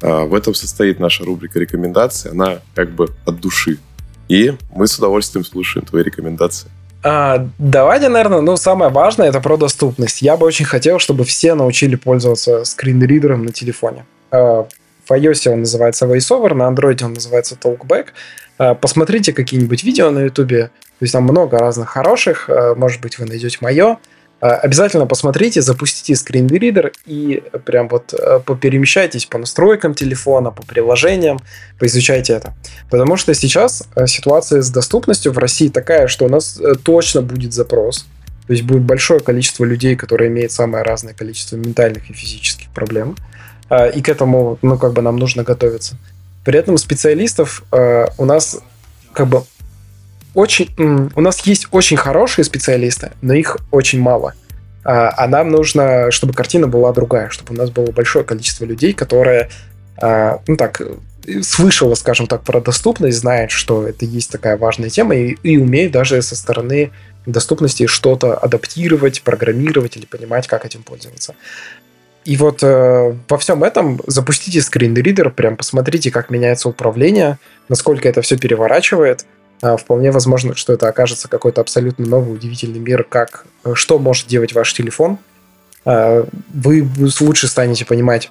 В 0.00 0.34
этом 0.34 0.52
состоит 0.52 0.98
наша 0.98 1.24
рубрика 1.24 1.60
рекомендации. 1.60 2.32
Она 2.32 2.58
как 2.74 2.90
бы 2.90 3.14
от 3.24 3.38
души. 3.38 3.78
И 4.32 4.54
мы 4.74 4.86
с 4.86 4.98
удовольствием 4.98 5.44
слушаем 5.44 5.84
твои 5.84 6.02
рекомендации. 6.02 6.70
А, 7.04 7.46
давайте, 7.58 8.08
наверное, 8.08 8.40
ну, 8.40 8.56
самое 8.56 8.90
важное 8.90 9.28
это 9.28 9.40
про 9.40 9.58
доступность. 9.58 10.22
Я 10.22 10.38
бы 10.38 10.46
очень 10.46 10.64
хотел, 10.64 10.98
чтобы 10.98 11.24
все 11.24 11.52
научили 11.52 11.96
пользоваться 11.96 12.64
скринридером 12.64 13.44
на 13.44 13.52
телефоне. 13.52 14.06
В 14.30 14.68
iOS 15.10 15.52
он 15.52 15.60
называется 15.60 16.06
VoiceOver, 16.06 16.54
на 16.54 16.62
Android 16.62 17.04
он 17.04 17.12
называется 17.12 17.58
Talkback. 17.62 18.06
Посмотрите 18.80 19.34
какие-нибудь 19.34 19.84
видео 19.84 20.10
на 20.10 20.20
YouTube, 20.20 20.48
то 20.48 21.04
есть 21.04 21.12
там 21.12 21.24
много 21.24 21.58
разных 21.58 21.90
хороших, 21.90 22.48
э, 22.48 22.74
может 22.74 23.02
быть, 23.02 23.18
вы 23.18 23.26
найдете 23.26 23.58
мое. 23.60 23.98
Э, 24.42 24.48
обязательно 24.48 25.06
посмотрите, 25.06 25.62
запустите 25.62 26.16
скринридер 26.16 26.92
и 27.06 27.42
прям 27.64 27.88
вот 27.88 28.12
э, 28.12 28.40
поперемещайтесь 28.44 29.24
по 29.24 29.38
настройкам 29.38 29.94
телефона, 29.94 30.50
по 30.50 30.62
приложениям, 30.66 31.38
поизучайте 31.78 32.32
это. 32.34 32.52
Потому 32.90 33.16
что 33.16 33.32
сейчас 33.34 33.84
ситуация 34.06 34.60
с 34.62 34.70
доступностью 34.70 35.32
в 35.32 35.38
России 35.38 35.68
такая, 35.68 36.08
что 36.08 36.24
у 36.24 36.28
нас 36.28 36.60
точно 36.82 37.22
будет 37.22 37.52
запрос. 37.52 38.06
То 38.48 38.54
есть 38.54 38.64
будет 38.64 38.82
большое 38.82 39.20
количество 39.20 39.64
людей, 39.64 39.94
которые 39.94 40.28
имеют 40.28 40.50
самое 40.50 40.82
разное 40.82 41.14
количество 41.14 41.56
ментальных 41.56 42.10
и 42.10 42.12
физических 42.12 42.68
проблем. 42.70 43.16
И 43.94 44.02
к 44.02 44.08
этому, 44.08 44.58
ну, 44.62 44.76
как 44.76 44.92
бы 44.92 45.00
нам 45.00 45.16
нужно 45.16 45.44
готовиться. 45.44 45.96
При 46.44 46.58
этом 46.58 46.76
специалистов 46.76 47.62
у 48.18 48.24
нас 48.24 48.58
как 49.12 49.28
бы 49.28 49.44
очень... 50.34 51.10
У 51.14 51.20
нас 51.20 51.40
есть 51.46 51.66
очень 51.70 51.96
хорошие 51.96 52.44
специалисты, 52.44 53.12
но 53.20 53.34
их 53.34 53.58
очень 53.70 54.00
мало. 54.00 54.34
А, 54.84 55.12
а 55.16 55.28
нам 55.28 55.50
нужно, 55.50 56.10
чтобы 56.10 56.32
картина 56.32 56.66
была 56.66 56.92
другая, 56.92 57.28
чтобы 57.28 57.54
у 57.54 57.56
нас 57.56 57.70
было 57.70 57.90
большое 57.90 58.24
количество 58.24 58.64
людей, 58.64 58.92
которые, 58.92 59.48
а, 60.00 60.40
ну 60.46 60.56
так, 60.56 60.80
слышала, 61.42 61.94
скажем 61.94 62.26
так, 62.26 62.42
про 62.42 62.60
доступность, 62.60 63.18
знает, 63.18 63.50
что 63.50 63.86
это 63.86 64.04
есть 64.04 64.30
такая 64.30 64.56
важная 64.56 64.90
тема, 64.90 65.14
и, 65.14 65.36
и 65.42 65.56
умеет 65.56 65.92
даже 65.92 66.20
со 66.22 66.34
стороны 66.34 66.90
доступности 67.26 67.86
что-то 67.86 68.36
адаптировать, 68.36 69.22
программировать 69.22 69.96
или 69.96 70.06
понимать, 70.06 70.48
как 70.48 70.64
этим 70.64 70.82
пользоваться. 70.82 71.34
И 72.24 72.36
вот 72.36 72.62
э, 72.62 73.16
во 73.28 73.38
всем 73.38 73.62
этом 73.62 74.00
запустите 74.06 74.60
скринридер, 74.60 75.30
прям 75.30 75.56
посмотрите, 75.56 76.10
как 76.10 76.30
меняется 76.30 76.68
управление, 76.68 77.38
насколько 77.68 78.08
это 78.08 78.22
все 78.22 78.36
переворачивает– 78.36 79.26
вполне 79.62 80.10
возможно, 80.10 80.54
что 80.56 80.72
это 80.72 80.88
окажется 80.88 81.28
какой-то 81.28 81.60
абсолютно 81.60 82.06
новый, 82.06 82.34
удивительный 82.34 82.80
мир, 82.80 83.04
как 83.04 83.46
э, 83.64 83.74
что 83.74 83.98
может 83.98 84.26
делать 84.26 84.52
ваш 84.54 84.72
телефон. 84.74 85.18
А, 85.84 86.26
вы 86.52 86.88
лучше 87.20 87.48
станете 87.48 87.84
понимать, 87.84 88.30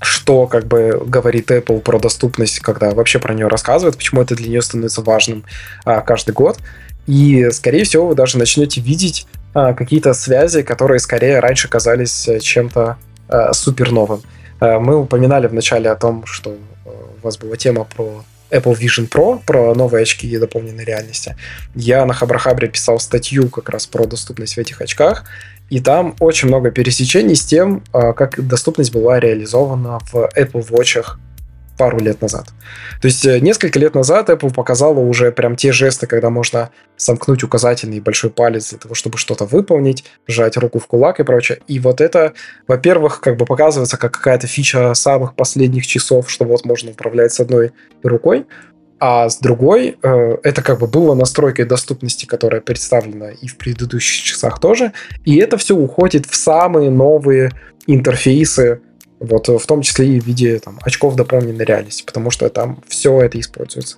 что 0.00 0.46
как 0.46 0.66
бы 0.66 1.02
говорит 1.06 1.50
Apple 1.50 1.80
про 1.80 1.98
доступность, 1.98 2.60
когда 2.60 2.92
вообще 2.92 3.18
про 3.18 3.34
нее 3.34 3.48
рассказывает, 3.48 3.96
почему 3.96 4.22
это 4.22 4.34
для 4.34 4.48
нее 4.48 4.62
становится 4.62 5.02
важным 5.02 5.44
а, 5.84 6.00
каждый 6.00 6.32
год. 6.32 6.58
И, 7.06 7.50
скорее 7.50 7.84
всего, 7.84 8.06
вы 8.06 8.14
даже 8.14 8.38
начнете 8.38 8.80
видеть 8.80 9.26
а, 9.54 9.72
какие-то 9.72 10.14
связи, 10.14 10.62
которые 10.62 11.00
скорее 11.00 11.40
раньше 11.40 11.68
казались 11.68 12.28
э, 12.28 12.38
чем-то 12.38 12.96
а, 13.28 13.52
супер 13.52 13.90
новым. 13.90 14.22
А, 14.60 14.78
мы 14.78 14.96
упоминали 14.96 15.46
в 15.46 15.54
начале 15.54 15.90
о 15.90 15.96
том, 15.96 16.24
что 16.26 16.56
а, 16.84 16.90
у 16.90 17.24
вас 17.24 17.38
была 17.38 17.56
тема 17.56 17.84
про 17.84 18.24
Apple 18.50 18.78
Vision 18.78 19.08
Pro, 19.08 19.40
про 19.44 19.74
новые 19.74 20.02
очки 20.02 20.36
дополненной 20.38 20.84
реальности. 20.84 21.36
Я 21.74 22.04
на 22.06 22.14
Хабрахабре 22.14 22.68
писал 22.68 22.98
статью 23.00 23.48
как 23.48 23.68
раз 23.68 23.86
про 23.86 24.06
доступность 24.06 24.54
в 24.54 24.58
этих 24.58 24.80
очках, 24.80 25.24
и 25.70 25.80
там 25.80 26.16
очень 26.20 26.48
много 26.48 26.70
пересечений 26.70 27.36
с 27.36 27.44
тем, 27.44 27.82
а, 27.92 28.12
как 28.12 28.46
доступность 28.46 28.92
была 28.92 29.20
реализована 29.20 29.98
в 30.12 30.14
Apple 30.36 30.66
Watch 30.70 31.04
пару 31.78 31.98
лет 31.98 32.20
назад. 32.20 32.48
То 33.00 33.06
есть 33.06 33.24
э, 33.24 33.40
несколько 33.40 33.78
лет 33.78 33.94
назад 33.94 34.28
Apple 34.28 34.52
показала 34.52 34.98
уже 34.98 35.32
прям 35.32 35.56
те 35.56 35.72
жесты, 35.72 36.06
когда 36.06 36.28
можно 36.28 36.70
сомкнуть 36.96 37.42
указательный 37.44 37.98
и 37.98 38.00
большой 38.00 38.30
палец 38.30 38.70
для 38.70 38.78
того, 38.78 38.94
чтобы 38.94 39.16
что-то 39.16 39.46
выполнить, 39.46 40.04
сжать 40.26 40.56
руку 40.56 40.78
в 40.78 40.86
кулак 40.86 41.20
и 41.20 41.24
прочее. 41.24 41.60
И 41.68 41.78
вот 41.78 42.00
это, 42.00 42.34
во-первых, 42.66 43.20
как 43.20 43.36
бы 43.36 43.46
показывается 43.46 43.96
как 43.96 44.12
какая-то 44.12 44.46
фича 44.46 44.92
самых 44.94 45.34
последних 45.34 45.86
часов, 45.86 46.30
что 46.30 46.44
вот 46.44 46.66
можно 46.66 46.90
управлять 46.90 47.32
с 47.32 47.40
одной 47.40 47.72
рукой, 48.02 48.46
а 49.00 49.28
с 49.28 49.38
другой, 49.38 49.96
э, 50.02 50.36
это 50.42 50.62
как 50.62 50.80
бы 50.80 50.88
было 50.88 51.14
настройкой 51.14 51.64
доступности, 51.64 52.26
которая 52.26 52.60
представлена 52.60 53.30
и 53.30 53.46
в 53.46 53.56
предыдущих 53.56 54.24
часах 54.24 54.60
тоже. 54.60 54.92
И 55.24 55.36
это 55.36 55.56
все 55.56 55.76
уходит 55.76 56.26
в 56.26 56.34
самые 56.34 56.90
новые 56.90 57.52
интерфейсы, 57.86 58.80
вот 59.20 59.48
в 59.48 59.66
том 59.66 59.82
числе 59.82 60.16
и 60.16 60.20
в 60.20 60.26
виде 60.26 60.58
там, 60.58 60.78
очков 60.82 61.16
дополненной 61.16 61.64
реальности, 61.64 62.04
потому 62.04 62.30
что 62.30 62.48
там 62.48 62.82
все 62.88 63.20
это 63.22 63.38
используется. 63.40 63.96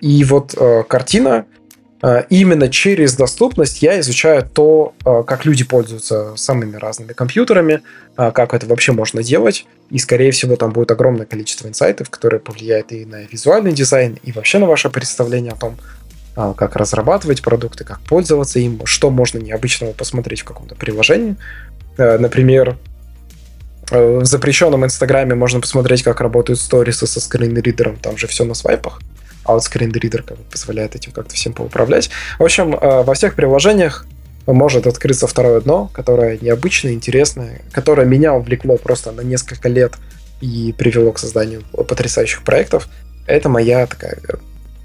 И 0.00 0.24
вот 0.24 0.54
э, 0.56 0.84
картина 0.86 1.46
Э, 2.00 2.24
именно 2.30 2.68
через 2.68 3.14
доступность 3.14 3.82
я 3.82 3.98
изучаю 4.00 4.48
то, 4.48 4.94
э, 5.04 5.22
как 5.26 5.44
люди 5.44 5.64
пользуются 5.64 6.36
самыми 6.36 6.76
разными 6.76 7.12
компьютерами, 7.12 7.82
э, 8.16 8.30
как 8.32 8.54
это 8.54 8.66
вообще 8.66 8.92
можно 8.92 9.22
делать. 9.22 9.66
И, 9.90 9.98
скорее 9.98 10.30
всего, 10.30 10.56
там 10.56 10.72
будет 10.72 10.90
огромное 10.90 11.26
количество 11.26 11.66
инсайтов, 11.66 12.10
которые 12.10 12.40
повлияют 12.40 12.92
и 12.92 13.04
на 13.04 13.22
визуальный 13.24 13.72
дизайн, 13.72 14.18
и 14.22 14.32
вообще 14.32 14.58
на 14.58 14.66
ваше 14.66 14.90
представление 14.90 15.52
о 15.52 15.56
том, 15.56 15.76
как 16.56 16.76
разрабатывать 16.76 17.42
продукты, 17.42 17.82
как 17.82 17.98
пользоваться 18.02 18.60
им, 18.60 18.80
что 18.84 19.10
можно 19.10 19.38
необычного 19.38 19.92
посмотреть 19.92 20.42
в 20.42 20.44
каком-то 20.44 20.76
приложении. 20.76 21.34
Например, 21.96 22.76
в 23.90 24.24
запрещенном 24.24 24.84
Инстаграме 24.84 25.34
можно 25.34 25.60
посмотреть, 25.60 26.02
как 26.02 26.20
работают 26.20 26.60
сторисы 26.60 27.06
со 27.06 27.20
скринридером, 27.20 27.96
там 27.96 28.16
же 28.16 28.26
все 28.26 28.44
на 28.44 28.54
свайпах 28.54 29.00
а 29.48 29.54
вот 29.54 29.64
скринридер 29.64 30.22
как 30.22 30.36
бы 30.36 30.44
позволяет 30.44 30.94
этим 30.94 31.10
как-то 31.10 31.34
всем 31.34 31.54
поуправлять. 31.54 32.10
В 32.38 32.44
общем, 32.44 32.74
э, 32.74 33.02
во 33.02 33.14
всех 33.14 33.34
приложениях 33.34 34.06
может 34.46 34.86
открыться 34.86 35.26
второе 35.26 35.62
дно, 35.62 35.90
которое 35.92 36.38
необычное, 36.38 36.92
интересное, 36.92 37.62
которое 37.72 38.06
меня 38.06 38.34
увлекло 38.34 38.76
просто 38.76 39.10
на 39.10 39.22
несколько 39.22 39.68
лет 39.70 39.94
и 40.42 40.74
привело 40.76 41.12
к 41.12 41.18
созданию 41.18 41.62
потрясающих 41.72 42.42
проектов. 42.42 42.88
Это 43.26 43.48
моя 43.48 43.86
такая 43.86 44.18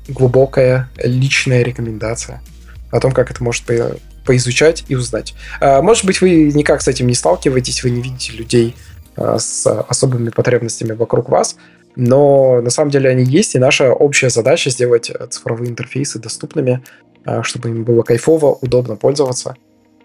глубокая 0.07 0.89
личная 0.97 1.61
рекомендация 1.63 2.41
о 2.89 2.99
том, 3.01 3.11
как 3.11 3.31
это 3.31 3.43
может 3.43 3.63
по 3.63 3.97
поизучать 4.25 4.85
и 4.87 4.95
узнать. 4.95 5.33
А, 5.59 5.81
может 5.81 6.05
быть, 6.05 6.21
вы 6.21 6.53
никак 6.53 6.81
с 6.81 6.87
этим 6.87 7.07
не 7.07 7.13
сталкиваетесь, 7.13 7.83
вы 7.83 7.89
не 7.89 8.01
видите 8.01 8.31
людей 8.31 8.73
с 9.15 9.67
особыми 9.67 10.29
потребностями 10.29 10.93
вокруг 10.93 11.29
вас, 11.29 11.55
но 11.95 12.61
на 12.61 12.69
самом 12.69 12.91
деле 12.91 13.09
они 13.09 13.23
есть, 13.23 13.55
и 13.55 13.59
наша 13.59 13.93
общая 13.93 14.29
задача 14.29 14.69
сделать 14.69 15.09
э, 15.09 15.27
цифровые 15.27 15.69
интерфейсы 15.69 16.19
доступными, 16.19 16.83
э, 17.25 17.43
чтобы 17.43 17.69
им 17.69 17.83
было 17.83 18.01
кайфово, 18.01 18.57
удобно 18.61 18.95
пользоваться. 18.95 19.55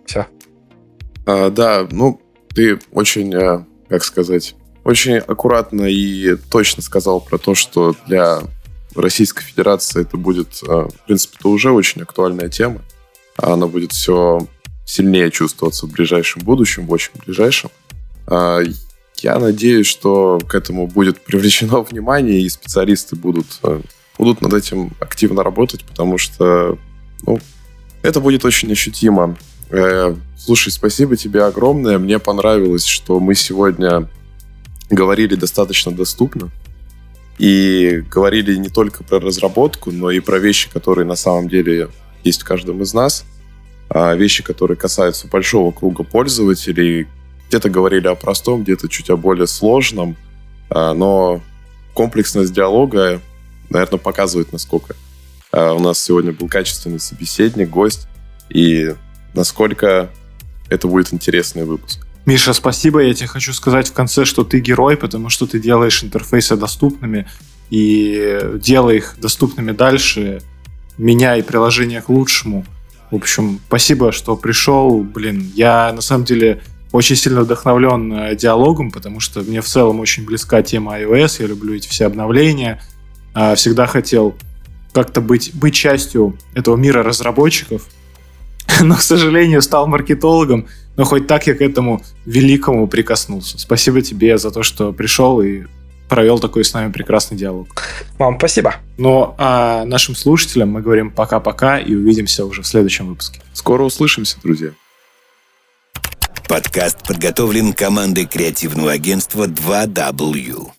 Все. 0.04 0.26
А, 1.26 1.50
да, 1.50 1.86
ну, 1.90 2.20
ты 2.54 2.78
очень, 2.92 3.34
э, 3.34 3.64
как 3.88 4.04
сказать, 4.04 4.54
очень 4.84 5.16
аккуратно 5.16 5.84
и 5.84 6.36
точно 6.50 6.82
сказал 6.82 7.20
про 7.20 7.38
то, 7.38 7.54
что 7.54 7.94
для 8.06 8.40
Российской 8.94 9.44
Федерации 9.44 10.02
это 10.02 10.16
будет, 10.16 10.62
в 10.62 10.90
принципе, 11.06 11.36
это 11.38 11.48
уже 11.48 11.70
очень 11.70 12.02
актуальная 12.02 12.48
тема. 12.48 12.80
Она 13.36 13.66
будет 13.66 13.92
все 13.92 14.46
сильнее 14.86 15.30
чувствоваться 15.30 15.86
в 15.86 15.92
ближайшем 15.92 16.42
будущем, 16.42 16.86
в 16.86 16.92
очень 16.92 17.12
ближайшем. 17.24 17.70
Я 19.22 19.38
надеюсь, 19.38 19.86
что 19.86 20.38
к 20.46 20.54
этому 20.54 20.86
будет 20.86 21.20
привлечено 21.20 21.80
внимание, 21.90 22.40
и 22.40 22.48
специалисты 22.48 23.16
будут, 23.16 23.46
э, 23.62 23.80
будут 24.16 24.40
над 24.40 24.54
этим 24.54 24.92
активно 25.00 25.42
работать, 25.42 25.84
потому 25.84 26.18
что 26.18 26.78
ну, 27.26 27.38
это 28.02 28.20
будет 28.20 28.44
очень 28.44 28.70
ощутимо. 28.72 29.36
Э, 29.70 30.14
слушай, 30.36 30.70
спасибо 30.70 31.16
тебе 31.16 31.44
огромное. 31.44 31.98
Мне 31.98 32.18
понравилось, 32.18 32.84
что 32.84 33.20
мы 33.20 33.34
сегодня 33.34 34.08
говорили 34.90 35.34
достаточно 35.34 35.92
доступно. 35.92 36.50
И 37.38 38.02
говорили 38.10 38.56
не 38.56 38.68
только 38.68 39.04
про 39.04 39.20
разработку, 39.20 39.92
но 39.92 40.10
и 40.10 40.18
про 40.18 40.38
вещи, 40.38 40.68
которые 40.70 41.06
на 41.06 41.14
самом 41.14 41.48
деле 41.48 41.88
есть 42.24 42.42
в 42.42 42.44
каждом 42.44 42.82
из 42.82 42.92
нас. 42.94 43.24
А 43.90 44.14
вещи, 44.14 44.42
которые 44.42 44.76
касаются 44.76 45.28
большого 45.28 45.70
круга 45.70 46.02
пользователей, 46.02 47.06
где-то 47.48 47.70
говорили 47.70 48.06
о 48.06 48.14
простом, 48.14 48.62
где-то 48.62 48.88
чуть 48.88 49.10
о 49.10 49.16
более 49.16 49.46
сложном, 49.46 50.16
а, 50.70 50.94
но 50.94 51.40
комплексность 51.94 52.52
диалога, 52.52 53.20
наверное, 53.70 53.98
показывает, 53.98 54.52
насколько 54.52 54.94
а, 55.50 55.72
у 55.72 55.80
нас 55.80 55.98
сегодня 55.98 56.32
был 56.32 56.48
качественный 56.48 57.00
собеседник, 57.00 57.70
гость, 57.70 58.06
и 58.50 58.94
насколько 59.34 60.10
это 60.68 60.88
будет 60.88 61.12
интересный 61.12 61.64
выпуск. 61.64 62.06
Миша, 62.26 62.52
спасибо. 62.52 63.00
Я 63.00 63.14
тебе 63.14 63.26
хочу 63.26 63.54
сказать 63.54 63.88
в 63.88 63.94
конце, 63.94 64.26
что 64.26 64.44
ты 64.44 64.60
герой, 64.60 64.98
потому 64.98 65.30
что 65.30 65.46
ты 65.46 65.58
делаешь 65.58 66.04
интерфейсы 66.04 66.56
доступными 66.56 67.26
и 67.70 68.38
делай 68.56 68.98
их 68.98 69.16
доступными 69.18 69.72
дальше, 69.72 70.42
меняй 70.98 71.42
приложение 71.42 72.02
к 72.02 72.10
лучшему. 72.10 72.66
В 73.10 73.16
общем, 73.16 73.60
спасибо, 73.66 74.12
что 74.12 74.36
пришел. 74.36 75.02
Блин, 75.02 75.50
я 75.54 75.90
на 75.94 76.02
самом 76.02 76.26
деле 76.26 76.62
очень 76.92 77.16
сильно 77.16 77.42
вдохновлен 77.42 78.12
э, 78.12 78.36
диалогом, 78.36 78.90
потому 78.90 79.20
что 79.20 79.40
мне 79.40 79.60
в 79.60 79.66
целом 79.66 80.00
очень 80.00 80.24
близка 80.24 80.62
тема 80.62 80.98
iOS, 81.00 81.36
я 81.40 81.46
люблю 81.46 81.74
эти 81.74 81.88
все 81.88 82.06
обновления, 82.06 82.82
а, 83.34 83.54
всегда 83.54 83.86
хотел 83.86 84.34
как-то 84.92 85.20
быть, 85.20 85.54
быть 85.54 85.74
частью 85.74 86.36
этого 86.54 86.76
мира 86.76 87.02
разработчиков, 87.02 87.82
но, 88.80 88.96
к 88.96 89.00
сожалению, 89.00 89.62
стал 89.62 89.86
маркетологом, 89.86 90.66
но 90.96 91.04
хоть 91.04 91.26
так 91.26 91.46
я 91.46 91.54
к 91.54 91.60
этому 91.60 92.02
великому 92.26 92.88
прикоснулся. 92.88 93.58
Спасибо 93.58 94.02
тебе 94.02 94.38
за 94.38 94.50
то, 94.50 94.62
что 94.62 94.92
пришел 94.92 95.40
и 95.40 95.64
провел 96.08 96.38
такой 96.38 96.64
с 96.64 96.72
нами 96.72 96.90
прекрасный 96.90 97.36
диалог. 97.36 97.68
Вам 98.18 98.38
спасибо. 98.38 98.76
Но 98.96 99.34
а 99.38 99.84
нашим 99.84 100.16
слушателям 100.16 100.70
мы 100.70 100.80
говорим 100.80 101.10
пока-пока 101.10 101.78
и 101.78 101.94
увидимся 101.94 102.46
уже 102.46 102.62
в 102.62 102.66
следующем 102.66 103.08
выпуске. 103.08 103.40
Скоро 103.52 103.84
услышимся, 103.84 104.38
друзья. 104.42 104.70
Подкаст 106.48 107.06
подготовлен 107.06 107.74
командой 107.74 108.24
креативного 108.24 108.92
агентства 108.92 109.46
2W. 109.46 110.77